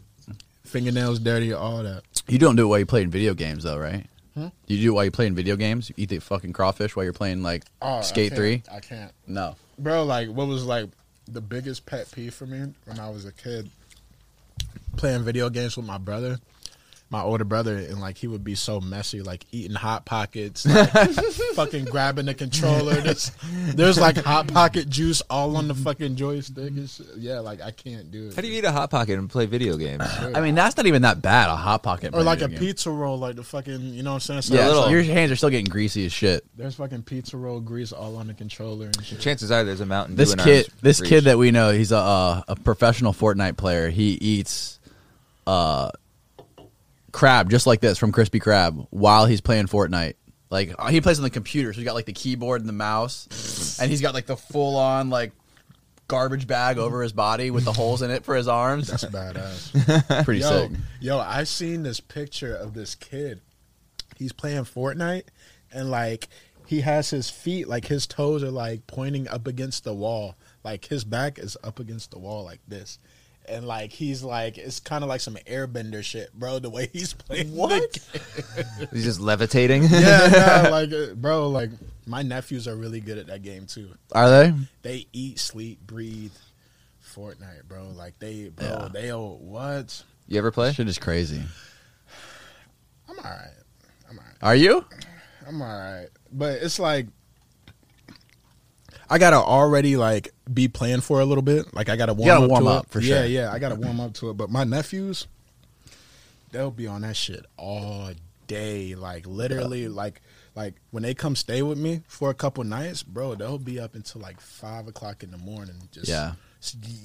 Fingernails 0.68 1.20
dirty, 1.20 1.54
all 1.54 1.84
that. 1.84 2.04
You 2.28 2.38
don't 2.38 2.56
do 2.56 2.64
it 2.64 2.68
while 2.68 2.80
you're 2.80 2.86
playing 2.86 3.10
video 3.10 3.34
games, 3.34 3.64
though, 3.64 3.78
right? 3.78 4.06
Hmm? 4.34 4.48
You 4.68 4.78
do 4.78 4.88
it 4.92 4.96
while 4.96 5.04
you're 5.06 5.12
playing 5.12 5.34
video 5.36 5.56
games. 5.56 5.90
You 5.90 5.96
eat 5.98 6.10
the 6.10 6.20
fucking 6.20 6.54
crawfish 6.54 6.96
while 6.96 7.04
you're 7.04 7.14
playing 7.14 7.42
like 7.42 7.64
Oh, 7.82 7.96
I 7.98 8.02
Skate 8.02 8.30
can't. 8.32 8.38
Three. 8.38 8.64
I 8.72 8.80
can't. 8.80 9.12
No. 9.26 9.56
bro 9.80 10.04
like 10.04 10.30
what 10.30 10.48
was 10.48 10.64
like 10.66 10.90
the 11.28 11.42
biggest 11.42 11.86
pet 11.86 12.10
peeve 12.12 12.34
for 12.34 12.46
me 12.46 12.74
when 12.86 13.00
i 13.00 13.10
was 13.10 13.26
a 13.26 13.32
kid 13.34 13.70
playing 14.96 15.24
video 15.24 15.50
games 15.50 15.76
with 15.76 15.86
my 15.86 15.98
brother 15.98 16.38
my 17.10 17.22
older 17.22 17.46
brother 17.46 17.78
and 17.78 18.02
like 18.02 18.18
he 18.18 18.28
would 18.28 18.44
be 18.44 18.54
so 18.54 18.82
messy 18.82 19.22
like 19.22 19.46
eating 19.54 19.76
hot 19.76 20.06
pockets 20.06 20.66
like 20.66 20.90
fucking 21.56 21.86
grabbing 21.86 22.26
the 22.26 22.34
controller 22.34 22.96
there's, 22.96 23.32
there's 23.76 23.98
like 23.98 24.18
hot 24.18 24.46
pocket 24.48 24.90
juice 24.90 25.22
all 25.30 25.56
on 25.56 25.70
the 25.70 25.74
fucking 25.74 26.18
joystick 26.18 26.68
and 26.70 26.90
shit. 26.90 27.06
yeah 27.18 27.40
like 27.40 27.62
i 27.62 27.72
can't 27.72 28.12
do 28.12 28.28
it 28.28 28.36
How 28.36 28.42
do 28.42 28.50
you 28.50 28.58
eat 28.58 28.66
a 28.66 28.72
hot 28.74 28.90
pocket 28.92 29.18
and 29.18 29.30
play 29.30 29.46
video 29.46 29.78
games? 29.78 30.04
I 30.04 30.42
mean, 30.42 30.54
that's 30.56 30.76
not 30.76 30.86
even 30.86 31.04
that 31.04 31.22
bad. 31.22 31.50
A 31.50 31.56
hot 31.56 31.82
pocket, 31.82 32.14
or 32.14 32.24
like 32.24 32.42
a 32.42 32.50
game. 32.50 32.60
pizza 32.60 32.92
roll 32.92 33.18
like 33.18 33.36
the 33.38 33.44
fucking 33.44 33.80
you 33.94 34.04
know 34.04 34.12
what 34.12 34.16
i'm 34.16 34.20
saying 34.20 34.42
so 34.42 34.56
Yeah, 34.56 34.68
little- 34.68 34.82
like- 34.84 34.92
your 34.92 35.04
hands 35.04 35.32
are 35.32 35.36
still 35.38 35.50
getting 35.50 35.66
greasy 35.66 36.06
as 36.06 36.12
shit. 36.12 36.44
there's 36.58 36.76
fucking 36.76 37.04
pizza 37.04 37.38
roll 37.38 37.62
grease 37.62 37.94
all 37.94 38.18
on 38.18 38.28
the 38.28 38.34
controller 38.34 38.88
and 38.88 39.06
shit 39.06 39.20
Chances 39.22 39.50
are 39.50 39.64
there's 39.64 39.80
a 39.82 39.86
Mountain 39.86 40.16
This 40.18 40.36
kid, 40.36 40.68
this 40.82 41.00
reach. 41.00 41.10
kid 41.10 41.24
that 41.24 41.38
we 41.38 41.52
know, 41.52 41.72
he's 41.72 41.92
a 41.94 41.98
uh, 41.98 42.42
a 42.50 42.56
professional 42.58 43.14
Fortnite 43.14 43.56
player. 43.56 43.90
He 43.90 44.12
eats 44.20 44.80
uh 45.48 45.92
crab 47.12 47.50
just 47.50 47.68
like 47.68 47.82
this 47.82 47.98
from 47.98 48.12
Crispy 48.12 48.40
Crab 48.40 48.88
while 48.90 49.26
he's 49.26 49.42
playing 49.42 49.68
Fortnite. 49.68 50.16
Like 50.50 50.74
uh, 50.80 50.88
he 50.88 51.02
plays 51.02 51.20
on 51.20 51.24
the 51.24 51.30
computer, 51.30 51.74
so 51.74 51.78
he's 51.78 51.86
got 51.86 51.96
like 51.96 52.06
the 52.06 52.14
keyboard 52.14 52.62
and 52.62 52.70
the 52.70 52.74
mouse, 52.74 53.78
and 53.82 53.92
he's 53.92 54.02
got 54.02 54.14
like 54.14 54.28
the 54.28 54.38
full 54.38 54.78
on 54.78 55.10
like 55.10 55.34
garbage 56.08 56.48
bag 56.48 56.78
over 56.78 57.02
his 57.02 57.12
body 57.12 57.52
with 57.52 57.66
the 57.66 57.74
holes 57.74 58.02
in 58.02 58.12
it 58.12 58.24
for 58.24 58.36
his 58.36 58.48
arms. 58.48 58.88
that's 58.88 59.04
badass 59.06 60.24
Pretty 60.26 60.40
yo, 60.40 60.50
sick. 60.50 60.72
Yo, 61.02 61.20
I 61.20 61.44
seen 61.44 61.84
this 61.84 62.00
picture 62.00 62.56
of 62.56 62.74
this 62.74 62.96
kid. 62.96 63.42
He's 64.16 64.32
playing 64.32 64.64
Fortnite 64.64 65.24
and 65.72 65.92
like 65.92 66.28
he 66.66 66.82
has 66.82 67.10
his 67.10 67.30
feet 67.30 67.68
like 67.68 67.88
his 67.88 68.08
toes 68.08 68.44
are 68.44 68.52
like 68.52 68.88
pointing 68.88 69.28
up 69.28 69.48
against 69.48 69.84
the 69.84 69.94
wall. 69.94 70.36
Like 70.64 70.86
his 70.86 71.04
back 71.04 71.40
is 71.40 71.58
up 71.64 71.80
against 71.80 72.12
the 72.12 72.20
wall 72.20 72.44
like 72.44 72.62
this. 72.68 73.00
And 73.50 73.66
like 73.66 73.92
he's 73.92 74.24
like 74.24 74.58
it's 74.58 74.80
kind 74.82 75.04
of 75.04 75.08
like 75.10 75.22
some 75.22 75.36
airbender 75.48 76.04
shit, 76.04 76.34
bro, 76.34 76.60
the 76.60 76.70
way 76.70 76.90
he's 76.92 77.14
playing. 77.14 77.56
What? 77.56 77.98
He's 78.92 79.04
just 79.06 79.20
levitating. 79.22 79.84
yeah, 79.90 80.64
no, 80.64 80.70
like 80.72 80.92
uh, 80.92 81.14
bro, 81.16 81.48
like 81.50 81.70
my 82.06 82.24
nephews 82.24 82.68
are 82.68 82.76
really 82.76 83.00
good 83.00 83.18
at 83.18 83.28
that 83.28 83.44
game 83.44 83.66
too. 83.66 83.90
Are 84.12 84.30
they? 84.30 84.54
They 84.82 85.08
eat, 85.14 85.40
sleep, 85.40 85.80
breathe 85.88 86.34
Fortnite, 87.16 87.64
bro. 87.68 87.88
Like 87.96 88.20
they 88.20 88.50
bro, 88.50 88.66
Yeah. 88.68 88.90
they'll 88.92 89.38
what? 89.38 90.04
You 90.28 90.38
ever 90.40 90.52
play? 90.52 90.74
Shit 90.74 90.90
is 90.90 90.98
crazy. 91.00 91.42
I'm 93.10 93.18
all 93.18 93.24
right. 93.24 93.48
I'm 94.10 94.20
all 94.20 94.26
right. 94.26 94.36
Are 94.42 94.56
you? 94.56 94.84
I'm 95.48 95.62
all 95.62 95.68
right, 95.68 96.08
but 96.34 96.62
it's 96.62 96.80
like 96.80 97.08
I 99.10 99.18
gotta 99.18 99.38
already 99.38 99.96
like 99.98 100.34
be 100.54 100.68
playing 100.68 101.02
for 101.02 101.20
a 101.22 101.26
little 101.26 101.42
bit. 101.42 101.74
Like 101.74 101.90
I 101.90 101.96
gotta 101.96 102.14
warm 102.14 102.28
gotta 102.28 102.44
up. 102.46 102.50
warm 102.50 102.64
to 102.66 102.70
up, 102.70 102.86
it. 102.86 102.90
for 102.92 103.00
yeah, 103.00 103.16
sure. 103.18 103.26
Yeah, 103.26 103.52
I 103.52 103.60
gotta 103.60 103.76
warm 103.76 104.00
up 104.00 104.14
to 104.16 104.30
it. 104.30 104.34
But 104.38 104.50
my 104.50 104.64
nephews, 104.64 105.28
they'll 106.52 106.72
be 106.72 106.88
on 106.88 107.02
that 107.02 107.16
shit 107.16 107.46
all 107.58 108.12
day. 108.48 108.96
Like 108.96 109.26
literally, 109.28 109.88
like 109.88 110.22
like 110.56 110.76
when 110.92 111.04
they 111.04 111.14
come 111.14 111.36
stay 111.36 111.62
with 111.62 111.78
me 111.78 112.02
for 112.08 112.30
a 112.30 112.34
couple 112.34 112.64
nights, 112.64 113.04
bro, 113.04 113.36
they'll 113.36 113.58
be 113.60 113.80
up 113.80 113.96
until 113.96 114.22
like 114.22 114.42
five 114.42 114.88
o'clock 114.88 115.24
in 115.24 115.32
the 115.32 115.38
morning, 115.38 115.76
just 115.92 116.08
Yeah. 116.10 116.34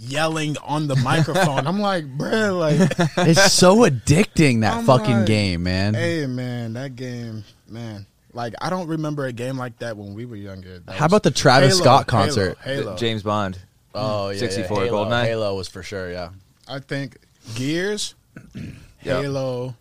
yelling 0.00 0.56
on 0.64 0.88
the 0.88 0.96
microphone. 0.96 1.66
I'm 1.66 1.78
like, 1.80 2.06
bro, 2.16 2.56
like, 2.58 2.80
It's 3.18 3.52
so 3.52 3.76
addicting 3.88 4.62
that 4.62 4.78
I'm 4.78 4.84
fucking 4.86 5.18
like, 5.18 5.26
game, 5.26 5.62
man. 5.64 5.92
hey 5.94 6.26
man, 6.26 6.72
that 6.72 6.96
game, 6.96 7.44
man. 7.68 8.06
Like 8.34 8.54
I 8.60 8.70
don't 8.70 8.88
remember 8.88 9.26
a 9.26 9.32
game 9.32 9.56
like 9.58 9.78
that 9.80 9.96
when 9.96 10.14
we 10.14 10.24
were 10.24 10.36
younger. 10.36 10.78
That 10.80 10.92
How 10.92 11.04
was- 11.04 11.10
about 11.12 11.22
the 11.24 11.30
Travis 11.30 11.72
Halo, 11.78 11.82
Scott 11.82 12.10
Halo, 12.10 12.24
concert? 12.24 12.58
Halo. 12.64 12.96
James 12.96 13.22
Bond. 13.22 13.58
Oh 13.94 14.30
yeah, 14.30 14.38
64 14.38 14.78
yeah. 14.78 14.84
Halo, 14.86 15.04
GoldenEye. 15.06 15.24
Halo 15.26 15.54
was 15.56 15.68
for 15.68 15.82
sure. 15.82 16.10
Yeah. 16.10 16.30
I 16.66 16.78
think 16.78 17.18
Gears, 17.54 18.14
Halo. 18.98 19.74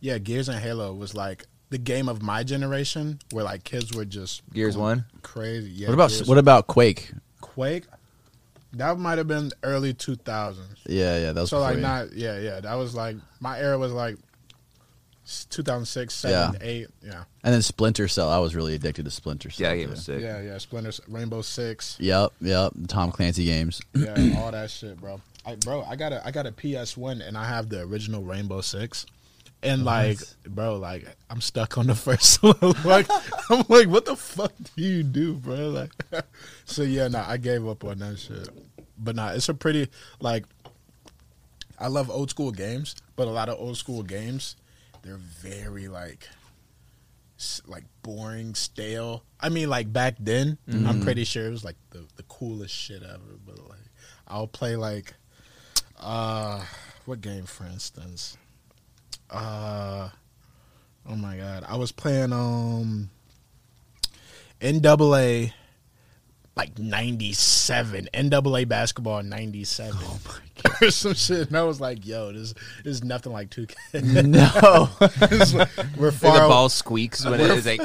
Yeah, 0.00 0.18
Gears 0.18 0.48
and 0.48 0.58
Halo 0.58 0.92
was 0.94 1.14
like 1.14 1.44
the 1.70 1.78
game 1.78 2.08
of 2.08 2.22
my 2.22 2.42
generation, 2.44 3.18
where 3.32 3.44
like 3.44 3.64
kids 3.64 3.94
were 3.94 4.04
just 4.04 4.42
Gears 4.52 4.74
going 4.76 4.84
One. 4.98 5.04
crazy. 5.22 5.70
Yeah, 5.70 5.88
what 5.88 5.94
about 5.94 6.10
Gears. 6.10 6.28
what 6.28 6.38
about 6.38 6.66
Quake? 6.66 7.12
Quake? 7.40 7.84
That 8.74 8.98
might 8.98 9.18
have 9.18 9.26
been 9.28 9.50
early 9.62 9.94
two 9.94 10.14
thousands. 10.16 10.78
Yeah, 10.86 11.18
yeah, 11.18 11.32
that 11.32 11.40
was 11.40 11.50
So 11.50 11.60
like 11.60 11.76
you. 11.76 11.82
not 11.82 12.12
yeah 12.12 12.38
yeah 12.38 12.60
that 12.60 12.74
was 12.74 12.94
like 12.94 13.16
my 13.40 13.58
era 13.58 13.78
was 13.78 13.92
like 13.92 14.16
two 15.50 15.62
thousand 15.62 15.86
six 15.86 16.14
seven 16.14 16.56
eight 16.62 16.88
yeah 17.02 17.24
And 17.44 17.52
then 17.54 17.62
Splinter 17.62 18.08
Cell. 18.08 18.30
I 18.30 18.38
was 18.38 18.54
really 18.56 18.74
addicted 18.74 19.04
to 19.04 19.10
Splinter 19.10 19.50
Cell. 19.50 19.64
Yeah, 19.66 19.74
that 19.74 19.80
game 19.80 19.90
was 19.90 20.04
sick. 20.04 20.20
yeah 20.20 20.40
yeah 20.40 20.58
Splinter 20.58 20.92
Rainbow 21.08 21.42
Six 21.42 21.96
Yep, 22.00 22.32
yep. 22.40 22.72
The 22.74 22.88
Tom 22.88 23.10
Clancy 23.12 23.44
games. 23.44 23.80
yeah 23.94 24.34
all 24.38 24.50
that 24.52 24.70
shit 24.70 25.00
bro 25.00 25.20
I 25.46 25.56
bro 25.56 25.82
I 25.82 25.96
got 25.96 26.12
a 26.12 26.26
I 26.26 26.30
got 26.30 26.46
a 26.46 26.52
PS 26.52 26.96
one 26.96 27.20
and 27.22 27.36
I 27.36 27.44
have 27.46 27.68
the 27.68 27.80
original 27.82 28.22
Rainbow 28.22 28.60
Six 28.60 29.06
and 29.62 29.84
like 29.84 30.18
bro 30.46 30.76
like 30.76 31.04
I'm 31.30 31.40
stuck 31.40 31.78
on 31.78 31.88
the 31.88 31.94
first 32.06 32.42
one 32.42 32.54
like 32.84 33.06
I'm 33.50 33.64
like 33.68 33.88
what 33.88 34.04
the 34.04 34.14
fuck 34.16 34.52
do 34.76 34.82
you 34.82 35.02
do 35.02 35.34
bro 35.34 35.68
like 35.70 35.90
so 36.64 36.82
yeah 36.82 37.08
nah 37.08 37.24
I 37.28 37.36
gave 37.38 37.66
up 37.66 37.82
on 37.84 37.98
that 37.98 38.18
shit 38.18 38.48
but 38.98 39.14
nah 39.16 39.30
it's 39.30 39.48
a 39.48 39.54
pretty 39.54 39.88
like 40.20 40.44
I 41.78 41.88
love 41.88 42.08
old 42.10 42.30
school 42.30 42.50
games 42.52 42.94
but 43.16 43.26
a 43.28 43.30
lot 43.30 43.48
of 43.48 43.58
old 43.58 43.76
school 43.76 44.02
games 44.02 44.56
they're 45.02 45.16
very 45.16 45.88
like 45.88 46.28
like 47.66 47.84
boring, 48.02 48.54
stale. 48.54 49.22
I 49.40 49.48
mean, 49.48 49.70
like 49.70 49.92
back 49.92 50.16
then, 50.18 50.58
I'm 50.88 51.00
pretty 51.02 51.24
sure 51.24 51.46
it 51.46 51.50
was 51.50 51.64
like 51.64 51.76
the, 51.90 52.04
the 52.16 52.24
coolest 52.24 52.74
shit 52.74 53.02
ever. 53.02 53.38
But 53.46 53.58
like, 53.68 53.78
I'll 54.26 54.48
play 54.48 54.76
like, 54.76 55.14
uh, 56.00 56.64
what 57.04 57.20
game, 57.20 57.44
for 57.44 57.64
instance? 57.64 58.36
Uh, 59.30 60.08
oh 61.08 61.16
my 61.16 61.36
god, 61.36 61.64
I 61.68 61.76
was 61.76 61.92
playing 61.92 62.32
um, 62.32 63.10
NAA 64.60 65.50
like 66.58 66.78
'97 66.78 68.08
NAA 68.12 68.64
basketball 68.64 69.22
'97 69.22 69.94
oh 70.02 70.20
or 70.82 70.90
some 70.90 71.14
shit. 71.14 71.48
And 71.48 71.56
I 71.56 71.62
was 71.62 71.80
like, 71.80 72.04
"Yo, 72.04 72.32
this, 72.32 72.52
this 72.84 72.96
is 72.96 73.04
nothing 73.04 73.32
like 73.32 73.48
2K." 73.50 74.26
No. 74.26 74.88
This 75.28 75.54
we're 75.54 75.66
Where 75.96 76.12
far. 76.12 76.42
the 76.42 76.48
ball 76.48 76.68
squeaks 76.68 77.24
when 77.24 77.40
it 77.40 77.50
is 77.50 77.64
like. 77.66 77.80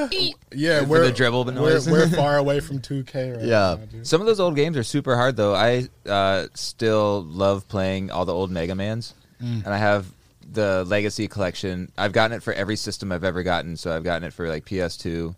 yeah, 0.51 0.83
we're 0.83 1.05
the 1.05 1.11
dribble 1.11 1.45
we're, 1.45 1.79
we're 1.89 2.07
far 2.15 2.37
away 2.37 2.59
from 2.59 2.79
2K 2.79 3.37
right 3.37 3.45
Yeah. 3.45 3.77
now. 3.93 4.03
Some 4.03 4.21
of 4.21 4.27
those 4.27 4.39
old 4.39 4.55
games 4.55 4.75
are 4.77 4.83
super 4.83 5.15
hard 5.15 5.35
though. 5.35 5.53
I 5.55 5.87
uh, 6.09 6.47
still 6.55 7.23
love 7.23 7.67
playing 7.67 8.11
all 8.11 8.25
the 8.25 8.33
old 8.33 8.49
Mega 8.51 8.75
Mans, 8.75 9.13
Mm. 9.41 9.65
and 9.65 9.67
I 9.73 9.77
have 9.77 10.05
the 10.51 10.83
Legacy 10.85 11.27
collection. 11.27 11.91
I've 11.97 12.11
gotten 12.13 12.37
it 12.37 12.43
for 12.43 12.53
every 12.53 12.75
system 12.75 13.11
I've 13.11 13.23
ever 13.23 13.43
gotten. 13.43 13.75
So 13.77 13.93
I've 13.95 14.03
gotten 14.03 14.23
it 14.27 14.33
for 14.33 14.47
like 14.47 14.65
PS2, 14.65 15.35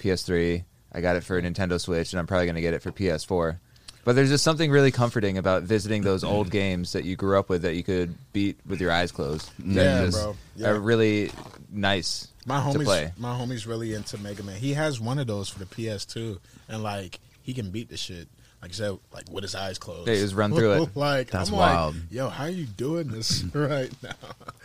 PS3. 0.00 0.64
I 0.92 1.00
got 1.00 1.16
it 1.16 1.24
for 1.24 1.38
a 1.38 1.42
Nintendo 1.42 1.80
Switch, 1.80 2.12
and 2.12 2.20
I'm 2.20 2.26
probably 2.26 2.46
going 2.46 2.56
to 2.56 2.60
get 2.60 2.74
it 2.74 2.82
for 2.82 2.92
PS4. 2.92 3.58
But 4.04 4.16
there's 4.16 4.30
just 4.30 4.42
something 4.42 4.70
really 4.70 4.90
comforting 4.90 5.38
about 5.38 5.62
visiting 5.62 6.02
those 6.02 6.24
old 6.24 6.50
games 6.50 6.92
that 6.92 7.04
you 7.04 7.14
grew 7.16 7.38
up 7.38 7.48
with 7.48 7.62
that 7.62 7.74
you 7.74 7.84
could 7.84 8.14
beat 8.32 8.58
with 8.66 8.80
your 8.80 8.90
eyes 8.90 9.12
closed. 9.12 9.48
Yeah, 9.64 10.08
bro. 10.10 10.36
Yeah. 10.56 10.70
Are 10.70 10.80
really 10.80 11.30
nice 11.70 12.28
My 12.44 12.56
to 12.56 12.78
homie's 12.78 12.84
play. 12.84 13.12
my 13.16 13.32
homie's 13.38 13.66
really 13.66 13.94
into 13.94 14.18
Mega 14.18 14.42
Man. 14.42 14.56
He 14.56 14.74
has 14.74 15.00
one 15.00 15.18
of 15.18 15.28
those 15.28 15.48
for 15.48 15.60
the 15.60 15.66
PS2, 15.66 16.38
and 16.68 16.82
like 16.82 17.20
he 17.42 17.54
can 17.54 17.70
beat 17.70 17.90
the 17.90 17.96
shit. 17.96 18.28
Like 18.60 18.72
I 18.72 18.74
said, 18.74 18.98
like 19.12 19.30
with 19.30 19.42
his 19.42 19.54
eyes 19.54 19.78
closed. 19.78 20.08
Yeah, 20.08 20.14
just 20.16 20.34
run 20.34 20.52
through 20.52 20.82
it. 20.82 20.90
like 20.96 21.30
That's 21.30 21.50
I'm 21.50 21.56
wild. 21.56 21.94
Like, 21.94 22.04
Yo, 22.10 22.28
how 22.28 22.44
are 22.44 22.50
you 22.50 22.66
doing 22.66 23.08
this 23.08 23.42
right 23.54 23.90
now? 24.02 24.12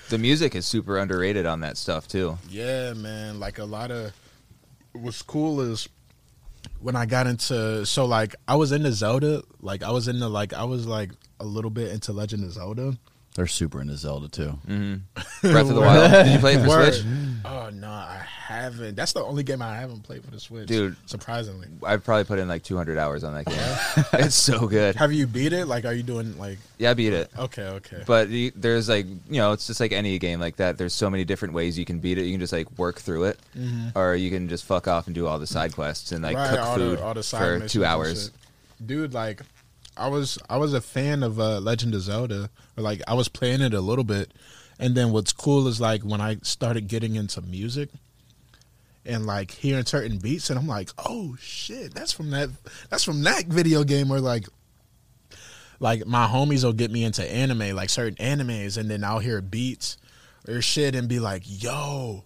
The 0.09 0.17
music 0.17 0.55
is 0.55 0.65
super 0.65 0.97
underrated 0.97 1.45
on 1.45 1.59
that 1.61 1.77
stuff 1.77 2.07
too. 2.07 2.37
Yeah, 2.49 2.93
man. 2.93 3.39
Like 3.39 3.59
a 3.59 3.65
lot 3.65 3.91
of 3.91 4.13
what's 4.93 5.21
cool 5.21 5.61
is 5.61 5.87
when 6.79 6.95
I 6.95 7.05
got 7.05 7.27
into 7.27 7.85
so 7.85 8.05
like 8.05 8.35
I 8.47 8.55
was 8.55 8.71
into 8.71 8.91
Zelda. 8.91 9.43
Like 9.61 9.83
I 9.83 9.91
was 9.91 10.07
into 10.07 10.27
like 10.27 10.53
I 10.53 10.63
was 10.63 10.85
like 10.85 11.11
a 11.39 11.45
little 11.45 11.71
bit 11.71 11.91
into 11.91 12.13
Legend 12.13 12.43
of 12.43 12.51
Zelda. 12.51 12.97
They're 13.37 13.45
super 13.45 13.79
into 13.79 13.95
Zelda 13.95 14.27
too. 14.29 14.57
Breath 15.41 15.69
of 15.69 15.75
the 15.75 15.79
Wild. 15.81 16.11
Did 16.11 16.33
you 16.33 16.39
play 16.39 16.55
it 16.55 16.63
for 16.63 16.69
Word. 16.69 16.93
Switch? 16.95 17.05
Oh 17.45 17.69
no, 17.71 17.87
I 17.87 18.25
haven't. 18.25 18.95
That's 18.95 19.13
the 19.13 19.23
only 19.23 19.43
game 19.43 19.61
I 19.61 19.75
haven't 19.77 20.01
played 20.01 20.25
for 20.25 20.31
the 20.31 20.39
Switch, 20.39 20.67
Dude. 20.67 20.95
Surprisingly, 21.05 21.67
I've 21.85 22.03
probably 22.03 22.23
put 22.23 22.39
in 22.39 22.47
like 22.47 22.63
200 22.63 22.97
hours 22.97 23.23
on 23.23 23.35
that 23.35 23.45
game. 23.45 24.05
it's 24.25 24.33
so 24.33 24.67
good. 24.67 24.95
have 24.95 25.13
you 25.13 25.27
beat 25.27 25.53
it? 25.53 25.67
Like, 25.67 25.85
are 25.85 25.93
you 25.93 26.01
doing 26.01 26.35
like? 26.39 26.57
Yeah, 26.79 26.89
I 26.89 26.93
beat 26.95 27.13
it. 27.13 27.29
Okay, 27.37 27.61
okay. 27.61 28.01
But 28.07 28.29
you, 28.29 28.51
there's 28.55 28.89
like, 28.89 29.05
you 29.05 29.37
know, 29.37 29.51
it's 29.51 29.67
just 29.67 29.79
like 29.79 29.91
any 29.91 30.17
game 30.17 30.39
like 30.39 30.55
that. 30.55 30.79
There's 30.79 30.95
so 30.95 31.07
many 31.07 31.23
different 31.23 31.53
ways 31.53 31.77
you 31.77 31.85
can 31.85 31.99
beat 31.99 32.17
it. 32.17 32.23
You 32.25 32.31
can 32.31 32.39
just 32.39 32.53
like 32.53 32.75
work 32.79 32.99
through 32.99 33.25
it, 33.25 33.39
or 33.95 34.15
you 34.15 34.31
can 34.31 34.49
just 34.49 34.65
fuck 34.65 34.87
off 34.87 35.05
and 35.05 35.13
do 35.13 35.27
all 35.27 35.37
the 35.37 35.45
side 35.45 35.73
quests 35.73 36.11
and 36.11 36.23
like 36.23 36.35
Mm-hmm. 36.35 36.55
Right, 36.55 36.57
cook 36.57 36.67
all 36.67 36.75
food 36.75 36.97
the, 36.97 37.03
all 37.03 37.13
the 37.13 37.23
side 37.23 37.61
for 37.61 37.67
two 37.67 37.85
hours. 37.85 38.31
Dude, 38.83 39.13
like, 39.13 39.41
I 39.97 40.07
was 40.07 40.37
I 40.49 40.57
was 40.57 40.73
a 40.73 40.81
fan 40.81 41.23
of 41.23 41.39
uh, 41.39 41.59
Legend 41.59 41.93
of 41.95 42.01
Zelda, 42.01 42.49
or 42.77 42.83
like 42.83 43.01
I 43.07 43.13
was 43.13 43.27
playing 43.27 43.61
it 43.61 43.73
a 43.73 43.81
little 43.81 44.03
bit, 44.03 44.31
and 44.79 44.95
then 44.95 45.11
what's 45.11 45.33
cool 45.33 45.67
is 45.67 45.81
like 45.81 46.03
when 46.03 46.21
I 46.21 46.37
started 46.43 46.87
getting 46.87 47.15
into 47.15 47.41
music, 47.41 47.89
and 49.05 49.25
like 49.25 49.51
hearing 49.51 49.85
certain 49.85 50.17
beats, 50.19 50.49
and 50.49 50.59
I'm 50.59 50.67
like, 50.67 50.89
oh 50.99 51.35
shit, 51.39 51.93
that's 51.93 52.11
from 52.11 52.29
that 52.31 52.49
that's 52.89 53.03
from 53.03 53.23
that 53.23 53.45
video 53.47 53.83
game, 53.83 54.11
or 54.11 54.19
like. 54.19 54.45
Like 55.79 56.07
my 56.07 56.25
homies 56.27 56.63
will 56.63 56.73
get 56.73 56.89
me 56.89 57.03
into 57.03 57.21
anime, 57.31 57.75
like 57.75 57.91
certain 57.91 58.15
animes, 58.15 58.77
and 58.79 58.89
then 58.89 59.03
I'll 59.03 59.19
hear 59.19 59.41
beats 59.41 59.97
or 60.47 60.59
shit 60.59 60.95
and 60.95 61.07
be 61.07 61.19
like, 61.19 61.43
"Yo, 61.45 62.23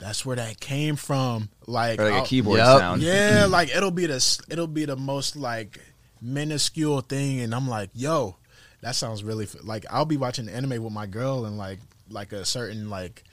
that's 0.00 0.26
where 0.26 0.34
that 0.34 0.58
came 0.58 0.96
from." 0.96 1.48
Like, 1.68 2.00
Or 2.00 2.06
like 2.06 2.14
I'll- 2.14 2.24
a 2.24 2.26
keyboard 2.26 2.58
Yep. 2.58 2.78
sound. 2.80 3.02
yeah, 3.02 3.46
like 3.48 3.68
it'll 3.72 3.92
be 3.92 4.06
the 4.06 4.42
it'll 4.50 4.66
be 4.66 4.84
the 4.84 4.96
most 4.96 5.36
like 5.36 5.78
minuscule 6.20 7.00
thing, 7.00 7.40
and 7.40 7.54
I'm 7.54 7.68
like, 7.68 7.90
yo, 7.94 8.36
that 8.80 8.94
sounds 8.94 9.24
really 9.24 9.44
f-. 9.44 9.56
like 9.62 9.86
I'll 9.90 10.04
be 10.04 10.16
watching 10.16 10.48
anime 10.48 10.82
with 10.82 10.92
my 10.92 11.06
girl, 11.06 11.44
and 11.44 11.58
like 11.58 11.78
like 12.10 12.32
a 12.32 12.44
certain 12.44 12.90
like 12.90 13.24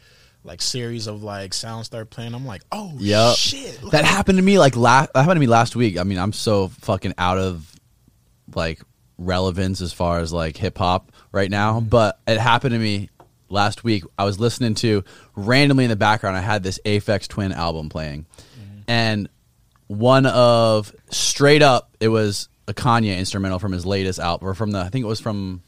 like 0.43 0.61
series 0.61 1.07
of 1.07 1.23
like 1.23 1.53
sounds 1.53 1.87
start 1.87 2.09
playing. 2.09 2.33
I'm 2.33 2.45
like, 2.45 2.61
oh 2.71 2.93
Yep. 2.97 3.35
shit, 3.35 3.81
That 3.91 4.05
happened 4.05 4.37
to 4.37 4.43
me 4.43 4.59
like 4.59 4.75
last. 4.75 5.11
That 5.13 5.21
happened 5.21 5.37
to 5.37 5.41
me 5.41 5.47
last 5.47 5.75
week. 5.75 5.97
I 5.97 6.03
mean, 6.03 6.19
I'm 6.19 6.33
so 6.33 6.69
fucking 6.69 7.15
out 7.17 7.37
of 7.37 7.69
like 8.53 8.81
relevance 9.17 9.81
as 9.81 9.91
far 9.91 10.19
as 10.19 10.31
like 10.31 10.57
hip 10.57 10.77
hop 10.77 11.11
right 11.31 11.49
now, 11.49 11.79
mm-hmm. 11.79 11.89
but 11.89 12.19
it 12.27 12.37
happened 12.37 12.73
to 12.73 12.79
me 12.79 13.09
last 13.49 13.83
week. 13.83 14.03
I 14.17 14.25
was 14.25 14.39
listening 14.39 14.75
to 14.75 15.03
randomly 15.35 15.85
in 15.85 15.89
the 15.89 15.95
background. 15.95 16.37
I 16.37 16.41
had 16.41 16.63
this 16.63 16.79
Aphex 16.85 17.27
Twin 17.27 17.51
album 17.51 17.89
playing, 17.89 18.25
mm-hmm. 18.25 18.79
and 18.87 19.29
one 19.87 20.25
of 20.25 20.93
straight 21.09 21.61
up, 21.61 21.95
it 21.99 22.07
was 22.07 22.49
a 22.67 22.73
Kanye 22.73 23.17
instrumental 23.17 23.59
from 23.59 23.71
his 23.71 23.85
latest 23.85 24.19
album, 24.19 24.47
or 24.47 24.53
from 24.53 24.71
the 24.71 24.79
I 24.79 24.89
think 24.89 25.05
it 25.05 25.07
was 25.07 25.19
from 25.19 25.61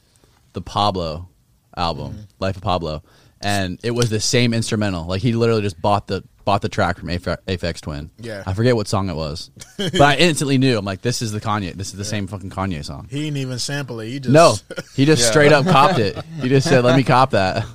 the 0.53 0.61
Pablo 0.61 1.29
album, 1.75 2.13
mm-hmm. 2.13 2.21
Life 2.39 2.57
of 2.57 2.63
Pablo, 2.63 3.03
and 3.41 3.79
it 3.83 3.91
was 3.91 4.09
the 4.09 4.19
same 4.19 4.53
instrumental. 4.53 5.05
Like 5.05 5.21
he 5.21 5.33
literally 5.33 5.61
just 5.61 5.81
bought 5.81 6.07
the 6.07 6.23
bought 6.47 6.61
the 6.61 6.69
track 6.69 6.97
from 6.97 7.09
Aphex, 7.09 7.81
Twin. 7.81 8.09
Yeah. 8.19 8.41
I 8.45 8.53
forget 8.53 8.73
what 8.73 8.87
song 8.87 9.09
it 9.09 9.15
was, 9.15 9.51
but 9.77 10.01
I 10.01 10.15
instantly 10.15 10.57
knew. 10.57 10.77
I'm 10.77 10.85
like, 10.85 11.01
this 11.01 11.21
is 11.21 11.33
the 11.33 11.41
Kanye. 11.41 11.73
This 11.73 11.87
is 11.87 11.97
the 11.97 12.05
same 12.05 12.25
fucking 12.25 12.49
Kanye 12.49 12.85
song. 12.85 13.07
He 13.11 13.23
didn't 13.23 13.37
even 13.37 13.59
sample 13.59 13.99
it. 13.99 14.07
He 14.07 14.19
just 14.21 14.33
No, 14.33 14.55
he 14.95 15.05
just 15.05 15.23
Yeah. 15.23 15.29
straight 15.29 15.51
up 15.51 15.65
copped 15.65 15.99
it. 15.99 16.17
He 16.41 16.49
just 16.49 16.69
said, 16.69 16.83
"Let 16.83 16.95
me 16.95 17.03
cop 17.03 17.31
that." 17.31 17.65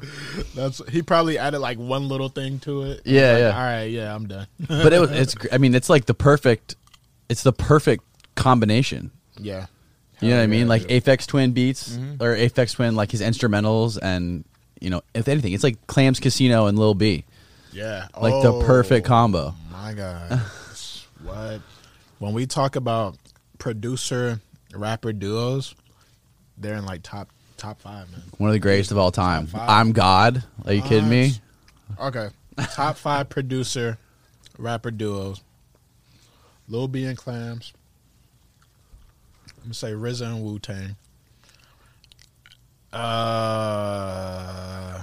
that's 0.55 0.81
he 0.89 1.03
probably 1.03 1.37
added 1.37 1.59
like 1.59 1.79
one 1.79 2.09
little 2.09 2.29
thing 2.29 2.59
to 2.61 2.83
it. 2.85 3.03
Yeah, 3.05 3.33
Like, 3.33 3.39
yeah. 3.41 3.57
All 3.57 3.63
right, 3.63 3.85
yeah, 3.85 4.15
I'm 4.15 4.27
done. 4.29 4.47
But 4.67 4.93
it 4.93 5.01
was. 5.01 5.11
It's. 5.11 5.37
I 5.53 5.59
mean, 5.59 5.75
it's 5.75 5.91
like 5.91 6.07
the 6.07 6.15
perfect. 6.15 6.77
It's 7.29 7.43
the 7.43 7.53
perfect 7.53 8.05
combination. 8.35 9.11
yeah, 9.39 9.67
You 10.21 10.31
know 10.31 10.37
what 10.37 10.43
I 10.43 10.47
mean? 10.47 10.61
yeah, 10.61 10.67
Like 10.67 10.87
dude. 10.87 11.05
Aphex 11.05 11.27
Twin 11.27 11.53
beats 11.53 11.91
mm-hmm. 11.97 12.23
or 12.23 12.37
Aphex 12.37 12.75
Twin, 12.75 12.95
like 12.95 13.11
his 13.11 13.21
instrumentals, 13.21 13.99
and 14.01 14.45
you 14.81 14.91
know, 14.91 15.03
if 15.15 15.29
anything, 15.29 15.53
it's 15.53 15.65
like 15.65 15.87
Clams 15.87 16.21
Casino 16.21 16.67
and 16.67 16.79
Lil 16.79 16.95
B, 16.95 17.25
yeah, 17.73 18.09
like 18.21 18.35
Oh, 18.35 18.61
the 18.61 18.67
perfect 18.67 19.07
oh 19.07 19.09
combo. 19.09 19.55
My 19.71 19.95
God, 19.95 20.31
what? 21.23 21.61
When 22.19 22.35
we 22.35 22.47
talk 22.47 22.77
about 22.77 23.17
producer 23.59 24.41
rapper 24.75 25.13
duos, 25.13 25.75
they're 26.59 26.75
in 26.75 26.85
like 26.85 27.03
top 27.03 27.29
top 27.57 27.81
five, 27.81 28.11
man. 28.11 28.23
One 28.39 28.51
of 28.51 28.55
the 28.55 28.61
greatest 28.61 28.91
of 28.91 28.99
all 28.99 29.13
time. 29.13 29.49
I'm 29.55 29.93
God. 29.93 30.43
Are 30.67 30.73
you 30.73 30.83
kidding 30.83 31.09
me? 31.09 31.33
Okay, 32.01 32.29
top 32.73 32.97
five 32.97 33.29
producer 33.29 33.99
rapper 34.59 34.91
duos: 34.91 35.43
Lil 36.69 36.89
B 36.89 37.05
and 37.05 37.17
Clams. 37.17 37.73
I'm 39.63 39.69
gonna 39.69 39.75
say 39.75 39.93
RZA 39.93 40.27
and 40.27 40.43
Wu 40.43 40.59
Tang. 40.59 40.97
Uh, 42.93 45.01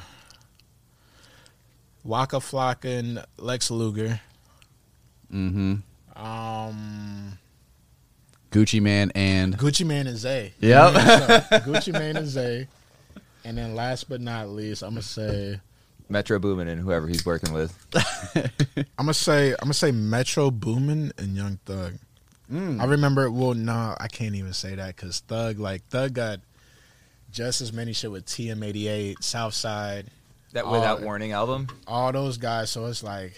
Waka 2.04 2.38
Flocka 2.38 3.00
and 3.00 3.24
Lex 3.38 3.72
Luger. 3.72 4.20
Mm-hmm. 5.34 5.76
Um, 6.22 7.38
Gucci 8.52 8.82
Mane 8.82 9.12
and 9.16 9.58
Gucci 9.58 9.86
Mane 9.86 10.08
and 10.08 10.18
Zay. 10.18 10.54
Yep. 10.60 10.94
Gucci 11.64 11.94
Mane 11.94 12.18
and 12.18 12.28
Zay. 12.28 12.68
And 13.46 13.58
then 13.58 13.76
last 13.76 14.10
but 14.10 14.20
not 14.20 14.50
least, 14.50 14.84
I'm 14.84 14.90
gonna 14.90 15.02
say 15.02 15.62
Metro 16.10 16.38
Boomin 16.38 16.68
and 16.68 16.82
whoever 16.82 17.08
he's 17.08 17.26
working 17.26 17.54
with. 17.54 17.74
I'm 18.36 19.06
gonna 19.06 19.14
say 19.14 19.52
I'm 19.52 19.58
gonna 19.62 19.74
say 19.74 19.94
Metro 19.94 20.52
Boomin 20.52 21.14
and 21.18 21.38
Young 21.38 21.60
Thug. 21.66 21.94
Mm. 22.52 22.82
I 22.82 22.86
remember. 22.86 23.30
Well, 23.30 23.54
no, 23.54 23.96
I 24.00 24.08
can't 24.08 24.36
even 24.36 24.54
say 24.54 24.76
that 24.76 24.96
because 24.96 25.20
Thug, 25.20 25.60
like 25.60 25.84
Thug, 25.90 26.14
got 26.14 26.40
just 27.32 27.62
as 27.62 27.72
many 27.72 27.94
shit 27.94 28.12
with 28.12 28.26
TM88, 28.26 29.22
Southside, 29.24 30.08
That 30.54 30.66
Oh, 30.66 30.72
Without 30.72 31.02
Warning 31.02 31.32
album. 31.32 31.68
all 31.88 32.12
those 32.12 32.38
guys. 32.38 32.72
So 32.72 32.86
it's 32.88 33.04
like 33.04 33.34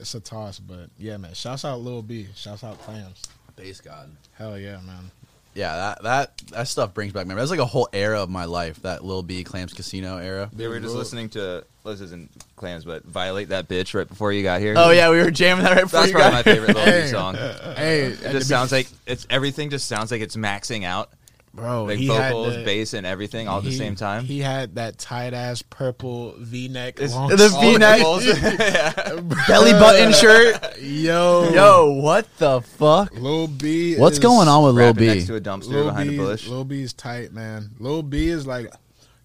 it's 0.00 0.14
a 0.14 0.20
toss. 0.20 0.58
But 0.58 0.88
yeah, 0.98 1.16
man. 1.18 1.34
Shouts 1.34 1.64
out 1.64 1.80
Lil 1.80 2.02
B. 2.02 2.26
Shouts 2.34 2.64
out 2.64 2.80
Clams. 2.80 3.20
Based 3.56 3.84
God. 3.84 4.10
Hell 4.32 4.58
yeah, 4.58 4.80
man. 4.80 5.10
Yeah, 5.54 5.76
that 5.76 6.02
that 6.02 6.38
that 6.52 6.68
stuff 6.68 6.94
brings 6.94 7.12
back 7.12 7.26
memories. 7.26 7.48
That's 7.48 7.58
like 7.60 7.64
a 7.64 7.70
whole 7.70 7.88
era 7.92 8.20
of 8.22 8.28
my 8.30 8.46
life. 8.46 8.80
That 8.82 9.04
Lil 9.04 9.22
B 9.22 9.44
Clams 9.44 9.72
Casino 9.72 10.16
era. 10.16 10.50
They 10.52 10.66
were 10.66 10.80
just 10.80 10.90
Lil- 10.92 10.98
listening 11.00 11.28
to, 11.30 11.64
well, 11.84 11.94
this 11.94 12.00
isn't 12.00 12.30
Clams, 12.56 12.84
but 12.84 13.04
Violate 13.04 13.50
That 13.50 13.68
Bitch 13.68 13.94
right 13.94 14.08
before 14.08 14.32
you 14.32 14.42
got 14.42 14.60
here. 14.60 14.74
Oh 14.76 14.90
yeah, 14.90 15.10
we 15.10 15.18
were 15.18 15.30
jamming 15.30 15.64
that 15.64 15.74
right 15.76 15.82
before 15.84 16.00
That's 16.00 16.12
you 16.12 16.18
probably 16.18 16.32
got 16.42 16.46
my 16.46 16.52
here. 16.52 16.62
favorite 16.66 16.76
Lil 16.76 16.84
B 16.86 16.90
Hey. 16.90 17.06
song. 17.08 17.34
Hey, 17.76 18.06
uh, 18.06 18.08
It 18.10 18.32
just 18.32 18.48
sounds 18.48 18.72
like 18.72 18.88
it's 19.06 19.26
everything. 19.30 19.70
Just 19.70 19.86
sounds 19.86 20.10
like 20.10 20.22
it's 20.22 20.34
maxing 20.36 20.84
out, 20.84 21.10
bro. 21.52 21.84
like 21.84 21.98
he 21.98 22.06
had 22.06 22.32
vocals, 22.32 22.56
the- 22.56 22.64
bass, 22.64 22.94
and 22.94 23.06
everything 23.06 23.48
all 23.48 23.58
at 23.58 23.64
the 23.64 23.70
he- 23.70 23.76
same 23.76 23.96
time. 23.96 24.24
He 24.24 24.38
had 24.40 24.76
that 24.76 24.96
tight 24.98 25.34
ass 25.34 25.60
purple 25.62 26.34
V 26.38 26.68
neck, 26.68 26.94
It's- 26.96 27.12
long 27.12 27.28
The 27.36 27.50
All 27.54 27.60
V-neck. 27.60 27.98
nipples. 29.18 29.46
Belly 29.46 29.72
button 29.72 30.12
shirt. 30.12 30.78
Yo, 30.80 31.50
Yo, 31.52 31.92
what 32.00 32.26
the 32.38 32.60
fuck? 32.62 33.12
Lil 33.14 33.46
B. 33.48 33.96
What's 33.96 34.16
is- 34.16 34.22
going 34.22 34.48
on 34.48 34.64
with 34.64 34.74
Lil 34.74 34.86
Rapping 34.86 35.00
B? 35.00 35.06
next 35.06 35.26
to 35.26 35.36
a 35.36 35.40
dumpster 35.40 35.68
Lil 35.68 35.84
behind 35.84 36.08
B, 36.10 36.16
a 36.16 36.18
bush. 36.18 36.48
Lil 36.48 36.64
B 36.64 36.82
is 36.82 36.92
tight, 36.94 37.32
man. 37.32 37.70
Lil 37.78 38.02
B 38.02 38.28
is 38.28 38.46
like, 38.46 38.72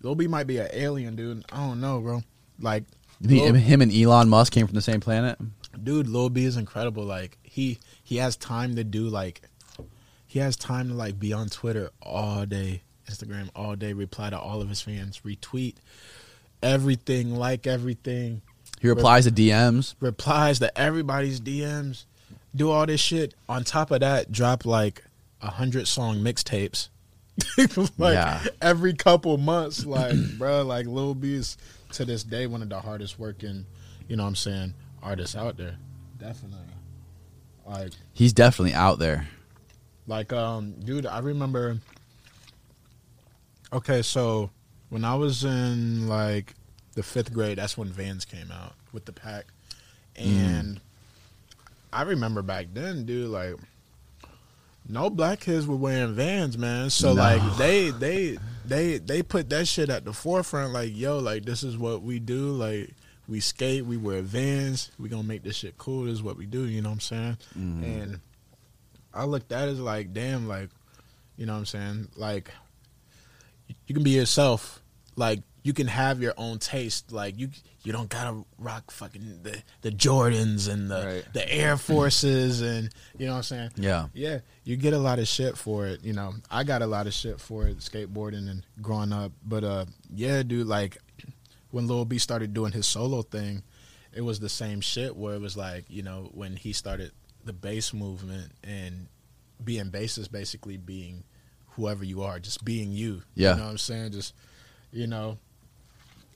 Lil 0.02 0.16
B 0.16 0.28
might 0.28 0.48
be 0.48 0.58
an 0.58 0.68
alien, 0.74 1.16
dude. 1.16 1.46
I 1.52 1.58
don't 1.58 1.80
know, 1.82 2.00
bro. 2.02 2.22
Like, 2.62 2.84
He- 3.22 3.42
Lil- 3.42 3.54
him 3.56 3.82
and 3.82 3.92
Elon 3.94 4.30
Musk 4.30 4.54
came 4.54 4.66
from 4.68 4.76
the 4.76 4.82
same 4.82 5.00
planet. 5.02 5.38
dude, 5.84 6.08
Lil 6.08 6.30
B 6.30 6.44
is 6.46 6.58
incredible. 6.58 7.04
Like, 7.04 7.38
he 7.44 7.80
he 8.04 8.18
has 8.18 8.36
time 8.36 8.76
to 8.76 8.84
do 8.84 9.08
like 9.08 9.42
he 10.28 10.40
has 10.40 10.56
time 10.56 10.90
to 10.90 10.94
like 10.94 11.20
be 11.20 11.34
on 11.34 11.50
Twitter 11.50 11.90
all 12.02 12.46
day, 12.46 12.82
Instagram 13.10 13.50
all 13.56 13.76
day, 13.76 13.94
reply 13.94 14.30
to 14.30 14.38
all 14.40 14.62
of 14.62 14.70
his 14.70 14.82
fans, 14.82 15.22
retweet 15.26 15.76
everything, 16.62 17.36
like 17.36 17.66
everything, 17.68 18.42
He 18.82 18.88
replies 18.88 19.26
to 19.26 19.32
DMs. 19.32 19.96
replies 20.00 20.60
to 20.60 20.78
everybody's 20.78 21.40
DMs, 21.40 22.06
do 22.56 22.70
all 22.72 22.86
this 22.86 23.00
shit. 23.02 23.34
On 23.48 23.64
top 23.64 23.92
of 23.92 24.02
that, 24.02 24.32
drop 24.32 24.66
like 24.66 25.04
a 25.42 25.52
hundred 25.52 25.88
song 25.88 26.18
mixtapes. 26.18 26.90
like 27.98 28.14
Yeah. 28.16 28.44
every 28.62 28.94
couple 28.94 29.38
months, 29.38 29.86
like 29.86 30.16
bro, 30.38 30.64
like 30.64 30.86
Lil 30.86 31.16
B 31.16 31.34
is 31.36 31.58
to 31.94 32.06
this 32.06 32.24
day 32.24 32.48
one 32.48 32.62
of 32.62 32.70
the 32.70 32.80
hardest 32.80 33.18
working, 33.20 33.66
you 34.08 34.16
know 34.16 34.24
what 34.24 34.30
I'm 34.30 34.36
saying, 34.36 34.74
artists 35.02 35.36
out 35.36 35.58
there. 35.58 35.76
Definitely. 36.18 36.60
Like 37.66 37.92
He's 38.14 38.34
definitely 38.34 38.74
out 38.74 39.00
there. 39.00 39.28
like 40.08 40.34
um 40.34 40.74
dude, 40.84 41.06
I 41.06 41.20
remember 41.20 41.80
Okay, 43.72 44.02
so 44.02 44.50
when 44.90 45.06
I 45.06 45.14
was 45.16 45.44
in 45.44 46.08
like 46.08 46.56
the 46.96 47.04
fifth 47.04 47.32
grade, 47.34 47.60
that's 47.60 47.78
when 47.78 47.88
Vans 47.90 48.26
came 48.26 48.52
out 48.52 48.74
with 48.92 49.06
the 49.06 49.14
pack. 49.14 49.46
And 50.16 50.82
I 51.94 52.02
remember 52.02 52.42
back 52.42 52.68
then, 52.74 53.06
dude, 53.06 53.30
like 53.30 53.56
no 54.88 55.10
black 55.12 55.40
kids 55.42 55.68
were 55.68 55.76
wearing 55.76 56.16
Vans, 56.16 56.58
man. 56.58 56.90
So 56.90 57.14
No. 57.14 57.22
like 57.22 57.58
they 57.58 57.92
they 57.92 58.40
they 58.70 58.98
they 58.98 59.24
put 59.24 59.50
that 59.50 59.68
shit 59.68 59.90
at 59.90 60.06
the 60.06 60.14
forefront, 60.14 60.74
like 60.74 60.96
yo, 60.96 61.20
like 61.20 61.46
this 61.46 61.64
is 61.64 61.78
what 61.78 62.02
we 62.02 62.20
do, 62.20 62.52
like 62.52 62.94
we 63.28 63.40
skate, 63.40 63.86
we 63.86 63.98
wear 63.98 64.22
Vans, 64.22 64.92
we 65.00 65.10
gonna 65.10 65.24
make 65.24 65.44
this 65.44 65.58
shit 65.58 65.78
cool. 65.78 66.06
This 66.06 66.14
is 66.14 66.24
what 66.24 66.38
we 66.38 66.46
do. 66.46 66.66
You 66.66 66.82
know 66.82 66.90
what 66.90 66.96
I'm 66.96 67.00
saying? 67.02 67.38
Mm-hmm. 67.58 67.84
And 67.84 68.20
I 69.14 69.26
looked 69.26 69.52
at 69.52 69.68
it 69.68 69.72
as 69.72 69.80
like, 69.80 70.14
damn, 70.14 70.48
like 70.48 70.70
you 71.38 71.46
know 71.46 71.54
what 71.54 71.60
I'm 71.60 71.66
saying, 71.66 72.08
like 72.16 72.52
you 73.88 73.94
can 73.94 74.04
be 74.04 74.12
yourself. 74.12 74.82
Like 75.16 75.42
you 75.64 75.74
can 75.74 75.88
have 75.88 76.22
your 76.22 76.34
own 76.38 76.60
taste. 76.60 77.12
Like 77.12 77.38
you 77.38 77.50
you 77.84 77.92
don't 77.94 78.10
gotta 78.10 78.44
rock 78.58 78.92
fucking 78.92 79.40
the 79.44 79.62
the 79.82 79.92
Jordans 79.92 80.68
and 80.70 80.90
the 80.92 81.06
Right. 81.06 81.34
the 81.34 81.52
Air 81.54 81.78
Forces 81.78 82.62
and 82.62 82.90
you 83.18 83.26
know 83.26 83.34
what 83.34 83.38
I'm 83.38 83.44
saying. 83.44 83.72
Yeah. 83.78 84.08
Yeah, 84.14 84.40
you 84.64 84.76
get 84.76 84.94
a 84.94 85.00
lot 85.00 85.20
of 85.20 85.28
shit 85.28 85.58
for 85.58 85.88
it. 85.88 86.04
You 86.04 86.14
know, 86.14 86.34
I 86.52 86.64
got 86.64 86.82
a 86.82 86.88
lot 86.88 87.08
of 87.08 87.14
shit 87.14 87.40
for 87.40 87.68
it, 87.68 87.78
skateboarding 87.80 88.50
and 88.50 88.64
growing 88.82 89.14
up. 89.14 89.32
But 89.46 89.64
uh, 89.64 89.86
yeah, 90.14 90.44
dude, 90.44 90.68
like 90.68 90.98
when 91.72 91.88
Lil 91.88 92.06
B 92.06 92.18
started 92.18 92.54
doing 92.54 92.72
his 92.72 92.86
solo 92.88 93.22
thing, 93.22 93.64
it 94.14 94.22
was 94.22 94.40
the 94.40 94.50
same 94.50 94.82
shit. 94.82 95.16
Where 95.16 95.36
it 95.36 95.42
was 95.42 95.56
like, 95.56 95.86
you 95.88 96.04
know, 96.04 96.30
when 96.34 96.56
he 96.56 96.74
started 96.74 97.12
the 97.46 97.54
bass 97.54 97.94
movement 97.94 98.52
and 98.64 99.08
being 99.64 99.90
bass 99.90 100.18
is 100.18 100.28
basically 100.28 100.78
being 100.78 101.24
whoever 101.72 102.04
you 102.04 102.24
are, 102.24 102.40
just 102.40 102.66
being 102.66 102.92
you. 102.92 103.22
Yeah. 103.36 103.52
you 103.52 103.58
know 103.60 103.64
what 103.66 103.72
I'm 103.72 103.78
saying? 103.78 104.12
Just 104.12 104.34
you 104.92 105.08
know, 105.08 105.38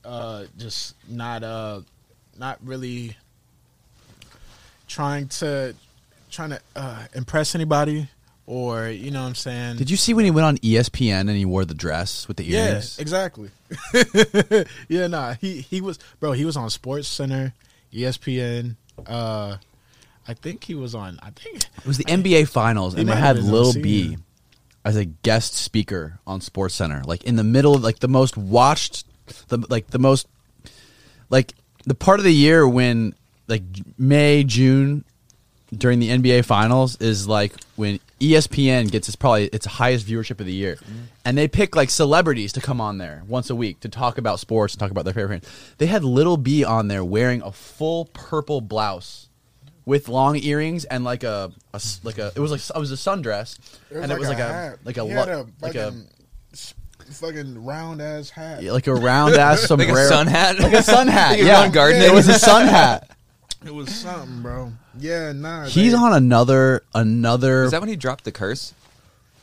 uh, 0.05 0.45
just 0.57 0.95
not 1.07 1.43
uh, 1.43 1.81
not 2.37 2.59
really 2.63 3.17
trying 4.87 5.27
to 5.27 5.75
trying 6.29 6.51
to 6.51 6.61
uh, 6.75 7.03
impress 7.13 7.55
anybody 7.55 8.07
or 8.45 8.89
you 8.89 9.11
know 9.11 9.21
what 9.21 9.29
I'm 9.29 9.35
saying. 9.35 9.77
Did 9.77 9.89
you 9.89 9.97
see 9.97 10.13
when 10.13 10.25
he 10.25 10.31
went 10.31 10.45
on 10.45 10.57
ESPN 10.57 11.21
and 11.21 11.31
he 11.31 11.45
wore 11.45 11.65
the 11.65 11.73
dress 11.73 12.27
with 12.27 12.37
the 12.37 12.51
earrings? 12.51 12.97
Yeah, 12.97 13.01
exactly. 13.01 13.51
yeah, 14.89 15.07
nah. 15.07 15.33
He 15.35 15.61
he 15.61 15.81
was 15.81 15.99
bro. 16.19 16.33
He 16.33 16.45
was 16.45 16.57
on 16.57 16.69
SportsCenter, 16.69 17.53
ESPN. 17.93 18.75
Uh, 19.07 19.57
I 20.27 20.33
think 20.33 20.63
he 20.63 20.75
was 20.75 20.95
on. 20.95 21.19
I 21.21 21.31
think 21.31 21.63
It 21.77 21.85
was 21.85 21.97
the 21.97 22.05
NBA 22.05 22.47
Finals, 22.47 22.95
and 22.95 23.07
they 23.07 23.13
had 23.13 23.35
have 23.35 23.35
been 23.37 23.45
on 23.45 23.51
Lil. 23.51 23.73
B 23.73 24.17
as 24.85 24.97
a 24.97 25.05
guest 25.05 25.53
speaker 25.55 26.19
on 26.27 26.41
SportsCenter, 26.41 27.05
like 27.05 27.23
in 27.23 27.35
the 27.35 27.43
middle 27.43 27.75
of 27.75 27.83
like 27.83 27.99
the 27.99 28.07
most 28.07 28.35
watched, 28.35 29.05
the 29.47 29.65
like 29.69 29.87
the 29.87 29.99
most 29.99 30.27
like 31.29 31.53
the 31.85 31.95
part 31.95 32.19
of 32.19 32.23
the 32.23 32.33
year 32.33 32.67
when 32.67 33.15
like 33.47 33.63
May 33.97 34.43
June 34.43 35.03
during 35.75 35.99
the 35.99 36.09
NBA 36.09 36.45
Finals 36.45 36.97
is 36.97 37.27
like 37.27 37.53
when 37.75 37.99
ESPN 38.19 38.91
gets 38.91 39.07
its 39.07 39.15
probably 39.15 39.45
its 39.47 39.65
highest 39.65 40.07
viewership 40.07 40.39
of 40.39 40.45
the 40.45 40.53
year, 40.53 40.75
mm. 40.75 41.05
and 41.25 41.37
they 41.37 41.47
pick 41.47 41.75
like 41.75 41.89
celebrities 41.89 42.53
to 42.53 42.61
come 42.61 42.79
on 42.79 42.97
there 42.97 43.23
once 43.27 43.49
a 43.49 43.55
week 43.55 43.79
to 43.81 43.89
talk 43.89 44.17
about 44.17 44.39
sports 44.39 44.73
and 44.73 44.79
talk 44.79 44.91
about 44.91 45.05
their 45.05 45.13
favorite. 45.13 45.43
They 45.77 45.87
had 45.87 46.03
Lil 46.03 46.37
B 46.37 46.63
on 46.63 46.87
there 46.87 47.03
wearing 47.03 47.41
a 47.41 47.51
full 47.51 48.05
purple 48.13 48.61
blouse 48.61 49.27
with 49.85 50.07
long 50.07 50.37
earrings 50.37 50.85
and 50.85 51.03
like 51.03 51.23
a 51.23 51.51
like 52.03 52.17
a 52.17 52.31
it 52.35 52.39
was 52.39 52.51
like 52.51 52.61
it 52.61 52.79
was 52.79 52.91
a 52.91 52.95
sundress. 52.95 53.57
And 53.91 54.11
it 54.11 54.19
was 54.19 54.29
like 54.29 54.39
a, 54.39 54.77
like 54.85 54.97
a 54.97 55.03
He 55.05 55.09
had 55.09 55.29
a 55.29 55.47
like 55.61 55.75
a 55.75 55.91
fucking, 55.91 56.07
fucking 57.11 57.63
round 57.65 58.01
ass 58.01 58.29
hat. 58.29 58.61
yeah, 58.63 58.71
like 58.71 58.87
a 58.87 58.93
round 58.93 59.35
ass 59.35 59.69
Like 59.69 59.87
a 59.87 60.07
sun 60.07 60.27
hat? 60.27 60.59
like 60.59 60.73
a 60.73 60.83
sun 60.83 61.07
hat 61.07 61.31
Like 61.31 61.41
yeah 61.43 61.61
on 61.61 61.71
gardening? 61.71 62.03
it 62.03 62.13
was 62.13 62.27
a 62.27 62.39
sun 62.39 62.67
hat 62.67 63.09
It 63.65 63.73
was 63.73 63.93
something, 63.95 64.41
bro. 64.41 64.73
Yeah, 64.99 65.31
nah. 65.31 65.65
he's 65.65 65.93
they- 65.93 65.97
on 65.97 66.13
another 66.13 66.83
another 66.93 67.63
Is 67.63 67.71
that 67.71 67.79
when 67.81 67.89
he 67.89 67.95
dropped 67.95 68.25
the 68.25 68.31
curse? 68.31 68.73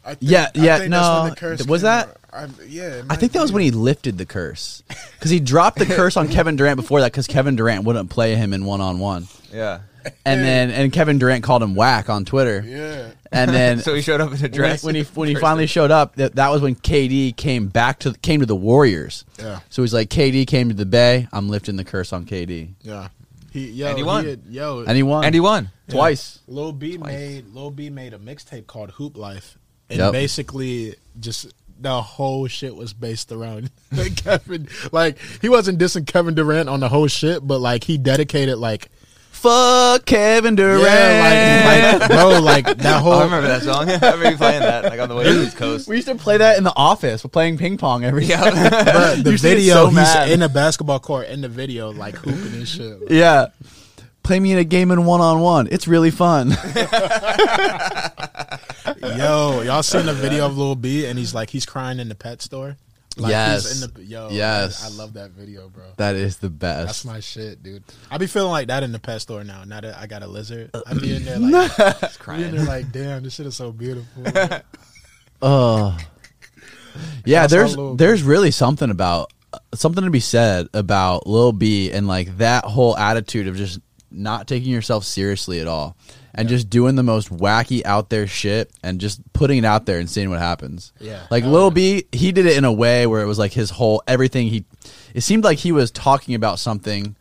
I 0.05 0.15
think, 0.15 0.31
Yeah, 0.31 0.49
I 0.55 0.59
yeah, 0.59 0.79
think 0.79 0.91
that's 0.91 1.09
when 1.09 1.25
no. 1.25 1.31
the 1.31 1.37
curse 1.37 1.67
Was 1.67 1.83
that- 1.83 2.17
I, 2.33 2.47
yeah, 2.69 3.03
I 3.11 3.17
think 3.17 3.33
that 3.33 3.43
was 3.43 3.51
when 3.53 3.63
he 3.63 3.71
lifted 3.73 4.17
the 4.19 4.25
curse 4.27 4.83
because 5.19 5.31
he 5.33 5.41
dropped 5.41 5.79
the 5.79 5.87
curse 5.87 6.17
on 6.17 6.29
Kevin 6.37 6.55
Durant 6.57 6.77
before 6.77 7.01
that 7.01 7.11
because 7.13 7.27
Kevin 7.27 7.57
Durant 7.57 7.85
wouldn't 7.85 8.09
play 8.11 8.35
him 8.37 8.53
in 8.53 8.65
one 8.65 8.81
on 8.81 8.99
one, 9.01 9.27
Yeah. 9.53 9.81
And 10.25 10.41
then 10.43 10.71
and 10.71 10.93
Kevin 10.93 11.19
Durant 11.19 11.43
called 11.45 11.63
him 11.63 11.75
whack 11.75 12.09
on 12.09 12.25
Twitter, 12.25 12.65
Yeah. 12.67 13.11
and 13.33 13.51
then 13.51 13.79
So 13.83 13.95
he 13.95 14.03
showed 14.03 14.21
up 14.21 14.33
in 14.33 14.45
a 14.45 14.49
dress. 14.49 14.83
when 14.85 14.95
he 14.95 15.03
when 15.03 15.29
he 15.29 15.35
finally 15.41 15.67
showed 15.67 15.91
up, 15.91 16.17
that, 16.17 16.37
that 16.37 16.51
was 16.51 16.63
when 16.63 16.75
KD 16.75 17.37
came 17.37 17.69
back 17.69 18.01
to 18.01 18.13
came 18.15 18.41
to 18.41 18.47
the 18.47 18.57
Warriors. 18.57 19.25
Yeah. 19.39 19.61
So 19.71 19.83
he's 19.83 19.95
like, 19.95 20.09
KD 20.11 20.47
came 20.47 20.69
to 20.69 20.75
the 20.75 20.87
Bay. 20.87 21.29
I'm 21.33 21.49
lifting 21.49 21.77
the 21.77 21.85
curse 21.85 22.13
on 22.13 22.25
KD, 22.27 22.71
Yeah. 22.83 23.09
He 23.53 23.69
yo 23.71 23.89
And 23.89 23.99
he 23.99 24.05
won. 24.05 24.25
had- 24.25 24.43
yo 24.49 24.85
and 24.87 24.97
he 24.97 25.03
won. 25.03 25.25
and 25.25 25.35
he 25.35 25.41
won. 25.41 25.71
twice. 25.89 26.39
Lil 26.47 26.73
B 26.73 26.97
Twice. 26.97 27.11
made 27.13 27.47
Lil 27.53 27.71
B 27.73 27.91
made 27.91 28.15
a 28.15 28.19
mixtape 28.19 28.67
called 28.69 28.93
Hoop 28.93 29.17
Life, 29.17 29.59
and 29.89 29.99
Yep. 29.99 30.13
basically 30.13 30.95
just 31.19 31.53
the 31.83 32.01
whole 32.03 32.47
shit 32.47 32.77
was 32.77 32.93
based 32.93 33.33
around 33.33 33.71
Kevin. 34.17 34.69
Like 34.93 35.17
he 35.41 35.49
wasn't 35.49 35.79
dissing 35.81 36.07
Kevin 36.07 36.35
Durant 36.35 36.69
on 36.69 36.79
the 36.79 36.89
whole 36.91 37.09
shit, 37.09 37.45
but 37.45 37.59
like 37.61 37.83
he 37.85 37.99
dedicated 37.99 38.59
like 38.59 38.89
Fuck 39.31 40.05
Kevin 40.05 40.55
Durant. 40.55 40.83
yeah, 40.83 41.93
like 41.95 42.01
like 42.01 42.11
bro, 42.11 42.41
like 42.41 42.77
that 42.79 43.01
whole. 43.03 43.13
Oh, 43.15 43.19
I 43.21 43.25
remember 43.25 43.49
that 43.49 43.63
song. 43.63 43.89
I 43.89 43.95
remember 43.95 44.31
you 44.33 44.37
playing 44.37 44.61
that 44.61 44.85
like 44.85 45.01
on 45.01 45.09
the 45.09 45.15
way 45.15 45.25
to 45.25 45.33
the 45.33 45.45
East 45.47 45.57
Coast. 45.57 45.89
we 45.89 45.97
used 45.97 46.09
to 46.09 46.15
play 46.15 46.37
that 46.37 46.59
in 46.59 46.65
the 46.65 46.75
office. 46.77 47.25
We're 47.25 47.31
playing 47.31 47.57
ping 47.57 47.79
pong 47.79 48.05
every 48.05 48.25
Yeah. 48.27 48.51
Bruh, 48.51 49.17
the 49.17 49.23
You 49.25 49.31
used 49.33 49.43
video, 49.43 49.75
so 49.75 49.87
he's 49.87 49.95
mad. 49.97 50.31
in 50.31 50.43
a 50.43 50.49
basketball 50.51 50.99
court 51.01 51.29
in 51.29 51.41
the 51.41 51.49
video, 51.49 51.91
like 51.91 52.17
hooping 52.17 52.53
and 52.55 52.69
shit. 52.69 53.01
Like, 53.01 53.11
Yeah. 53.11 53.47
Play 54.23 54.39
me 54.39 54.53
in 54.53 54.59
a 54.59 54.65
game 54.65 54.91
in 54.91 55.07
one 55.07 55.23
on 55.23 55.41
one. 55.41 55.67
It's 55.71 55.89
really 55.89 56.11
fun. 56.11 56.51
Yo, 59.03 59.63
y'all 59.63 59.83
seen 59.83 60.05
the 60.07 60.13
video 60.15 60.45
of 60.47 60.59
Lil 60.59 60.75
B 60.77 61.07
and 61.07 61.19
he's 61.19 61.35
like 61.35 61.51
he's 61.51 61.65
crying 61.65 61.99
in 61.99 62.09
the 62.11 62.15
pet 62.15 62.43
store. 62.43 62.77
Like 63.21 63.31
Yes. 63.31 63.83
in 63.83 63.91
the 63.95 64.03
yo. 64.05 64.29
Yes. 64.31 64.85
I, 64.85 64.89
I 64.89 64.91
love 64.91 65.13
that 65.15 65.31
video, 65.33 65.69
bro. 65.69 65.85
that 65.97 66.15
is 66.17 66.39
the 66.39 66.51
best. 66.51 66.87
That's 66.87 67.05
my 67.05 67.21
shit, 67.21 67.63
dude. 67.63 67.85
I 68.11 68.19
be 68.19 68.27
feeling 68.27 68.51
like 68.51 68.69
that 68.69 68.83
in 68.83 68.93
the 68.93 68.99
pet 68.99 69.21
store 69.21 69.45
now. 69.45 69.65
Now 69.65 69.81
that 69.81 69.97
I 69.99 70.07
got 70.07 70.23
a 70.23 70.27
lizard, 70.27 70.71
I 70.87 70.95
be 70.95 71.15
in 71.17 71.25
there 71.25 71.39
like, 71.39 71.77
be 71.77 71.83
in 71.85 72.13
crying. 72.19 72.51
there 72.55 72.65
like, 72.65 72.91
damn, 72.93 73.23
this 73.23 73.35
shit 73.35 73.47
is 73.47 73.57
so 73.57 73.73
beautiful. 73.73 74.25
Oh. 75.43 75.97
Yeah, 77.25 77.47
there's 77.47 77.77
there's 77.97 78.23
really 78.25 78.51
something 78.51 78.91
about 78.91 79.33
something 79.75 80.03
to 80.03 80.11
be 80.11 80.19
said 80.21 80.67
about 80.75 81.25
Lil 81.27 81.53
B 81.53 81.93
and 81.93 82.09
like 82.09 82.39
that 82.39 82.65
whole 82.65 82.97
attitude 82.97 83.47
of 83.47 83.55
just 83.57 83.79
not 84.11 84.49
taking 84.49 84.73
yourself 84.73 85.05
seriously 85.05 85.61
at 85.61 85.69
all 85.69 85.97
and 86.35 86.49
just 86.49 86.71
doing 86.71 86.95
the 86.95 87.03
most 87.03 87.31
wacky 87.31 87.85
out 87.85 88.11
there 88.11 88.27
shit 88.27 88.71
and 88.83 89.01
just 89.01 89.21
putting 89.33 89.59
it 89.59 89.65
out 89.65 89.87
there 89.87 89.99
and 89.99 90.09
seeing 90.09 90.31
what 90.31 90.39
happens. 90.39 90.93
Yeah. 91.01 91.27
Like 91.31 91.45
Lil 91.45 91.65
yeah. 91.65 91.71
B, 91.71 92.05
he 92.13 92.33
did 92.33 92.47
it 92.47 92.57
in 92.57 92.65
a 92.65 92.73
way 92.73 93.07
where 93.07 93.21
it 93.21 93.27
was 93.27 93.39
like 93.39 93.53
his 93.53 93.71
whole 93.71 94.03
everything 94.07 94.49
he 94.49 94.65
it 95.15 95.23
seemed 95.23 95.45
like 95.45 95.59
he 95.59 95.73
was 95.73 95.91
talking 95.91 96.35
about 96.35 96.59
something 96.59 97.17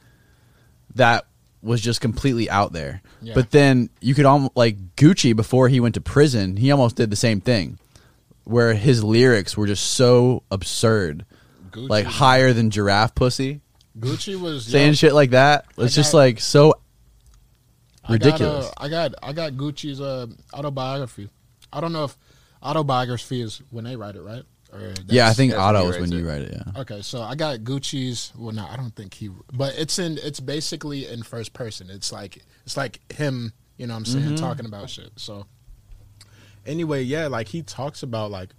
that 0.95 1.26
was 1.61 1.81
just 1.81 2.02
completely 2.02 2.49
out 2.49 2.73
there. 2.73 3.02
Yeah. 3.22 3.34
But 3.34 3.52
then 3.52 3.90
you 4.02 4.15
could 4.15 4.26
almost 4.26 4.56
like 4.56 4.95
Gucci 4.95 5.36
before 5.36 5.69
he 5.69 5.80
went 5.80 5.95
to 5.95 6.02
prison, 6.02 6.57
he 6.57 6.72
almost 6.72 6.95
did 6.95 7.10
the 7.10 7.15
same 7.15 7.41
thing. 7.41 7.80
Where 8.45 8.73
his 8.73 9.03
lyrics 9.03 9.56
were 9.56 9.68
just 9.68 9.91
so 9.91 10.44
absurd. 10.49 11.26
Gucci, 11.72 11.90
like 11.90 12.06
higher 12.06 12.52
than 12.53 12.72
giraffe 12.72 13.14
pussy. 13.14 13.61
Gucci 13.99 14.40
was 14.40 14.65
Saying 14.65 14.90
yo, 14.90 14.94
shit 14.94 15.14
like 15.14 15.31
that. 15.31 15.65
It's 15.77 15.94
just 15.94 16.14
like 16.14 16.40
so 16.40 16.76
ridiculous. 18.10 18.65
Got, 18.65 18.73
uh, 18.77 18.86
I 18.86 18.90
got 18.90 19.14
I 19.23 19.34
got 19.34 19.53
Gucci's 19.53 20.02
uh, 20.02 20.27
autobiography. 20.53 21.30
I 21.72 21.81
don't 21.81 21.94
know 21.94 22.06
if 22.06 22.18
autobiography 22.64 23.41
is 23.41 23.61
when 23.69 23.84
they 23.86 23.95
write 23.95 24.15
it, 24.15 24.22
right? 24.22 24.44
Or 24.72 24.94
yeah, 25.07 25.27
I 25.27 25.34
think 25.34 25.52
that's 25.52 25.60
when 25.60 25.76
Otto 25.76 25.84
he 25.86 25.90
is 25.90 25.99
when 25.99 26.11
you 26.11 26.27
write 26.27 26.41
it, 26.41 26.53
yeah. 26.53 26.81
Okay, 26.81 27.02
so 27.02 27.22
I 27.23 27.34
got 27.36 27.60
Gucci's. 27.60 28.31
Well, 28.38 28.53
no, 28.53 28.68
I 28.69 28.76
don't 28.76 28.95
think 28.95 29.14
he. 29.15 29.30
But 29.52 29.76
it's 29.77 29.98
in. 29.98 30.19
It's 30.22 30.40
basically 30.40 31.07
in 31.07 31.23
first 31.23 31.53
person. 31.53 31.90
It's 31.90 32.11
like 32.11 32.44
it's 32.65 32.77
like 32.77 32.99
him. 33.11 33.53
You 33.77 33.88
know, 33.88 33.94
what 33.94 33.99
I'm 33.99 34.06
saying 34.06 34.26
Mm-hmm. 34.26 34.36
talking 34.36 34.65
about 34.65 34.90
shit. 34.90 35.10
So, 35.15 35.45
anyway, 36.65 37.03
yeah, 37.03 37.27
like 37.27 37.48
he 37.48 37.61
talks 37.61 38.03
about 38.03 38.31
like 38.31 38.49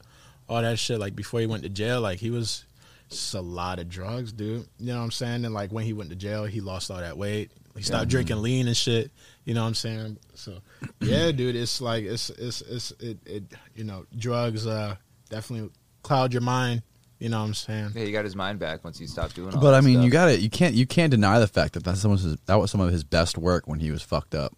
all 0.49 0.63
that 0.63 0.79
shit. 0.79 0.99
Like 0.99 1.15
before 1.15 1.41
he 1.41 1.47
went 1.47 1.63
to 1.63 1.69
jail, 1.69 2.01
like 2.01 2.19
he 2.19 2.31
was 2.31 2.65
just 3.09 3.35
a 3.35 3.41
lot 3.41 3.79
of 3.79 3.89
drugs, 3.89 4.33
dude. 4.33 4.67
You 4.79 4.87
know 4.93 4.99
what 4.99 5.05
I'm 5.05 5.11
saying? 5.11 5.45
And 5.45 5.55
like 5.55 5.71
when 5.73 5.85
he 5.85 5.93
went 5.93 6.11
to 6.11 6.17
jail, 6.17 6.45
he 6.45 6.61
lost 6.61 6.91
all 6.91 6.99
that 6.99 7.17
weight. 7.19 7.51
He 7.77 7.83
stopped 7.83 8.09
drinking 8.09 8.43
lean 8.43 8.67
and 8.67 8.77
shit. 8.77 9.11
You 9.45 9.55
know 9.55 9.63
what 9.63 9.69
I'm 9.69 9.75
saying? 9.75 10.19
So 10.35 10.59
yeah, 11.01 11.33
dude, 11.33 11.57
it's 11.57 11.81
like 11.81 12.05
it's 12.05 12.31
it's 12.31 12.61
it's 12.63 12.91
it, 13.01 13.19
it 13.27 13.43
you 13.75 13.85
know 13.85 14.07
drugs 14.17 14.67
uh 14.67 14.97
definitely 15.29 15.71
cloud 16.03 16.33
your 16.33 16.43
mind. 16.43 16.83
You 17.19 17.29
know 17.29 17.41
what 17.41 17.47
I'm 17.47 17.55
saying? 17.55 17.91
Yeah, 17.95 18.05
he 18.05 18.13
got 18.13 18.25
his 18.25 18.35
mind 18.35 18.59
back 18.59 18.83
once 18.83 18.99
he 18.99 19.07
stopped 19.07 19.35
doing 19.35 19.55
all 19.55 19.61
But 19.61 19.73
that 19.73 19.77
I 19.77 19.81
mean, 19.83 19.97
stuff. 19.97 20.05
you 20.07 20.11
got 20.11 20.31
it. 20.31 20.41
You 20.41 20.49
can't. 20.49 20.75
You 20.75 20.87
can't 20.87 21.11
deny 21.11 21.39
the 21.39 21.47
fact 21.47 21.75
that 21.75 21.85
that's 21.85 22.01
some 22.01 22.13
his, 22.13 22.37
that 22.47 22.55
was 22.55 22.71
some 22.71 22.81
of 22.81 22.91
his 22.91 23.05
best 23.05 23.37
work 23.37 23.67
when 23.67 23.79
he 23.81 23.91
was 23.91 24.03
fucked 24.03 24.35
up. 24.35 24.57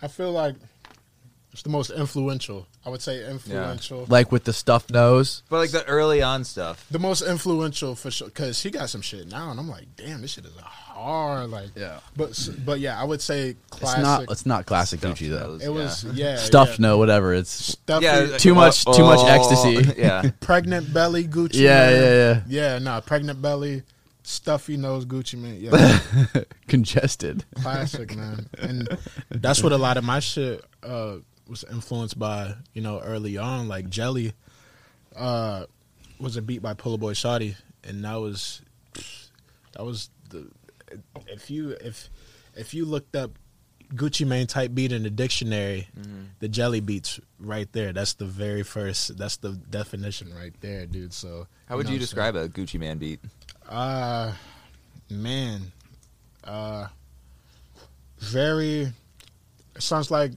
I 0.00 0.06
feel 0.06 0.30
like 0.30 0.54
it's 1.52 1.62
the 1.62 1.68
most 1.68 1.90
influential. 1.90 2.68
I 2.86 2.90
would 2.90 3.02
say 3.02 3.28
influential. 3.28 4.06
Like 4.08 4.30
with 4.30 4.44
the 4.44 4.52
stuffed 4.52 4.92
nose. 4.92 5.42
But 5.50 5.58
like 5.58 5.70
the 5.72 5.84
early 5.86 6.22
on 6.22 6.44
stuff. 6.44 6.86
The 6.92 7.00
most 7.00 7.22
influential 7.22 7.96
for 7.96 8.10
sure, 8.12 8.28
because 8.28 8.62
he 8.62 8.70
got 8.70 8.88
some 8.88 9.02
shit 9.02 9.26
now, 9.28 9.50
and 9.50 9.58
I'm 9.58 9.68
like, 9.68 9.86
damn, 9.96 10.22
this 10.22 10.30
shit 10.32 10.44
is 10.46 10.54
hard. 11.00 11.50
Like, 11.50 11.68
Yeah. 11.76 12.00
But 12.16 12.48
but 12.64 12.80
yeah, 12.80 13.00
I 13.00 13.04
would 13.04 13.20
say 13.20 13.56
It's 13.80 13.98
not. 13.98 14.30
It's 14.30 14.46
not 14.46 14.66
classic 14.66 15.00
Stuffed 15.00 15.20
Gucci 15.20 15.30
though. 15.30 15.46
nose, 15.52 15.62
it 15.64 15.68
was 15.72 16.04
yeah. 16.04 16.12
yeah, 16.32 16.36
Stuffed 16.38 16.78
yeah. 16.78 16.86
no, 16.86 16.98
whatever. 16.98 17.34
It's 17.34 17.50
Stuffy, 17.50 18.04
Yeah, 18.04 18.36
Too 18.38 18.54
much- 18.54 18.84
too 18.84 19.02
much 19.04 19.24
ecstasy. 19.26 19.94
Yeah. 20.00 20.30
pregnant 20.40 20.92
belly 20.92 21.24
Gucci. 21.26 21.54
yeah, 21.60 21.90
man. 21.90 22.02
yeah, 22.02 22.12
yeah. 22.48 22.72
yeah. 22.72 22.78
No, 22.78 23.00
pregnant 23.00 23.40
belly, 23.42 23.82
stuffy 24.22 24.76
nose 24.76 25.04
Gucci 25.06 25.38
Mane. 25.38 25.60
Yeah, 25.60 26.42
Congested. 26.68 27.44
classic 27.56 28.16
man. 28.16 28.48
And 28.58 28.88
that's 29.30 29.62
what 29.62 29.72
a 29.72 29.78
lot 29.78 29.96
of 29.96 30.04
my 30.04 30.20
shit 30.20 30.64
uh, 30.82 31.16
was 31.48 31.64
influenced 31.70 32.18
by. 32.18 32.54
You 32.74 32.82
know, 32.82 33.00
early 33.00 33.36
on, 33.38 33.66
like 33.68 33.88
Jelly, 33.90 34.32
uh, 35.16 35.64
was 36.18 36.36
a 36.36 36.42
beat 36.42 36.62
by 36.62 36.74
Pulla 36.74 36.98
Boy 36.98 37.12
Shawty, 37.14 37.56
and 37.84 38.04
that 38.04 38.14
was 38.20 38.60
that 39.72 39.84
was 39.84 40.10
the 40.28 40.46
if 41.28 41.50
you 41.50 41.70
if 41.80 42.08
if 42.54 42.74
you 42.74 42.84
looked 42.84 43.14
up 43.16 43.32
Gucci 43.94 44.24
Mane 44.26 44.46
type 44.46 44.72
beat 44.74 44.92
in 44.92 45.02
the 45.02 45.10
dictionary, 45.10 45.88
the 46.38 46.48
Jelly 46.48 46.80
beats 46.80 47.18
right 47.40 47.70
there. 47.72 47.92
That's 47.92 48.14
the 48.14 48.24
very 48.24 48.62
first. 48.62 49.16
That's 49.18 49.36
the 49.38 49.50
definition 49.52 50.32
right 50.34 50.52
there, 50.60 50.86
dude. 50.86 51.12
So 51.12 51.46
How 51.66 51.76
would 51.76 51.86
know 51.86 51.92
you 51.92 51.96
what 51.96 52.00
I'm 52.00 52.00
describe 52.00 52.36
a 52.36 52.48
Gucci 52.48 52.78
Mane 52.78 52.98
beat? 52.98 53.20
uh 53.68 54.32
man. 55.10 55.72
Uh 56.44 56.86
very 58.18 58.92
it 59.76 59.82
sounds 59.82 60.10
like 60.10 60.32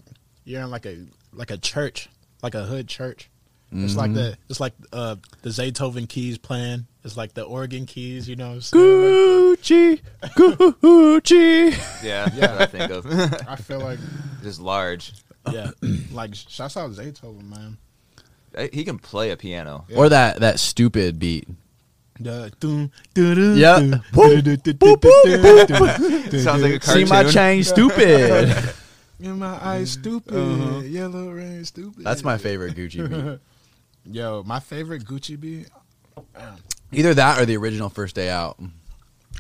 you're 0.46 0.62
in 0.62 0.70
like 0.72 0.86
a 0.86 1.06
like 1.32 1.52
a 1.52 1.58
church, 1.58 2.10
like 2.42 2.56
a 2.56 2.64
hood 2.64 2.88
church. 2.88 3.30
It's 3.76 3.96
like 3.96 4.14
the 4.14 4.38
it's 4.50 4.60
like 4.60 4.74
uh 4.92 5.16
the 5.42 5.50
Zaytoven 5.50 6.08
keys 6.08 6.38
playing. 6.38 6.86
It's 7.04 7.18
like 7.18 7.34
the 7.34 7.42
organ 7.44 7.88
keys, 7.88 8.30
you 8.30 8.36
know 8.36 8.50
what 8.50 8.54
I'm 8.56 8.62
saying? 8.62 8.82
Gucci, 9.64 10.02
Gucci. 10.36 12.04
Yeah, 12.04 12.30
yeah. 12.36 12.58
I 12.60 12.66
think 12.66 12.92
of 12.92 13.06
I 13.48 13.56
feel 13.56 13.80
like 13.80 14.00
just 14.42 14.60
large. 14.60 15.14
yeah. 15.52 15.72
like 16.12 16.36
shouts 16.36 16.76
out 16.78 16.92
Zaytoven, 16.92 17.50
man. 17.50 17.78
Uh, 18.56 18.68
He 18.74 18.84
can 18.84 19.00
play 19.00 19.32
a 19.32 19.38
piano. 19.38 19.86
Or 19.96 20.10
that 20.10 20.42
that 20.42 20.60
stupid 20.60 21.18
beat. 21.20 21.48
Yep. 22.20 22.34
Sounds 26.44 26.62
like 26.62 26.74
a 26.74 26.80
cartoon. 26.80 26.80
See 26.80 27.06
my 27.06 27.24
chain, 27.24 27.64
stupid. 27.64 28.74
In 29.20 29.40
my 29.40 29.58
eyes, 29.66 29.92
stupid. 29.92 30.86
Yellow 30.86 31.30
rain, 31.30 31.64
stupid. 31.64 32.04
That's 32.04 32.24
my 32.24 32.38
favorite 32.38 32.76
Gucci 32.76 33.10
beat. 33.10 33.40
Yo, 34.14 34.44
my 34.46 34.60
favorite 34.60 35.06
Gucci 35.06 35.40
beat. 35.40 35.70
Either 36.92 37.14
that 37.14 37.40
or 37.42 37.46
the 37.46 37.56
original 37.58 37.90
First 37.90 38.16
Day 38.16 38.30
Out, 38.30 38.60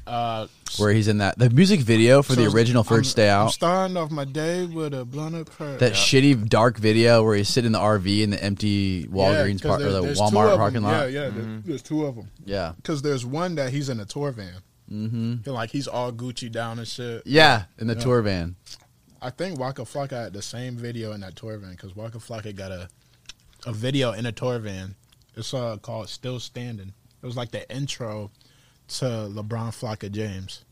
Uh, 0.05 0.47
where 0.77 0.91
he's 0.91 1.07
in 1.07 1.19
that 1.19 1.37
the 1.39 1.49
music 1.49 1.79
video 1.79 2.21
for 2.21 2.35
the 2.35 2.45
so 2.49 2.51
original 2.55 2.81
I'm- 2.81 2.87
First 2.97 3.15
Day 3.15 3.29
I'm 3.29 3.45
Out. 3.47 3.53
starting 3.53 3.95
off 3.95 4.11
my 4.11 4.25
day 4.25 4.65
with 4.65 4.93
a 4.93 5.05
blunt 5.05 5.35
of 5.35 5.45
perk. 5.45 5.79
That 5.79 5.93
shitty 5.93 6.49
dark 6.49 6.77
video 6.77 7.23
where 7.23 7.35
he's 7.37 7.47
sitting 7.47 7.67
in 7.67 7.71
the 7.73 7.79
RV 7.79 8.21
in 8.23 8.31
the 8.31 8.43
empty 8.43 9.05
Walgreens 9.07 9.61
'cause 9.61 9.69
par- 9.69 9.87
or 9.87 9.91
there- 9.91 10.01
the 10.01 10.19
Walmart 10.19 10.57
parking 10.57 10.81
lot. 10.81 11.11
Yeah, 11.11 11.23
yeah. 11.25 11.29
there- 11.29 11.61
There's 11.65 11.81
two 11.81 12.05
of 12.05 12.15
them. 12.15 12.29
Yeah. 12.45 12.73
Because 12.75 13.01
there's 13.01 13.25
one 13.25 13.55
that 13.55 13.71
he's 13.71 13.87
in 13.89 13.99
a 13.99 14.05
tour 14.05 14.31
van. 14.31 14.55
Mm-hmm. 14.91 15.49
Like 15.49 15.69
he's 15.71 15.87
all 15.87 16.11
Gucci 16.11 16.51
down 16.51 16.79
and 16.79 16.87
shit. 16.87 17.23
Yeah, 17.25 17.63
in 17.79 17.87
the 17.87 17.95
Yeah. 17.95 18.01
tour 18.01 18.21
van. 18.21 18.55
I 19.21 19.29
think 19.29 19.57
Waka 19.57 19.83
Flocka 19.83 20.23
had 20.25 20.33
the 20.33 20.41
same 20.41 20.75
video 20.75 21.13
in 21.13 21.21
that 21.21 21.35
tour 21.37 21.57
van 21.57 21.71
because 21.71 21.95
Waka 21.95 22.17
Flocka 22.19 22.53
got 22.55 22.71
a 22.71 22.89
a 23.65 23.71
video 23.71 24.11
in 24.11 24.25
a 24.25 24.31
tour 24.33 24.59
van. 24.59 24.95
It's 25.37 25.53
uh, 25.53 25.77
called 25.77 26.09
"Still 26.09 26.39
Standing." 26.41 26.93
It 27.21 27.25
was 27.25 27.37
like 27.37 27.51
the 27.51 27.69
intro 27.73 28.31
to 28.99 29.05
LeBron 29.05 29.69
Flocka 29.69 30.11
James. 30.11 30.63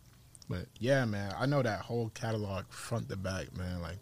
But 0.50 0.66
yeah, 0.80 1.06
man, 1.06 1.34
I 1.38 1.46
know 1.46 1.62
that 1.62 1.80
whole 1.82 2.10
catalog 2.10 2.66
front 2.70 3.10
to 3.10 3.16
back, 3.16 3.56
man. 3.58 3.82
Like 3.82 3.98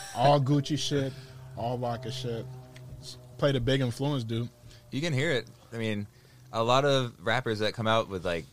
all 0.16 0.40
Gucci 0.40 0.78
shit, 0.78 1.12
all 1.56 1.78
Waka 1.78 2.10
shit. 2.10 2.46
Played 3.38 3.56
a 3.56 3.60
big 3.60 3.80
influence, 3.80 4.24
dude. 4.24 4.48
You 4.90 5.00
can 5.00 5.12
hear 5.12 5.30
it. 5.32 5.46
I 5.72 5.76
mean, 5.76 6.06
a 6.52 6.62
lot 6.62 6.84
of 6.84 7.14
rappers 7.20 7.58
that 7.60 7.74
come 7.74 7.86
out 7.86 8.08
with 8.08 8.24
like 8.24 8.44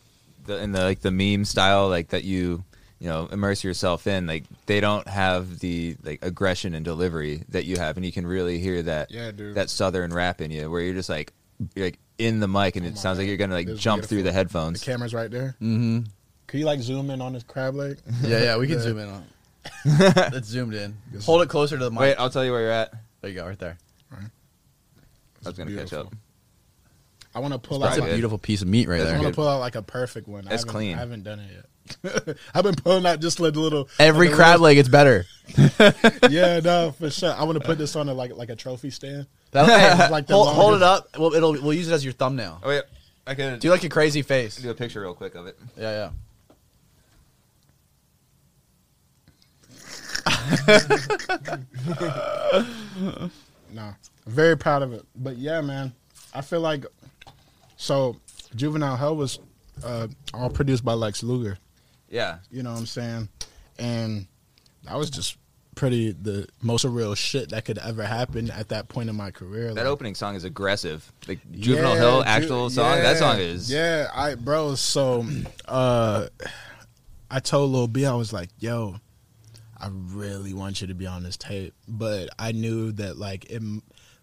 the 0.46 0.58
in 0.62 0.72
the 0.72 0.82
like 0.82 1.00
the 1.00 1.10
meme 1.10 1.44
style, 1.44 1.88
like 1.88 2.08
that 2.08 2.24
you 2.24 2.64
you 2.98 3.08
know 3.08 3.26
immerse 3.32 3.62
yourself 3.64 4.06
in, 4.06 4.26
like 4.26 4.44
they 4.66 4.80
don't 4.80 5.06
have 5.08 5.58
the 5.60 5.96
like 6.04 6.20
aggression 6.24 6.74
and 6.74 6.84
delivery 6.84 7.42
that 7.48 7.64
you 7.64 7.76
have, 7.76 7.96
and 7.96 8.04
you 8.06 8.12
can 8.12 8.26
really 8.26 8.58
hear 8.58 8.82
that 8.82 9.10
Yeah, 9.10 9.30
dude. 9.30 9.54
that 9.56 9.70
southern 9.70 10.12
rap 10.12 10.40
in 10.40 10.50
you, 10.50 10.70
where 10.70 10.80
you're 10.82 10.94
just 10.94 11.08
like 11.08 11.32
you're 11.74 11.86
like 11.86 11.98
in 12.26 12.40
the 12.40 12.48
mic, 12.48 12.76
and 12.76 12.84
Oh 12.84 12.88
it 12.88 12.92
my 12.92 12.96
sounds 13.00 13.18
like 13.18 13.26
you're 13.28 13.36
gonna 13.36 13.54
like 13.54 13.68
It's 13.68 13.80
jump 13.80 14.04
through 14.04 14.22
the 14.22 14.32
headphones. 14.32 14.80
The 14.80 14.86
camera's 14.86 15.14
right 15.14 15.30
there. 15.30 15.56
Mm-hmm. 15.60 16.00
Could 16.46 16.60
you 16.60 16.66
like 16.66 16.80
zoom 16.80 17.10
in 17.10 17.20
on 17.20 17.32
this 17.32 17.42
crab 17.42 17.74
leg? 17.74 17.98
Yeah, 18.22 18.42
yeah, 18.42 18.56
we 18.58 18.66
can 18.66 18.76
Yeah. 18.78 18.82
zoom 18.82 18.98
in 18.98 19.08
on 19.08 19.24
it. 19.84 20.34
It's 20.34 20.48
zoomed 20.48 20.74
in. 20.74 20.96
Hold 21.24 21.42
it 21.42 21.48
closer 21.48 21.78
to 21.78 21.84
the 21.84 21.90
mic. 21.90 22.00
Wait, 22.00 22.14
I'll 22.16 22.30
tell 22.30 22.44
you 22.44 22.52
where 22.52 22.60
you're 22.62 22.70
at. 22.72 22.92
there 23.20 23.30
you 23.30 23.36
go, 23.36 23.46
right 23.46 23.58
there. 23.58 23.78
I 25.44 25.48
was 25.48 25.56
gonna 25.58 25.74
catch 25.74 25.92
up. 25.92 26.12
I 27.34 27.38
want 27.40 27.52
to 27.54 27.58
pull 27.58 27.78
That's 27.78 27.92
out. 27.92 27.94
a 27.94 28.00
Probably 28.00 28.10
Like, 28.12 28.16
beautiful 28.16 28.38
piece 28.38 28.60
of 28.62 28.68
meat 28.68 28.88
right 28.88 28.98
That's 28.98 29.08
I 29.08 29.12
there. 29.14 29.22
want 29.22 29.32
to 29.32 29.36
pull 29.36 29.48
out 29.48 29.58
like 29.60 29.74
a 29.74 29.82
perfect 29.82 30.28
one. 30.28 30.46
I 30.46 30.50
That's 30.50 30.62
haven't- 30.62 30.72
clean. 30.72 30.96
I 30.96 31.00
haven't 31.00 31.22
done 31.24 31.40
it 31.40 31.50
yet. 31.52 31.64
I've 32.54 32.64
been 32.64 32.74
pulling 32.74 33.06
out 33.06 33.20
just 33.20 33.40
like 33.40 33.56
a 33.56 33.60
little 33.60 33.88
Every 33.98 34.26
like 34.26 34.34
a 34.34 34.36
crab 34.36 34.60
leg, 34.60 34.78
it's 34.78 34.88
better. 34.88 35.24
yeah, 36.30 36.60
no, 36.60 36.92
for 36.98 37.10
sure. 37.10 37.32
I 37.32 37.44
want 37.44 37.60
to 37.60 37.64
put 37.64 37.78
this 37.78 37.96
on 37.96 38.08
a, 38.08 38.14
like 38.14 38.34
like 38.36 38.48
a 38.50 38.56
trophy 38.56 38.90
stand. 38.90 39.26
That, 39.50 39.66
hey, 39.66 40.08
Like 40.10 40.26
the 40.26 40.34
hold, 40.34 40.48
hold 40.48 40.74
it 40.74 40.82
up. 40.82 41.08
We'll, 41.18 41.34
it'll, 41.34 41.52
we'll 41.52 41.74
use 41.74 41.88
it 41.88 41.92
as 41.92 42.04
your 42.04 42.14
thumbnail. 42.14 42.60
Oh 42.62 42.68
wait, 42.68 42.84
I 43.26 43.34
can 43.34 43.58
Do 43.58 43.70
like 43.70 43.84
a 43.84 43.88
crazy 43.88 44.22
face. 44.22 44.56
do 44.56 44.70
a 44.70 44.74
picture 44.74 45.00
real 45.00 45.14
quick 45.14 45.34
of 45.34 45.46
it. 45.46 45.58
Yeah, 45.76 45.90
yeah. 45.90 46.10
No, 53.72 53.94
very 54.26 54.56
proud 54.56 54.82
of 54.82 54.92
it. 54.92 55.04
But 55.16 55.36
yeah, 55.36 55.60
man, 55.60 55.92
I 56.34 56.42
feel 56.42 56.60
like 56.60 56.86
so. 57.76 58.16
Juvenile 58.54 58.96
Hell 58.96 59.16
was 59.16 59.38
uh, 59.82 60.08
all 60.34 60.50
produced 60.50 60.84
by 60.84 60.92
Lex 60.92 61.22
Luger. 61.22 61.56
Yeah, 62.12 62.38
You 62.50 62.62
know 62.62 62.72
what 62.72 62.78
I'm 62.80 62.86
saying? 62.86 63.28
And 63.78 64.26
that 64.84 64.96
was 64.96 65.10
just 65.10 65.38
pretty 65.74 66.12
the 66.12 66.46
most 66.60 66.84
real 66.84 67.14
shit 67.14 67.48
that 67.48 67.64
could 67.64 67.78
ever 67.78 68.02
happen 68.04 68.50
at 68.50 68.68
that 68.68 68.88
point 68.88 69.08
in 69.08 69.16
my 69.16 69.30
career. 69.30 69.68
that 69.68 69.76
Like, 69.76 69.86
opening 69.86 70.14
song 70.14 70.34
is 70.34 70.44
aggressive. 70.44 71.10
Like 71.26 71.40
Juvenile 71.50 71.94
Yeah, 71.94 71.96
Hill 72.00 72.20
Ju- 72.22 72.28
actual 72.28 72.70
song. 72.70 72.98
That 72.98 73.16
song 73.16 73.38
is 73.38 73.72
Yeah, 73.72 74.10
I 74.14 74.34
bro, 74.34 74.74
so 74.74 75.26
uh 75.66 76.26
I 77.30 77.40
told 77.40 77.70
Lil 77.72 77.88
B 77.88 78.04
I 78.04 78.14
was 78.14 78.30
like, 78.30 78.50
"Yo, 78.58 78.96
I 79.80 79.88
really 79.90 80.52
want 80.52 80.82
you 80.82 80.88
to 80.88 80.94
be 80.94 81.06
on 81.06 81.22
this 81.22 81.38
tape." 81.38 81.72
But 81.88 82.28
I 82.38 82.52
knew 82.52 82.92
that 82.92 83.16
like 83.16 83.46
it 83.46 83.62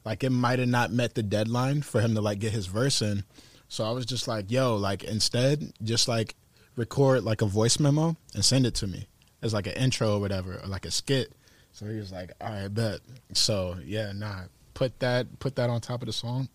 like 0.05 0.23
it 0.23 0.29
might 0.29 0.59
have 0.59 0.67
not 0.69 0.91
met 0.91 1.15
the 1.15 1.23
deadline 1.23 1.81
for 1.81 2.01
him 2.01 2.13
to 2.13 2.21
like 2.21 2.37
get 2.37 2.51
his 2.51 2.67
verse 2.67 3.01
in. 3.01 3.23
So 3.67 3.83
I 3.83 3.89
was 3.91 4.05
just 4.05 4.27
like, 4.27 4.51
"Yo, 4.51 4.75
like 4.75 5.03
instead 5.03 5.73
just 5.81 6.07
like 6.07 6.35
record 6.75 7.23
like 7.23 7.41
a 7.41 7.45
voice 7.45 7.79
memo 7.79 8.15
and 8.33 8.43
send 8.43 8.65
it 8.65 8.75
to 8.75 8.87
me 8.87 9.07
as 9.41 9.53
like 9.53 9.67
an 9.67 9.73
intro 9.73 10.15
or 10.15 10.19
whatever 10.19 10.59
or 10.63 10.67
like 10.67 10.85
a 10.85 10.91
skit." 10.91 11.31
So 11.71 11.85
he 11.85 11.97
was 11.97 12.11
like, 12.11 12.31
"All 12.41 12.49
right, 12.49 12.73
bet." 12.73 12.99
So, 13.33 13.77
yeah, 13.85 14.11
nah, 14.13 14.43
put 14.73 14.99
that 14.99 15.39
put 15.39 15.55
that 15.55 15.69
on 15.69 15.81
top 15.81 16.01
of 16.01 16.07
the 16.07 16.13
song 16.13 16.49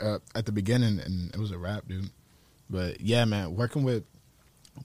uh, 0.00 0.18
at 0.34 0.46
the 0.46 0.52
beginning, 0.52 0.98
and 0.98 1.32
it 1.34 1.38
was 1.38 1.50
a 1.50 1.58
rap, 1.58 1.84
dude. 1.88 2.10
But 2.68 3.00
yeah, 3.00 3.24
man, 3.24 3.54
working 3.54 3.84
with 3.84 4.04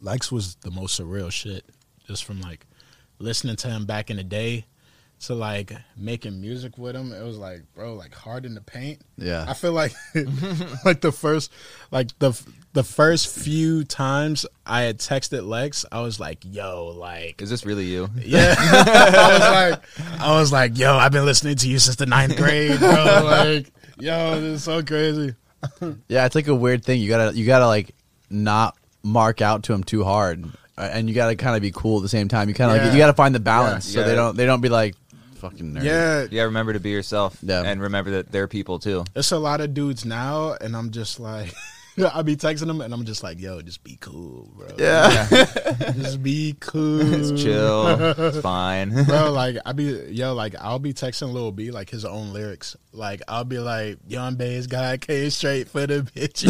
Lex 0.01 0.31
was 0.31 0.55
the 0.55 0.71
most 0.71 0.99
surreal 0.99 1.31
shit. 1.31 1.65
Just 2.07 2.25
from 2.25 2.41
like 2.41 2.65
listening 3.19 3.55
to 3.57 3.69
him 3.69 3.85
back 3.85 4.09
in 4.09 4.17
the 4.17 4.23
day 4.23 4.65
to 5.21 5.35
like 5.35 5.71
making 5.95 6.41
music 6.41 6.77
with 6.77 6.95
him, 6.95 7.13
it 7.13 7.23
was 7.23 7.37
like, 7.37 7.61
bro, 7.73 7.93
like 7.93 8.13
hard 8.13 8.45
in 8.45 8.55
the 8.55 8.61
paint. 8.61 9.01
Yeah. 9.17 9.45
I 9.47 9.53
feel 9.53 9.71
like 9.71 9.93
like 10.85 11.01
the 11.01 11.11
first 11.11 11.51
like 11.91 12.07
the 12.19 12.31
the 12.73 12.83
first 12.83 13.27
few 13.37 13.83
times 13.83 14.45
I 14.65 14.81
had 14.83 14.99
texted 14.99 15.45
Lex, 15.45 15.83
I 15.91 16.01
was 16.01 16.19
like, 16.19 16.39
yo, 16.45 16.87
like 16.97 17.41
Is 17.41 17.49
this 17.49 17.65
really 17.65 17.85
you? 17.85 18.09
yeah, 18.17 18.55
I 18.57 19.29
was 19.33 19.41
like, 19.41 20.19
I 20.21 20.39
was 20.39 20.51
like, 20.51 20.77
yo, 20.77 20.95
I've 20.95 21.11
been 21.11 21.25
listening 21.25 21.55
to 21.57 21.67
you 21.69 21.79
since 21.79 21.97
the 21.97 22.05
ninth 22.05 22.37
grade, 22.37 22.79
bro. 22.79 22.89
Like, 23.25 23.71
yo, 23.99 24.39
this 24.39 24.55
is 24.59 24.63
so 24.63 24.81
crazy. 24.83 25.35
Yeah, 26.07 26.25
it's 26.25 26.35
like 26.35 26.47
a 26.47 26.55
weird 26.55 26.83
thing. 26.83 27.01
You 27.01 27.09
gotta 27.09 27.37
you 27.37 27.45
gotta 27.45 27.67
like 27.67 27.93
not 28.29 28.75
mark 29.03 29.41
out 29.41 29.63
to 29.63 29.73
them 29.73 29.83
too 29.83 30.03
hard, 30.03 30.45
uh, 30.77 30.89
and 30.91 31.07
you 31.09 31.13
gotta 31.13 31.35
kind 31.35 31.55
of 31.55 31.61
be 31.61 31.71
cool 31.71 31.97
at 31.97 32.03
the 32.03 32.09
same 32.09 32.27
time. 32.27 32.47
You 32.49 32.55
kind 32.55 32.71
of 32.71 32.77
Yeah. 32.77 32.83
like, 32.85 32.93
you 32.93 32.97
gotta 32.99 33.13
find 33.13 33.35
the 33.35 33.39
balance 33.39 33.93
Yeah. 33.93 34.01
so 34.03 34.07
they 34.09 34.15
don't 34.15 34.35
they 34.37 34.45
don't 34.45 34.61
be 34.61 34.69
like 34.69 34.95
fucking 35.35 35.73
nerd. 35.73 35.83
Yeah, 35.83 36.25
Yeah, 36.31 36.43
remember 36.43 36.73
to 36.73 36.79
be 36.79 36.89
yourself. 36.91 37.37
Yeah. 37.43 37.61
And 37.63 37.81
remember 37.81 38.11
that 38.11 38.31
they're 38.31 38.47
people 38.47 38.79
too. 38.79 39.03
it's 39.15 39.31
a 39.31 39.37
lot 39.37 39.59
of 39.61 39.73
dudes 39.73 40.03
now, 40.05 40.53
and 40.61 40.75
I'm 40.75 40.89
just 40.91 41.19
like, 41.19 41.53
I 42.13 42.21
be 42.21 42.35
texting 42.35 42.67
them, 42.67 42.81
and 42.81 42.93
I'm 42.93 43.03
just 43.05 43.21
like, 43.23 43.39
yo, 43.39 43.61
just 43.61 43.83
be 43.83 43.97
cool, 43.99 44.49
bro. 44.55 44.67
yeah. 44.77 45.25
just 45.93 46.23
be 46.23 46.55
cool. 46.59 47.01
It's 47.13 47.41
chill. 47.43 47.87
it's 47.87 48.37
fine. 48.41 48.91
bro. 49.05 49.31
Like 49.31 49.57
I 49.65 49.73
be 49.73 49.83
yo, 50.09 50.33
like 50.33 50.55
I'll 50.59 50.79
be 50.79 50.93
texting 50.93 51.31
Lil 51.33 51.51
B 51.51 51.71
like 51.71 51.89
his 51.89 52.05
own 52.05 52.31
lyrics. 52.33 52.75
Like 52.93 53.21
I'll 53.27 53.43
be 53.43 53.59
like, 53.59 53.97
Young 54.07 54.35
Bass 54.35 54.67
guy 54.67 54.97
came 54.97 55.29
straight 55.29 55.67
for 55.69 55.85
the 55.87 56.01
bitch. 56.01 56.45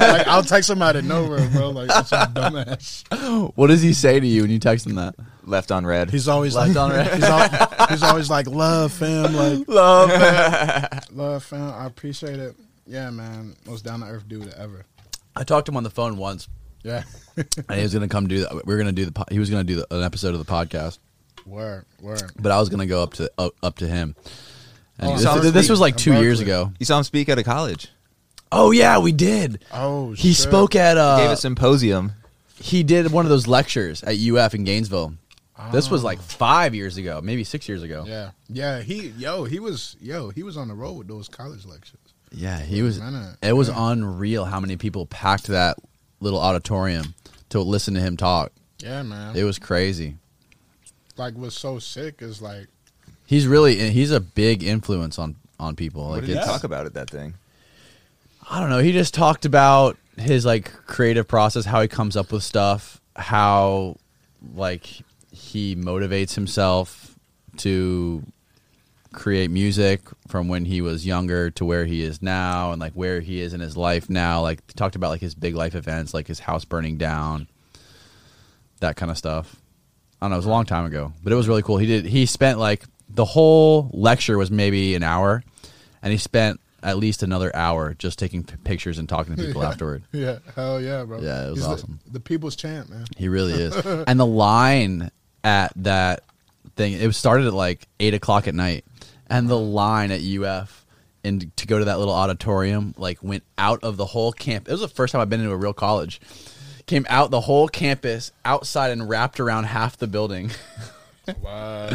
like 0.00 0.26
I'll 0.28 0.42
text 0.42 0.70
him 0.70 0.82
out 0.82 0.96
of 0.96 1.04
nowhere, 1.04 1.48
bro. 1.50 1.70
Like 1.70 1.88
that's 1.88 2.10
some 2.10 2.32
dumbass. 2.34 3.52
what 3.56 3.66
does 3.68 3.82
he 3.82 3.92
say 3.92 4.18
to 4.20 4.26
you 4.26 4.42
when 4.42 4.50
you 4.50 4.58
text 4.58 4.86
him 4.86 4.94
that? 4.96 5.14
Left 5.44 5.70
on 5.70 5.86
red. 5.86 6.10
He's 6.10 6.26
always 6.26 6.54
Left 6.56 6.74
like, 6.74 6.76
on 6.76 6.90
red. 6.90 7.14
he's, 7.14 7.22
al- 7.24 7.86
he's 7.88 8.02
always 8.02 8.28
like, 8.28 8.48
love 8.48 8.92
fam, 8.92 9.32
like 9.32 9.68
Love. 9.68 10.10
love 11.12 11.44
fam. 11.44 11.72
I 11.72 11.86
appreciate 11.86 12.38
it. 12.40 12.56
Yeah, 12.86 13.10
man, 13.10 13.56
most 13.66 13.84
down 13.84 14.00
to 14.00 14.06
earth 14.06 14.28
dude 14.28 14.52
ever. 14.54 14.84
I 15.34 15.44
talked 15.44 15.66
to 15.66 15.72
him 15.72 15.76
on 15.76 15.82
the 15.82 15.90
phone 15.90 16.16
once, 16.16 16.48
Yeah, 16.82 17.02
and 17.36 17.46
he 17.76 17.82
was 17.82 17.92
gonna 17.92 18.08
come 18.08 18.26
do. 18.28 18.40
that. 18.40 18.64
we 18.66 18.72
were 18.74 18.78
gonna 18.78 18.92
do 18.92 19.04
the. 19.04 19.12
po- 19.12 19.24
He 19.30 19.38
was 19.38 19.50
gonna 19.50 19.64
do 19.64 19.76
the, 19.76 19.94
an 19.94 20.02
episode 20.02 20.34
of 20.34 20.44
the 20.44 20.50
podcast, 20.50 20.98
word, 21.44 21.84
word. 22.00 22.32
but 22.38 22.52
I 22.52 22.58
was 22.60 22.68
gonna 22.68 22.86
go 22.86 23.02
up 23.02 23.14
to 23.14 23.30
up, 23.38 23.52
up 23.62 23.76
to 23.78 23.86
him. 23.88 24.14
And 24.98 25.10
Oh, 25.26 25.40
this, 25.40 25.52
this 25.52 25.68
was 25.68 25.78
like 25.80 25.94
I'm 25.94 25.98
two 25.98 26.14
years 26.14 26.40
ago. 26.40 26.72
you 26.78 26.86
saw 26.86 26.96
him 26.98 27.04
speak 27.04 27.28
at 27.28 27.38
a 27.38 27.44
college. 27.44 27.88
Oh 28.52 28.70
yeah, 28.70 28.98
we 28.98 29.12
did. 29.12 29.64
Oh, 29.72 30.12
He 30.12 30.28
shit. 30.32 30.36
spoke 30.44 30.74
at. 30.76 30.96
Uh, 30.96 31.18
Gave 31.18 31.30
a 31.32 31.36
symposium. 31.36 32.12
he 32.58 32.82
did 32.82 33.10
one 33.12 33.26
of 33.26 33.30
those 33.30 33.46
lectures 33.46 34.02
at 34.04 34.16
UF 34.18 34.54
in 34.54 34.64
Gainesville. 34.64 35.14
This 35.72 35.90
was 35.90 36.02
Oh. 36.02 36.06
like 36.06 36.20
five 36.20 36.74
years 36.74 36.96
ago, 36.98 37.20
maybe 37.22 37.42
six 37.42 37.68
years 37.68 37.82
ago. 37.82 38.04
Yeah, 38.06 38.30
yeah. 38.48 38.80
He, 38.82 39.08
yo, 39.08 39.44
he 39.44 39.58
was, 39.58 39.96
yo, 40.00 40.28
he 40.30 40.42
was 40.42 40.56
on 40.56 40.68
the 40.68 40.74
road 40.74 40.92
with 40.98 41.08
those 41.08 41.28
college 41.28 41.64
lectures. 41.64 41.98
Yeah, 42.32 42.60
he 42.60 42.82
was. 42.82 43.00
Minute. 43.00 43.36
It 43.42 43.52
was 43.54 43.68
Yeah. 43.68 43.90
unreal 43.92 44.44
how 44.44 44.60
many 44.60 44.76
people 44.76 45.06
packed 45.06 45.46
that 45.46 45.78
little 46.20 46.40
auditorium 46.40 47.14
to 47.50 47.60
listen 47.60 47.94
to 47.94 48.00
him 48.00 48.16
talk. 48.16 48.52
Yeah, 48.82 49.02
man. 49.02 49.36
It 49.36 49.44
was 49.44 49.58
crazy. 49.58 50.16
like 51.18 51.34
what's 51.34 51.56
so 51.58 51.78
sick 51.78 52.20
is 52.20 52.42
like 52.42 52.66
He's 53.24 53.46
really 53.46 53.90
he's 53.90 54.10
a 54.10 54.20
big 54.20 54.62
influence 54.62 55.18
on 55.18 55.36
on 55.58 55.74
people. 55.76 56.02
What 56.08 56.18
Like 56.18 56.26
did 56.26 56.38
he 56.38 56.44
talk 56.44 56.62
about 56.64 56.84
it 56.86 56.92
that 56.94 57.08
thing? 57.10 57.34
I 58.50 58.60
don't 58.60 58.68
know. 58.70 58.78
He 58.80 58.92
just 58.92 59.14
talked 59.14 59.44
about 59.46 59.96
his 60.18 60.44
like 60.44 60.70
creative 60.86 61.26
process, 61.26 61.64
how 61.64 61.80
he 61.80 61.88
comes 61.88 62.16
up 62.16 62.30
with 62.32 62.42
stuff, 62.44 63.00
how 63.16 63.96
like 64.54 64.86
he 65.32 65.74
motivates 65.74 66.34
himself 66.34 67.16
to 67.58 68.22
create 69.16 69.50
music 69.50 70.00
from 70.28 70.46
when 70.46 70.64
he 70.64 70.80
was 70.80 71.04
younger 71.06 71.50
to 71.50 71.64
where 71.64 71.86
he 71.86 72.02
is 72.02 72.22
now 72.22 72.70
and 72.70 72.80
like 72.80 72.92
where 72.92 73.20
he 73.20 73.40
is 73.40 73.52
in 73.54 73.60
his 73.60 73.76
life 73.76 74.08
now 74.08 74.40
like 74.42 74.60
he 74.68 74.74
talked 74.74 74.94
about 74.94 75.08
like 75.08 75.20
his 75.20 75.34
big 75.34 75.54
life 75.56 75.74
events 75.74 76.14
like 76.14 76.26
his 76.28 76.38
house 76.38 76.64
burning 76.64 76.96
down 76.98 77.48
that 78.80 78.94
kind 78.96 79.10
of 79.10 79.16
stuff 79.18 79.56
i 80.20 80.24
don't 80.26 80.30
know 80.30 80.36
it 80.36 80.38
was 80.38 80.46
a 80.46 80.50
long 80.50 80.64
time 80.66 80.84
ago 80.84 81.12
but 81.24 81.32
it 81.32 81.36
was 81.36 81.48
really 81.48 81.62
cool 81.62 81.78
he 81.78 81.86
did 81.86 82.04
he 82.04 82.26
spent 82.26 82.58
like 82.58 82.84
the 83.08 83.24
whole 83.24 83.90
lecture 83.92 84.36
was 84.38 84.50
maybe 84.50 84.94
an 84.94 85.02
hour 85.02 85.42
and 86.02 86.12
he 86.12 86.18
spent 86.18 86.60
at 86.82 86.98
least 86.98 87.22
another 87.22 87.54
hour 87.56 87.94
just 87.94 88.18
taking 88.18 88.44
p- 88.44 88.54
pictures 88.64 88.98
and 88.98 89.08
talking 89.08 89.34
to 89.34 89.42
people 89.42 89.62
Yeah. 89.62 89.68
afterward 89.68 90.02
yeah, 90.12 90.38
hell 90.54 90.80
yeah, 90.80 91.04
bro. 91.04 91.20
Yeah, 91.20 91.46
it 91.46 91.50
was 91.50 91.58
He's 91.60 91.66
awesome. 91.66 91.98
The, 92.12 92.20
people's 92.20 92.54
champ, 92.54 92.88
man. 92.90 93.06
He 93.16 93.28
really 93.28 93.54
is. 93.54 93.74
and 94.06 94.20
the 94.20 94.26
line 94.26 95.10
at 95.42 95.72
that 95.76 96.22
thing, 96.76 96.92
it 96.92 97.12
started 97.14 97.46
at 97.46 97.54
like 97.54 97.88
eight 97.98 98.14
o'clock 98.14 98.46
at 98.46 98.54
night, 98.54 98.84
and 99.28 99.48
the 99.48 99.58
line 99.58 100.10
at 100.10 100.20
UF 100.22 100.84
and 101.24 101.54
to 101.56 101.66
go 101.66 101.78
to 101.78 101.86
that 101.86 101.98
little 101.98 102.14
auditorium 102.14 102.94
like 102.96 103.22
went 103.22 103.42
out 103.58 103.82
of 103.82 103.96
the 103.96 104.06
whole 104.06 104.32
camp. 104.32 104.68
It 104.68 104.72
was 104.72 104.80
the 104.80 104.88
first 104.88 105.12
time 105.12 105.20
I've 105.20 105.30
been 105.30 105.40
into 105.40 105.52
a 105.52 105.56
real 105.56 105.72
college. 105.72 106.20
Came 106.86 107.04
out 107.08 107.30
the 107.32 107.40
whole 107.40 107.66
campus 107.66 108.30
outside 108.44 108.92
and 108.92 109.08
wrapped 109.08 109.40
around 109.40 109.64
half 109.64 109.96
the 109.96 110.06
building. 110.06 110.50
Wow, 111.42 111.90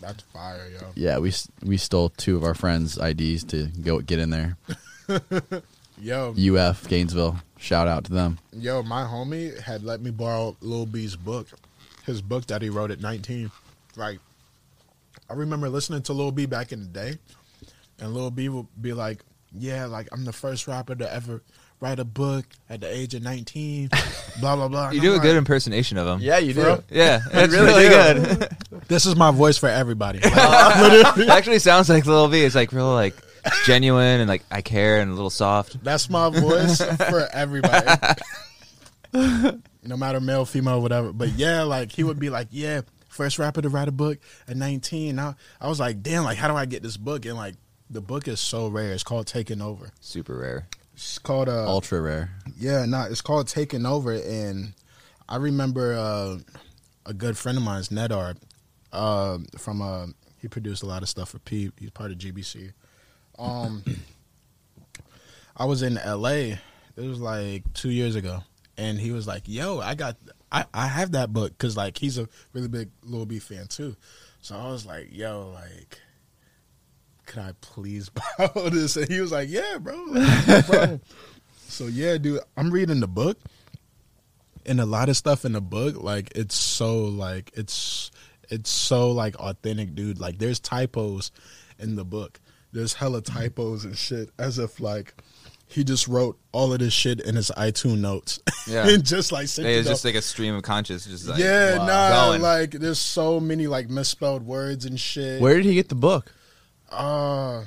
that's 0.00 0.22
fire, 0.32 0.66
yo. 0.72 0.86
yeah, 0.94 1.18
we 1.18 1.30
we 1.62 1.76
stole 1.76 2.08
two 2.08 2.38
of 2.38 2.42
our 2.44 2.54
friends' 2.54 2.96
IDs 2.96 3.44
to 3.44 3.66
go 3.66 4.00
get 4.00 4.18
in 4.18 4.30
there. 4.30 4.56
Yo, 6.00 6.34
UF 6.56 6.88
Gainesville. 6.88 7.36
Shout 7.58 7.86
out 7.86 8.04
to 8.04 8.12
them. 8.12 8.38
yo, 8.50 8.82
my 8.82 9.02
homie 9.04 9.60
had 9.60 9.84
let 9.84 10.00
me 10.00 10.10
borrow 10.10 10.56
Lil 10.62 10.86
B's 10.86 11.16
book, 11.16 11.48
his 12.06 12.22
book 12.22 12.46
that 12.46 12.62
he 12.62 12.70
wrote 12.70 12.90
at 12.90 13.00
19. 13.00 13.50
Like, 13.94 14.18
I 15.30 15.34
remember 15.34 15.68
listening 15.68 16.02
to 16.02 16.12
Lil 16.12 16.32
B 16.32 16.46
back 16.46 16.72
in 16.72 16.80
the 16.80 16.88
day, 16.88 17.18
and 17.98 18.14
Lil 18.14 18.30
B 18.30 18.48
would 18.48 18.66
be 18.80 18.92
like, 18.92 19.24
"Yeah, 19.52 19.86
like 19.86 20.08
I'm 20.12 20.24
the 20.24 20.32
first 20.32 20.66
rapper 20.66 20.94
to 20.94 21.12
ever 21.12 21.42
write 21.80 21.98
a 21.98 22.04
book 22.04 22.44
at 22.68 22.80
the 22.80 22.92
age 22.92 23.14
of 23.14 23.22
19." 23.22 23.88
blah 24.40 24.56
blah 24.56 24.68
blah. 24.68 24.90
You 24.90 25.00
do 25.00 25.14
I'm 25.14 25.20
a 25.20 25.22
good 25.22 25.36
impersonation 25.36 25.98
of 25.98 26.06
him. 26.06 26.20
Yeah, 26.20 26.38
you 26.38 26.54
do. 26.54 26.82
Yeah, 26.90 27.20
it's 27.32 27.52
really 27.52 27.88
really, 27.88 27.88
good. 27.88 28.48
This 28.88 29.06
is 29.06 29.16
my 29.16 29.30
voice 29.30 29.56
for 29.56 29.68
everybody. 29.68 30.18
Like, 30.18 31.16
it 31.16 31.28
actually 31.28 31.60
sounds 31.60 31.88
like 31.88 32.04
Lil 32.04 32.28
B. 32.28 32.42
It's 32.42 32.54
like 32.54 32.72
real 32.72 32.92
like 32.92 33.14
genuine 33.64 34.20
and 34.20 34.28
like 34.28 34.42
I 34.50 34.60
care 34.60 35.00
and 35.00 35.10
a 35.10 35.14
little 35.14 35.30
soft. 35.30 35.82
That's 35.82 36.10
my 36.10 36.28
voice 36.28 36.82
for 36.82 37.26
everybody. 37.32 37.86
no 39.12 39.96
matter 39.96 40.20
male, 40.20 40.44
female, 40.44 40.80
whatever. 40.80 41.12
But 41.12 41.30
yeah, 41.30 41.62
like 41.62 41.92
he 41.92 42.02
would 42.04 42.18
be 42.18 42.30
like, 42.30 42.48
yeah, 42.50 42.82
first 43.12 43.38
rapper 43.38 43.62
to 43.62 43.68
write 43.68 43.88
a 43.88 43.92
book 43.92 44.18
at 44.48 44.56
19. 44.56 45.18
I, 45.18 45.34
I 45.60 45.68
was 45.68 45.78
like, 45.78 46.02
damn, 46.02 46.24
like 46.24 46.38
how 46.38 46.48
do 46.48 46.54
I 46.54 46.66
get 46.66 46.82
this 46.82 46.96
book? 46.96 47.24
And 47.26 47.36
like 47.36 47.54
the 47.90 48.00
book 48.00 48.26
is 48.26 48.40
so 48.40 48.68
rare. 48.68 48.92
It's 48.92 49.02
called 49.02 49.26
Taking 49.26 49.60
Over. 49.60 49.90
Super 50.00 50.36
rare. 50.36 50.66
It's 50.94 51.18
called 51.18 51.48
uh 51.48 51.66
Ultra 51.68 52.00
rare. 52.00 52.30
yeah, 52.58 52.84
no, 52.86 53.02
it's 53.02 53.20
called 53.20 53.48
Taking 53.48 53.86
Over 53.86 54.12
and 54.12 54.74
I 55.28 55.36
remember 55.36 55.94
uh 55.94 56.38
a 57.06 57.14
good 57.14 57.36
friend 57.36 57.58
of 57.58 57.64
mine's 57.64 57.88
Nedard 57.88 58.36
uh, 58.92 59.38
from 59.58 59.82
uh 59.82 60.06
he 60.38 60.48
produced 60.48 60.82
a 60.82 60.86
lot 60.86 61.02
of 61.02 61.08
stuff 61.08 61.30
for 61.30 61.38
P. 61.38 61.70
He's 61.78 61.90
part 61.90 62.10
of 62.10 62.18
GBC. 62.18 62.72
Um 63.38 63.84
I 65.56 65.64
was 65.66 65.82
in 65.82 65.94
LA. 65.94 66.56
It 66.96 67.08
was 67.08 67.20
like 67.20 67.72
2 67.74 67.90
years 67.90 68.16
ago 68.16 68.42
and 68.76 68.98
he 68.98 69.10
was 69.12 69.26
like, 69.26 69.42
"Yo, 69.46 69.80
I 69.80 69.94
got 69.94 70.16
I 70.52 70.66
I 70.72 70.86
have 70.86 71.12
that 71.12 71.32
book 71.32 71.58
cuz 71.58 71.76
like 71.76 71.98
he's 71.98 72.18
a 72.18 72.28
really 72.52 72.68
big 72.68 72.90
Lil 73.02 73.26
B 73.26 73.38
fan 73.40 73.66
too." 73.66 73.96
So 74.40 74.56
I 74.56 74.70
was 74.70 74.86
like, 74.86 75.08
"Yo, 75.10 75.50
like 75.54 75.98
can 77.26 77.42
I 77.42 77.52
please 77.60 78.10
borrow 78.38 78.68
this?" 78.68 78.96
And 78.96 79.08
he 79.08 79.20
was 79.20 79.32
like, 79.32 79.48
"Yeah, 79.48 79.78
bro." 79.78 79.96
Like, 80.04 80.68
no. 80.70 81.00
So 81.68 81.86
yeah, 81.86 82.18
dude, 82.18 82.40
I'm 82.54 82.70
reading 82.70 83.00
the 83.00 83.08
book, 83.08 83.38
and 84.66 84.78
a 84.78 84.84
lot 84.84 85.08
of 85.08 85.16
stuff 85.16 85.46
in 85.46 85.52
the 85.52 85.60
book, 85.62 86.02
like 86.02 86.30
it's 86.36 86.54
so 86.54 87.04
like 87.04 87.50
it's 87.54 88.10
it's 88.50 88.68
so 88.68 89.10
like 89.10 89.36
authentic, 89.36 89.94
dude. 89.94 90.20
Like 90.20 90.38
there's 90.38 90.60
typos 90.60 91.30
in 91.78 91.96
the 91.96 92.04
book. 92.04 92.40
There's 92.72 92.92
hella 92.92 93.22
typos 93.22 93.86
and 93.86 93.96
shit, 93.96 94.30
as 94.38 94.58
if 94.58 94.80
like 94.80 95.14
he 95.72 95.84
just 95.84 96.06
wrote 96.08 96.38
all 96.52 96.72
of 96.72 96.78
this 96.80 96.92
shit 96.92 97.20
in 97.20 97.34
his 97.34 97.50
iTunes 97.56 97.98
notes, 97.98 98.38
Yeah. 98.68 98.86
and 98.88 99.04
just 99.04 99.32
like 99.32 99.48
sent 99.48 99.66
Hey, 99.66 99.76
it 99.76 99.80
it's 99.80 99.88
up. 99.88 99.92
just 99.94 100.04
like 100.04 100.14
a 100.14 100.22
stream 100.22 100.54
of 100.54 100.62
conscious. 100.62 101.04
Just 101.06 101.26
like 101.26 101.38
yeah, 101.40 101.78
wow, 101.78 101.86
nah, 101.86 102.26
going. 102.28 102.42
like 102.42 102.70
there's 102.72 102.98
so 102.98 103.40
many 103.40 103.66
like 103.66 103.88
misspelled 103.90 104.44
words 104.44 104.84
and 104.84 104.98
shit. 105.00 105.40
Where 105.40 105.54
did 105.56 105.64
he 105.64 105.74
get 105.74 105.88
the 105.88 105.94
book? 105.94 106.32
Uh, 106.90 107.64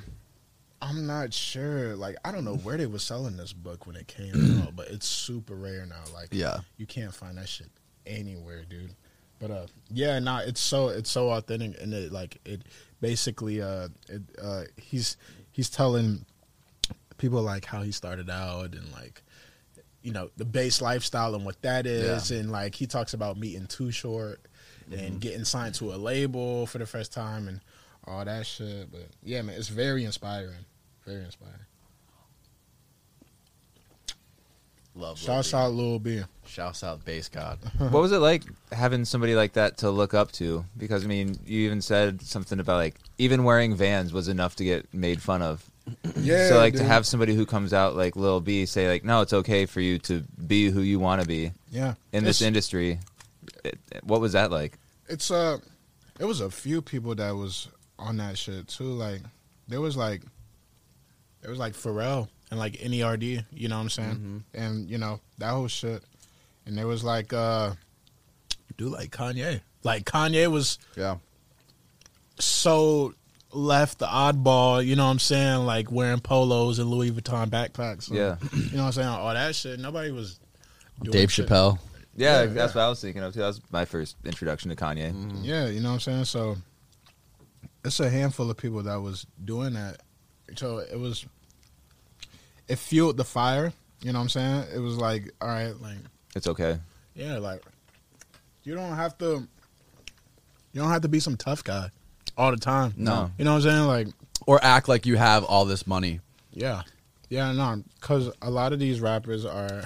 I'm 0.81 1.07
not 1.07 1.33
sure. 1.33 1.95
Like, 1.95 2.15
I 2.23 2.31
don't 2.31 2.45
know 2.45 2.57
where 2.57 2.77
they 2.77 2.85
were 2.85 2.99
selling 2.99 3.37
this 3.37 3.53
book 3.53 3.87
when 3.87 3.95
it 3.95 4.07
came 4.07 4.61
out, 4.63 4.75
but 4.75 4.87
it's 4.89 5.07
super 5.07 5.55
rare 5.55 5.85
now. 5.85 6.03
Like, 6.13 6.27
Yeah. 6.31 6.59
you 6.77 6.85
can't 6.85 7.13
find 7.13 7.37
that 7.37 7.49
shit 7.49 7.69
anywhere, 8.05 8.63
dude. 8.69 8.93
But 9.39 9.51
uh, 9.51 9.65
yeah, 9.89 10.19
nah, 10.19 10.39
it's 10.39 10.61
so 10.61 10.87
it's 10.89 11.09
so 11.11 11.29
authentic, 11.31 11.81
and 11.81 11.93
it 11.93 12.11
like 12.11 12.37
it 12.45 12.61
basically 13.01 13.61
uh, 13.61 13.89
it 14.07 14.21
uh, 14.41 14.63
he's 14.77 15.17
he's 15.51 15.69
telling 15.69 16.25
people 17.17 17.41
like 17.41 17.65
how 17.65 17.81
he 17.81 17.91
started 17.91 18.29
out 18.29 18.73
and 18.73 18.91
like 18.91 19.23
you 20.01 20.11
know 20.11 20.29
the 20.37 20.45
base 20.45 20.81
lifestyle 20.81 21.35
and 21.35 21.45
what 21.45 21.61
that 21.63 21.85
is, 21.85 22.31
and 22.31 22.51
like 22.51 22.75
he 22.75 22.85
talks 22.87 23.13
about 23.13 23.37
meeting 23.37 23.65
Too 23.67 23.91
Short 23.91 24.39
and 24.91 24.99
mm-hmm. 24.99 25.17
getting 25.17 25.45
signed 25.45 25.75
to 25.75 25.93
a 25.93 25.97
label 25.97 26.67
for 26.67 26.77
the 26.77 26.85
first 26.85 27.11
time 27.11 27.47
and 27.47 27.59
all 28.05 28.23
that 28.23 28.45
shit. 28.45 28.91
But 28.91 29.07
yeah, 29.23 29.41
man, 29.41 29.55
it's 29.55 29.69
very 29.69 30.05
inspiring. 30.05 30.65
Very 31.05 31.23
inspiring. 31.23 31.65
Love. 34.97 35.19
Shouts 35.19 35.53
out 35.53 35.73
Lil 35.73 35.99
B. 35.99 36.23
Shouts 36.45 36.81
out 36.81 37.03
Based 37.03 37.33
God. 37.33 37.59
what 37.77 38.01
was 38.01 38.13
it 38.13 38.19
like 38.19 38.43
having 38.71 39.03
somebody 39.03 39.35
like 39.35 39.53
that 39.53 39.77
to 39.79 39.89
look 39.89 40.13
up 40.13 40.31
to? 40.33 40.63
Because 40.77 41.03
I 41.03 41.07
mean, 41.07 41.37
you 41.45 41.61
even 41.65 41.81
said 41.81 42.21
something 42.21 42.61
about 42.61 42.77
like 42.77 42.95
even 43.17 43.43
wearing 43.43 43.75
Vans 43.75 44.13
was 44.13 44.29
enough 44.29 44.55
to 44.57 44.63
get 44.63 44.93
made 44.93 45.21
fun 45.21 45.41
of. 45.41 45.69
Yeah. 46.15 46.49
so 46.49 46.57
like 46.57 46.73
to 46.75 46.83
have 46.83 47.05
somebody 47.05 47.35
who 47.35 47.45
comes 47.45 47.71
out 47.73 47.95
like 47.95 48.15
Lil 48.15 48.41
B 48.41 48.65
say 48.65 48.87
like, 48.89 49.03
no, 49.03 49.21
it's 49.21 49.33
okay 49.33 49.65
for 49.67 49.81
you 49.81 49.99
to 49.99 50.21
be 50.47 50.69
who 50.69 50.81
you 50.81 50.99
want 50.99 51.21
to 51.21 51.27
be 51.27 51.51
yeah 51.71 51.93
in 52.11 52.23
this 52.23 52.41
It's- 52.41 52.47
industry. 52.47 52.99
It, 53.63 53.77
what 54.03 54.21
was 54.21 54.33
that 54.33 54.49
like? 54.51 54.77
it's 55.07 55.29
uh 55.29 55.57
it 56.19 56.25
was 56.25 56.41
a 56.41 56.49
few 56.49 56.81
people 56.81 57.13
that 57.15 57.35
was 57.35 57.67
on 57.99 58.17
that 58.17 58.37
shit 58.37 58.67
too 58.67 58.91
like 58.93 59.21
there 59.67 59.79
was 59.81 59.95
like 59.95 60.23
there 61.41 61.51
was 61.51 61.59
like 61.59 61.73
Pharrell 61.73 62.27
and 62.49 62.59
like 62.59 62.73
NERD 62.79 63.45
you 63.51 63.67
know 63.67 63.75
what 63.77 63.81
I'm 63.83 63.89
saying 63.89 64.43
and 64.55 64.89
you 64.89 64.97
know 64.97 65.19
that 65.37 65.51
whole 65.51 65.67
shit 65.67 66.03
and 66.65 66.75
there 66.75 66.87
was 66.87 67.03
like 67.03 67.33
uh 67.33 67.73
dude 68.77 68.91
like 68.91 69.11
Kanye 69.11 69.61
like 69.83 70.05
Kanye 70.05 70.49
was 70.51 70.79
Yeah. 70.97 71.17
so 72.39 73.13
left 73.55 73.99
the 73.99 74.05
oddball 74.07 74.85
you 74.85 74.95
know 74.95 75.05
what 75.05 75.11
I'm 75.11 75.19
saying 75.19 75.65
like 75.65 75.91
wearing 75.91 76.19
polos 76.19 76.77
and 76.79 76.89
Louis 76.89 77.11
Vuitton 77.11 77.49
backpacks 77.49 78.03
So, 78.03 78.15
Yeah. 78.15 78.35
you 78.53 78.75
know 78.77 78.83
what 78.83 78.87
I'm 78.87 78.91
saying 78.93 79.07
all 79.07 79.33
that 79.33 79.55
shit 79.55 79.79
nobody 79.79 80.11
was 80.11 80.39
doing 81.01 81.11
Dave 81.13 81.31
shit. 81.31 81.47
Chappelle. 81.47 81.79
Yeah, 82.15 82.41
Yeah, 82.41 82.45
that's 82.47 82.75
yeah. 82.75 82.81
what 82.81 82.85
I 82.85 82.89
was 82.89 83.01
thinking 83.01 83.23
of 83.23 83.33
too. 83.33 83.39
That 83.41 83.47
was 83.47 83.61
my 83.71 83.85
first 83.85 84.15
introduction 84.25 84.69
to 84.69 84.75
Kanye. 84.75 85.13
Mm. 85.13 85.39
Yeah, 85.43 85.67
you 85.67 85.79
know 85.81 85.89
what 85.89 85.93
I'm 85.95 85.99
saying? 85.99 86.25
So 86.25 86.55
it's 87.83 87.99
a 87.99 88.09
handful 88.09 88.49
of 88.49 88.57
people 88.57 88.81
that 88.83 88.95
was 89.01 89.25
doing 89.43 89.73
that. 89.73 89.97
So 90.55 90.77
it 90.79 90.97
was 90.99 91.25
it 92.67 92.77
fueled 92.77 93.17
the 93.17 93.23
fire, 93.23 93.71
you 94.01 94.11
know 94.11 94.19
what 94.19 94.23
I'm 94.23 94.29
saying? 94.29 94.63
It 94.73 94.79
was 94.79 94.97
like, 94.97 95.31
all 95.41 95.47
right, 95.49 95.79
like 95.81 95.97
It's 96.35 96.47
okay. 96.47 96.79
yeah, 97.13 97.37
like 97.37 97.61
you 98.63 98.75
don't 98.75 98.95
have 98.95 99.17
to 99.19 99.47
you 100.73 100.81
don't 100.81 100.89
have 100.91 101.01
to 101.03 101.07
be 101.09 101.19
some 101.19 101.37
tough 101.37 101.63
guy 101.63 101.89
all 102.37 102.51
the 102.51 102.57
time. 102.57 102.93
No. 102.97 103.31
You 103.37 103.45
know 103.45 103.53
what 103.53 103.65
I'm 103.65 103.69
saying? 103.69 103.87
Like 103.87 104.07
Or 104.45 104.59
act 104.63 104.87
like 104.87 105.05
you 105.05 105.15
have 105.17 105.43
all 105.43 105.65
this 105.65 105.85
money. 105.87 106.19
yeah. 106.53 106.83
Yeah, 107.27 107.51
no, 107.53 107.83
cuz 108.01 108.29
a 108.43 108.51
lot 108.51 108.71
of 108.71 108.77
these 108.79 108.99
rappers 109.01 109.45
are 109.45 109.83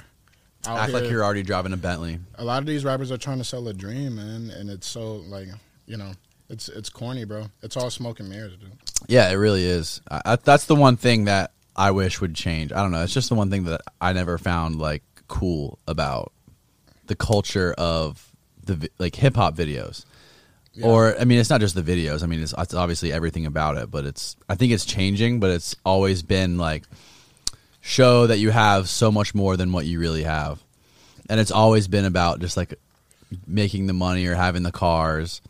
out 0.66 0.78
act 0.78 0.92
like 0.92 1.04
you're 1.10 1.24
already 1.24 1.42
driving 1.42 1.72
a 1.72 1.76
Bentley. 1.78 2.18
a 2.34 2.44
lot 2.44 2.58
of 2.58 2.66
these 2.66 2.84
rappers 2.84 3.10
are 3.10 3.16
trying 3.16 3.38
to 3.38 3.44
sell 3.44 3.66
a 3.66 3.72
dream, 3.72 4.16
man, 4.16 4.50
and 4.50 4.68
it's 4.68 4.86
so 4.86 5.16
like, 5.28 5.48
you 5.86 5.96
know, 5.96 6.12
it's 6.50 6.68
it's 6.68 6.90
corny, 6.90 7.24
bro. 7.24 7.46
It's 7.62 7.78
all 7.78 7.88
smoke 7.90 8.20
and 8.20 8.28
mirrors, 8.28 8.56
dude. 8.56 8.72
Yeah, 9.08 9.30
it 9.30 9.36
really 9.36 9.64
is. 9.64 10.02
I, 10.10 10.20
I, 10.26 10.36
that's 10.36 10.66
the 10.66 10.76
one 10.76 10.98
thing 10.98 11.24
that 11.24 11.52
I 11.74 11.92
wish 11.92 12.20
would 12.20 12.34
change. 12.34 12.72
I 12.72 12.82
don't 12.82 12.90
know. 12.90 13.02
It's 13.02 13.14
just 13.14 13.30
the 13.30 13.34
one 13.34 13.48
thing 13.50 13.64
that 13.64 13.80
I 14.02 14.12
never 14.12 14.36
found 14.36 14.76
like 14.78 15.02
cool 15.26 15.78
about 15.88 16.32
the 17.06 17.16
culture 17.16 17.72
of 17.78 18.30
the 18.62 18.90
like 18.98 19.14
hip 19.16 19.36
hop 19.36 19.56
videos. 19.56 20.04
Yeah. 20.80 20.86
Or 20.86 21.18
I 21.18 21.24
mean, 21.24 21.38
it's 21.38 21.50
not 21.50 21.60
just 21.60 21.74
the 21.74 21.82
videos. 21.82 22.22
I 22.22 22.26
mean, 22.26 22.42
it's, 22.42 22.54
it's 22.56 22.74
obviously 22.74 23.12
everything 23.12 23.46
about 23.46 23.76
it. 23.76 23.90
But 23.90 24.04
it's 24.04 24.36
I 24.48 24.54
think 24.54 24.72
it's 24.72 24.84
changing. 24.84 25.40
But 25.40 25.50
it's 25.50 25.76
always 25.84 26.22
been 26.22 26.58
like 26.58 26.84
show 27.80 28.26
that 28.26 28.38
you 28.38 28.50
have 28.50 28.88
so 28.88 29.10
much 29.10 29.34
more 29.34 29.56
than 29.56 29.72
what 29.72 29.86
you 29.86 30.00
really 30.00 30.24
have, 30.24 30.62
and 31.28 31.40
it's 31.40 31.50
always 31.50 31.88
been 31.88 32.04
about 32.04 32.40
just 32.40 32.56
like 32.56 32.74
making 33.46 33.86
the 33.86 33.92
money 33.92 34.26
or 34.26 34.34
having 34.34 34.62
the 34.62 34.72
cars 34.72 35.40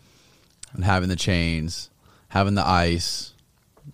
and 0.73 0.85
having 0.85 1.09
the 1.09 1.17
chains, 1.17 1.91
having 2.29 2.55
the 2.55 2.67
ice, 2.67 3.33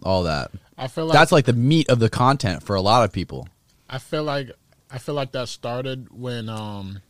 all 0.02 0.24
that. 0.24 0.50
I 0.78 0.88
feel 0.88 1.06
like 1.06 1.14
That's 1.14 1.32
like 1.32 1.46
the 1.46 1.52
meat 1.52 1.88
of 1.88 1.98
the 1.98 2.10
content 2.10 2.62
for 2.62 2.76
a 2.76 2.80
lot 2.80 3.04
of 3.04 3.12
people. 3.12 3.48
I 3.88 3.98
feel 3.98 4.24
like 4.24 4.50
I 4.90 4.98
feel 4.98 5.14
like 5.14 5.32
that 5.32 5.48
started 5.48 6.08
when 6.10 6.48
um 6.48 7.00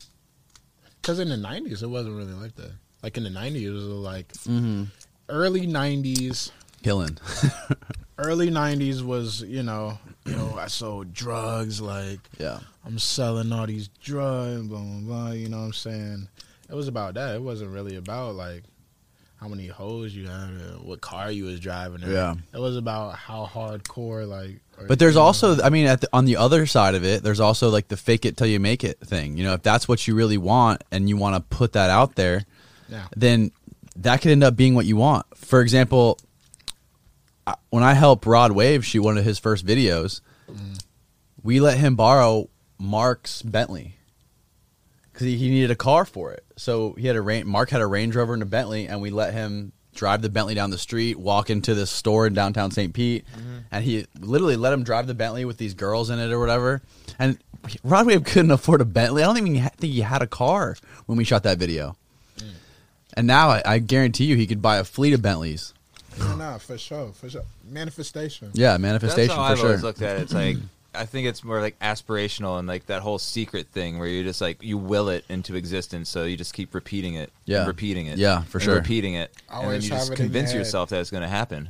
cuz 1.02 1.18
in 1.18 1.28
the 1.28 1.36
90s 1.36 1.82
it 1.82 1.88
wasn't 1.88 2.16
really 2.16 2.34
like 2.34 2.54
that. 2.56 2.72
Like 3.06 3.16
in 3.16 3.22
the 3.22 3.30
90s 3.30 3.62
it 3.62 3.70
was 3.70 3.84
like 3.84 4.32
mm-hmm. 4.32 4.82
early 5.28 5.64
90s 5.64 6.50
Killing. 6.82 7.16
early 8.18 8.50
90s 8.50 9.00
was, 9.00 9.42
you 9.42 9.62
know, 9.62 9.96
you 10.24 10.34
know, 10.34 10.56
I 10.58 10.66
sold 10.66 11.14
drugs 11.14 11.80
like 11.80 12.18
yeah. 12.36 12.58
I'm 12.84 12.98
selling 12.98 13.52
all 13.52 13.64
these 13.64 13.86
drugs, 14.02 14.66
blah 14.66 14.80
blah 14.80 15.00
blah. 15.02 15.30
You 15.30 15.48
know 15.48 15.58
what 15.58 15.64
I'm 15.66 15.72
saying? 15.72 16.28
It 16.68 16.74
was 16.74 16.88
about 16.88 17.14
that. 17.14 17.36
It 17.36 17.42
wasn't 17.42 17.70
really 17.70 17.94
about 17.94 18.34
like 18.34 18.64
how 19.36 19.46
many 19.46 19.68
hoes 19.68 20.12
you 20.12 20.26
had, 20.26 20.50
or 20.50 20.78
what 20.82 21.00
car 21.00 21.30
you 21.30 21.44
was 21.44 21.60
driving. 21.60 22.02
or- 22.02 22.10
Yeah. 22.10 22.34
it 22.52 22.58
was 22.58 22.76
about 22.76 23.14
how 23.14 23.46
hardcore 23.46 24.26
like. 24.26 24.58
But 24.88 24.98
there's 24.98 25.14
know, 25.14 25.22
also, 25.22 25.62
I 25.62 25.70
mean, 25.70 25.86
at 25.86 26.00
the, 26.00 26.08
on 26.12 26.24
the 26.24 26.38
other 26.38 26.66
side 26.66 26.96
of 26.96 27.04
it, 27.04 27.22
there's 27.22 27.38
also 27.38 27.68
like 27.68 27.86
the 27.86 27.96
fake 27.96 28.24
it 28.24 28.36
till 28.36 28.48
you 28.48 28.58
make 28.58 28.82
it 28.82 28.98
thing. 28.98 29.38
You 29.38 29.44
know, 29.44 29.54
if 29.54 29.62
that's 29.62 29.86
what 29.86 30.08
you 30.08 30.16
really 30.16 30.38
want 30.38 30.82
and 30.90 31.08
you 31.08 31.16
want 31.16 31.36
to 31.36 31.56
put 31.56 31.74
that 31.74 31.88
out 31.88 32.16
there, 32.16 32.44
yeah, 32.88 33.06
then 33.16 33.52
that 33.96 34.20
could 34.20 34.30
end 34.30 34.44
up 34.44 34.56
being 34.56 34.74
what 34.74 34.86
you 34.86 34.96
want. 34.96 35.26
For 35.36 35.60
example, 35.60 36.18
when 37.70 37.82
I 37.82 37.94
helped 37.94 38.26
Rod 38.26 38.52
Wave 38.52 38.84
shoot 38.84 39.02
one 39.02 39.18
of 39.18 39.24
his 39.24 39.38
first 39.38 39.64
videos, 39.66 40.20
we 41.42 41.60
let 41.60 41.78
him 41.78 41.96
borrow 41.96 42.50
Mark's 42.78 43.42
Bentley 43.42 43.94
because 45.12 45.26
he, 45.26 45.36
he 45.36 45.48
needed 45.48 45.70
a 45.70 45.76
car 45.76 46.04
for 46.04 46.32
it. 46.32 46.44
So 46.56 46.92
he 46.94 47.06
had 47.06 47.16
a 47.16 47.44
Mark 47.44 47.70
had 47.70 47.80
a 47.80 47.86
Range 47.86 48.14
Rover 48.14 48.34
and 48.34 48.42
a 48.42 48.46
Bentley, 48.46 48.86
and 48.86 49.00
we 49.00 49.10
let 49.10 49.32
him 49.32 49.72
drive 49.94 50.22
the 50.22 50.28
Bentley 50.28 50.54
down 50.54 50.70
the 50.70 50.78
street, 50.78 51.18
walk 51.18 51.48
into 51.48 51.74
this 51.74 51.90
store 51.90 52.26
in 52.26 52.34
downtown 52.34 52.70
St. 52.70 52.92
Pete, 52.92 53.24
mm-hmm. 53.26 53.58
and 53.70 53.84
he 53.84 54.06
literally 54.20 54.56
let 54.56 54.72
him 54.72 54.82
drive 54.82 55.06
the 55.06 55.14
Bentley 55.14 55.44
with 55.44 55.56
these 55.56 55.72
girls 55.72 56.10
in 56.10 56.18
it 56.18 56.30
or 56.32 56.38
whatever. 56.38 56.82
And 57.18 57.38
Rod 57.82 58.06
Wave 58.06 58.24
couldn't 58.24 58.50
afford 58.50 58.80
a 58.80 58.84
Bentley. 58.84 59.22
I 59.22 59.26
don't 59.26 59.38
even 59.38 59.70
think 59.70 59.92
he 59.92 60.00
had 60.00 60.20
a 60.20 60.26
car 60.26 60.76
when 61.06 61.16
we 61.16 61.24
shot 61.24 61.44
that 61.44 61.58
video. 61.58 61.96
And 63.16 63.26
now 63.26 63.48
I, 63.50 63.62
I 63.64 63.78
guarantee 63.78 64.24
you 64.24 64.36
he 64.36 64.46
could 64.46 64.60
buy 64.62 64.76
a 64.78 64.84
fleet 64.84 65.14
of 65.14 65.22
Bentleys. 65.22 65.72
no, 66.18 66.36
no, 66.36 66.58
for 66.58 66.76
sure, 66.78 67.12
for 67.12 67.28
sure. 67.30 67.42
Manifestation. 67.70 68.50
Yeah, 68.54 68.76
manifestation 68.78 69.28
That's 69.28 69.36
how 69.38 69.46
for 69.46 69.52
I've 69.52 69.58
sure. 69.58 69.66
always 69.68 69.82
looked 69.82 70.02
at 70.02 70.16
it. 70.18 70.22
It's 70.22 70.34
like 70.34 70.56
I 70.94 71.04
think 71.04 71.26
it's 71.26 71.44
more 71.44 71.60
like 71.60 71.78
aspirational 71.80 72.58
and 72.58 72.66
like 72.66 72.86
that 72.86 73.02
whole 73.02 73.18
secret 73.18 73.66
thing 73.68 73.98
where 73.98 74.08
you 74.08 74.22
just 74.24 74.40
like 74.40 74.62
you 74.62 74.78
will 74.78 75.08
it 75.10 75.24
into 75.28 75.54
existence, 75.54 76.08
so 76.08 76.24
you 76.24 76.36
just 76.36 76.54
keep 76.54 76.74
repeating 76.74 77.14
it, 77.14 77.30
Yeah. 77.44 77.58
and 77.60 77.66
repeating 77.68 78.06
it, 78.06 78.16
Yeah, 78.18 78.42
for 78.44 78.58
and 78.58 78.64
sure. 78.64 78.74
repeating 78.76 79.14
it, 79.14 79.30
and 79.50 79.58
then 79.58 79.64
Always 79.66 79.84
you 79.88 79.90
have 79.94 80.00
just 80.00 80.12
it 80.12 80.14
in 80.14 80.24
your 80.24 80.26
convince 80.32 80.54
yourself 80.54 80.88
that 80.90 81.00
it's 81.00 81.10
going 81.10 81.22
to 81.22 81.28
happen. 81.28 81.68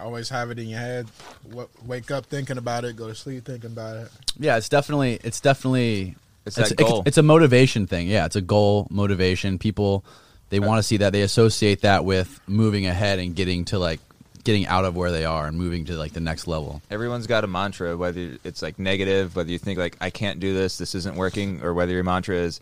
Always 0.00 0.28
have 0.28 0.52
it 0.52 0.58
in 0.60 0.68
your 0.68 0.78
head. 0.78 1.08
W- 1.48 1.68
wake 1.84 2.12
up 2.12 2.26
thinking 2.26 2.58
about 2.58 2.84
it. 2.84 2.94
Go 2.94 3.08
to 3.08 3.14
sleep 3.14 3.44
thinking 3.44 3.72
about 3.72 3.96
it. 3.96 4.08
yeah, 4.38 4.56
it's 4.56 4.68
definitely 4.68 5.18
it's 5.24 5.40
definitely 5.40 6.14
It's 6.46 6.54
that 6.56 6.70
it- 6.70 6.78
goal. 6.78 7.02
it's 7.06 7.18
a 7.18 7.24
motivation 7.24 7.88
thing. 7.88 8.06
Yeah, 8.06 8.24
it's 8.26 8.36
a 8.36 8.40
goal 8.40 8.86
motivation. 8.88 9.58
People 9.58 10.04
they 10.50 10.60
want 10.60 10.78
to 10.78 10.82
see 10.82 10.98
that. 10.98 11.12
They 11.12 11.22
associate 11.22 11.82
that 11.82 12.04
with 12.04 12.40
moving 12.46 12.86
ahead 12.86 13.18
and 13.18 13.34
getting 13.34 13.64
to 13.66 13.78
like 13.78 14.00
getting 14.44 14.66
out 14.66 14.84
of 14.84 14.96
where 14.96 15.10
they 15.10 15.24
are 15.24 15.46
and 15.46 15.56
moving 15.56 15.84
to 15.86 15.96
like 15.96 16.12
the 16.12 16.20
next 16.20 16.46
level. 16.46 16.82
Everyone's 16.90 17.26
got 17.26 17.44
a 17.44 17.46
mantra, 17.46 17.96
whether 17.96 18.36
it's 18.44 18.62
like 18.62 18.78
negative, 18.78 19.36
whether 19.36 19.50
you 19.50 19.58
think 19.58 19.78
like 19.78 19.96
I 20.00 20.10
can't 20.10 20.40
do 20.40 20.54
this, 20.54 20.78
this 20.78 20.94
isn't 20.94 21.16
working, 21.16 21.62
or 21.62 21.72
whether 21.74 21.92
your 21.92 22.04
mantra 22.04 22.36
is 22.36 22.60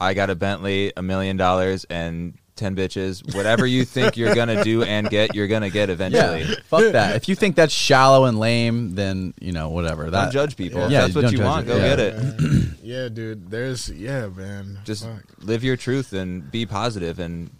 I 0.00 0.14
got 0.14 0.30
a 0.30 0.34
Bentley, 0.34 0.92
a 0.96 1.02
million 1.02 1.36
dollars, 1.36 1.84
and 1.84 2.34
ten 2.56 2.76
bitches. 2.76 3.34
Whatever 3.34 3.66
you 3.66 3.84
think 3.84 4.16
you're 4.16 4.34
gonna 4.34 4.62
do 4.64 4.82
and 4.94 5.08
get, 5.08 5.34
you're 5.34 5.48
gonna 5.48 5.70
get 5.70 5.90
eventually. 5.90 6.42
Yeah, 6.42 6.54
fuck 6.64 6.92
that. 6.92 7.16
If 7.16 7.28
you 7.28 7.34
think 7.34 7.56
that's 7.56 7.72
shallow 7.72 8.24
and 8.26 8.38
lame, 8.38 8.94
then 8.94 9.34
you 9.40 9.52
know 9.52 9.70
whatever. 9.70 10.10
That 10.10 10.24
Don't 10.24 10.32
judge 10.32 10.56
people. 10.56 10.82
If 10.84 10.90
that's 10.90 11.14
what 11.14 11.32
you 11.32 11.40
want, 11.42 11.66
it. 11.66 11.68
go 11.68 11.76
Yeah. 11.76 11.88
get 11.88 11.98
it. 12.00 12.66
Yeah, 12.82 13.08
dude. 13.08 13.50
There's 13.50 13.88
yeah, 13.90 14.26
man. 14.28 14.78
Just 14.84 15.04
Fuck. 15.04 15.22
live 15.42 15.62
your 15.62 15.76
truth 15.76 16.12
and 16.12 16.50
be 16.50 16.66
positive 16.66 17.18
and 17.18 17.50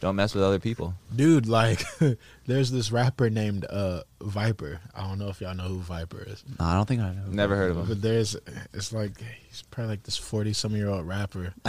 don't 0.00 0.16
mess 0.16 0.34
with 0.34 0.42
other 0.42 0.58
people. 0.58 0.94
dude. 1.14 1.46
Like, 1.46 1.82
there's 2.46 2.70
this 2.70 2.90
rapper 2.90 3.28
named 3.30 3.64
uh 3.66 4.02
Viper. 4.22 4.80
I 4.94 5.02
don't 5.06 5.18
know 5.18 5.28
if 5.28 5.40
y'all 5.40 5.54
know 5.54 5.64
who 5.64 5.78
Viper 5.80 6.22
is. 6.26 6.42
No, 6.58 6.64
I 6.66 6.74
don't 6.74 6.86
think 6.86 7.00
I 7.00 7.12
know. 7.12 7.22
Never 7.28 7.56
heard 7.56 7.70
of 7.70 7.76
him. 7.78 7.86
But 7.86 8.02
there's, 8.02 8.36
it's 8.72 8.92
like 8.92 9.12
he's 9.48 9.62
probably 9.70 9.90
like 9.92 10.02
this 10.04 10.16
forty 10.16 10.52
some 10.52 10.74
year 10.74 10.88
old 10.88 11.06
rapper, 11.06 11.52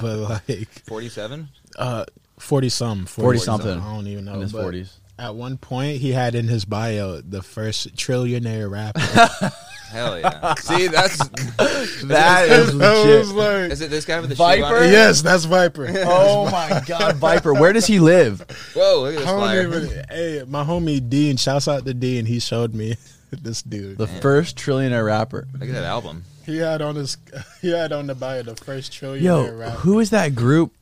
but 0.00 0.16
like 0.18 0.68
Forty-seven. 0.86 1.48
uh 1.78 2.04
forty 2.38 2.68
some, 2.68 3.06
40 3.06 3.38
something. 3.38 3.78
I 3.80 3.94
don't 3.94 4.06
even 4.06 4.24
know. 4.26 4.34
in 4.34 4.40
his 4.40 4.52
but 4.52 4.62
forties. 4.62 4.96
At 5.18 5.34
one 5.34 5.58
point, 5.58 5.98
he 5.98 6.12
had 6.12 6.34
in 6.34 6.48
his 6.48 6.64
bio 6.64 7.20
the 7.20 7.42
first 7.42 7.94
trillionaire 7.94 8.70
rapper. 8.70 9.00
Hell 9.90 10.18
yeah. 10.20 10.54
See, 10.54 10.86
that's 10.86 11.16
That 12.04 12.48
is 12.48 12.74
legit. 12.74 13.18
was 13.18 13.32
like, 13.32 13.70
is 13.72 13.80
it. 13.80 13.90
This 13.90 14.04
guy 14.04 14.20
with 14.20 14.30
the 14.30 14.36
Viper? 14.36 14.66
shoe 14.66 14.74
on 14.84 14.90
yes, 14.92 15.22
that's 15.22 15.44
Viper. 15.44 15.86
Oh 16.06 16.50
my 16.50 16.82
god, 16.86 17.16
Viper! 17.16 17.52
Where 17.54 17.72
does 17.72 17.86
he 17.86 17.98
live? 17.98 18.40
Whoa! 18.74 19.02
Look 19.02 19.14
at 19.14 19.18
this 19.20 19.28
I 19.28 19.36
flyer. 19.36 19.62
even. 19.62 20.04
Hey, 20.08 20.44
my 20.46 20.64
homie 20.64 21.06
Dean. 21.08 21.36
Shouts 21.36 21.66
out 21.68 21.84
to 21.86 21.94
Dean. 21.94 22.24
He 22.26 22.38
showed 22.38 22.72
me 22.74 22.96
this 23.32 23.62
dude. 23.62 23.98
The 23.98 24.06
first 24.06 24.56
trillionaire 24.56 25.04
rapper. 25.06 25.48
Look 25.54 25.68
at 25.68 25.74
that 25.74 25.84
album. 25.84 26.24
He 26.46 26.58
had 26.58 26.82
on 26.82 26.94
his. 26.96 27.16
He 27.60 27.70
had 27.70 27.92
on 27.92 28.06
the 28.06 28.14
bio 28.14 28.42
the 28.42 28.56
first 28.56 28.92
trillionaire 28.92 29.20
Yo, 29.22 29.52
rapper. 29.52 29.76
who 29.78 29.98
is 30.00 30.10
that 30.10 30.34
group? 30.34 30.72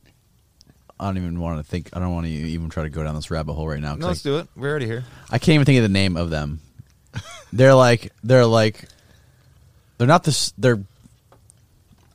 I 0.99 1.05
don't 1.05 1.17
even 1.17 1.39
want 1.39 1.57
to 1.57 1.63
think. 1.63 1.89
I 1.93 1.99
don't 1.99 2.13
want 2.13 2.25
to 2.27 2.31
even 2.31 2.69
try 2.69 2.83
to 2.83 2.89
go 2.89 3.03
down 3.03 3.15
this 3.15 3.31
rabbit 3.31 3.53
hole 3.53 3.67
right 3.67 3.79
now. 3.79 3.95
No, 3.95 4.07
let's 4.07 4.21
do 4.21 4.37
it. 4.37 4.47
We're 4.55 4.69
already 4.69 4.85
here. 4.85 5.03
I, 5.31 5.35
I 5.35 5.39
can't 5.39 5.55
even 5.55 5.65
think 5.65 5.77
of 5.77 5.83
the 5.83 5.89
name 5.89 6.15
of 6.17 6.29
them. 6.29 6.59
They're 7.51 7.73
like 7.73 8.11
they're 8.23 8.45
like 8.45 8.85
they're 9.99 10.07
not 10.07 10.23
this. 10.23 10.51
They're 10.57 10.79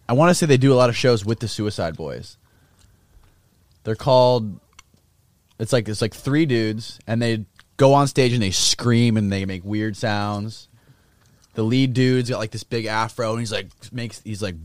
I 0.08 0.14
want 0.14 0.30
to 0.30 0.34
say 0.34 0.46
they 0.46 0.56
do 0.56 0.72
a 0.72 0.74
lot 0.74 0.90
of 0.90 0.96
shows 0.96 1.24
with 1.24 1.38
the 1.38 1.48
Suicide 1.48 1.96
Boys. 1.96 2.36
They're 3.84 3.94
called. 3.94 4.58
It's 5.58 5.72
like 5.72 5.88
it's 5.88 6.02
like 6.02 6.14
three 6.14 6.46
dudes, 6.46 6.98
and 7.06 7.22
they 7.22 7.44
go 7.76 7.94
on 7.94 8.08
stage 8.08 8.32
and 8.32 8.42
they 8.42 8.50
scream 8.50 9.16
and 9.16 9.30
they 9.30 9.44
make 9.44 9.64
weird 9.64 9.96
sounds. 9.96 10.68
The 11.54 11.62
lead 11.62 11.94
dude's 11.94 12.30
got 12.30 12.38
like 12.38 12.50
this 12.50 12.64
big 12.64 12.86
afro, 12.86 13.30
and 13.30 13.40
he's 13.40 13.52
like 13.52 13.68
makes 13.92 14.20
he's 14.24 14.42
like 14.42 14.56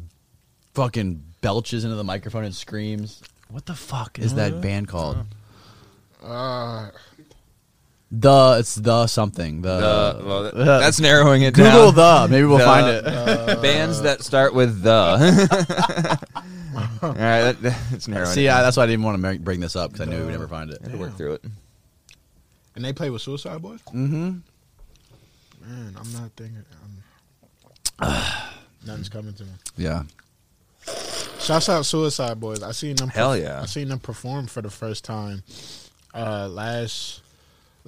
fucking 0.74 1.24
belches 1.42 1.84
into 1.84 1.96
the 1.96 2.04
microphone 2.04 2.46
and 2.46 2.56
screams. 2.56 3.22
What 3.50 3.66
the 3.66 3.76
fuck 3.76 4.18
is 4.18 4.36
that 4.36 4.62
band 4.62 4.88
called? 4.88 5.26
Uh, 6.24 6.90
The 8.12 8.58
it's 8.60 8.74
the 8.76 9.06
something 9.06 9.62
the, 9.62 9.78
The, 10.18 10.26
well, 10.26 10.44
that- 10.44 10.56
that's 10.82 11.00
narrowing 11.00 11.44
it 11.44 11.54
Google 11.54 11.92
down. 11.92 12.30
the 12.30 12.36
maybe 12.36 12.48
we'll 12.48 12.58
The- 12.58 12.64
find 12.66 12.88
it. 12.88 13.04
Bands 13.62 14.02
that 14.02 14.24
start 14.24 14.54
with 14.56 14.82
the. 14.82 14.92
All 17.02 17.10
right, 17.14 17.52
that, 17.52 17.62
that's 17.62 18.08
narrowing. 18.08 18.32
See, 18.34 18.48
it 18.48 18.52
I, 18.52 18.62
that's 18.62 18.78
why 18.78 18.84
I 18.84 18.88
didn't 18.88 19.04
want 19.04 19.22
to 19.22 19.40
bring 19.40 19.60
this 19.60 19.76
up 19.76 19.92
because 19.92 20.08
I 20.08 20.10
knew 20.10 20.18
we 20.20 20.26
would 20.26 20.32
never 20.32 20.48
find 20.48 20.70
it. 20.72 20.80
I 20.86 20.90
had 20.90 21.00
work 21.00 21.16
through 21.18 21.34
it. 21.34 21.46
and 22.76 22.84
they 22.84 22.94
play 22.94 23.10
with 23.10 23.22
Suicide 23.22 23.62
Boys. 23.62 23.80
Mm-hmm. 23.88 24.38
Man, 25.62 25.96
I'm 26.00 26.14
not 26.14 26.32
thinking. 26.36 26.66
I'm, 28.00 28.14
nothing's 28.86 29.10
coming 29.10 29.34
to 29.34 29.44
me. 29.44 29.52
Yeah. 29.78 30.04
Shouts 31.40 31.70
out 31.70 31.86
Suicide 31.86 32.40
Boys. 32.40 32.64
I 32.64 32.72
seen 32.72 32.96
them. 32.96 33.10
Hell 33.10 33.38
yeah. 33.38 33.62
I 33.62 33.66
seen 33.66 33.88
them 33.90 34.00
perform 34.00 34.48
for 34.48 34.62
the 34.62 34.70
first 34.70 35.04
time 35.06 35.44
uh, 36.14 36.48
last 36.50 37.22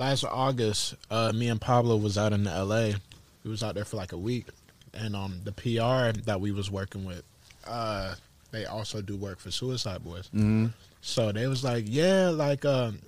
last 0.02 0.26
August. 0.26 0.96
Uh, 1.12 1.32
me 1.32 1.48
and 1.48 1.62
Pablo 1.62 1.96
was 1.96 2.18
out 2.18 2.34
in 2.34 2.48
L.A. 2.48 2.96
We 3.44 3.52
was 3.52 3.62
out 3.62 3.76
there 3.76 3.86
for 3.86 3.98
like 3.98 4.12
a 4.14 4.18
week, 4.18 4.48
and 4.96 5.16
um, 5.16 5.42
the 5.44 5.52
PR 5.52 6.20
that 6.24 6.42
we 6.42 6.52
was 6.52 6.72
working 6.72 7.06
with, 7.06 7.24
uh, 7.68 8.16
they 8.52 8.66
also 8.66 9.02
do 9.02 9.16
work 9.16 9.40
for 9.40 9.52
Suicide 9.52 10.04
Boys. 10.04 10.26
Mm-hmm. 10.34 10.68
So 11.02 11.32
they 11.32 11.46
was 11.48 11.64
like, 11.64 11.86
yeah, 11.88 12.30
like 12.30 12.66
um, 12.66 13.00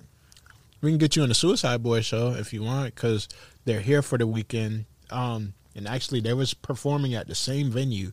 we 0.80 0.90
can 0.92 0.98
get 0.98 1.16
you 1.16 1.24
in 1.24 1.28
the 1.28 1.34
Suicide 1.34 1.82
Boys 1.82 2.06
show 2.06 2.30
if 2.30 2.52
you 2.52 2.62
want, 2.62 2.94
because 2.94 3.28
they're 3.64 3.80
here 3.80 4.00
for 4.00 4.16
the 4.16 4.26
weekend. 4.26 4.84
Um, 5.10 5.54
and 5.74 5.88
actually, 5.88 6.20
they 6.20 6.32
was 6.32 6.54
performing 6.54 7.14
at 7.14 7.26
the 7.26 7.34
same 7.34 7.70
venue 7.70 8.12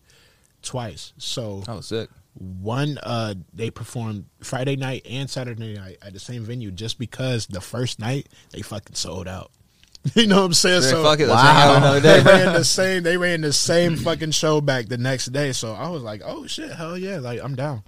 twice. 0.64 1.14
So 1.20 1.64
Oh, 1.68 1.82
sick. 1.82 2.10
One 2.34 2.98
uh 3.04 3.34
they 3.54 3.70
performed 3.70 4.26
Friday 4.42 4.76
night 4.76 5.06
and 5.10 5.30
Saturday 5.30 5.76
night 5.76 5.98
at 6.02 6.14
the 6.14 6.20
same 6.20 6.44
venue 6.44 6.72
just 6.72 6.98
because 6.98 7.46
the 7.48 7.60
first 7.60 8.00
night 8.00 8.30
they 8.52 8.62
fucking 8.62 8.96
sold 8.96 9.28
out. 9.28 9.52
you 10.16 10.28
know 10.28 10.38
what 10.40 10.46
I'm 10.46 10.54
saying? 10.54 10.82
They're 10.82 10.92
so 10.92 11.02
like, 11.02 11.20
fuck 11.20 11.28
it, 11.28 11.30
let's 11.30 11.42
hang 11.42 11.56
out 11.58 11.78
another 11.78 12.00
they 12.00 12.22
ran 12.24 12.54
the 12.54 12.64
same 12.64 13.04
they 13.04 13.18
ran 13.18 13.42
the 13.42 13.54
same 13.54 13.98
fucking 13.98 14.32
show 14.32 14.62
back 14.62 14.88
the 14.88 14.98
next 14.98 15.28
day. 15.28 15.52
So 15.52 15.74
I 15.74 15.90
was 15.90 16.04
like, 16.04 16.22
oh 16.26 16.48
shit, 16.48 16.72
hell 16.72 16.98
yeah, 16.98 17.20
like 17.20 17.42
I'm 17.44 17.56
down. 17.56 17.84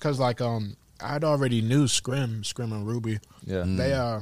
Cause 0.00 0.20
like 0.20 0.40
um 0.40 0.76
I'd 1.00 1.24
already 1.24 1.60
knew 1.60 1.88
Scrim, 1.88 2.44
Scrim 2.44 2.72
and 2.72 2.86
Ruby. 2.86 3.18
Yeah. 3.44 3.64
They 3.66 3.92
uh 3.92 4.20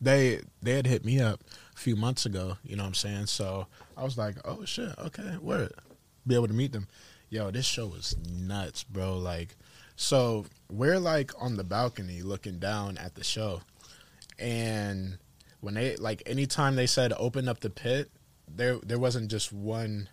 they 0.00 0.40
they 0.62 0.72
had 0.72 0.86
hit 0.86 1.04
me 1.04 1.20
up 1.20 1.44
a 1.74 1.78
few 1.78 1.94
months 1.94 2.24
ago, 2.24 2.56
you 2.64 2.74
know 2.74 2.84
what 2.84 2.88
I'm 2.88 2.94
saying? 2.94 3.26
So 3.26 3.66
I 3.96 4.02
was 4.02 4.16
like, 4.16 4.36
Oh 4.46 4.64
shit, 4.64 4.98
okay, 4.98 5.36
word. 5.40 5.72
Be 6.26 6.34
able 6.34 6.48
to 6.48 6.54
meet 6.54 6.72
them. 6.72 6.88
Yo, 7.30 7.50
this 7.52 7.64
show 7.64 7.86
was 7.86 8.16
nuts, 8.28 8.82
bro. 8.82 9.16
Like 9.16 9.56
so 10.00 10.46
we're 10.70 10.98
like 10.98 11.30
on 11.38 11.56
the 11.56 11.62
balcony 11.62 12.22
looking 12.22 12.58
down 12.58 12.96
at 12.96 13.14
the 13.14 13.22
show. 13.22 13.60
And 14.38 15.18
when 15.60 15.74
they 15.74 15.94
like 15.96 16.22
anytime 16.24 16.74
they 16.74 16.86
said 16.86 17.12
open 17.18 17.48
up 17.48 17.60
the 17.60 17.68
pit, 17.68 18.10
there 18.48 18.78
there 18.78 18.98
wasn't 18.98 19.30
just 19.30 19.52
one 19.52 20.08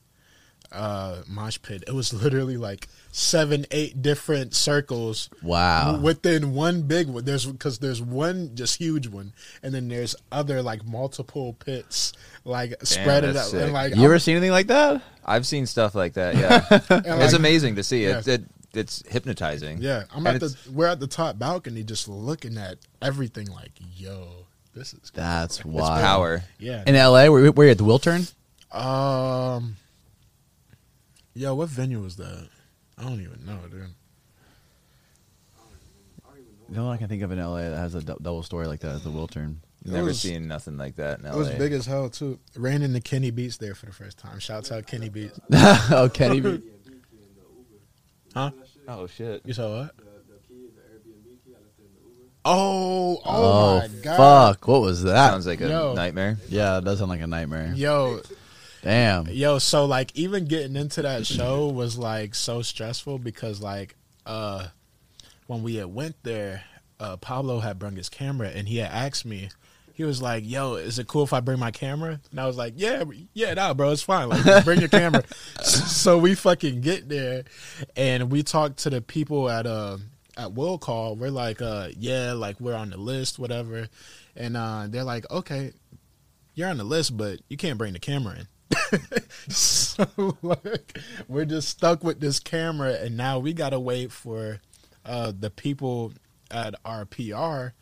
uh 0.72 1.22
mosh 1.28 1.58
pit. 1.62 1.84
It 1.88 1.94
was 1.94 2.14
literally 2.14 2.58
like 2.58 2.88
seven, 3.12 3.66
eight 3.72 4.02
different 4.02 4.54
circles 4.54 5.30
Wow. 5.42 6.00
within 6.00 6.54
one 6.54 6.84
big 6.84 7.08
one. 7.08 7.26
There's 7.26 7.46
because 7.46 7.80
there's 7.80 8.02
one 8.02 8.52
just 8.56 8.78
huge 8.78 9.08
one, 9.08 9.34
and 9.64 9.74
then 9.74 9.88
there's 9.88 10.16
other 10.32 10.62
like 10.62 10.86
multiple 10.86 11.54
pits 11.54 12.14
like 12.44 12.76
spread 12.84 13.24
it 13.24 13.36
out. 13.36 13.54
And 13.54 13.74
like 13.74 13.96
You 13.96 14.04
ever 14.06 14.20
seen 14.20 14.36
anything 14.38 14.52
like 14.52 14.68
that? 14.68 15.02
I've 15.26 15.46
seen 15.48 15.66
stuff 15.66 15.96
like 15.96 16.14
that. 16.14 16.36
Yeah, 16.36 16.66
and, 16.90 17.22
it's 17.22 17.34
like, 17.34 17.40
amazing 17.40 17.76
to 17.76 17.84
see. 17.84 18.06
It, 18.06 18.26
Yeah. 18.28 18.34
it 18.36 18.44
it's 18.74 19.02
hypnotizing. 19.08 19.82
Yeah, 19.82 20.04
I'm 20.14 20.28
And 20.28 20.36
at 20.36 20.42
the 20.42 20.56
we're 20.72 20.88
at 20.88 21.00
the 21.00 21.08
top 21.08 21.40
balcony 21.40 21.84
just 21.84 22.08
looking 22.08 22.58
at 22.58 22.78
everything. 23.02 23.48
Like, 23.48 23.72
yo, 23.96 24.46
this 24.76 24.94
is 24.94 25.12
That's 25.16 25.58
It's 25.58 25.66
wild. 25.66 26.02
power. 26.02 26.44
yeah. 26.60 26.84
In 26.86 26.94
LA, 26.96 27.28
were, 27.30 27.52
were 27.52 27.66
you 27.66 27.72
at 27.72 27.78
the 27.80 27.84
Wiltern? 27.84 28.32
Um, 28.72 29.78
yo, 31.38 31.56
what 31.56 31.70
venue 31.70 32.02
was 32.02 32.16
that? 32.18 32.50
I 32.98 33.04
don't 33.04 33.22
even 33.22 33.46
know, 33.46 33.60
dude. 33.70 33.88
The 36.70 36.76
only 36.80 36.88
one 36.88 36.96
I 36.96 36.98
can 36.98 37.08
think 37.08 37.24
of 37.24 37.32
in 37.32 37.40
LA 37.40 37.62
that 37.70 37.78
has 37.78 37.96
a 37.96 38.02
dou- 38.02 38.18
double 38.22 38.44
story 38.44 38.68
like 38.68 38.82
that 38.82 38.96
is 38.96 39.04
the 39.04 39.10
Wiltern. 39.10 39.58
Never 39.86 40.08
was- 40.08 40.20
seen 40.20 40.48
nothing 40.50 40.78
like 40.78 40.96
that 40.98 41.20
in 41.20 41.26
LA. 41.26 41.32
It 41.32 41.38
was 41.38 41.50
big 41.52 41.72
as 41.72 41.86
hell 41.86 42.10
too. 42.10 42.40
Ran 42.58 42.82
into 42.82 43.00
Kenny 43.00 43.32
Beats 43.32 43.56
there 43.58 43.74
for 43.74 43.86
the 43.86 43.94
first 43.94 44.18
time. 44.18 44.40
Shouts 44.40 44.70
out 44.72 44.86
Kenny 44.86 45.08
Beats. 45.08 45.40
oh, 45.54 46.10
Kenny. 46.14 46.42
B. 46.42 46.62
Huh? 48.34 48.52
Oh 48.90 49.08
shit! 49.08 49.42
You 49.46 49.54
saw 49.54 49.80
what? 49.84 49.92
Oh, 52.46 53.16
oh, 53.16 53.22
Oh, 53.26 53.80
my 53.80 53.88
god. 54.02 54.18
fuck! 54.58 54.68
What 54.68 54.82
was 54.82 55.04
that? 55.04 55.32
Sounds 55.32 55.48
like 55.48 55.60
a 55.62 55.68
Yo. 55.70 55.94
nightmare. 55.94 56.38
yeah, 56.50 56.78
it 56.78 56.86
does 56.86 57.00
sound 57.00 57.10
like 57.10 57.22
a 57.22 57.28
nightmare. 57.28 57.74
Yo, 57.76 58.22
Damn. 58.84 59.28
yo, 59.28 59.60
so 59.60 59.86
like 59.86 60.16
even 60.16 60.46
getting 60.46 60.76
into 60.76 61.02
that 61.02 61.26
show 61.26 61.68
was 61.68 61.98
like 61.98 62.36
so 62.36 62.62
stressful 62.62 63.20
because 63.20 63.62
like 63.62 63.96
uh 64.26 64.68
when 65.48 65.64
we 65.64 65.76
had 65.76 65.88
went 65.88 66.16
there, 66.24 66.64
uh 67.00 67.18
Pablo 67.18 67.60
had 67.60 67.80
brought 67.80 67.94
his 67.94 68.10
camera 68.10 68.50
and 68.50 68.68
he 68.68 68.78
had 68.78 68.92
asked 68.92 69.26
me, 69.26 69.50
he 69.98 70.04
was 70.04 70.22
like, 70.22 70.44
Yo, 70.46 70.76
is 70.76 71.00
it 71.00 71.08
cool 71.08 71.24
if 71.24 71.34
I 71.34 71.40
bring 71.40 71.58
my 71.58 71.72
camera? 71.72 72.20
And 72.30 72.40
I 72.40 72.46
was 72.46 72.56
like, 72.56 72.74
Yeah, 72.78 73.04
yeah, 73.34 73.56
nah, 73.56 73.74
bro, 73.74 73.90
it's 73.90 74.04
fine. 74.04 74.30
Like 74.30 74.64
bring 74.64 74.80
your 74.80 74.90
camera. 74.90 75.24
so 75.64 76.20
we 76.20 76.36
fucking 76.36 76.82
get 76.82 77.10
there 77.10 77.46
and 77.96 78.32
we 78.32 78.44
talk 78.44 78.76
to 78.78 78.92
the 78.92 79.02
people 79.02 79.50
at 79.50 79.66
uh 79.66 79.98
at 80.38 80.54
Will 80.54 80.78
Call. 80.78 81.16
We're 81.16 81.32
like, 81.32 81.64
uh, 81.64 81.88
yeah, 81.98 82.34
like 82.34 82.60
we're 82.60 82.76
on 82.76 82.92
the 82.92 82.98
list, 82.98 83.40
whatever. 83.40 83.88
And 84.36 84.56
uh 84.56 84.86
they're 84.88 85.04
like, 85.04 85.26
Okay, 85.32 85.74
you're 86.54 86.70
on 86.70 86.78
the 86.78 86.84
list, 86.84 87.18
but 87.18 87.40
you 87.50 87.58
can't 87.58 87.80
bring 87.80 87.94
the 87.94 88.00
camera 88.00 88.36
in. 88.36 88.48
so 89.50 90.06
like 90.42 90.98
we're 91.28 91.46
just 91.46 91.70
stuck 91.70 92.04
with 92.04 92.20
this 92.20 92.40
camera 92.40 92.94
and 92.94 93.16
now 93.18 93.40
we 93.40 93.54
gotta 93.54 93.80
wait 93.80 94.12
for 94.12 94.60
uh 95.06 95.32
the 95.38 95.50
people 95.50 96.14
at 96.52 96.76
our 96.86 97.06
PR 97.06 97.74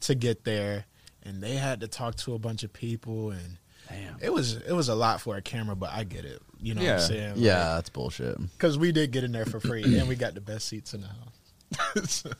to 0.00 0.14
get 0.14 0.44
there 0.44 0.84
and 1.22 1.42
they 1.42 1.54
had 1.56 1.80
to 1.80 1.88
talk 1.88 2.14
to 2.16 2.34
a 2.34 2.38
bunch 2.38 2.62
of 2.62 2.72
people 2.72 3.30
and 3.30 3.58
Damn. 3.88 4.16
it 4.20 4.32
was 4.32 4.54
it 4.56 4.72
was 4.72 4.88
a 4.88 4.94
lot 4.94 5.20
for 5.20 5.36
a 5.36 5.42
camera 5.42 5.74
but 5.76 5.90
I 5.92 6.04
get 6.04 6.24
it. 6.24 6.40
You 6.60 6.74
know 6.74 6.80
what 6.80 6.86
Yeah. 6.86 6.94
I'm 6.94 7.00
saying? 7.00 7.32
Yeah, 7.36 7.74
that's 7.74 7.88
bullshit. 7.88 8.38
Because 8.52 8.76
we 8.78 8.92
did 8.92 9.10
get 9.12 9.24
in 9.24 9.32
there 9.32 9.46
for 9.46 9.60
free 9.60 9.98
and 9.98 10.08
we 10.08 10.14
got 10.16 10.34
the 10.34 10.40
best 10.40 10.66
seats 10.68 10.94
in 10.94 11.02
the 11.02 11.08
house. 11.08 12.24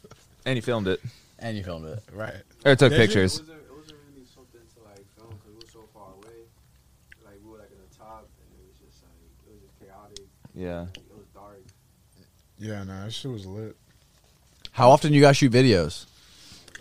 And 0.46 0.56
he 0.56 0.62
filmed 0.62 0.88
it 0.88 1.00
And 1.40 1.56
you 1.58 1.62
filmed 1.64 1.84
it. 1.86 2.02
right. 2.14 2.42
or 2.64 2.74
took 2.74 2.90
Did 2.90 2.96
pictures. 2.98 3.38
It 3.38 3.42
wasn't, 3.42 3.58
it 3.60 3.74
wasn't 3.76 3.98
really 4.08 4.24
something 4.24 4.60
to 4.64 4.80
like 4.88 5.04
film 5.18 5.28
because 5.36 5.44
we 5.52 5.54
were 5.56 5.70
so 5.70 5.84
far 5.92 6.08
away. 6.16 6.48
Like 7.24 7.36
we 7.44 7.50
were 7.50 7.58
like 7.58 7.70
in 7.70 7.76
the 7.84 7.92
top, 7.94 8.24
and 8.40 8.48
it 8.56 8.64
was 8.64 8.78
just 8.80 9.02
like 9.04 9.12
it 9.44 9.52
was 9.52 9.60
just 9.60 9.76
chaotic. 9.78 10.24
Yeah. 10.58 10.86
It 10.92 11.16
was 11.16 11.26
dark. 11.32 11.62
Yeah, 12.58 12.82
no, 12.82 13.04
that 13.04 13.12
shit 13.12 13.30
was 13.30 13.46
lit. 13.46 13.76
How 14.72 14.90
often 14.90 15.12
you 15.12 15.20
guys 15.20 15.36
shoot 15.36 15.52
videos? 15.52 16.06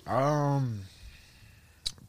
Um 0.07 0.81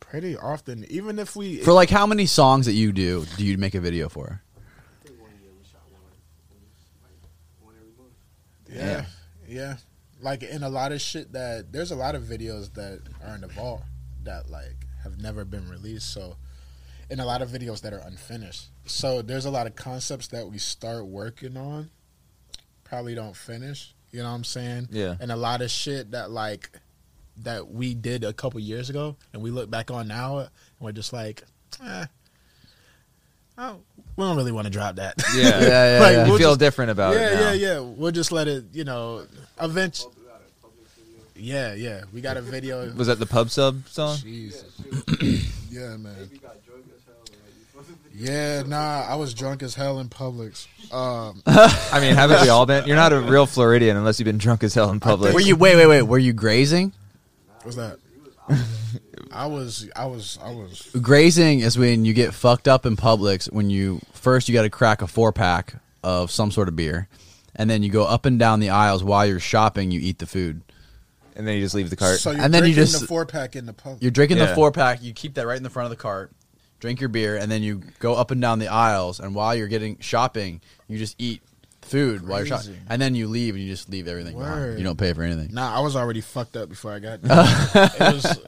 pretty 0.00 0.34
often. 0.34 0.86
Even 0.88 1.18
if 1.18 1.36
we 1.36 1.58
For 1.58 1.74
like 1.74 1.90
how 1.90 2.06
many 2.06 2.24
songs 2.24 2.64
that 2.64 2.72
you 2.72 2.90
do 2.92 3.26
do 3.36 3.44
you 3.44 3.58
make 3.58 3.74
a 3.74 3.80
video 3.80 4.08
for? 4.08 4.40
I 4.56 5.06
think 5.06 5.20
one 5.20 5.30
year 5.42 5.50
we 5.58 5.64
shot 5.64 5.82
one, 5.92 6.00
one, 6.48 6.64
like 7.02 7.20
one 7.60 7.74
every 7.76 7.92
month. 7.98 8.14
Yeah, 8.66 9.04
yeah. 9.46 9.76
Like 10.22 10.42
in 10.42 10.62
a 10.62 10.70
lot 10.70 10.92
of 10.92 11.02
shit 11.02 11.32
that 11.34 11.70
there's 11.70 11.90
a 11.90 11.96
lot 11.96 12.14
of 12.14 12.22
videos 12.22 12.72
that 12.74 13.02
are 13.26 13.34
in 13.34 13.42
the 13.42 13.48
vault 13.48 13.82
that 14.22 14.48
like 14.48 14.86
have 15.02 15.20
never 15.20 15.44
been 15.44 15.68
released. 15.68 16.12
So, 16.14 16.36
and 17.10 17.20
a 17.20 17.24
lot 17.24 17.42
of 17.42 17.48
videos 17.50 17.80
that 17.82 17.92
are 17.92 18.02
unfinished. 18.04 18.66
So 18.86 19.22
there's 19.22 19.44
a 19.44 19.50
lot 19.50 19.66
of 19.66 19.74
concepts 19.76 20.28
that 20.28 20.46
we 20.48 20.58
start 20.58 21.06
working 21.06 21.56
on, 21.56 21.90
probably 22.84 23.14
don't 23.14 23.36
finish. 23.36 23.94
You 24.10 24.20
know 24.20 24.30
what 24.30 24.36
I'm 24.36 24.44
saying? 24.44 24.88
Yeah. 24.90 25.16
And 25.20 25.30
a 25.30 25.36
lot 25.36 25.60
of 25.62 25.70
shit 25.70 26.12
that 26.12 26.30
like 26.30 26.70
that 27.44 27.70
we 27.70 27.94
did 27.94 28.24
a 28.24 28.32
couple 28.32 28.58
years 28.60 28.90
ago, 28.90 29.16
and 29.32 29.42
we 29.42 29.50
look 29.50 29.70
back 29.70 29.90
on 29.90 30.08
now, 30.08 30.38
and 30.38 30.48
we're 30.80 30.92
just 30.92 31.12
like, 31.12 31.42
eh. 31.84 32.06
Oh, 33.60 33.80
we 34.16 34.24
don't 34.24 34.36
really 34.36 34.52
want 34.52 34.66
to 34.66 34.70
drop 34.70 34.96
that. 34.96 35.14
Yeah. 35.34 35.42
Yeah, 35.42 35.60
yeah, 35.60 36.00
Like, 36.00 36.12
yeah. 36.12 36.24
You 36.24 36.30
we'll 36.30 36.38
feel 36.38 36.50
just- 36.50 36.60
different 36.60 36.90
about 36.90 37.14
yeah, 37.14 37.30
it 37.30 37.34
now. 37.34 37.52
yeah, 37.52 37.72
yeah. 37.74 37.80
We'll 37.80 38.12
just 38.12 38.32
let 38.32 38.48
it, 38.48 38.64
you 38.72 38.84
know, 38.84 39.26
eventually. 39.60 40.12
We 40.16 40.24
got 40.26 40.40
a 40.40 40.62
public 40.62 40.86
video. 41.34 41.54
Yeah, 41.54 41.74
yeah. 41.74 42.04
We 42.12 42.20
got 42.20 42.36
a 42.36 42.40
video. 42.42 42.92
Was 42.94 43.08
that 43.08 43.18
the 43.18 43.26
pub 43.26 43.50
sub 43.50 43.86
song? 43.88 44.16
Jesus. 44.18 44.64
Yeah, 45.78 45.96
man. 45.96 46.16
Maybe 46.18 46.38
got 46.38 46.64
drunk 46.64 46.86
as 46.96 47.04
hell. 47.04 47.14
Like, 47.20 47.32
you 47.56 47.64
supposed 47.70 47.88
to 47.88 48.10
be 48.10 48.24
Yeah, 48.24 48.62
nah, 48.66 49.06
I 49.08 49.14
was 49.14 49.32
drunk 49.32 49.62
as 49.62 49.74
hell 49.74 50.00
in 50.00 50.08
Publix. 50.08 50.66
Um, 50.92 51.40
I 51.46 52.00
mean, 52.00 52.14
haven't 52.14 52.42
we 52.42 52.48
all 52.48 52.66
been? 52.66 52.86
You're 52.86 52.96
not 52.96 53.12
a 53.12 53.20
real 53.20 53.46
Floridian 53.46 53.96
unless 53.96 54.18
you've 54.18 54.24
been 54.24 54.38
drunk 54.38 54.64
as 54.64 54.74
hell 54.74 54.90
in 54.90 54.98
public. 54.98 55.34
Were 55.34 55.40
you 55.40 55.54
wait 55.54 55.76
wait 55.76 55.86
wait? 55.86 56.02
Were 56.02 56.18
you 56.18 56.32
grazing? 56.32 56.92
what's 57.62 57.76
that? 57.76 57.98
I 59.30 59.46
was, 59.46 59.88
I 59.94 60.06
was, 60.06 60.38
I 60.42 60.50
was. 60.50 60.90
Grazing 61.00 61.60
is 61.60 61.78
when 61.78 62.04
you 62.04 62.14
get 62.14 62.34
fucked 62.34 62.66
up 62.66 62.86
in 62.86 62.96
Publix. 62.96 63.52
When 63.52 63.70
you 63.70 64.00
first 64.12 64.48
you 64.48 64.54
got 64.54 64.62
to 64.62 64.70
crack 64.70 65.02
a 65.02 65.06
four 65.06 65.32
pack 65.32 65.74
of 66.02 66.30
some 66.30 66.50
sort 66.50 66.68
of 66.68 66.74
beer, 66.74 67.08
and 67.54 67.68
then 67.68 67.82
you 67.82 67.90
go 67.90 68.04
up 68.04 68.24
and 68.24 68.38
down 68.38 68.60
the 68.60 68.70
aisles 68.70 69.04
while 69.04 69.26
you're 69.26 69.38
shopping. 69.38 69.90
You 69.90 70.00
eat 70.00 70.18
the 70.18 70.26
food. 70.26 70.62
And 71.38 71.46
then 71.46 71.54
you 71.56 71.62
just 71.62 71.74
leave 71.74 71.88
the 71.88 71.96
cart. 71.96 72.18
So 72.18 72.32
you're 72.32 72.42
And 72.42 72.52
then 72.52 72.64
you 72.64 72.74
drinking 72.74 72.90
just- 72.92 73.00
the 73.00 73.06
four 73.06 73.24
pack 73.24 73.56
in 73.56 73.64
the 73.64 73.72
pub. 73.72 73.98
You're 74.02 74.10
drinking 74.10 74.38
the 74.38 74.44
Yeah. 74.44 74.54
four 74.54 74.70
pack. 74.72 75.02
You 75.02 75.12
keep 75.14 75.34
that 75.34 75.46
right 75.46 75.56
in 75.56 75.62
the 75.62 75.70
front 75.70 75.86
of 75.86 75.90
the 75.90 76.02
cart. 76.02 76.32
Drink 76.80 77.00
your 77.00 77.08
beer, 77.08 77.36
and 77.36 77.50
then 77.50 77.62
you 77.62 77.82
go 77.98 78.14
up 78.14 78.30
and 78.30 78.40
down 78.40 78.58
the 78.60 78.68
aisles. 78.68 79.18
And 79.18 79.34
while 79.34 79.54
you're 79.54 79.66
getting 79.68 79.98
shopping, 80.00 80.60
you 80.86 80.96
just 80.98 81.16
eat 81.18 81.42
food 81.82 82.26
while 82.28 82.38
you're 82.38 82.46
shopping. 82.46 82.66
Crazy. 82.72 82.82
And 82.88 83.00
then 83.02 83.14
you 83.16 83.26
leave, 83.26 83.54
and 83.56 83.64
you 83.64 83.68
just 83.70 83.88
leave 83.88 84.06
everything. 84.06 84.36
behind. 84.38 84.60
Word. 84.60 84.78
You 84.78 84.84
don't 84.84 84.98
pay 84.98 85.12
for 85.12 85.22
anything. 85.24 85.48
Nah, 85.52 85.74
I 85.76 85.80
was 85.80 85.96
already 85.96 86.20
fucked 86.20 86.56
up 86.56 86.68
before 86.68 86.92
I 86.92 86.98
got 87.00 87.22
there. 87.22 87.90
it 87.98 88.14
was, 88.14 88.38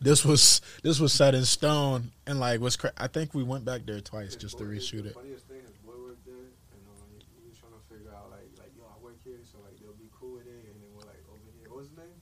this 0.00 0.24
was 0.24 0.60
this 0.82 0.98
was 1.00 1.12
set 1.12 1.34
in 1.34 1.44
stone, 1.44 2.10
and 2.26 2.40
like 2.40 2.60
was 2.60 2.76
cra- 2.76 2.92
I 2.96 3.06
think 3.06 3.34
we 3.34 3.42
went 3.42 3.64
back 3.66 3.82
there 3.84 4.00
twice 4.00 4.34
just 4.36 4.56
to 4.58 4.64
reshoot 4.64 5.02
The 5.02 5.08
it. 5.10 5.14
funniest 5.14 5.46
thing 5.46 5.58
is 5.64 5.72
boy 5.84 5.92
worked 6.00 6.24
there, 6.24 6.34
and 6.36 6.80
um, 6.88 7.04
he, 7.12 7.24
he 7.42 7.48
was 7.50 7.58
trying 7.58 7.72
to 7.72 7.80
figure 7.92 8.12
out 8.16 8.30
like, 8.30 8.48
like, 8.58 8.72
yo, 8.78 8.84
I 8.84 9.02
work 9.04 9.16
here, 9.24 9.40
so 9.50 9.58
like 9.64 9.76
they'll 9.80 9.92
be 10.00 10.08
cool 10.18 10.32
with 10.36 10.46
it, 10.46 10.64
and 10.72 10.76
then 10.80 10.88
we're 10.96 11.04
like 11.04 11.20
over 11.28 11.40
here. 11.60 11.68
What 11.68 11.80
was 11.84 11.88
his 11.88 11.96
name? 11.98 12.16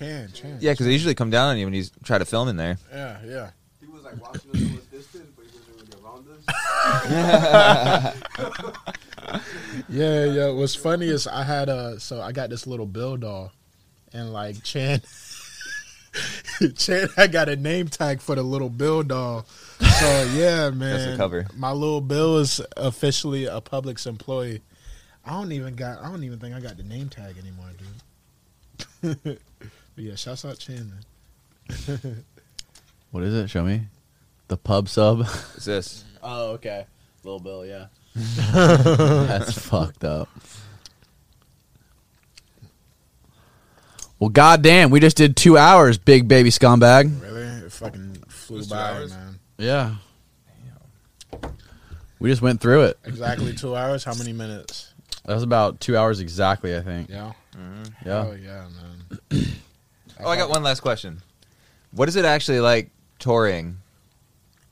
Chan, 0.00 0.30
Chan. 0.32 0.56
yeah, 0.60 0.72
because 0.72 0.86
they 0.86 0.92
usually 0.92 1.14
come 1.14 1.28
down 1.28 1.50
on 1.50 1.58
you 1.58 1.66
when 1.66 1.74
you 1.74 1.84
try 2.04 2.16
to 2.16 2.24
film 2.24 2.48
in 2.48 2.56
there. 2.56 2.78
yeah, 2.90 3.18
yeah. 3.22 3.50
He 3.80 3.86
was 3.86 4.02
like 4.02 4.18
watching 4.20 4.50
us 4.50 4.56
from 4.58 4.78
a 4.78 4.96
distance, 4.96 5.28
but 5.36 5.44
he 5.44 5.50
wasn't 5.58 5.76
really 5.76 6.02
around 6.02 6.26
us. 8.08 9.44
Yeah, 9.88 10.24
yeah. 10.24 10.50
What's 10.50 10.74
funny 10.74 11.06
is 11.06 11.26
I 11.26 11.44
had 11.44 11.68
a 11.68 12.00
so 12.00 12.20
I 12.20 12.32
got 12.32 12.48
this 12.50 12.66
little 12.66 12.86
Bill 12.86 13.16
doll, 13.16 13.52
and 14.12 14.32
like 14.32 14.62
Chan, 14.64 15.02
Chan, 16.76 17.08
I 17.16 17.26
got 17.26 17.48
a 17.48 17.56
name 17.56 17.88
tag 17.88 18.20
for 18.20 18.34
the 18.34 18.42
little 18.42 18.70
Bill 18.70 19.02
doll. 19.02 19.44
So 19.80 20.30
yeah, 20.34 20.70
man. 20.70 21.16
cover. 21.16 21.46
My 21.54 21.72
little 21.72 22.00
Bill 22.00 22.38
is 22.38 22.60
officially 22.76 23.44
a 23.44 23.60
Publix 23.60 24.06
employee. 24.06 24.62
I 25.24 25.32
don't 25.32 25.52
even 25.52 25.74
got. 25.76 26.00
I 26.02 26.10
don't 26.10 26.24
even 26.24 26.38
think 26.38 26.54
I 26.54 26.60
got 26.60 26.76
the 26.76 26.82
name 26.84 27.08
tag 27.08 27.36
anymore, 27.38 27.70
dude. 29.02 29.38
but 30.00 30.08
yeah, 30.08 30.14
shouts 30.14 30.46
out 30.46 30.58
Chandler. 30.58 30.96
What 33.10 33.22
is 33.22 33.34
it? 33.34 33.50
Show 33.50 33.64
me. 33.64 33.82
The 34.48 34.56
pub 34.56 34.88
sub. 34.88 35.18
What's 35.18 35.66
this? 35.66 36.04
Oh, 36.22 36.52
okay. 36.52 36.86
Little 37.22 37.38
Bill, 37.38 37.66
yeah. 37.66 37.86
That's 38.14 39.52
fucked 39.58 40.04
up. 40.04 40.28
Well, 44.18 44.30
goddamn, 44.30 44.88
we 44.90 45.00
just 45.00 45.18
did 45.18 45.36
two 45.36 45.58
hours, 45.58 45.98
big 45.98 46.28
baby 46.28 46.48
scumbag. 46.48 47.20
Really, 47.20 47.42
it 47.66 47.72
fucking 47.72 48.22
flew 48.28 48.58
Just 48.58 48.70
by, 48.70 48.76
hours? 48.92 49.10
man. 49.10 49.38
Yeah. 49.58 49.96
We 52.18 52.30
just 52.30 52.40
went 52.40 52.62
through 52.62 52.84
it. 52.84 52.98
Exactly 53.04 53.52
two 53.54 53.76
hours. 53.76 54.04
How 54.04 54.14
many 54.14 54.32
minutes? 54.32 54.94
That 55.26 55.34
was 55.34 55.42
about 55.42 55.80
two 55.80 55.96
hours 55.96 56.20
exactly, 56.20 56.74
I 56.74 56.80
think. 56.80 57.10
Yeah. 57.10 57.32
Mm-hmm. 57.54 58.08
Yeah. 58.08 58.26
Oh 58.26 58.32
yeah, 58.32 58.66
man. 59.30 59.46
Oh, 60.24 60.30
I 60.30 60.36
got 60.36 60.50
one 60.50 60.62
last 60.62 60.80
question. 60.80 61.22
What 61.92 62.08
is 62.08 62.16
it 62.16 62.24
actually 62.24 62.60
like 62.60 62.90
touring 63.18 63.78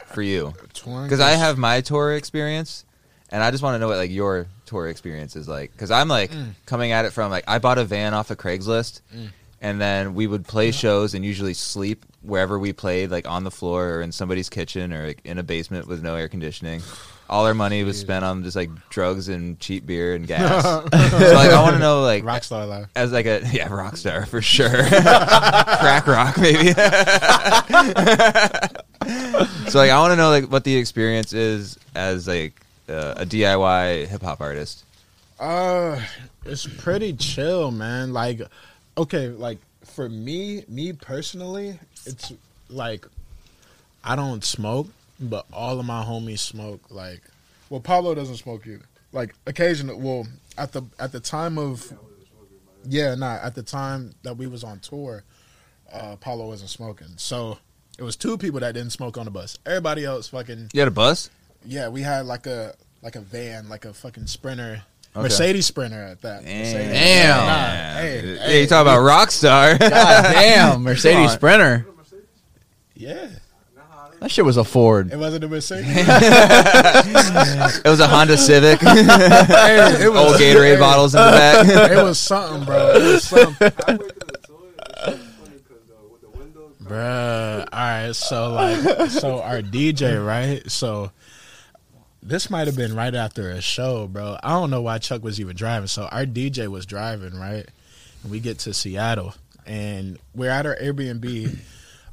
for 0.06 0.22
you? 0.22 0.54
Because 0.72 1.20
I 1.20 1.30
have 1.30 1.58
my 1.58 1.80
tour 1.80 2.14
experience, 2.14 2.84
and 3.30 3.42
I 3.42 3.50
just 3.50 3.62
want 3.62 3.74
to 3.74 3.78
know 3.78 3.88
what 3.88 3.98
like 3.98 4.10
your 4.10 4.46
tour 4.66 4.88
experience 4.88 5.36
is 5.36 5.48
like. 5.48 5.72
Because 5.72 5.90
I'm 5.90 6.08
like 6.08 6.30
mm. 6.30 6.52
coming 6.66 6.92
at 6.92 7.04
it 7.04 7.12
from 7.12 7.30
like 7.30 7.44
I 7.48 7.58
bought 7.58 7.78
a 7.78 7.84
van 7.84 8.14
off 8.14 8.30
of 8.30 8.38
Craigslist, 8.38 9.00
mm. 9.14 9.28
and 9.60 9.80
then 9.80 10.14
we 10.14 10.26
would 10.26 10.46
play 10.46 10.70
shows 10.70 11.14
and 11.14 11.24
usually 11.24 11.54
sleep 11.54 12.04
wherever 12.22 12.58
we 12.58 12.72
played, 12.72 13.10
like 13.10 13.28
on 13.28 13.44
the 13.44 13.50
floor 13.50 13.94
or 13.94 14.02
in 14.02 14.12
somebody's 14.12 14.48
kitchen 14.48 14.92
or 14.92 15.08
like, 15.08 15.20
in 15.24 15.38
a 15.38 15.42
basement 15.42 15.86
with 15.86 16.02
no 16.02 16.14
air 16.14 16.28
conditioning. 16.28 16.82
All 17.30 17.46
our 17.46 17.52
money 17.54 17.84
was 17.84 17.98
spent 18.00 18.24
on 18.24 18.42
just 18.42 18.56
like 18.56 18.70
drugs 18.88 19.28
and 19.28 19.60
cheap 19.60 19.84
beer 19.86 20.14
and 20.14 20.26
gas. 20.26 20.62
so 20.64 20.78
like 21.34 21.50
I 21.50 21.60
want 21.62 21.74
to 21.74 21.78
know 21.78 22.00
like 22.02 22.24
Rockstar 22.24 22.66
life. 22.66 22.86
as 22.96 23.12
like 23.12 23.26
a 23.26 23.42
yeah 23.52 23.68
rock 23.72 23.96
star 23.98 24.24
for 24.26 24.40
sure 24.54 24.68
crack 24.88 26.06
rock 26.06 26.38
maybe 26.38 26.72
so 29.68 29.78
like 29.78 29.90
i 29.90 29.98
want 29.98 30.12
to 30.12 30.16
know 30.16 30.30
like 30.30 30.44
what 30.50 30.64
the 30.64 30.74
experience 30.76 31.32
is 31.32 31.78
as 31.94 32.26
like 32.26 32.54
uh, 32.88 33.14
a 33.18 33.26
diy 33.26 34.06
hip-hop 34.06 34.40
artist 34.40 34.84
Uh, 35.38 36.00
it's 36.44 36.66
pretty 36.66 37.12
chill, 37.12 37.70
man. 37.70 38.12
Like, 38.12 38.40
okay, 38.96 39.28
like 39.28 39.58
for 39.84 40.08
me, 40.08 40.64
me 40.68 40.92
personally, 40.94 41.78
it's 42.06 42.32
like 42.70 43.06
I 44.02 44.16
don't 44.16 44.42
smoke, 44.42 44.88
but 45.20 45.46
all 45.52 45.78
of 45.80 45.86
my 45.86 46.02
homies 46.04 46.40
smoke. 46.40 46.82
Like, 46.90 47.22
well, 47.70 47.80
Pablo 47.80 48.14
doesn't 48.14 48.36
smoke 48.36 48.66
either. 48.66 48.84
Like, 49.12 49.34
occasionally, 49.46 50.00
well, 50.00 50.26
at 50.56 50.72
the 50.72 50.82
at 50.98 51.12
the 51.12 51.20
time 51.20 51.58
of, 51.58 51.92
yeah, 52.84 53.14
nah, 53.14 53.38
at 53.42 53.54
the 53.54 53.62
time 53.62 54.14
that 54.22 54.36
we 54.36 54.46
was 54.46 54.64
on 54.64 54.80
tour, 54.80 55.24
uh, 55.92 56.16
Paulo 56.16 56.46
wasn't 56.48 56.70
smoking. 56.70 57.08
So 57.16 57.58
it 57.98 58.02
was 58.02 58.16
two 58.16 58.36
people 58.38 58.60
that 58.60 58.72
didn't 58.72 58.90
smoke 58.92 59.16
on 59.18 59.24
the 59.24 59.30
bus. 59.30 59.58
Everybody 59.66 60.04
else, 60.04 60.28
fucking, 60.28 60.70
you 60.72 60.80
had 60.80 60.88
a 60.88 60.92
bus 60.92 61.30
yeah, 61.64 61.88
we 61.88 62.02
had 62.02 62.26
like 62.26 62.46
a 62.46 62.74
like 63.02 63.16
a 63.16 63.20
van, 63.20 63.68
like 63.68 63.84
a 63.84 63.92
fucking 63.92 64.26
Sprinter, 64.26 64.82
Okay. 65.14 65.22
Mercedes 65.22 65.66
Sprinter 65.66 66.02
at 66.02 66.22
that. 66.22 66.42
Mercedes. 66.44 66.72
Damn. 66.72 67.36
Nah, 67.46 68.00
hey, 68.00 68.22
yeah, 68.34 68.46
hey, 68.46 68.60
you 68.62 68.66
talk 68.66 68.82
about 68.82 69.02
rock 69.02 69.30
star 69.30 69.76
God 69.78 69.90
damn, 69.90 70.82
Mercedes. 70.84 71.32
Sprinter. 71.32 71.86
yeah, 72.94 73.28
That 74.20 74.30
shit 74.32 74.44
was 74.44 74.56
a 74.56 74.64
Ford. 74.64 75.12
it 75.12 75.16
wasn't 75.16 75.44
a 75.44 75.48
Mercedes. 75.48 75.86
it 75.96 77.88
was 77.88 78.00
a 78.00 78.08
honda 78.08 78.36
civic 78.36 78.80
hey, 78.80 80.04
it 80.04 80.08
was 80.12 80.32
old 80.32 80.40
gatorade 80.40 80.80
bottles 80.80 81.14
in 81.14 81.22
the 81.22 81.30
back 81.30 81.66
It 81.92 82.02
was 82.02 82.18
something, 82.18 82.64
bro. 82.64 82.90
It 82.96 83.02
was 83.02 83.24
something, 83.24 83.72
I 83.86 83.92
went 83.96 84.18
to 84.20 84.26
the 84.26 84.38
tour. 84.44 84.58
It's 84.76 85.06
so 85.06 85.14
funny 85.14 85.58
because 85.58 85.90
uh, 85.90 86.08
with 86.10 86.20
the 86.20 86.30
windows, 86.30 86.74
bruh. 86.82 87.60
All 87.72 87.78
right, 87.78 88.12
so 88.12 88.52
like, 88.54 89.10
so 89.10 89.40
our 89.40 89.62
DJ, 89.62 90.24
right? 90.24 90.68
So 90.68 91.12
this 92.22 92.50
might 92.50 92.66
have 92.66 92.76
been 92.76 92.96
right 92.96 93.14
after 93.14 93.50
a 93.50 93.60
show, 93.60 94.08
bro. 94.08 94.36
I 94.42 94.50
don't 94.50 94.70
know 94.70 94.82
why 94.82 94.98
Chuck 94.98 95.22
was 95.22 95.40
even 95.40 95.54
driving. 95.54 95.86
So 95.86 96.06
our 96.10 96.26
DJ 96.26 96.66
was 96.66 96.86
driving, 96.86 97.38
right? 97.38 97.66
And 98.22 98.32
we 98.32 98.40
get 98.40 98.58
to 98.60 98.74
Seattle, 98.74 99.34
and 99.64 100.18
we're 100.34 100.50
at 100.50 100.66
our 100.66 100.76
Airbnb. 100.76 101.56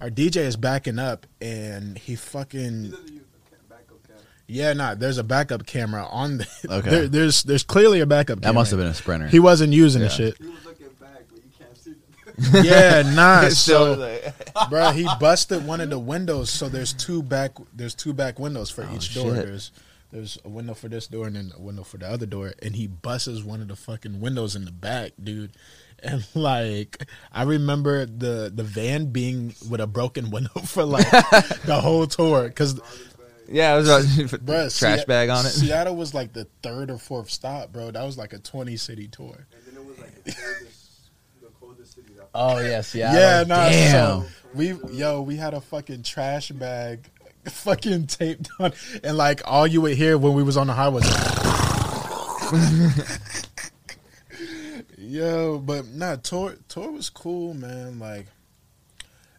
Our 0.02 0.10
DJ 0.10 0.38
is 0.38 0.56
backing 0.58 1.00
up, 1.00 1.26
and 1.42 1.98
he 1.98 2.16
fucking 2.16 2.86
Yeah, 2.86 2.90
doesn't 2.92 3.08
use 3.14 3.22
the 3.34 3.50
ca- 3.56 3.64
backup 3.70 4.04
camera. 4.08 4.22
Yeah, 4.48 4.74
nah. 4.74 4.96
There's 4.96 5.18
a 5.18 5.24
backup 5.24 5.66
camera 5.66 6.06
on. 6.10 6.38
The, 6.40 6.48
Okay. 6.70 6.90
there- 6.90 7.08
there's 7.08 7.44
there's 7.44 7.64
clearly 7.64 8.00
a 8.02 8.06
backup. 8.06 8.42
Camera. 8.42 8.42
That 8.42 8.48
camera. 8.48 8.54
must 8.62 8.72
have 8.72 8.80
been 8.80 8.88
a 8.88 8.94
Sprinter. 8.94 9.28
He 9.28 9.40
wasn't 9.40 9.74
using 9.74 10.02
the 10.02 10.10
shit. 10.10 10.38
He 10.38 10.46
was 10.48 10.66
looking 10.66 10.88
back, 11.00 11.24
but 11.30 11.38
you 11.44 11.52
can't 11.58 11.78
see 11.78 11.92
them. 11.92 12.66
Yeah, 12.66 13.02
nah. 13.16 13.50
So, 13.50 13.94
like- 13.94 14.70
bro, 14.70 14.92
he 14.92 15.08
busted 15.20 15.66
one 15.66 15.82
of 15.82 15.90
the 15.90 16.00
windows. 16.00 16.50
So 16.50 16.68
there's 16.70 16.94
two 16.94 17.24
back. 17.24 17.52
There's 17.74 17.96
two 17.96 18.14
back 18.14 18.38
windows 18.40 18.70
for 18.70 18.84
oh, 18.90 18.96
each 18.96 19.14
door. 19.16 19.36
shit. 19.36 19.46
There's 19.46 19.72
there's 20.12 20.38
a 20.46 20.50
window 20.50 20.74
for 20.74 20.88
this 20.88 21.08
door 21.08 21.28
and 21.28 21.36
then 21.36 21.52
a 21.58 21.60
window 21.62 21.84
for 21.84 21.98
the 21.98 22.08
other 22.10 22.26
door. 22.26 22.54
And 22.62 22.76
he 22.76 22.88
busts 22.88 23.44
one 23.44 23.62
of 23.62 23.68
the 23.68 23.76
fucking 23.76 24.22
windows 24.22 24.56
in 24.56 24.64
the 24.66 24.72
back, 24.72 25.12
dude. 25.22 25.52
And 26.04 26.26
like, 26.36 27.06
I 27.32 27.44
remember 27.44 28.06
the 28.06 28.52
the 28.54 28.64
van 28.64 29.08
being 29.08 29.56
with 29.70 29.82
a 29.82 29.88
broken 29.88 30.32
window 30.32 30.60
for 30.66 30.84
like 30.84 31.10
the 31.12 31.80
whole 31.82 32.08
tour 32.08 32.48
because 32.48 32.80
yeah 33.48 33.74
it 33.76 33.78
was 33.78 33.90
about 33.90 34.42
Bruh, 34.42 34.80
trash 34.80 35.00
Se- 35.00 35.06
bag 35.06 35.30
on 35.30 35.46
it 35.46 35.50
Seattle 35.50 35.96
was 35.96 36.16
like 36.16 36.34
the 36.34 36.48
third 36.64 36.90
or 36.90 36.98
fourth 36.98 37.30
stop, 37.30 37.72
bro. 37.72 37.92
That 37.92 38.04
was 38.04 38.18
like 38.18 38.34
a 38.34 38.40
twenty 38.40 38.78
city 38.78 39.08
tour. 39.08 39.48
And 39.54 39.66
then 39.66 39.84
it 39.84 39.88
was 39.88 40.00
like 40.00 40.24
the 40.24 40.32
coldest, 40.32 41.10
the 41.42 41.50
coldest 41.60 41.96
city. 41.96 42.14
That 42.16 42.30
Oh 42.34 42.60
yes, 42.60 42.96
yeah. 42.96 43.14
Yeah, 43.14 43.44
nah. 43.44 43.70
Damn. 43.70 43.92
So 43.92 44.26
we 44.54 44.74
yo, 44.92 45.22
we 45.22 45.36
had 45.36 45.54
a 45.54 45.62
fucking 45.62 46.04
trash 46.04 46.50
bag, 46.50 47.10
fucking 47.46 48.08
taped 48.08 48.50
on, 48.60 48.74
and 49.04 49.18
like 49.18 49.42
all 49.46 49.68
you 49.68 49.82
would 49.82 49.96
hear 49.96 50.18
when 50.18 50.34
we 50.34 50.44
was 50.44 50.58
on 50.58 50.68
the 50.68 50.74
highway. 50.74 51.02
Yo, 55.06 55.60
but 55.60 55.88
nah, 55.88 56.15
tour 56.18 56.56
tour 56.68 56.91
was 56.91 57.10
cool, 57.10 57.53
man. 57.53 57.99
Like, 57.99 58.27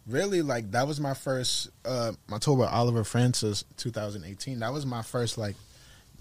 really, 0.07 0.43
like 0.43 0.71
that 0.73 0.87
was 0.87 1.01
my 1.01 1.15
first 1.15 1.69
uh 1.85 2.13
my 2.29 2.39
tour 2.39 2.57
with 2.57 2.69
Oliver 2.69 3.05
Francis, 3.05 3.65
2018. 3.77 4.61
That 4.61 4.73
was 4.73 4.87
my 4.87 5.03
first 5.03 5.37
like 5.39 5.57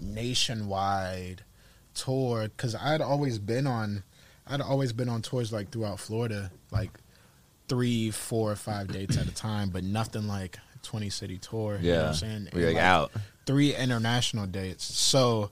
nationwide 0.00 1.42
tour 1.94 2.42
because 2.48 2.74
I'd 2.74 3.00
always 3.00 3.38
been 3.38 3.66
on, 3.66 4.02
I'd 4.46 4.60
always 4.60 4.92
been 4.92 5.08
on 5.08 5.22
tours 5.22 5.52
like 5.52 5.70
throughout 5.70 6.00
Florida, 6.00 6.50
like 6.70 6.90
three, 7.68 8.10
four, 8.10 8.52
or 8.52 8.56
five 8.56 8.88
dates 8.88 9.16
at 9.16 9.26
a 9.26 9.34
time, 9.34 9.70
but 9.70 9.82
nothing 9.84 10.26
like 10.28 10.58
twenty 10.82 11.10
city 11.10 11.38
tour. 11.38 11.78
you 11.80 11.88
know 11.88 11.94
Yeah, 11.94 12.00
what 12.02 12.08
I'm 12.08 12.14
saying 12.14 12.48
we're 12.52 12.66
And, 12.68 12.74
like 12.76 12.84
out. 12.84 13.12
three 13.46 13.74
international 13.74 14.46
dates. 14.46 14.84
So 14.84 15.50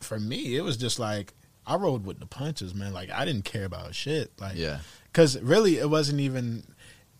for 0.00 0.18
me, 0.18 0.56
it 0.56 0.62
was 0.62 0.76
just 0.76 0.98
like 0.98 1.32
I 1.68 1.76
rode 1.76 2.04
with 2.04 2.18
the 2.18 2.26
punches, 2.26 2.74
man. 2.74 2.92
Like 2.92 3.10
I 3.10 3.24
didn't 3.24 3.44
care 3.44 3.64
about 3.64 3.94
shit. 3.94 4.32
Like 4.40 4.56
Yeah. 4.56 4.78
because 5.12 5.40
really 5.40 5.78
it 5.78 5.88
wasn't 5.90 6.20
even 6.20 6.64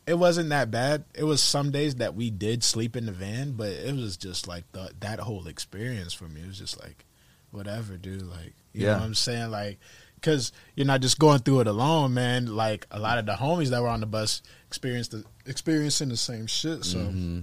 it 0.06 0.14
wasn't 0.18 0.48
that 0.48 0.70
bad. 0.70 1.04
It 1.14 1.24
was 1.24 1.42
some 1.42 1.70
days 1.70 1.96
that 1.96 2.14
we 2.14 2.30
did 2.30 2.64
sleep 2.64 2.96
in 2.96 3.04
the 3.04 3.12
van, 3.12 3.52
but 3.52 3.68
it 3.68 3.94
was 3.94 4.16
just 4.16 4.48
like 4.48 4.64
the 4.72 4.90
that 5.00 5.20
whole 5.20 5.46
experience 5.46 6.14
for 6.14 6.24
me. 6.24 6.40
It 6.40 6.46
was 6.46 6.58
just 6.58 6.80
like 6.80 7.04
whatever, 7.50 7.96
dude. 7.96 8.22
Like 8.22 8.54
you 8.72 8.84
Yeah. 8.86 8.92
know 8.92 8.98
what 8.98 9.02
I'm 9.04 9.14
saying, 9.14 9.50
like. 9.50 9.78
Cause 10.20 10.50
you're 10.74 10.84
not 10.84 11.00
just 11.00 11.20
going 11.20 11.38
through 11.38 11.60
it 11.60 11.68
alone, 11.68 12.12
man. 12.12 12.46
Like 12.46 12.88
a 12.90 12.98
lot 12.98 13.18
of 13.18 13.26
the 13.26 13.34
homies 13.34 13.68
that 13.68 13.80
were 13.80 13.86
on 13.88 14.00
the 14.00 14.06
bus 14.06 14.42
experienced 14.66 15.12
the, 15.12 15.22
experiencing 15.46 16.08
the 16.08 16.16
same 16.16 16.48
shit. 16.48 16.84
So 16.84 16.98
mm-hmm. 16.98 17.40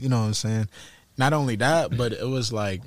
you 0.00 0.08
know 0.08 0.20
what 0.20 0.26
I'm 0.28 0.32
saying? 0.32 0.68
Not 1.18 1.34
only 1.34 1.56
that, 1.56 1.94
but 1.94 2.14
it 2.14 2.26
was 2.26 2.54
like 2.54 2.80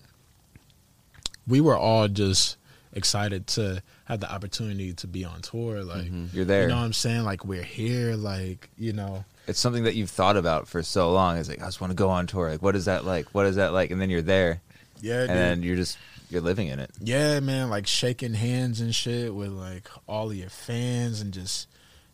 we 1.48 1.61
were 1.61 1.77
all 1.77 2.07
just 2.07 2.57
excited 2.93 3.47
to 3.47 3.81
have 4.05 4.19
the 4.19 4.31
opportunity 4.31 4.93
to 4.93 5.07
be 5.07 5.25
on 5.25 5.41
tour. 5.41 5.83
Like 5.83 6.05
mm-hmm. 6.05 6.35
You're 6.35 6.45
there. 6.45 6.63
You 6.63 6.69
know 6.69 6.77
what 6.77 6.83
I'm 6.83 6.93
saying? 6.93 7.23
Like 7.23 7.45
we're 7.45 7.63
here. 7.63 8.15
Like 8.15 8.69
you 8.77 8.93
know. 8.93 9.25
It's 9.47 9.59
something 9.59 9.83
that 9.83 9.95
you've 9.95 10.11
thought 10.11 10.37
about 10.37 10.67
for 10.67 10.83
so 10.83 11.11
long. 11.11 11.37
It's 11.37 11.49
like 11.49 11.61
I 11.61 11.65
just 11.65 11.81
want 11.81 11.91
to 11.91 11.95
go 11.95 12.09
on 12.09 12.27
tour. 12.27 12.51
Like, 12.51 12.61
what 12.61 12.75
is 12.75 12.85
that 12.85 13.05
like? 13.05 13.27
What 13.33 13.45
is 13.45 13.55
that 13.55 13.73
like? 13.73 13.91
And 13.91 13.99
then 13.99 14.09
you're 14.09 14.21
there, 14.21 14.61
Yeah, 15.01 15.25
and 15.29 15.63
you're 15.63 15.75
just 15.75 15.97
you're 16.29 16.41
living 16.41 16.67
in 16.67 16.79
it. 16.79 16.91
yeah, 16.99 17.39
man. 17.39 17.69
Like 17.69 17.87
shaking 17.87 18.33
hands 18.33 18.81
and 18.81 18.93
shit 18.93 19.33
with 19.33 19.49
like 19.49 19.89
all 20.07 20.29
of 20.29 20.35
your 20.35 20.49
fans 20.49 21.21
and 21.21 21.33
just 21.33 21.67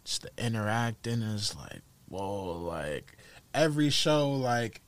just 0.05 0.21
the 0.21 0.29
interacting 0.37 1.21
is 1.21 1.55
like 1.55 1.81
whoa. 2.07 2.53
Like 2.59 3.17
every 3.53 3.89
show, 3.89 4.31
like 4.31 4.81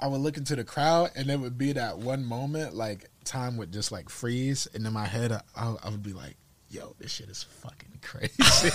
I 0.00 0.06
would 0.08 0.20
look 0.20 0.36
into 0.36 0.56
the 0.56 0.64
crowd 0.64 1.10
and 1.14 1.30
it 1.30 1.38
would 1.38 1.58
be 1.58 1.72
that 1.72 1.98
one 1.98 2.24
moment 2.24 2.74
like 2.74 3.08
time 3.24 3.56
would 3.56 3.72
just 3.72 3.92
like 3.92 4.08
freeze 4.08 4.66
and 4.74 4.86
in 4.86 4.92
my 4.92 5.06
head 5.06 5.32
I, 5.32 5.40
I, 5.56 5.74
I 5.84 5.90
would 5.90 6.02
be 6.02 6.12
like 6.12 6.36
yo 6.70 6.94
this 6.98 7.10
shit 7.12 7.28
is 7.28 7.42
fucking 7.44 7.88
crazy. 8.02 8.70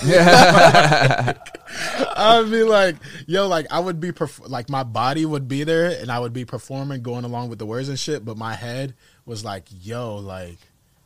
I 2.16 2.40
would 2.40 2.50
be 2.50 2.62
like 2.62 2.96
yo 3.26 3.46
like 3.48 3.66
i 3.70 3.78
would 3.78 4.00
be 4.00 4.12
perf- 4.12 4.48
like 4.48 4.68
my 4.68 4.82
body 4.82 5.24
would 5.26 5.48
be 5.48 5.64
there 5.64 5.90
and 6.00 6.10
i 6.10 6.18
would 6.18 6.32
be 6.32 6.44
performing 6.44 7.02
going 7.02 7.24
along 7.24 7.48
with 7.48 7.58
the 7.58 7.66
words 7.66 7.88
and 7.88 7.98
shit 7.98 8.24
but 8.24 8.36
my 8.36 8.54
head 8.54 8.94
was 9.26 9.44
like 9.44 9.64
yo 9.82 10.16
like 10.16 10.58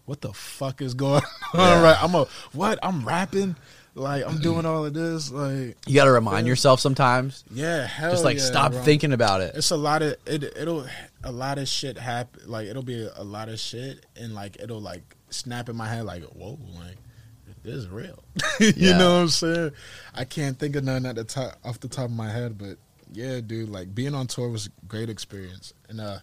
what 0.04 0.20
the 0.22 0.32
fuck 0.32 0.80
is 0.80 0.94
going 0.94 1.22
on 1.54 1.82
right? 1.82 1.96
I'm 2.02 2.14
a 2.14 2.26
what? 2.52 2.78
I'm 2.82 3.04
rapping? 3.06 3.56
Like 3.94 4.24
i'm 4.26 4.38
doing 4.38 4.64
all 4.64 4.84
of 4.86 4.94
this? 4.94 5.30
Like 5.30 5.76
You 5.86 5.94
got 5.94 6.04
to 6.04 6.12
remind 6.12 6.46
yourself 6.46 6.80
sometimes. 6.80 7.44
yeah 7.52 7.86
hell 7.86 8.10
Just 8.12 8.24
like 8.24 8.38
yeah, 8.38 8.44
stop 8.44 8.72
bro. 8.72 8.82
thinking 8.82 9.12
about 9.12 9.40
it. 9.42 9.54
it's 9.56 9.70
a 9.70 9.76
lot 9.76 10.02
of 10.02 10.16
it 10.26 10.44
it'll 10.44 10.86
a 11.28 11.32
lot 11.32 11.58
of 11.58 11.68
shit 11.68 11.98
happen 11.98 12.40
like 12.46 12.66
it'll 12.66 12.82
be 12.82 13.06
a, 13.16 13.22
lot 13.24 13.48
of 13.48 13.58
shit 13.60 14.06
and 14.16 14.34
like 14.34 14.56
it'll 14.60 14.80
like 14.80 15.16
snap 15.30 15.68
in 15.68 15.76
my 15.76 15.86
head 15.88 16.04
like 16.04 16.22
whoa 16.24 16.58
like 16.76 16.96
this 17.62 17.74
is 17.74 17.88
real. 17.88 18.22
You 18.60 18.72
Yeah. 18.76 18.98
know 18.98 19.14
what 19.16 19.20
i'm 19.20 19.28
saying? 19.28 19.72
I 20.14 20.24
can't 20.24 20.58
think 20.58 20.74
of 20.76 20.84
none 20.84 21.04
at 21.04 21.16
the 21.16 21.24
top 21.24 21.58
off 21.64 21.80
the 21.80 21.88
top 21.88 22.06
of 22.06 22.12
my 22.12 22.30
head 22.30 22.56
but 22.56 22.76
yeah 23.12 23.40
dude 23.40 23.68
like 23.68 23.94
being 23.94 24.14
on 24.14 24.26
tour 24.26 24.48
was 24.48 24.66
a 24.68 24.86
great 24.86 25.10
experience. 25.10 25.74
And 25.88 26.00
uh 26.00 26.18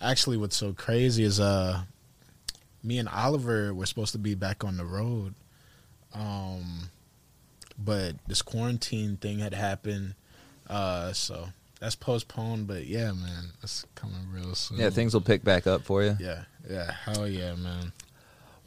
actually 0.00 0.36
what's 0.38 0.56
so 0.56 0.72
crazy 0.72 1.22
is 1.24 1.38
uh 1.40 1.82
me 2.82 2.98
and 2.98 3.08
oliver 3.10 3.74
were 3.74 3.84
supposed 3.86 4.12
to 4.12 4.18
be 4.18 4.34
back 4.34 4.64
on 4.64 4.76
the 4.78 4.84
road 4.86 5.34
um 6.14 6.88
but 7.78 8.14
this 8.26 8.40
quarantine 8.42 9.16
thing 9.18 9.38
had 9.38 9.52
happened 9.54 10.14
uh 10.68 11.12
so 11.12 11.48
that's 11.80 11.96
postponed 11.96 12.66
but 12.66 12.86
yeah 12.86 13.10
man 13.12 13.44
it's 13.62 13.84
coming 13.94 14.16
real 14.32 14.54
soon 14.54 14.78
Yeah, 14.78 14.90
things 14.90 15.14
will 15.14 15.20
pick 15.22 15.42
back 15.42 15.66
up 15.66 15.82
for 15.82 16.02
you. 16.04 16.16
yeah 16.20 16.42
yeah 16.68 16.92
hell 17.04 17.26
yeah 17.28 17.54
man 17.54 17.92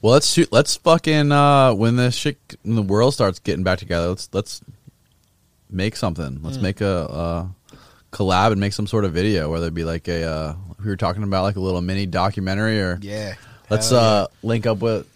Well, 0.02 0.14
let's 0.14 0.30
shoot. 0.34 0.52
Let's 0.52 0.76
fucking 0.76 1.32
uh, 1.32 1.74
when 1.76 1.96
the 1.96 2.12
shit 2.12 2.38
when 2.64 2.76
the 2.76 2.82
world 2.82 3.14
starts 3.14 3.40
getting 3.40 3.64
back 3.64 3.80
together. 3.80 4.10
Let's 4.10 4.28
let's 4.34 4.62
make 5.70 5.96
something. 5.96 6.40
Let's 6.44 6.58
make 6.58 6.82
a, 6.82 6.88
uh 7.10 7.48
collab 8.12 8.52
and 8.52 8.60
make 8.60 8.74
some 8.74 8.86
sort 8.86 9.06
of 9.06 9.14
video, 9.14 9.50
whether 9.50 9.68
it 9.68 9.74
be 9.74 9.86
like 9.86 10.08
a 10.10 10.24
uh, 10.24 10.56
we 10.80 10.88
were 10.90 10.98
talking 10.98 11.24
about 11.24 11.44
like 11.44 11.56
a 11.56 11.62
little 11.62 11.80
mini 11.82 12.06
documentary, 12.06 12.82
or 12.82 13.00
yeah 13.02 13.36
let's 13.70 13.92
Hell 13.92 14.00
uh, 14.00 14.28
link 14.44 14.66
up 14.66 14.80
with 14.80 15.08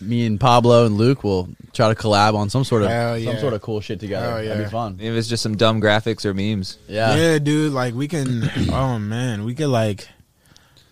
me 0.00 0.26
and 0.26 0.38
Pablo 0.40 0.86
and 0.86 0.96
Luke. 0.96 1.24
We'll 1.24 1.48
try 1.72 1.88
to 1.92 1.94
collab 1.94 2.34
on 2.34 2.50
some 2.50 2.64
sort 2.64 2.82
of 2.82 2.88
Hell 2.88 3.20
some 3.20 3.38
sort 3.38 3.54
of 3.54 3.62
cool 3.62 3.80
shit 3.80 4.00
together. 4.00 4.26
Hell 4.26 4.36
That'd 4.36 4.58
yeah. 4.58 4.64
be 4.64 4.70
fun. 4.70 4.98
If 5.00 5.14
it's 5.14 5.28
just 5.28 5.42
some 5.42 5.56
dumb 5.56 5.80
graphics 5.80 6.24
or 6.24 6.34
memes. 6.34 6.78
Yeah. 6.88 7.14
yeah. 7.16 7.38
dude 7.38 7.72
like 7.72 7.94
we 7.94 8.08
can 8.08 8.50
oh 8.70 8.98
man 8.98 9.44
we 9.44 9.54
could 9.54 9.68
like 9.68 10.08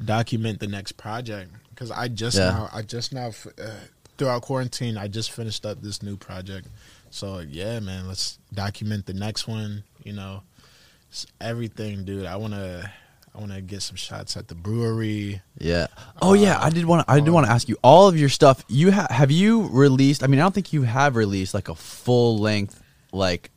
document 0.05 0.61
the 0.61 0.67
next 0.67 0.93
project 0.93 1.51
because 1.71 1.91
i 1.91 2.09
just 2.09 2.37
Yeah. 2.37 2.51
now 2.51 2.69
i 2.73 2.83
just 2.83 3.13
now 3.13 3.29
uh, 3.59 3.71
throughout 4.19 4.43
quarantine 4.43 4.99
i 4.99 5.07
just 5.09 5.31
finished 5.31 5.65
up 5.65 5.81
this 5.83 6.03
new 6.03 6.17
project 6.17 6.67
so 7.11 7.39
yeah 7.39 7.79
man 7.81 8.09
let's 8.09 8.39
document 8.53 9.07
the 9.07 9.15
next 9.15 9.47
one 9.47 9.85
you 10.03 10.13
know 10.13 10.43
It's 11.11 11.27
everything 11.41 12.05
dude 12.05 12.27
i 12.27 12.37
want 12.37 12.55
to 12.55 12.91
i 13.35 13.39
want 13.41 13.53
to 13.53 13.61
get 13.61 13.83
some 13.83 13.97
shots 13.97 14.37
at 14.37 14.47
the 14.49 14.55
brewery 14.55 15.43
Yeah. 15.59 15.89
Oh 16.23 16.35
yeah, 16.35 16.59
I 16.61 16.71
did 16.71 16.85
want 16.85 17.07
to. 17.07 17.13
I 17.13 17.21
did 17.21 17.31
want 17.31 17.47
to 17.47 17.53
ask 17.53 17.69
you 17.69 17.77
all 17.83 18.07
of 18.09 18.17
your 18.19 18.29
stuff. 18.29 18.65
You 18.69 18.93
ha- 18.93 19.09
have 19.11 19.31
you 19.31 19.69
released? 19.69 20.23
I 20.23 20.27
mean, 20.29 20.39
I 20.41 20.43
don't 20.45 20.55
think 20.55 20.73
you 20.73 20.83
have 20.83 21.17
released 21.17 21.53
like 21.55 21.69
a 21.69 21.75
full 21.75 22.39
length 22.39 22.81
like 23.13 23.51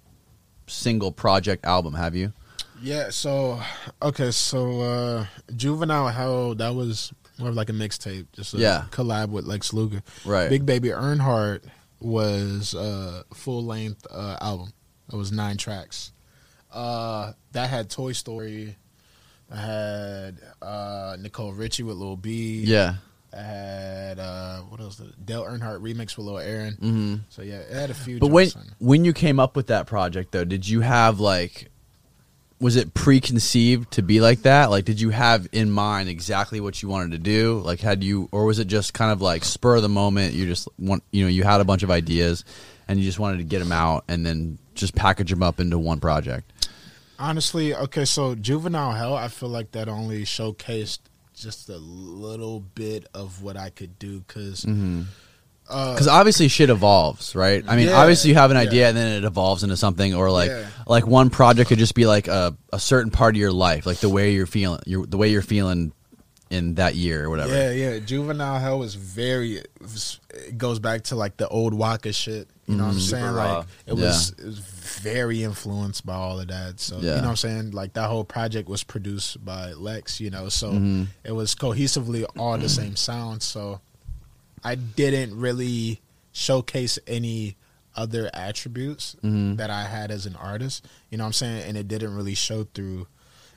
single 0.67 1.11
project 1.11 1.65
album. 1.65 1.93
Have 1.93 2.15
you? 2.15 2.33
Yeah, 2.81 3.09
so 3.09 3.59
okay, 4.01 4.31
so 4.31 4.81
uh 4.81 5.25
Juvenile 5.55 6.09
Hell 6.09 6.55
that 6.55 6.73
was 6.75 7.13
more 7.39 7.49
of 7.49 7.55
like 7.55 7.69
a 7.69 7.73
mixtape, 7.73 8.25
just 8.33 8.53
a 8.53 8.57
Yeah. 8.57 8.85
collab 8.91 9.29
with 9.29 9.45
Lex 9.45 9.73
Luger. 9.73 10.01
Right. 10.25 10.49
Big 10.49 10.65
Baby 10.65 10.89
Earnhardt 10.89 11.61
was 11.99 12.73
a 12.73 13.23
full 13.33 13.63
length 13.65 14.05
uh 14.11 14.37
album. 14.41 14.73
It 15.11 15.15
was 15.15 15.31
nine 15.31 15.57
tracks. 15.57 16.11
Uh 16.71 17.33
that 17.53 17.69
had 17.69 17.89
Toy 17.89 18.11
Story. 18.13 18.75
I 19.51 19.55
had 19.55 20.37
uh 20.61 21.15
Nicole 21.19 21.53
Richie 21.53 21.83
with 21.83 21.97
Lil 21.97 22.17
B. 22.17 22.63
Yeah. 22.65 22.95
I 23.33 23.41
had 23.41 24.19
uh 24.19 24.57
what 24.61 24.79
else? 24.79 25.01
Dale 25.23 25.43
Earnhardt 25.43 25.81
remix 25.81 26.17
with 26.17 26.25
Lil 26.25 26.39
Aaron. 26.39 26.73
hmm 26.73 27.15
So 27.29 27.41
yeah, 27.41 27.59
it 27.59 27.71
had 27.73 27.89
a 27.89 27.93
few 27.93 28.19
But 28.19 28.27
when 28.27 28.47
on 28.55 28.71
when 28.79 29.05
you 29.05 29.13
came 29.13 29.39
up 29.39 29.55
with 29.55 29.67
that 29.67 29.87
project 29.87 30.31
though, 30.31 30.43
did 30.45 30.67
you 30.67 30.81
have 30.81 31.19
like 31.19 31.69
was 32.59 32.75
it 32.75 32.93
preconceived 32.95 33.91
to 33.91 34.01
be 34.01 34.19
like 34.19 34.41
that? 34.41 34.71
Like 34.71 34.85
did 34.85 34.99
you 34.99 35.11
have 35.11 35.47
in 35.51 35.69
mind 35.71 36.09
exactly 36.09 36.59
what 36.59 36.81
you 36.81 36.89
wanted 36.89 37.11
to 37.11 37.19
do? 37.19 37.59
Like 37.63 37.79
had 37.79 38.03
you 38.03 38.27
or 38.31 38.45
was 38.45 38.59
it 38.59 38.67
just 38.67 38.93
kind 38.93 39.11
of 39.11 39.21
like 39.21 39.45
spur 39.45 39.75
of 39.77 39.81
the 39.81 39.89
moment, 39.89 40.33
you 40.33 40.45
just 40.45 40.67
want 40.79 41.03
you 41.11 41.23
know, 41.23 41.29
you 41.29 41.43
had 41.43 41.61
a 41.61 41.65
bunch 41.65 41.83
of 41.83 41.91
ideas 41.91 42.43
and 42.87 42.99
you 42.99 43.05
just 43.05 43.19
wanted 43.19 43.37
to 43.37 43.43
get 43.43 43.59
them 43.59 43.71
out 43.71 44.03
and 44.07 44.25
then 44.25 44.57
just 44.75 44.95
package 44.95 45.29
them 45.29 45.43
up 45.43 45.59
into 45.59 45.77
one 45.77 45.99
project? 45.99 46.51
Honestly, 47.19 47.73
okay, 47.73 48.05
so 48.05 48.35
Juvenile 48.35 48.93
Hell, 48.93 49.15
I 49.15 49.27
feel 49.27 49.49
like 49.49 49.71
that 49.71 49.89
only 49.89 50.23
showcased 50.23 50.99
just 51.35 51.69
a 51.69 51.77
little 51.77 52.59
bit 52.59 53.07
of 53.13 53.43
what 53.43 53.57
I 53.57 53.69
could 53.69 53.99
do 53.99 54.19
because 54.19 54.65
Because 54.65 54.75
mm-hmm. 54.75 56.09
uh, 56.09 56.11
obviously 56.11 56.47
shit 56.47 56.69
evolves, 56.69 57.35
right? 57.35 57.63
I 57.67 57.75
mean, 57.75 57.87
Yeah, 57.87 57.99
obviously 57.99 58.31
you 58.31 58.35
have 58.35 58.51
an 58.51 58.57
yeah. 58.57 58.63
idea 58.63 58.89
and 58.89 58.97
then 58.97 59.23
it 59.23 59.25
evolves 59.25 59.63
into 59.63 59.77
something, 59.77 60.15
or 60.15 60.31
like 60.31 60.49
Yeah. 60.49 60.65
like 60.87 61.05
one 61.05 61.29
project 61.29 61.69
could 61.69 61.79
just 61.79 61.95
be 61.95 62.05
like 62.05 62.27
a, 62.27 62.55
a 62.73 62.79
certain 62.79 63.11
part 63.11 63.35
of 63.35 63.39
your 63.39 63.51
life, 63.51 63.85
like 63.85 63.97
the 63.97 64.09
way 64.09 64.31
you're 64.31 64.47
feeling, 64.47 64.81
your 64.85 65.05
the 65.05 65.17
way 65.17 65.29
you're 65.29 65.41
feeling 65.41 65.93
in 66.49 66.75
that 66.75 66.95
year 66.95 67.25
or 67.25 67.29
whatever. 67.29 67.53
yeah, 67.53 67.71
yeah, 67.71 67.99
Juvenile 67.99 68.59
Hell 68.59 68.79
was 68.79 68.95
very. 68.95 69.57
It, 69.57 69.67
was- 69.81 70.19
it 70.29 70.57
goes 70.57 70.79
back 70.79 71.03
to 71.05 71.15
like 71.15 71.37
the 71.37 71.47
old 71.47 71.73
Waka 71.73 72.13
shit. 72.13 72.47
You 72.67 72.75
know 72.75 72.83
what 72.83 72.89
I'm 72.89 72.95
mm-hmm. 72.97 73.01
saying? 73.01 73.33
Like 73.33 73.65
it 73.85 73.93
was, 73.93 74.29
it 74.37 74.45
was 74.45 74.59
very 74.87 75.43
influenced 75.43 76.05
by 76.05 76.15
all 76.15 76.39
of 76.39 76.47
that. 76.47 76.79
So 76.79 76.95
Yeah. 76.97 77.01
you 77.01 77.07
know 77.17 77.21
what 77.23 77.29
I'm 77.29 77.35
saying? 77.37 77.71
Like 77.71 77.93
that 77.93 78.07
whole 78.09 78.23
project 78.23 78.67
was 78.69 78.83
produced 78.83 79.43
by 79.43 79.73
Lex. 79.73 80.19
You 80.19 80.29
know, 80.29 80.49
so 80.49 80.71
Mm-hmm. 80.71 81.03
it 81.23 81.31
was 81.33 81.55
cohesively 81.55 82.25
all 82.37 82.57
the 82.57 82.69
same 82.69 82.95
sound. 82.95 83.41
So 83.43 83.81
I 84.63 84.75
didn't 84.75 85.37
really 85.39 86.01
showcase 86.31 86.99
any 87.07 87.55
other 87.95 88.29
attributes 88.33 89.15
Mm-hmm. 89.23 89.55
that 89.55 89.69
I 89.69 89.83
had 89.85 90.11
as 90.11 90.25
an 90.25 90.35
artist. 90.35 90.85
You 91.09 91.17
know 91.17 91.23
what 91.23 91.27
I'm 91.29 91.33
saying? 91.33 91.63
And 91.67 91.77
it 91.77 91.87
didn't 91.87 92.15
really 92.15 92.35
show 92.35 92.65
through 92.73 93.07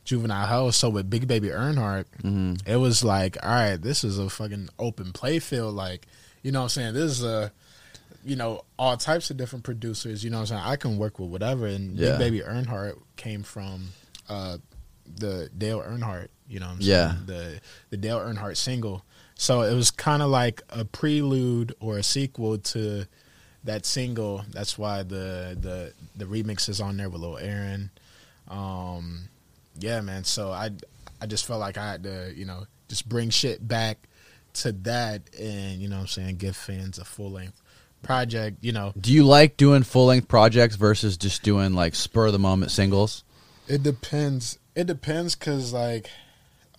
Juvenile 0.04 0.46
Hell. 0.46 0.72
So 0.72 0.88
with 0.88 1.10
Big 1.10 1.28
Baby 1.28 1.48
Earnhardt, 1.48 2.06
Mm-hmm. 2.22 2.54
it 2.70 2.76
was 2.76 3.04
like, 3.04 3.36
all 3.42 3.50
right, 3.50 3.76
this 3.80 4.02
is 4.04 4.18
a 4.18 4.28
fucking 4.30 4.68
open 4.78 5.12
play 5.12 5.38
field. 5.40 5.74
Like, 5.74 6.06
you 6.42 6.52
know 6.52 6.60
what 6.60 6.64
I'm 6.64 6.68
saying? 6.70 6.94
This 6.94 7.12
is 7.12 7.22
a, 7.24 7.52
you 8.24 8.36
know, 8.36 8.62
all 8.78 8.96
types 8.96 9.30
of 9.30 9.36
different 9.36 9.64
producers. 9.64 10.22
You 10.22 10.30
know 10.30 10.38
what 10.38 10.50
I'm 10.52 10.58
saying? 10.58 10.62
I 10.72 10.76
can 10.76 10.98
work 10.98 11.18
with 11.18 11.30
whatever. 11.30 11.66
And 11.66 11.96
Yeah. 11.98 12.10
Big 12.10 12.18
Baby 12.18 12.40
Earnhardt 12.40 12.98
came 13.16 13.42
from 13.42 13.88
uh, 14.28 14.58
the 15.16 15.50
Dale 15.56 15.80
Earnhardt. 15.80 16.28
You 16.48 16.60
know 16.60 16.66
what 16.66 16.72
I'm 16.76 16.80
Yeah. 16.80 17.12
saying? 17.12 17.26
The 17.26 17.60
the 17.90 17.96
Dale 17.96 18.18
Earnhardt 18.20 18.56
single. 18.56 19.04
So 19.36 19.62
it 19.62 19.74
was 19.74 19.90
kind 19.90 20.22
of 20.22 20.28
like 20.30 20.62
a 20.68 20.84
prelude 20.84 21.74
or 21.80 21.96
a 21.98 22.02
sequel 22.02 22.58
to 22.58 23.06
that 23.64 23.86
single. 23.86 24.44
That's 24.50 24.76
why 24.78 25.02
the 25.02 25.56
the 25.60 25.92
the 26.16 26.24
remix 26.26 26.68
is 26.68 26.80
on 26.80 26.96
there 26.98 27.08
with 27.08 27.20
Lil 27.22 27.38
Aaron. 27.38 27.90
Um, 28.48 29.28
yeah, 29.78 30.00
man. 30.00 30.24
So 30.24 30.50
I 30.52 30.70
I 31.22 31.26
just 31.26 31.46
felt 31.46 31.60
like 31.60 31.78
I 31.78 31.90
had 31.92 32.02
to, 32.04 32.32
you 32.36 32.44
know, 32.44 32.66
just 32.88 33.08
bring 33.08 33.30
shit 33.30 33.66
back 33.66 33.98
to 34.54 34.72
that 34.72 35.22
and, 35.38 35.80
you 35.80 35.88
know 35.88 35.96
what 35.96 36.02
I'm 36.02 36.08
saying, 36.08 36.36
give 36.36 36.56
fans 36.56 36.98
a 36.98 37.04
full 37.04 37.30
length 37.30 37.59
project, 38.02 38.58
you 38.60 38.72
know. 38.72 38.92
Do 38.98 39.12
you 39.12 39.24
like 39.24 39.56
doing 39.56 39.82
full 39.82 40.06
length 40.06 40.28
projects 40.28 40.76
versus 40.76 41.16
just 41.16 41.42
doing 41.42 41.74
like 41.74 41.94
spur 41.94 42.26
of 42.26 42.32
the 42.32 42.38
moment 42.38 42.70
singles? 42.72 43.24
It 43.68 43.82
depends. 43.82 44.58
It 44.74 44.86
depends 44.86 45.34
cuz 45.34 45.72
like 45.72 46.10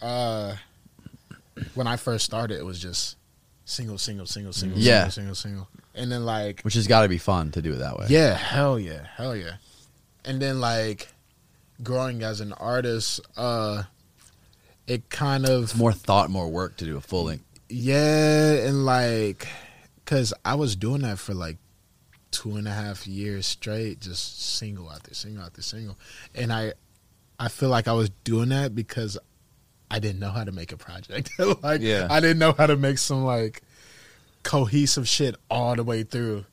uh 0.02 0.56
when 1.76 1.88
I 1.88 1.96
first 1.96 2.26
started 2.26 2.58
it 2.58 2.66
was 2.66 2.80
just 2.80 3.18
single 3.66 3.98
single 3.98 4.26
single 4.26 4.54
single 4.54 4.80
Yeah. 4.80 5.08
single 5.10 5.12
single 5.12 5.36
single. 5.36 5.68
And 5.94 6.12
then 6.12 6.26
like 6.26 6.62
Which 6.62 6.74
has 6.76 6.88
got 6.88 7.02
to 7.04 7.10
be 7.10 7.18
fun 7.18 7.52
to 7.52 7.62
do 7.62 7.74
it 7.74 7.78
that 7.78 7.98
way. 8.00 8.08
Yeah, 8.10 8.34
hell 8.36 8.80
yeah, 8.80 9.06
hell 9.16 9.36
yeah. 9.36 9.56
And 10.26 10.42
then 10.42 10.60
like 10.62 11.10
growing 11.84 12.24
as 12.24 12.42
an 12.42 12.54
artist, 12.54 13.20
uh 13.38 13.84
it 14.88 15.10
kind 15.10 15.46
of 15.48 15.64
It's 15.64 15.76
more 15.76 15.94
thought, 15.94 16.30
more 16.30 16.50
work 16.50 16.78
to 16.78 16.86
do 16.86 16.98
a 16.98 17.02
full 17.02 17.26
length. 17.26 17.44
yeah, 17.70 18.54
and 18.68 18.86
like 18.86 19.48
cause 20.12 20.34
I 20.44 20.56
was 20.56 20.76
doing 20.76 21.04
that 21.04 21.20
for 21.20 21.34
like 21.34 21.58
two 22.32 22.58
and 22.58 22.68
a 22.68 22.72
half 22.72 23.08
years 23.08 23.46
straight, 23.48 24.02
just 24.02 24.42
single 24.58 24.92
after 24.92 25.14
single 25.14 25.46
after 25.46 25.62
single. 25.62 25.98
And 26.36 26.52
I 26.52 26.74
I 27.40 27.48
feel 27.48 27.70
like 27.70 27.88
I 27.88 27.94
was 27.94 28.10
doing 28.26 28.50
that 28.50 28.76
because 28.76 29.18
I 29.90 30.00
didn't 30.00 30.20
know 30.20 30.30
how 30.32 30.44
to 30.44 30.52
make 30.52 30.74
a 30.74 30.78
project. 30.78 31.32
like 31.64 31.80
Yeah. 31.82 32.08
I 32.10 32.20
didn't 32.20 32.40
know 32.40 32.52
how 32.52 32.68
to 32.68 32.76
make 32.76 32.98
some 32.98 33.24
like 33.24 33.62
cohesive 34.44 35.08
shit 35.08 35.36
all 35.50 35.76
the 35.76 35.84
way 35.84 36.04
through. 36.04 36.46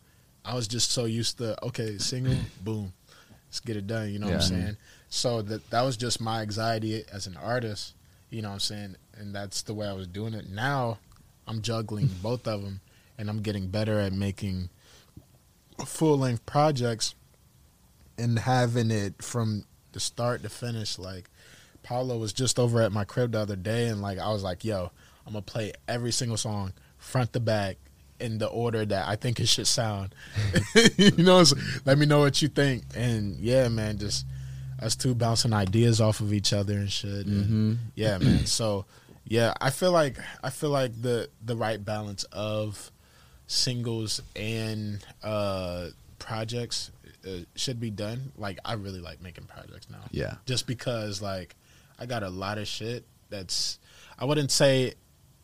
I 0.45 0.55
was 0.55 0.69
just 0.69 0.93
so 0.93 1.05
used 1.05 1.39
to 1.39 1.63
okay, 1.67 1.99
single, 1.99 2.37
boom, 2.65 2.93
let's 3.49 3.59
get 3.59 3.77
it 3.77 3.89
done. 3.89 4.13
You 4.13 4.21
know 4.21 4.27
what 4.27 4.37
I'm 4.37 4.41
saying? 4.41 4.77
So 5.09 5.43
that 5.43 5.69
that 5.71 5.83
was 5.83 5.97
just 5.97 6.21
my 6.21 6.43
anxiety 6.43 7.03
as 7.13 7.27
an 7.27 7.37
artist. 7.37 7.95
You 8.31 8.43
know 8.43 8.51
what 8.51 8.55
I'm 8.55 8.61
saying? 8.61 8.97
And 9.17 9.35
that's 9.35 9.63
the 9.63 9.75
way 9.75 9.89
I 9.89 9.95
was 9.95 10.07
doing 10.07 10.35
it. 10.35 10.49
Now 10.49 10.99
I'm 11.49 11.61
juggling 11.61 12.09
both 12.23 12.47
of 12.47 12.63
them, 12.63 12.81
and 13.19 13.29
I'm 13.29 13.43
getting 13.43 13.69
better 13.69 13.99
at 13.99 14.13
making 14.13 14.71
full 15.85 16.19
length 16.19 16.47
projects 16.47 17.15
and 18.17 18.39
having 18.39 18.91
it 18.91 19.23
from 19.23 19.65
the 19.93 20.01
start 20.01 20.43
to 20.43 20.49
finish. 20.49 20.99
Like 20.99 21.29
Paulo 21.83 22.19
was 22.19 22.33
just 22.33 22.59
over 22.59 22.81
at 22.83 22.93
my 22.93 23.05
crib 23.05 23.33
the 23.33 23.41
other 23.41 23.57
day, 23.57 23.89
and 23.89 24.01
like 24.01 24.19
I 24.19 24.29
was 24.33 24.43
like, 24.43 24.65
"Yo, 24.65 24.91
I'm 25.27 25.33
gonna 25.33 25.43
play 25.43 25.73
every 25.87 26.13
single 26.13 26.37
song 26.37 26.73
front 26.99 27.33
to 27.33 27.41
back 27.41 27.77
in 28.21 28.39
the 28.39 28.49
order 28.49 28.85
that 28.85 29.09
I 29.09 29.17
think 29.17 29.41
it 29.41 29.49
should 29.49 29.67
sound." 29.67 30.15
you 30.97 31.13
know, 31.13 31.45
so 31.45 31.57
let 31.85 31.99
me 31.99 32.07
know 32.07 32.21
what 32.21 32.41
you 32.41 32.49
think. 32.49 32.85
And 32.95 33.37
yeah, 33.37 33.69
man, 33.69 33.99
just 33.99 34.27
us 34.81 34.95
two 34.95 35.15
bouncing 35.15 35.53
ideas 35.53 36.01
off 36.01 36.21
of 36.21 36.33
each 36.33 36.53
other 36.53 36.75
and 36.75 36.91
shit. 36.91 37.27
And 37.27 37.45
mm-hmm. 37.45 37.73
Yeah, 37.95 38.19
man. 38.19 38.47
So 38.47 38.85
yeah, 39.25 39.55
I 39.61 39.71
feel 39.71 39.93
like 39.93 40.19
I 40.43 40.51
feel 40.51 40.71
like 40.71 41.01
the 41.01 41.29
the 41.45 41.57
right 41.57 41.83
balance 41.85 42.25
of 42.25 42.91
singles 43.49 44.21
and 44.37 45.05
uh 45.25 45.89
projects 46.21 46.91
uh, 47.27 47.31
should 47.57 47.81
be 47.81 47.91
done. 47.91 48.31
Like 48.37 48.59
I 48.65 48.75
really 48.75 49.01
like 49.01 49.21
making 49.23 49.45
projects 49.45 49.89
now 49.91 50.05
Yeah. 50.13 50.35
just 50.47 50.67
because 50.67 51.21
like 51.21 51.57
I 51.99 52.07
got 52.07 52.23
a 52.23 52.29
lot 52.31 52.59
of 52.59 52.69
shit 52.69 53.05
that's 53.31 53.79
I 54.19 54.25
wouldn't 54.25 54.51
say 54.53 54.95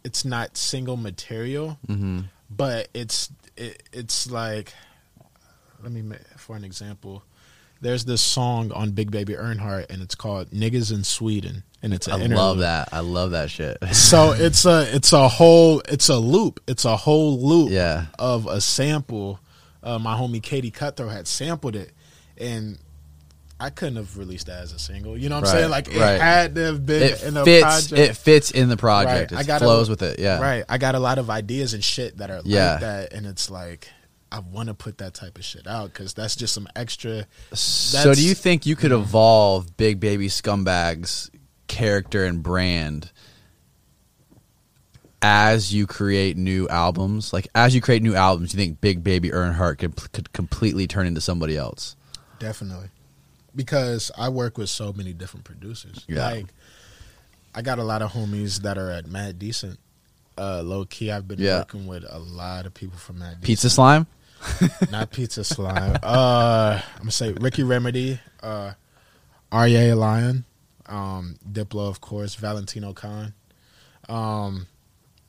it's 0.04 0.24
not 0.24 0.56
single 0.56 0.96
material, 0.96 1.78
Mm-hmm. 1.88 2.20
but 2.50 2.88
it's 2.94 3.30
it, 3.56 3.82
it's 3.92 4.30
like 4.30 4.72
let 5.82 5.90
me 5.92 6.02
ma- 6.02 6.16
for 6.36 6.56
an 6.56 6.64
example. 6.64 7.24
There's 7.80 8.04
this 8.06 8.22
song 8.22 8.72
on 8.72 8.92
Big 8.92 9.10
Baby 9.10 9.34
Earnhardt 9.34 9.90
and 9.90 10.00
it's 10.02 10.14
called 10.14 10.50
"Niggas 10.50 10.92
in 10.92 11.04
Sweden" 11.04 11.64
and 11.84 11.94
it's 11.94 12.08
I 12.08 12.14
interlude. 12.16 12.36
love 12.36 12.58
that. 12.58 12.88
I 12.92 13.00
love 13.00 13.30
that 13.32 13.50
shit. 13.50 13.76
So 13.92 14.32
it's 14.32 14.64
a 14.64 14.92
it's 14.94 15.12
a 15.12 15.28
whole 15.28 15.80
it's 15.88 16.08
a 16.08 16.16
loop. 16.16 16.60
It's 16.66 16.84
a 16.84 16.96
whole 16.96 17.38
loop 17.40 17.70
Yeah. 17.70 18.06
of 18.18 18.46
a 18.46 18.60
sample. 18.60 19.38
Uh, 19.82 19.98
my 19.98 20.16
homie 20.16 20.42
Katie 20.42 20.70
Cutthroat 20.70 21.12
had 21.12 21.28
sampled 21.28 21.76
it, 21.76 21.92
and 22.38 22.78
I 23.60 23.70
couldn't 23.70 23.96
have 23.96 24.16
released 24.18 24.46
that 24.46 24.62
as 24.62 24.72
a 24.72 24.78
single. 24.78 25.16
You 25.16 25.28
know 25.28 25.36
what 25.36 25.46
I'm 25.48 25.52
Right, 25.54 25.60
saying? 25.60 25.70
Like 25.70 25.88
it 25.88 26.00
right. 26.00 26.20
had 26.20 26.54
to 26.56 26.60
have 26.64 26.86
been 26.86 27.02
it 27.02 27.22
in 27.22 27.36
a 27.36 27.44
fits. 27.44 27.62
project. 27.62 27.92
It 28.10 28.16
fits 28.16 28.50
in 28.50 28.68
the 28.70 28.76
project. 28.78 29.30
Right. 29.32 29.38
I 29.38 29.42
It 29.42 29.46
got 29.46 29.60
a- 29.62 29.64
flows 29.66 29.88
with 29.90 30.02
it. 30.02 30.18
Yeah. 30.18 30.40
Right. 30.40 30.64
I 30.68 30.78
got 30.78 30.94
a 30.94 30.98
lot 30.98 31.18
of 31.18 31.28
ideas 31.30 31.74
and 31.74 31.84
shit 31.84 32.16
that 32.18 32.30
are 32.30 32.40
Yeah. 32.44 32.72
like 32.72 32.80
that, 32.80 33.12
and 33.12 33.26
it's 33.26 33.50
like 33.50 33.88
I 34.32 34.40
want 34.40 34.68
to 34.68 34.74
put 34.74 34.98
that 34.98 35.14
type 35.14 35.38
of 35.38 35.44
shit 35.44 35.66
out 35.68 35.92
because 35.92 36.12
that's 36.14 36.34
just 36.34 36.52
some 36.54 36.66
extra. 36.74 37.26
So 37.52 38.14
do 38.14 38.26
you 38.26 38.34
think 38.34 38.66
you 38.66 38.74
could 38.74 38.90
evolve 38.90 39.76
Big 39.76 40.00
Baby 40.00 40.28
Scumbag's 40.28 41.30
character 41.74 42.24
and 42.24 42.42
brand 42.42 43.10
as 45.22 45.72
you 45.72 45.86
create 45.86 46.36
new 46.36 46.68
albums? 46.68 47.32
Like 47.32 47.48
as 47.54 47.74
you 47.74 47.80
create 47.80 48.02
new 48.02 48.14
albums, 48.14 48.52
you 48.54 48.58
think 48.58 48.80
Big 48.80 49.02
Baby 49.02 49.30
Earnhardt 49.30 49.78
could 49.78 50.12
could 50.12 50.32
completely 50.32 50.86
turn 50.86 51.06
into 51.06 51.20
somebody 51.20 51.56
else? 51.56 51.96
Definitely. 52.38 52.88
Because 53.56 54.10
I 54.18 54.28
work 54.28 54.58
with 54.58 54.68
so 54.68 54.92
many 54.92 55.12
different 55.12 55.44
producers. 55.44 56.04
Yeah. 56.08 56.28
Like 56.30 56.46
I 57.54 57.62
got 57.62 57.78
a 57.78 57.84
lot 57.84 58.02
of 58.02 58.12
homies 58.12 58.62
that 58.62 58.76
are 58.78 58.90
at 58.90 59.06
Mad 59.06 59.38
Decent. 59.38 59.78
Uh 60.36 60.62
low 60.62 60.84
key 60.84 61.10
I've 61.12 61.28
been 61.28 61.38
Yeah. 61.40 61.58
working 61.58 61.86
with 61.86 62.04
a 62.08 62.18
lot 62.18 62.66
of 62.66 62.74
people 62.74 62.98
from 62.98 63.20
Mad 63.20 63.40
Pizza 63.42 63.70
Slime? 63.70 64.06
Not 64.90 65.10
Pizza 65.10 65.44
Slime. 65.44 65.96
uh 66.02 66.80
I'm 66.96 66.98
gonna 66.98 67.10
say 67.12 67.32
Ricky 67.32 67.62
Remedy, 67.62 68.18
uh 68.42 68.72
Arye 69.52 69.94
Lion, 69.96 70.44
um, 70.86 71.36
Diplo 71.50 71.88
of 71.88 72.00
course, 72.00 72.34
Valentino 72.34 72.92
Khan. 72.92 73.34
Um 74.08 74.66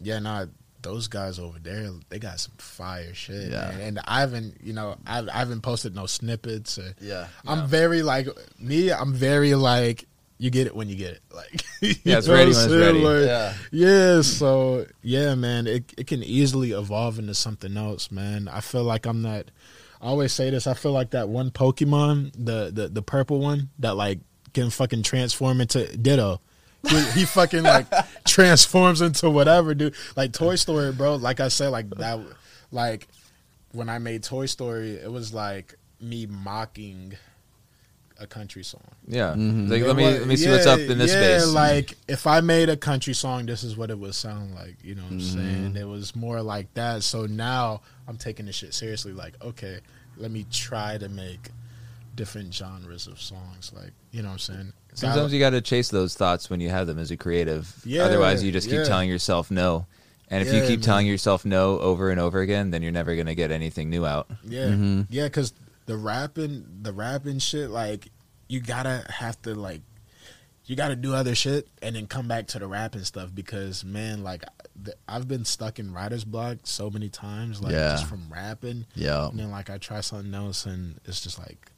yeah, 0.01 0.19
nah, 0.19 0.45
those 0.81 1.07
guys 1.07 1.39
over 1.39 1.57
there, 1.59 1.89
they 2.09 2.19
got 2.19 2.39
some 2.39 2.53
fire 2.57 3.13
shit. 3.13 3.51
Yeah. 3.51 3.69
man. 3.71 3.81
And 3.81 3.99
I 4.05 4.19
haven't, 4.19 4.57
you 4.61 4.73
know, 4.73 4.97
I, 5.07 5.19
I 5.19 5.37
haven't 5.39 5.61
posted 5.61 5.95
no 5.95 6.05
snippets. 6.05 6.77
Or, 6.77 6.93
Yeah. 7.01 7.27
I'm 7.47 7.67
very 7.67 8.03
like 8.03 8.27
me. 8.59 8.91
I'm 8.91 9.13
very 9.13 9.55
like 9.55 10.05
you 10.37 10.49
get 10.49 10.67
it 10.67 10.75
when 10.75 10.89
you 10.89 10.95
get 10.95 11.13
it. 11.13 11.21
Like 11.33 11.63
Yeah, 11.81 12.17
it's 12.17 12.27
ready 12.27 12.51
when 12.51 12.65
it's 12.65 12.73
ready. 12.73 12.99
Like, 13.01 13.25
Yeah. 13.25 13.53
yeah. 13.71 14.21
So 14.21 14.85
yeah, 15.01 15.33
man, 15.35 15.65
it 15.67 15.91
it 15.97 16.07
can 16.07 16.21
easily 16.23 16.71
evolve 16.71 17.17
into 17.19 17.33
something 17.33 17.75
else, 17.77 18.11
man. 18.11 18.47
I 18.47 18.59
feel 18.61 18.83
like 18.83 19.05
I'm 19.05 19.21
that. 19.23 19.51
I 20.01 20.07
always 20.07 20.33
say 20.33 20.49
this. 20.49 20.67
I 20.67 20.73
feel 20.75 20.91
like 20.91 21.11
that 21.11 21.29
one 21.29 21.49
Pokemon, 21.51 22.33
the 22.37 22.69
the 22.71 22.89
the 22.89 23.01
purple 23.01 23.39
one, 23.39 23.69
that 23.79 23.95
like 23.95 24.19
can 24.55 24.69
fucking 24.71 25.03
transform 25.03 25.61
into 25.61 25.85
Ditto. 25.97 26.41
He, 26.87 27.01
he 27.11 27.25
fucking 27.25 27.63
like 27.63 27.85
transforms 28.25 29.01
into 29.01 29.29
whatever, 29.29 29.73
dude. 29.75 29.93
Like 30.15 30.33
Toy 30.33 30.55
Story, 30.55 30.91
bro. 30.91 31.15
Like 31.15 31.39
I 31.39 31.49
said, 31.49 31.69
like 31.69 31.89
that. 31.91 32.19
Like 32.71 33.07
when 33.71 33.89
I 33.89 33.99
made 33.99 34.23
Toy 34.23 34.45
Story, 34.47 34.95
it 34.95 35.11
was 35.11 35.33
like 35.33 35.75
me 36.01 36.25
mocking 36.25 37.13
a 38.19 38.25
country 38.27 38.63
song. 38.63 38.83
Yeah. 39.07 39.33
Mhm. 39.33 39.69
Like, 39.69 39.81
It 39.81 39.87
let 39.87 39.95
me 39.95 40.03
was- 40.05 40.19
let 40.19 40.27
me 40.27 40.35
see 40.37 40.49
what's 40.49 40.65
up 40.65 40.79
in 40.79 40.97
this 40.97 41.11
yeah, 41.11 41.39
space. 41.39 41.47
like 41.53 41.97
if 42.07 42.25
I 42.27 42.39
made 42.41 42.69
a 42.69 42.77
country 42.77 43.13
song, 43.13 43.45
this 43.45 43.63
is 43.63 43.75
what 43.75 43.89
it 43.89 43.97
would 43.99 44.15
sound 44.15 44.53
like. 44.55 44.77
You 44.83 44.95
know 44.95 45.03
what 45.03 45.11
I'm 45.13 45.19
Mm-hmm. 45.19 45.37
saying? 45.73 45.75
It 45.75 45.87
was 45.87 46.15
more 46.15 46.41
like 46.41 46.73
that. 46.75 47.03
So 47.03 47.25
now 47.25 47.81
I'm 48.07 48.15
taking 48.17 48.45
this 48.45 48.55
shit 48.55 48.73
seriously. 48.73 49.11
Like, 49.11 49.33
okay, 49.43 49.79
let 50.17 50.31
me 50.31 50.45
try 50.49 50.97
to 50.97 51.09
make 51.09 51.49
different 52.15 52.53
genres 52.53 53.07
of 53.07 53.21
songs. 53.21 53.71
Like, 53.75 53.91
you 54.11 54.21
know 54.21 54.29
what 54.29 54.33
I'm 54.33 54.39
saying? 54.39 54.73
Sometimes 54.93 55.33
you 55.33 55.39
got 55.39 55.49
to 55.51 55.61
chase 55.61 55.89
those 55.89 56.15
thoughts 56.15 56.49
when 56.49 56.59
you 56.61 56.69
have 56.69 56.87
them 56.87 56.97
as 56.99 57.11
a 57.11 57.17
creative. 57.17 57.75
Yeah, 57.85 58.03
Otherwise, 58.03 58.43
you 58.43 58.51
just 58.51 58.69
keep 58.69 58.77
yeah. 58.79 58.83
telling 58.85 59.09
yourself 59.09 59.51
no. 59.51 59.85
And 60.29 60.41
if 60.47 60.53
you 60.53 60.61
keep 60.61 60.79
man. 60.79 60.81
telling 60.81 61.07
yourself 61.07 61.45
no 61.45 61.77
over 61.79 62.09
and 62.09 62.19
over 62.19 62.39
again, 62.39 62.71
then 62.71 62.81
you're 62.81 62.91
never 62.91 63.13
going 63.15 63.27
to 63.27 63.35
get 63.35 63.51
anything 63.51 63.89
new 63.89 64.05
out. 64.05 64.27
Yeah, 64.43 64.67
Mm-hmm. 64.67 65.01
yeah, 65.09 65.25
because 65.25 65.53
the 65.85 65.97
rapping, 65.97 66.65
the 66.81 66.91
rapping 66.93 67.39
shit, 67.39 67.69
like 67.69 68.09
you 68.47 68.59
gotta 68.59 69.05
have 69.09 69.39
to 69.43 69.53
like, 69.53 69.81
you 70.65 70.75
gotta 70.75 70.95
do 70.95 71.13
other 71.13 71.35
shit 71.35 71.67
and 71.81 71.95
then 71.95 72.07
come 72.07 72.27
back 72.27 72.47
to 72.47 72.59
the 72.59 72.65
rapping 72.67 73.03
stuff 73.03 73.29
because 73.35 73.83
man, 73.85 74.23
like 74.23 74.43
I've 75.07 75.27
been 75.27 75.45
stuck 75.45 75.77
in 75.77 75.93
writer's 75.93 76.23
block 76.25 76.57
so 76.63 76.89
many 76.89 77.09
times, 77.09 77.61
like 77.61 77.73
Yeah. 77.73 77.91
just 77.91 78.07
from 78.07 78.23
rapping, 78.31 78.85
Yeah. 78.95 79.27
and 79.27 79.37
then 79.39 79.51
like 79.51 79.69
I 79.69 79.77
try 79.77 80.01
something 80.01 80.33
else 80.33 80.65
and 80.65 80.99
it's 81.05 81.21
just 81.21 81.37
like 81.37 81.71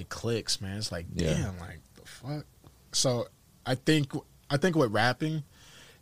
it 0.00 0.08
clicks, 0.08 0.60
man. 0.60 0.78
It's 0.78 0.90
like 0.92 1.06
Yeah. 1.14 1.34
damn, 1.34 1.58
like 1.58 1.80
the 1.96 2.02
fuck. 2.06 2.44
So 2.92 3.26
I 3.66 3.74
think 3.74 4.12
I 4.48 4.56
think 4.56 4.76
with 4.76 4.92
rapping, 4.92 5.44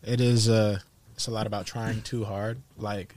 it 0.02 0.20
is 0.20 0.48
uh 0.48 0.78
it's 1.14 1.26
a 1.26 1.30
lot 1.30 1.46
about 1.46 1.66
trying 1.66 2.02
too 2.02 2.24
hard. 2.24 2.60
Like 2.76 3.14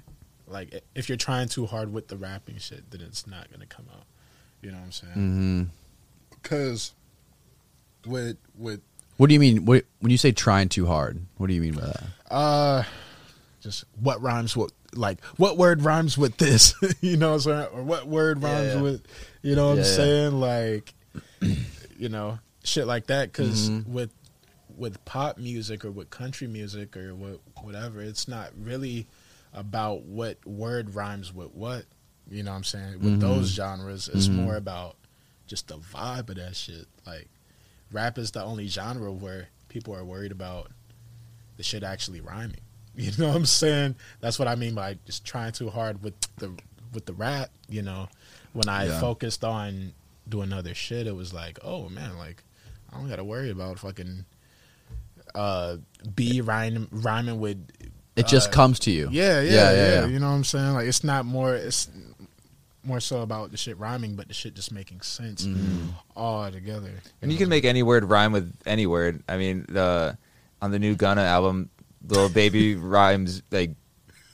like 0.48 0.84
if 0.96 1.08
you're 1.08 1.18
trying 1.18 1.48
too 1.48 1.66
hard 1.66 1.94
with 1.94 2.08
the 2.08 2.18
rapping 2.18 2.58
shit, 2.58 2.90
then 2.92 3.02
it's 3.02 3.26
not 3.28 3.50
gonna 3.52 3.66
come 3.68 3.86
out. 3.94 4.04
You 4.62 4.72
know 4.72 4.78
what 4.78 4.84
I'm 4.86 4.92
saying? 4.92 5.14
Mm-hmm. 5.14 5.64
Because 6.42 6.94
with 8.06 8.38
with 8.58 8.82
What 9.18 9.28
do 9.28 9.34
you 9.34 9.40
mean? 9.40 9.66
What, 9.66 9.86
when 10.00 10.12
you 10.12 10.18
say 10.18 10.32
trying 10.32 10.70
too 10.70 10.86
hard, 10.88 11.22
what 11.38 11.48
do 11.48 11.54
you 11.54 11.62
mean 11.62 11.76
by 11.76 11.82
that? 11.86 12.04
uh 12.30 12.84
just 13.62 13.84
what 14.00 14.22
rhymes 14.22 14.58
with 14.58 14.72
like 14.96 15.24
what 15.38 15.58
word 15.58 15.82
rhymes 15.84 16.18
with 16.18 16.38
this 16.38 16.74
you 17.02 17.16
know 17.18 17.30
what 17.30 17.36
i'm 17.36 17.42
saying 17.42 17.68
or 17.74 17.84
what 17.84 18.08
word 18.08 18.42
rhymes 18.44 18.74
Yeah. 18.76 18.82
with 18.82 19.04
you 19.42 19.56
know 19.56 19.70
what 19.70 19.76
Yeah, 19.78 19.84
i'm 19.84 19.88
saying 19.88 20.40
like 20.40 20.94
you 21.98 22.10
know 22.10 22.40
shit 22.64 22.88
like 22.88 23.08
that 23.08 23.32
because 23.32 23.70
Mhm. 23.70 23.88
with 23.88 24.12
with 24.78 25.04
pop 25.06 25.38
music 25.38 25.86
or 25.86 25.92
with 25.92 26.10
country 26.10 26.48
music 26.48 26.96
or 26.98 27.14
what 27.14 27.40
whatever, 27.62 28.02
it's 28.02 28.28
not 28.28 28.50
really 28.60 29.06
about 29.54 30.04
what 30.06 30.44
word 30.48 30.96
rhymes 30.96 31.32
with 31.34 31.54
what. 31.54 31.86
You 32.30 32.42
know 32.42 32.52
what 32.52 32.58
I'm 32.58 32.64
saying? 32.64 33.00
With 33.02 33.20
those 33.20 33.50
genres, 33.50 34.10
it's 34.12 34.28
more 34.30 34.56
about 34.56 34.96
just 35.46 35.68
the 35.68 35.78
vibe 35.78 36.30
of 36.30 36.36
that 36.38 36.56
shit. 36.56 36.88
Like 37.06 37.28
rap 37.92 38.18
is 38.18 38.32
the 38.32 38.44
only 38.44 38.68
genre 38.68 39.12
where 39.12 39.50
people 39.68 39.94
are 39.94 40.06
worried 40.06 40.32
about 40.32 40.72
the 41.58 41.64
shit 41.64 41.84
actually 41.84 42.22
rhyming. 42.22 42.62
You 42.96 43.12
know 43.18 43.28
what 43.30 43.38
I'm 43.38 43.46
saying? 43.46 43.96
That's 44.20 44.38
what 44.38 44.48
I 44.48 44.56
mean 44.56 44.76
by 44.76 44.98
just 45.06 45.24
trying 45.26 45.54
too 45.54 45.70
hard 45.70 46.04
with 46.04 46.14
the 46.38 46.52
with 46.94 47.06
the 47.06 47.14
rap. 47.14 47.50
You 47.70 47.82
know, 47.84 48.10
when 48.54 48.68
I 48.68 48.88
Yeah. 48.88 49.00
focused 49.00 49.44
on 49.46 49.94
doing 50.28 50.52
other 50.54 50.74
shit, 50.74 51.08
it 51.08 51.16
was 51.16 51.34
like, 51.34 51.58
oh 51.64 51.88
man, 51.90 52.18
like 52.18 52.44
I 52.92 52.98
don't 52.98 53.08
got 53.10 53.16
to 53.16 53.24
worry 53.24 53.50
about 53.50 53.80
fucking 53.80 54.26
uh 55.36 55.78
B 56.16 56.42
rhyming 56.42 56.88
rhyming 56.92 57.40
with 57.40 57.66
It 58.16 58.28
just 58.28 58.50
uh, 58.50 58.52
comes 58.52 58.80
to 58.80 58.92
you. 58.92 59.08
yeah, 59.12 59.40
yeah, 59.42 59.42
Yeah, 59.42 59.52
yeah, 59.52 59.72
yeah, 59.72 59.92
yeah. 60.02 60.06
You 60.08 60.20
know 60.20 60.30
what 60.30 60.36
I'm 60.36 60.44
saying? 60.44 60.74
Like 60.74 60.88
it's 60.88 61.04
not 61.04 61.26
more 61.26 61.56
it's 61.56 61.90
more 62.84 63.00
so 63.00 63.22
about 63.22 63.52
the 63.52 63.58
shit 63.58 63.78
rhyming, 63.78 64.16
but 64.16 64.28
the 64.28 64.34
shit 64.34 64.54
just 64.56 64.72
making 64.72 65.02
sense 65.02 65.46
Mm-hmm. 65.46 65.90
all 66.16 66.52
together. 66.52 66.92
And 67.22 67.32
you 67.32 67.38
can 67.38 67.48
make 67.48 67.64
any 67.64 67.84
word 67.84 68.10
rhyme 68.10 68.32
with 68.34 68.54
any 68.66 68.86
word. 68.88 69.24
I 69.30 69.38
mean, 69.38 69.66
the 69.70 70.18
on 70.62 70.72
the 70.72 70.80
new 70.80 70.96
Gunna 70.96 71.22
album, 71.22 71.70
Lil 72.08 72.30
Baby 72.30 72.76
rhymes 72.76 73.42
like 73.52 73.72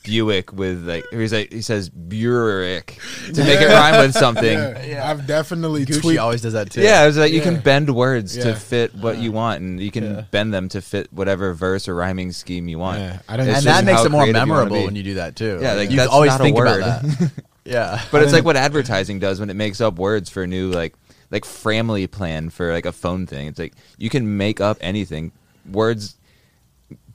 Buick 0.03 0.53
with 0.53 0.87
like 0.87 1.03
he's 1.11 1.33
like 1.33 1.51
he 1.51 1.61
says 1.61 1.89
Buick 1.89 2.97
to 3.33 3.43
make 3.43 3.59
it 3.59 3.67
rhyme 3.67 3.99
with 4.05 4.13
something. 4.15 4.57
Yeah, 4.57 4.85
Yeah, 4.85 5.09
I've 5.11 5.27
definitely 5.27 5.85
Gucci 5.85 6.01
tweaked. 6.01 6.19
always 6.19 6.41
does 6.41 6.53
that 6.53 6.71
too. 6.71 6.81
Yeah, 6.81 7.03
it 7.03 7.07
was 7.07 7.17
like 7.17 7.33
you 7.33 7.41
can 7.41 7.59
bend 7.59 7.93
words 7.93 8.35
Yeah. 8.37 8.45
to 8.45 8.55
fit 8.55 8.95
what 8.95 9.17
you 9.17 9.31
uh, 9.31 9.33
want, 9.33 9.61
and 9.61 9.79
you 9.81 9.91
can 9.91 10.03
Yeah. 10.03 10.21
bend 10.31 10.53
them 10.53 10.69
to 10.69 10.81
fit 10.81 11.11
whatever 11.11 11.53
verse 11.53 11.89
or 11.89 11.95
rhyming 11.95 12.31
scheme 12.31 12.69
you 12.69 12.79
want. 12.79 12.99
Yeah, 12.99 13.19
I 13.27 13.35
don't- 13.35 13.49
It's 13.49 13.57
and 13.57 13.65
that 13.67 13.83
makes 13.83 14.05
it 14.05 14.11
more 14.11 14.21
creative 14.21 14.41
you 14.41 14.47
memorable 14.47 14.85
when 14.85 14.95
you 14.95 15.03
do 15.03 15.15
that 15.15 15.35
too. 15.35 15.59
Yeah, 15.61 15.73
like, 15.73 15.91
you 15.91 16.01
always 16.03 16.35
think 16.37 16.55
word. 16.55 16.67
about 16.81 17.01
that. 17.03 17.31
yeah, 17.65 18.01
But 18.09 18.23
it's 18.23 18.31
I 18.31 18.37
like 18.37 18.45
what 18.45 18.55
advertising 18.55 19.19
does 19.19 19.41
when 19.41 19.49
it 19.49 19.55
makes 19.57 19.81
up 19.81 19.99
words 19.99 20.29
for 20.29 20.41
a 20.43 20.47
new 20.47 20.71
like 20.71 20.93
like 21.31 21.43
family 21.43 22.07
plan 22.07 22.49
for 22.49 22.71
like 22.71 22.85
a 22.85 22.93
phone 22.93 23.27
thing. 23.27 23.47
It's 23.47 23.59
like 23.59 23.73
you 23.97 24.09
can 24.09 24.37
make 24.37 24.61
up 24.61 24.77
anything. 24.79 25.33
Words 25.69 26.15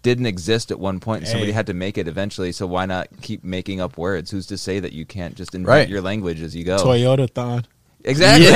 didn't 0.02 0.26
exist 0.26 0.70
at 0.70 0.78
one 0.78 1.00
point 1.00 1.22
and 1.22 1.28
somebody 1.28 1.52
had 1.52 1.66
to 1.66 1.74
make 1.74 1.96
it 1.98 2.08
eventually, 2.08 2.52
so 2.52 2.66
why 2.66 2.86
not 2.86 3.08
keep 3.22 3.42
making 3.44 3.80
up 3.80 3.96
words? 3.96 4.30
Who's 4.30 4.46
to 4.46 4.58
say 4.58 4.80
that 4.80 4.92
you 4.92 5.04
can't 5.06 5.34
just 5.34 5.54
invent 5.54 5.68
Right. 5.68 5.88
your 5.88 6.00
language 6.00 6.40
as 6.40 6.54
you 6.56 6.64
go? 6.64 6.76
Toyotathon. 6.78 7.64
Exactly. 8.04 8.46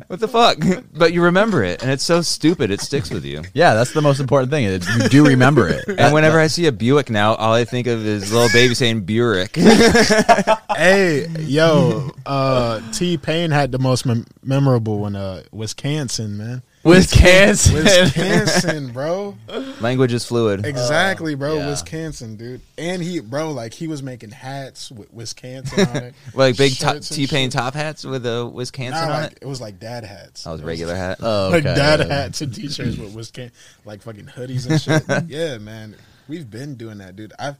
what 0.08 0.18
the 0.18 0.26
fuck? 0.26 0.58
But 0.96 1.12
you 1.12 1.22
remember 1.22 1.62
it 1.62 1.82
and 1.82 1.90
it's 1.92 2.02
so 2.02 2.20
stupid 2.22 2.70
it 2.72 2.80
sticks 2.80 3.10
with 3.10 3.24
you. 3.24 3.42
yeah, 3.52 3.74
that's 3.74 3.92
the 3.92 4.02
most 4.02 4.18
important 4.20 4.50
thing. 4.50 4.64
is 4.64 4.88
You 4.96 5.08
do 5.08 5.24
remember 5.26 5.68
it. 5.68 5.84
And 5.98 6.12
whenever 6.12 6.38
I 6.40 6.48
see 6.48 6.66
a 6.66 6.72
Buick 6.72 7.10
now, 7.10 7.34
all 7.36 7.52
I 7.52 7.64
think 7.64 7.86
of 7.86 8.04
is 8.04 8.32
Lil 8.32 8.48
Baby 8.52 8.74
saying 8.74 9.02
Buick. 9.02 9.54
hey, 10.76 11.26
yo, 11.40 12.10
uh, 12.26 12.80
T 12.92 13.16
Pain 13.18 13.50
had 13.50 13.70
the 13.72 13.78
most 13.78 14.06
mem- 14.06 14.26
memorable 14.42 14.98
one. 15.00 15.14
Uh, 15.16 15.42
Wisconsin, 15.52 16.36
man. 16.36 16.62
Wisconsin. 16.84 17.74
Wisconsin, 17.84 18.92
bro. 18.92 19.36
Language 19.80 20.12
is 20.12 20.24
fluid. 20.26 20.64
Exactly, 20.66 21.34
bro. 21.34 21.56
yeah. 21.56 21.68
Wisconsin, 21.70 22.36
dude. 22.36 22.60
And 22.78 23.02
he, 23.02 23.20
bro, 23.20 23.52
like 23.52 23.72
he 23.74 23.88
was 23.88 24.02
making 24.02 24.30
hats 24.30 24.90
with 24.90 25.12
Wisconsin 25.12 25.88
on 25.88 25.96
it. 25.96 26.14
Like 26.34 26.56
big 26.56 26.76
top, 26.78 26.94
Shirts 26.96 27.08
T 27.08 27.26
Pain 27.26 27.50
top 27.50 27.74
hats 27.74 28.04
with 28.04 28.26
a 28.26 28.46
Wisconsin 28.46 28.92
Nah, 28.92 29.02
on 29.14 29.22
like, 29.22 29.32
it. 29.32 29.38
it 29.42 29.46
was 29.46 29.60
like 29.60 29.78
dad 29.78 30.04
hats. 30.04 30.46
Oh, 30.46 30.50
that 30.50 30.52
was 30.52 30.60
It 30.62 30.66
regular 30.66 30.94
hat. 30.96 31.18
Oh, 31.22 31.48
like 31.52 31.64
dad 31.64 32.00
hats 32.00 32.40
and 32.42 32.54
t-shirts 32.54 32.96
with 32.98 33.14
Wisconsin, 33.14 33.52
like 33.84 34.02
fucking 34.02 34.26
hoodies 34.26 34.68
and 34.68 34.80
shit. 34.80 35.28
yeah, 35.28 35.58
man, 35.58 35.96
we've 36.28 36.50
been 36.50 36.74
doing 36.74 36.98
that, 36.98 37.16
dude. 37.16 37.32
I've 37.38 37.56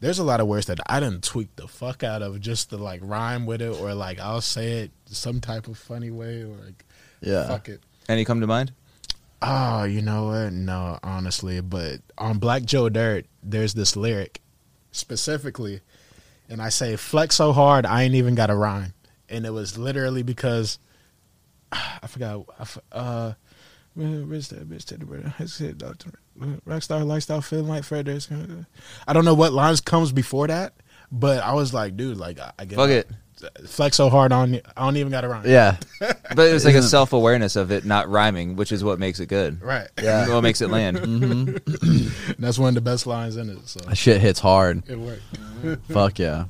there's 0.00 0.18
a 0.18 0.24
lot 0.24 0.40
of 0.40 0.48
words 0.48 0.66
that 0.66 0.80
I 0.86 0.98
didn't 1.00 1.22
tweak 1.22 1.54
the 1.56 1.68
fuck 1.68 2.02
out 2.02 2.20
of 2.22 2.40
just 2.40 2.70
to 2.70 2.76
like 2.76 3.00
rhyme 3.04 3.46
with 3.46 3.62
it, 3.62 3.80
or 3.80 3.94
like 3.94 4.18
I'll 4.18 4.40
say 4.40 4.80
it 4.82 4.90
some 5.06 5.40
type 5.40 5.68
of 5.68 5.78
funny 5.78 6.10
way, 6.10 6.42
or 6.42 6.48
like 6.64 6.84
Yeah. 7.20 7.46
fuck 7.46 7.68
it. 7.68 7.80
Any 8.08 8.24
come 8.24 8.40
to 8.40 8.46
mind? 8.46 8.72
Oh, 9.40 9.84
you 9.84 10.02
know 10.02 10.26
what? 10.26 10.52
No, 10.52 10.98
honestly, 11.02 11.60
but 11.60 12.00
on 12.16 12.38
Black 12.38 12.64
Joe 12.64 12.88
Dirt, 12.88 13.26
there's 13.42 13.74
this 13.74 13.96
lyric 13.96 14.40
specifically, 14.92 15.80
and 16.48 16.62
I 16.62 16.68
say 16.68 16.96
flex 16.96 17.36
so 17.36 17.52
hard 17.52 17.84
I 17.84 18.02
ain't 18.02 18.14
even 18.14 18.34
got 18.34 18.50
a 18.50 18.56
rhyme, 18.56 18.94
and 19.28 19.44
it 19.44 19.50
was 19.50 19.76
literally 19.76 20.22
because 20.22 20.78
I 21.72 22.06
forgot. 22.06 22.46
Uh, 22.92 23.34
where's 23.94 24.48
that 24.48 24.68
bitch? 24.68 24.84
Teddy 24.84 25.04
Bear? 25.04 25.34
I 25.38 25.44
said, 25.46 25.82
Rockstar 26.66 27.06
lifestyle, 27.06 27.40
feeling 27.40 27.68
like 27.68 27.84
Fred. 27.84 28.08
I 29.06 29.12
don't 29.12 29.24
know 29.24 29.34
what 29.34 29.52
lines 29.52 29.80
comes 29.80 30.12
before 30.12 30.46
that, 30.48 30.74
but 31.12 31.42
I 31.42 31.52
was 31.54 31.72
like, 31.72 31.96
dude, 31.96 32.16
like 32.16 32.38
I, 32.38 32.52
I 32.58 32.64
get 32.64 32.76
Fuck 32.76 32.90
it. 32.90 33.08
Flex 33.66 33.96
so 33.96 34.08
hard 34.08 34.32
on 34.32 34.60
I 34.76 34.84
don't 34.84 34.96
even 34.96 35.10
got 35.12 35.24
a 35.24 35.28
rhyme. 35.28 35.46
Yeah. 35.46 35.76
But 36.34 36.48
it 36.48 36.52
was 36.52 36.64
like 36.64 36.74
a 36.74 36.82
self 36.82 37.12
awareness 37.12 37.54
of 37.56 37.70
it 37.70 37.84
not 37.84 38.08
rhyming, 38.08 38.56
which 38.56 38.72
is 38.72 38.82
what 38.82 38.98
makes 38.98 39.20
it 39.20 39.26
good. 39.26 39.62
right. 39.62 39.88
Yeah. 40.02 40.28
What 40.28 40.40
makes 40.42 40.60
it 40.60 40.68
land. 40.70 40.96
Mm-hmm. 40.98 42.34
That's 42.38 42.58
one 42.58 42.68
of 42.70 42.74
the 42.74 42.80
best 42.80 43.06
lines 43.06 43.36
in 43.36 43.48
it. 43.50 43.68
So 43.68 43.80
That 43.80 43.96
shit 43.96 44.20
hits 44.20 44.40
hard. 44.40 44.82
it 44.88 44.98
worked. 44.98 45.22
Fuck 45.90 46.18
yeah. 46.18 46.46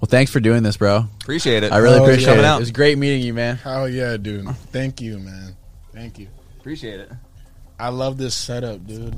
Well, 0.00 0.08
thanks 0.08 0.30
for 0.32 0.40
doing 0.40 0.62
this, 0.64 0.76
bro. 0.76 1.06
Appreciate 1.22 1.62
it. 1.62 1.72
I 1.72 1.78
really 1.78 1.98
Oh, 2.00 2.02
appreciate 2.04 2.26
coming 2.26 2.40
it. 2.44 2.46
out. 2.46 2.56
It 2.56 2.60
was 2.60 2.72
great 2.72 2.98
meeting 2.98 3.22
you, 3.22 3.32
man. 3.34 3.56
Hell 3.56 3.88
yeah, 3.88 4.16
dude. 4.16 4.48
Thank 4.72 5.00
you, 5.00 5.18
man. 5.18 5.56
Thank 5.94 6.18
you. 6.18 6.28
Appreciate 6.58 7.00
it. 7.00 7.10
I 7.78 7.88
love 7.88 8.18
this 8.18 8.34
setup, 8.34 8.86
dude. 8.86 9.14